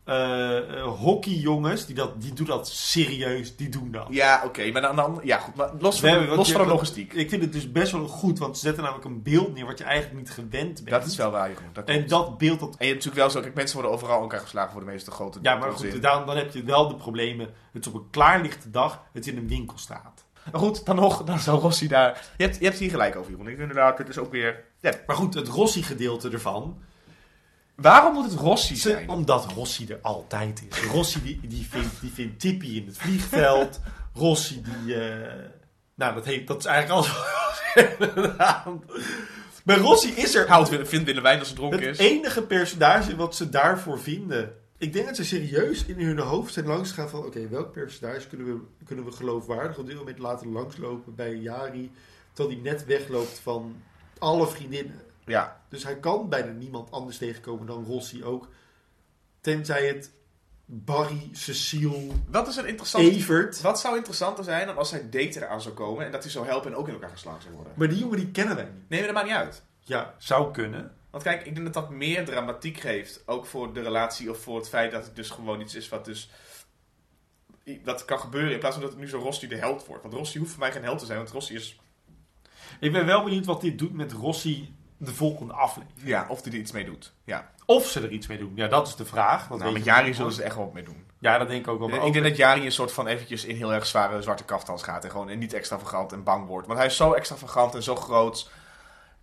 eh, 0.09 0.79
eh, 0.79 0.83
hockeyjongens. 0.83 1.87
Die, 1.87 1.95
dat, 1.95 2.23
die 2.23 2.33
doen 2.33 2.47
dat 2.47 2.69
serieus. 2.69 3.57
Die 3.57 3.69
doen 3.69 3.91
dat. 3.91 4.07
ja, 4.11 4.43
oké, 4.45 4.71
maar 4.71 4.83
dan, 4.83 4.97
dan... 4.97 5.21
Ja, 5.23 5.39
goed, 5.39 5.55
maar 5.55 5.71
los 5.79 6.01
van, 6.01 6.09
hebben- 6.09 6.37
los 6.37 6.53
van 6.53 6.63
de 6.63 6.69
logistiek. 6.69 7.13
Ik 7.13 7.29
vind 7.29 7.43
het 7.43 7.53
dus 7.53 7.73
best 7.73 7.93
wel 7.93 8.07
goed. 8.07 8.39
Want 8.39 8.59
ze 8.59 8.65
zetten 8.65 8.83
namelijk 8.83 9.09
een 9.09 9.23
beeld 9.23 9.55
neer 9.55 9.67
wat 9.67 9.79
je 9.79 9.85
eigenlijk 9.85 10.19
niet 10.19 10.31
gewend 10.31 10.51
bent. 10.51 10.91
Dat 10.91 11.05
is 11.05 11.17
wel 11.17 11.31
waar, 11.31 11.49
Jeroen. 11.49 11.69
Dat 11.73 11.89
En 11.89 12.09
dat 12.09 12.39
beeld... 12.39 12.61
Dat, 12.61 12.69
En 12.69 12.87
je 12.87 12.93
hebt 12.93 13.05
natuurlijk 13.05 13.17
wel 13.17 13.31
zo, 13.31 13.41
kijk, 13.41 13.55
mensen 13.55 13.75
worden 13.77 13.95
overal 13.95 14.21
elkaar 14.21 14.41
geslagen 14.41 14.73
voor 14.73 14.81
de 14.81 14.87
meeste 14.87 15.11
grote 15.11 15.39
ja, 15.43 15.57
maar 15.57 15.73
goed, 15.73 16.03
daarom, 16.03 16.27
dan 16.27 16.37
heb 16.37 16.53
je 16.53 16.63
wel 16.63 16.89
de 16.89 16.97
problemen. 16.97 17.47
Het 17.73 17.87
is 17.87 17.93
op 17.93 17.95
een 17.95 18.11
klaarlichte 18.11 18.71
dag. 18.71 19.03
Het 19.13 19.27
in 19.27 19.37
een 19.37 19.49
winkelstraat. 19.49 20.27
Maar 20.53 20.61
goed, 20.61 20.87
dan 20.87 20.97
nog, 20.97 21.25
dan 21.25 21.39
zou 21.39 21.61
Rossi 21.61 21.89
daar... 21.89 22.31
Je 22.37 22.45
hebt, 22.45 22.59
je 22.59 22.65
hebt 22.65 22.79
hier 22.79 22.91
gelijk 22.91 23.17
over, 23.17 23.31
Jeroen. 23.31 23.49
Ik 23.49 23.59
inderdaad, 23.59 23.97
dit 23.97 24.09
is 24.09 24.19
ook 24.19 24.31
weer... 24.31 24.65
Ja, 24.81 24.93
Maar 25.07 25.17
goed, 25.17 25.35
het 25.35 25.49
Rossi-gedeelte 25.49 26.31
ervan. 26.31 26.79
Waarom 27.81 28.13
moet 28.15 28.25
het 28.31 28.41
Rossi 28.41 28.77
Ze- 28.77 28.89
zijn? 28.89 29.09
omdat 29.09 29.53
Rossi 29.53 29.87
er 29.89 29.99
altijd 30.03 30.63
is. 30.71 30.83
Rossi 30.83 31.23
die, 31.23 31.41
die, 31.49 31.67
vindt, 31.71 32.01
die 32.01 32.11
vindt 32.13 32.41
Tippy 32.41 32.67
in 32.67 32.87
het 32.87 32.99
vliegveld. 32.99 33.81
Rossi 34.15 34.63
die... 34.63 34.95
eh, 35.01 35.35
nou, 35.95 36.15
dat, 36.15 36.25
heeft, 36.25 36.47
dat 36.47 36.59
is 36.59 36.65
eigenlijk 36.65 37.07
alles. 37.07 37.17
Maar 39.65 39.79
Rossi 39.79 40.11
is 40.11 40.35
er 40.35 40.49
Houdt, 40.49 40.69
vindt 40.69 41.05
Willem 41.05 41.27
als 41.27 41.49
het 41.49 41.57
dronken 41.57 41.81
het 41.81 41.89
is. 41.89 41.99
enige 41.99 42.43
personage 42.43 43.17
wat 43.17 43.35
ze 43.37 43.49
daarvoor 43.49 44.01
vinden. 44.01 44.53
Ik 44.79 44.93
denk 44.93 45.07
dat 45.07 45.17
ze 45.17 45.25
serieus 45.25 45.85
in 45.85 46.01
hun 46.01 46.19
hoofd 46.19 46.53
zijn 46.53 46.67
langsgegaan 46.67 47.09
van... 47.09 47.25
Oké, 47.25 47.49
welk 47.49 47.73
personage 47.73 48.29
kunnen 48.29 48.47
we, 48.47 48.61
kunnen 48.85 49.05
we 49.05 49.13
geloofwaardig 49.13 49.79
op 49.79 49.87
dit 49.87 49.97
moment 49.97 50.19
laten 50.19 50.53
langslopen 50.53 51.15
bij 51.15 51.35
Jari... 51.35 51.91
terwijl 52.33 52.57
hij 52.63 52.71
net 52.73 52.85
wegloopt 52.85 53.39
van 53.43 53.77
alle 54.19 54.47
vriendinnen. 54.49 55.01
Ja, 55.29 55.61
Dus 55.69 55.85
hij 55.85 55.99
kan 55.99 56.29
bijna 56.29 56.53
niemand 56.53 56.91
anders 56.91 57.19
tegenkomen 57.19 57.67
dan 57.67 57.85
Rossi 57.85 58.25
ook. 58.25 58.49
Tenzij 59.41 59.87
het 59.87 60.13
Barry, 60.71 61.29
Cecile, 61.33 62.07
wat 62.31 62.49
is 62.49 62.57
een 62.57 62.67
interessant... 62.67 63.05
Evert. 63.05 63.61
Wat 63.61 63.81
zou 63.81 63.97
interessanter 63.97 64.45
zijn 64.45 64.67
dan 64.67 64.77
als 64.77 64.89
zijn 64.89 65.11
date 65.11 65.37
eraan 65.37 65.61
zou 65.61 65.75
komen 65.75 66.07
en 66.07 66.13
dat 66.13 66.23
hij 66.23 66.33
zou 66.33 66.47
helpen 66.47 66.71
en 66.71 66.77
ook 66.77 66.87
in 66.87 66.93
elkaar 66.93 67.11
geslagen 67.11 67.43
zou 67.43 67.55
worden? 67.55 67.73
Maar 67.77 67.89
die 67.89 67.99
jongen 67.99 68.17
die 68.17 68.31
kennen 68.31 68.57
wij 68.57 68.65
niet. 68.65 68.89
Nee, 68.89 68.99
maar 68.99 69.09
dat 69.09 69.17
maakt 69.17 69.29
niet 69.29 69.37
uit. 69.37 69.63
Ja, 69.81 70.15
zou 70.19 70.53
kunnen. 70.53 70.97
Want 71.11 71.23
kijk, 71.23 71.47
ik 71.47 71.55
denk 71.55 71.65
dat 71.65 71.75
dat 71.75 71.91
meer 71.91 72.25
dramatiek 72.25 72.81
geeft. 72.81 73.23
Ook 73.27 73.47
voor 73.47 73.73
de 73.73 73.83
relatie 73.83 74.31
of 74.31 74.39
voor 74.39 74.57
het 74.57 74.69
feit 74.69 74.93
dat 74.93 75.05
het 75.05 75.17
dus 75.17 75.31
gewoon 75.31 75.61
iets 75.61 75.75
is 75.75 75.89
wat 75.89 76.05
dus... 76.05 76.31
Dat 77.85 78.05
kan 78.05 78.19
gebeuren 78.19 78.53
in 78.53 78.59
plaats 78.59 78.75
van 78.75 78.85
dat 78.85 78.93
het 78.93 79.01
nu 79.01 79.09
zo 79.09 79.19
Rossi 79.19 79.49
de 79.49 79.57
held 79.57 79.87
wordt. 79.87 80.03
Want 80.03 80.15
Rossi 80.15 80.39
hoeft 80.39 80.51
voor 80.51 80.61
mij 80.61 80.73
geen 80.73 80.83
held 80.83 80.99
te 80.99 81.07
zijn, 81.07 81.19
want 81.19 81.31
Rossi 81.31 81.55
is... 81.55 81.81
Ik 82.81 82.93
ben 82.93 83.07
wel 83.07 83.25
benieuwd 83.25 83.47
wat 83.47 83.61
dit 83.61 83.79
doet 83.79 83.93
met 83.93 84.13
Rossi 84.13 84.75
de 84.99 85.15
volgende 85.15 85.53
aflevering. 85.53 86.09
Ja, 86.09 86.27
of 86.29 86.43
hij 86.45 86.53
er 86.53 86.59
iets 86.59 86.73
mee 86.73 86.85
doet. 86.85 87.13
Ja. 87.25 87.51
Of 87.67 87.87
ze 87.87 88.01
er 88.01 88.11
iets 88.11 88.27
mee 88.27 88.39
doen. 88.39 88.53
Ja, 88.55 88.69
dat 88.69 88.87
is 88.87 88.97
de 88.97 89.05
vraag. 89.05 89.49
Dat 89.49 89.59
Nou, 89.59 89.73
met 89.73 89.85
Jari 89.85 90.15
zullen 90.15 90.33
ze 90.33 90.41
er 90.41 90.47
echt 90.47 90.55
wel 90.57 90.65
wat 90.65 90.75
mee 90.75 90.83
doen. 90.85 91.07
Ja, 91.19 91.39
dat 91.39 91.49
denk 91.49 91.61
ik 91.61 91.69
ook 91.73 91.79
wel. 91.79 91.89
Ik 91.89 92.01
ook- 92.01 92.13
denk 92.13 92.25
dat 92.25 92.37
Jari 92.37 92.65
een 92.65 92.73
soort 92.73 92.93
van 92.93 93.07
eventjes 93.07 93.45
in 93.45 93.57
heel 93.57 93.73
erg 93.75 93.87
zware 93.87 94.23
zwarte 94.23 94.45
kaftans 94.45 94.83
gaat. 94.83 95.05
En 95.05 95.11
gewoon 95.11 95.39
niet 95.39 95.53
extravagant 95.53 96.13
en 96.13 96.23
bang 96.23 96.47
wordt. 96.47 96.67
Want 96.67 96.79
hij 96.79 96.89
is 96.89 96.97
zo 96.97 97.13
extravagant 97.13 97.75
en 97.75 97.83
zo 97.83 97.97
groot. 97.97 98.51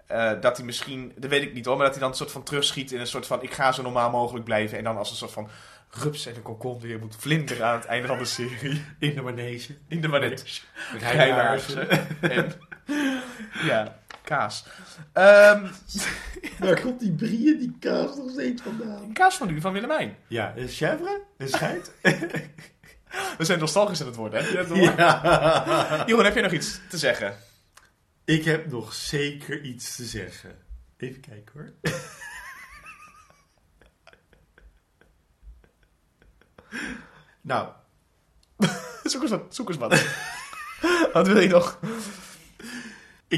eh, 0.07 0.31
dat 0.41 0.57
hij 0.57 0.65
misschien, 0.65 1.13
dat 1.17 1.29
weet 1.29 1.41
ik 1.41 1.53
niet 1.53 1.65
hoor, 1.65 1.75
maar 1.75 1.85
dat 1.85 1.93
hij 1.93 2.01
dan 2.03 2.11
een 2.11 2.17
soort 2.17 2.31
van 2.31 2.43
terugschiet 2.43 2.91
in 2.91 2.99
een 2.99 3.07
soort 3.07 3.27
van: 3.27 3.43
ik 3.43 3.53
ga 3.53 3.71
zo 3.71 3.81
normaal 3.81 4.09
mogelijk 4.09 4.45
blijven. 4.45 4.77
En 4.77 4.83
dan 4.83 4.97
als 4.97 5.09
een 5.09 5.15
soort 5.15 5.31
van 5.31 5.49
rups 5.89 6.25
en 6.25 6.35
een 6.35 6.41
kokon 6.41 6.79
weer 6.79 6.99
moet 6.99 7.15
vlinderen 7.19 7.65
aan 7.67 7.75
het 7.75 7.85
einde 7.85 8.07
van 8.07 8.17
de 8.17 8.25
serie. 8.25 8.85
In 8.99 9.15
de 9.15 9.21
manege. 9.21 9.77
In 9.87 10.01
de 10.01 10.07
manege. 10.07 10.45
Met. 10.93 11.01
En, 12.21 12.51
ja, 13.69 13.99
kaas. 14.25 14.65
Ehm 15.13 15.65
Waar 16.59 16.81
komt 16.81 16.99
die 16.99 17.11
brie 17.11 17.53
en 17.53 17.59
die 17.59 17.75
kaas 17.79 18.15
nog 18.15 18.29
steeds 18.31 18.61
vandaan? 18.61 19.13
kaas 19.13 19.37
van 19.37 19.49
u, 19.49 19.61
van 19.61 19.73
Willemijn. 19.73 20.15
Ja, 20.27 20.53
een 20.55 20.67
chèvre? 20.67 21.21
Een 21.37 21.49
scheid? 21.49 21.91
We 23.37 23.45
zijn 23.45 23.59
nostalgisch 23.59 24.01
aan 24.01 24.07
het 24.07 24.15
worden, 24.15 24.43
hè? 24.43 24.59
Ja. 24.73 26.03
Jeroen, 26.07 26.23
heb 26.25 26.35
je 26.35 26.41
nog 26.41 26.51
iets 26.51 26.79
te 26.89 26.97
zeggen? 26.97 27.37
Ik 28.25 28.45
heb 28.45 28.71
nog 28.71 28.93
zeker 28.93 29.61
iets 29.61 29.95
te 29.95 30.03
zeggen. 30.05 30.55
Even 30.97 31.21
kijken 31.21 31.53
hoor. 31.53 31.73
nou, 37.41 37.69
Zoek 39.03 39.21
eens 39.21 39.31
wat. 39.31 39.55
Zoek 39.55 39.67
eens 39.69 39.77
wat. 39.77 40.03
wat 41.13 41.27
wil 41.27 41.39
je 41.39 41.47
nog? 41.47 41.79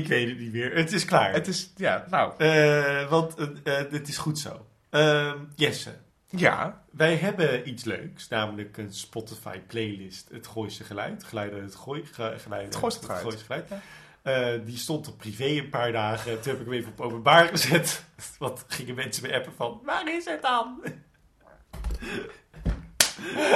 Ik 0.01 0.07
weet 0.07 0.27
het 0.29 0.39
niet 0.39 0.51
meer. 0.51 0.75
Het 0.75 0.91
is 0.93 1.05
klaar. 1.05 1.33
Het 1.33 1.47
is, 1.47 1.71
ja, 1.75 2.05
nou. 2.09 2.33
Eh, 2.37 3.09
want 3.09 3.35
eh, 3.35 3.79
eh, 3.79 3.91
het 3.91 4.07
is 4.07 4.17
goed 4.17 4.39
zo. 4.39 4.65
Ehm, 4.89 5.37
Jesse, 5.55 5.91
Ja. 6.29 6.83
wij 6.91 7.15
hebben 7.15 7.69
iets 7.69 7.83
leuks, 7.83 8.27
namelijk 8.27 8.77
een 8.77 8.93
Spotify 8.93 9.59
playlist, 9.59 10.29
het 10.31 10.47
Gooise 10.47 10.83
Geluid. 10.83 11.23
Geluiden 11.23 11.63
het 11.63 11.75
Gooi, 11.75 12.05
ge- 12.05 12.35
geluiden, 12.37 12.69
Het 12.69 12.75
Gooise 12.79 12.99
Geluid. 12.99 13.21
Gooise 13.21 13.43
Geluid. 13.45 14.65
Die 14.65 14.77
stond 14.77 15.07
op 15.07 15.17
privé 15.17 15.45
een 15.45 15.69
paar 15.69 15.91
dagen. 15.91 16.41
Toen 16.41 16.51
heb 16.51 16.59
ik 16.61 16.65
hem 16.65 16.73
even 16.75 16.91
op 16.91 17.01
openbaar 17.01 17.47
gezet. 17.47 18.03
Wat 18.39 18.65
gingen 18.67 18.95
mensen 18.95 19.23
me 19.27 19.33
appen 19.35 19.53
van, 19.55 19.81
waar 19.85 20.13
is 20.15 20.25
het 20.25 20.41
dan? 20.41 20.81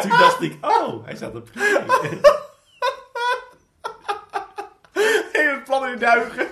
Toen 0.02 0.10
dacht 0.10 0.42
ik, 0.42 0.58
oh, 0.66 1.06
hij 1.06 1.16
staat 1.16 1.36
op 1.36 1.50
privé. 1.52 1.84
Hele 5.32 5.32
plan 5.32 5.50
in 5.52 5.60
de 5.60 5.66
duigen. 6.00 6.48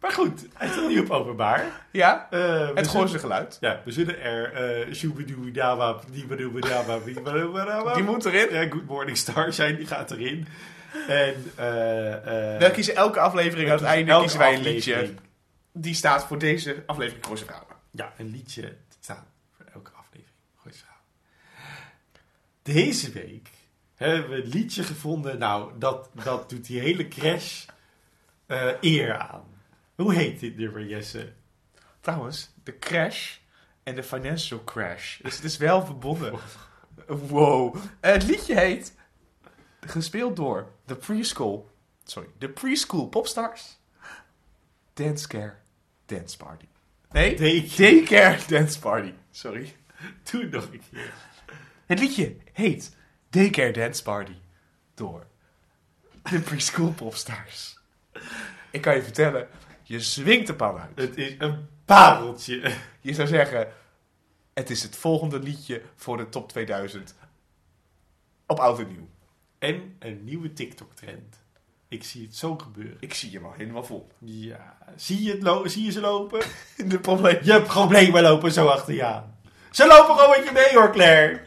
Maar 0.00 0.12
goed, 0.12 0.46
hij 0.54 0.68
staat 0.68 0.88
nu 0.88 0.98
op 0.98 1.10
openbaar. 1.10 1.64
Ja. 1.90 2.26
Eh, 2.30 2.68
Het 2.74 2.88
Gooise 2.88 3.18
geluid. 3.18 3.56
Ja, 3.60 3.80
we 3.84 3.92
zullen 3.92 4.20
er 4.20 4.52
eh 4.52 5.00
diebedoebedawa, 5.00 5.98
diebedoebedawa. 7.04 7.94
Die 7.94 8.02
moet 8.02 8.24
erin. 8.24 8.54
Ja, 8.54 8.68
Good 8.70 8.86
Morning 8.86 9.16
Star 9.16 9.52
zijn, 9.52 9.76
die 9.76 9.86
gaat 9.86 10.10
erin. 10.10 10.46
En 11.08 11.52
eh 11.56 12.54
eh 12.54 12.60
We 12.60 12.70
kiezen 12.70 12.94
elke 12.94 13.20
aflevering 13.20 13.70
aan 13.70 13.76
het 13.76 13.84
einde 13.86 14.10
elke 14.10 14.22
kiezen 14.22 14.38
wij 14.40 14.52
een 14.52 14.58
aflevering. 14.58 15.08
liedje. 15.08 15.22
Die 15.72 15.94
staat 15.94 16.26
voor 16.26 16.38
deze 16.38 16.82
aflevering 16.86 17.24
Vrouwen. 17.38 17.76
Ja, 17.90 18.12
een 18.18 18.30
liedje 18.30 18.76
staat 19.00 19.26
voor 19.56 19.66
elke 19.74 19.90
aflevering. 19.90 20.36
Goeie 20.56 20.76
vrouw. 20.76 20.96
Deze 22.62 23.12
week 23.12 23.48
hebben 23.94 24.28
we 24.30 24.36
een 24.42 24.48
liedje 24.48 24.82
gevonden. 24.82 25.38
Nou, 25.38 25.72
dat, 25.78 26.10
dat 26.24 26.50
doet 26.50 26.66
die 26.66 26.80
hele 26.80 27.08
crash 27.08 27.64
eh, 28.50 28.72
eer 28.80 29.18
aan. 29.18 29.44
Hoe 29.94 30.14
heet 30.14 30.40
dit 30.40 30.56
nummer, 30.56 30.86
Jesse? 30.86 31.32
Trouwens, 32.00 32.50
de 32.64 32.78
crash 32.78 33.36
en 33.82 33.94
de 33.94 34.02
financial 34.02 34.64
crash. 34.64 35.20
Dus 35.20 35.36
het 35.36 35.44
is 35.44 35.56
wel 35.56 35.84
verbonden. 35.86 36.38
Wow. 37.06 37.76
Eh, 38.00 38.12
het 38.12 38.22
liedje 38.22 38.54
heet... 38.54 38.94
Gespeeld 39.80 40.36
door 40.36 40.72
de 40.86 40.96
preschool... 40.96 41.70
Sorry, 42.04 42.28
de 42.38 42.48
preschool 42.48 43.08
popstars. 43.08 43.78
Dance 44.92 45.28
Care 45.28 45.54
Dance 46.06 46.36
Party. 46.36 46.66
Nee? 47.10 47.36
Daycare. 47.36 47.76
Daycare 47.76 48.38
Dance 48.46 48.78
Party. 48.78 49.12
Sorry. 49.30 49.76
Doe 50.30 50.42
het 50.42 50.50
nog 50.50 50.64
een 50.64 50.82
keer. 50.90 51.12
Het 51.86 51.98
liedje 51.98 52.36
heet 52.52 52.96
Daycare 53.30 53.72
Dance 53.72 54.02
Party 54.02 54.36
door 54.94 55.26
de 56.22 56.40
preschool 56.40 56.92
popstars. 56.92 57.79
Ik 58.70 58.80
kan 58.80 58.94
je 58.94 59.02
vertellen, 59.02 59.48
je 59.82 60.00
zwingt 60.00 60.46
de 60.46 60.54
pan 60.54 60.78
uit. 60.78 60.90
Het 60.94 61.16
is 61.16 61.34
een 61.38 61.68
pareltje. 61.84 62.72
Je 63.00 63.14
zou 63.14 63.28
zeggen, 63.28 63.68
het 64.54 64.70
is 64.70 64.82
het 64.82 64.96
volgende 64.96 65.38
liedje 65.38 65.82
voor 65.96 66.16
de 66.16 66.28
top 66.28 66.48
2000 66.48 67.14
op 68.46 68.58
oud 68.58 68.78
en 68.78 68.86
nieuw. 68.88 69.08
En 69.58 69.96
een 69.98 70.24
nieuwe 70.24 70.52
TikTok-trend. 70.52 71.36
Ik 71.88 72.04
zie 72.04 72.22
het 72.22 72.36
zo 72.36 72.56
gebeuren. 72.56 72.96
Ik 73.00 73.14
zie 73.14 73.30
hem 73.32 73.44
al 73.44 73.52
helemaal 73.56 73.84
vol. 73.84 74.08
Ja, 74.18 74.76
zie 74.96 75.22
je, 75.22 75.30
het 75.32 75.42
lo- 75.42 75.66
zie 75.66 75.84
je 75.84 75.90
ze 75.90 76.00
lopen? 76.00 76.40
De 76.86 76.98
probleem. 76.98 77.38
Je 77.42 77.62
problemen 77.62 78.22
lopen 78.22 78.52
zo 78.52 78.66
achter 78.66 78.94
je 78.94 79.04
aan. 79.04 79.38
Ze 79.70 79.86
lopen 79.86 80.14
gewoon 80.18 80.30
met 80.30 80.44
je 80.48 80.52
mee 80.52 80.74
hoor, 80.74 80.92
Claire. 80.92 81.40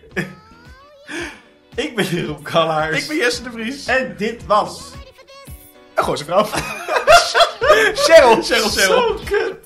Ik 1.76 1.96
ben 1.96 2.06
Jeroen 2.06 2.42
Kallaars. 2.42 3.02
Ik 3.02 3.08
ben 3.08 3.18
Jesse 3.18 3.44
de 3.44 3.52
Vries. 3.52 3.86
En 3.86 4.18
dit 4.18 4.46
was... 4.46 4.94
Een 5.96 6.04
goze 6.04 6.24
vrouw. 6.26 6.44
Cheryl, 8.06 8.42
Cheryl, 8.44 8.70
Cheryl. 8.70 8.70
Zo 8.70 9.20
kut. 9.26 9.66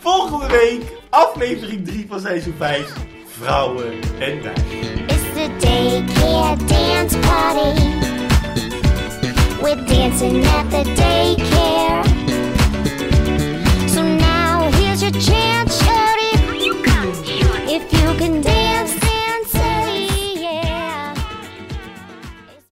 Volgende 0.00 0.46
week 0.46 0.82
aflevering 1.10 1.86
3 1.86 2.06
van 2.08 2.20
seizoen 2.20 2.54
5. 2.58 2.92
Vrouwen 3.40 3.92
en 4.18 4.40
meisjes. 4.40 4.88
It's 5.06 5.22
the 5.34 5.50
daycare 5.58 6.56
dance 6.66 7.18
party. 7.18 7.80
We're 9.62 9.84
dancing 9.84 10.46
at 10.46 10.70
the 10.70 10.92
daycare. 10.94 12.17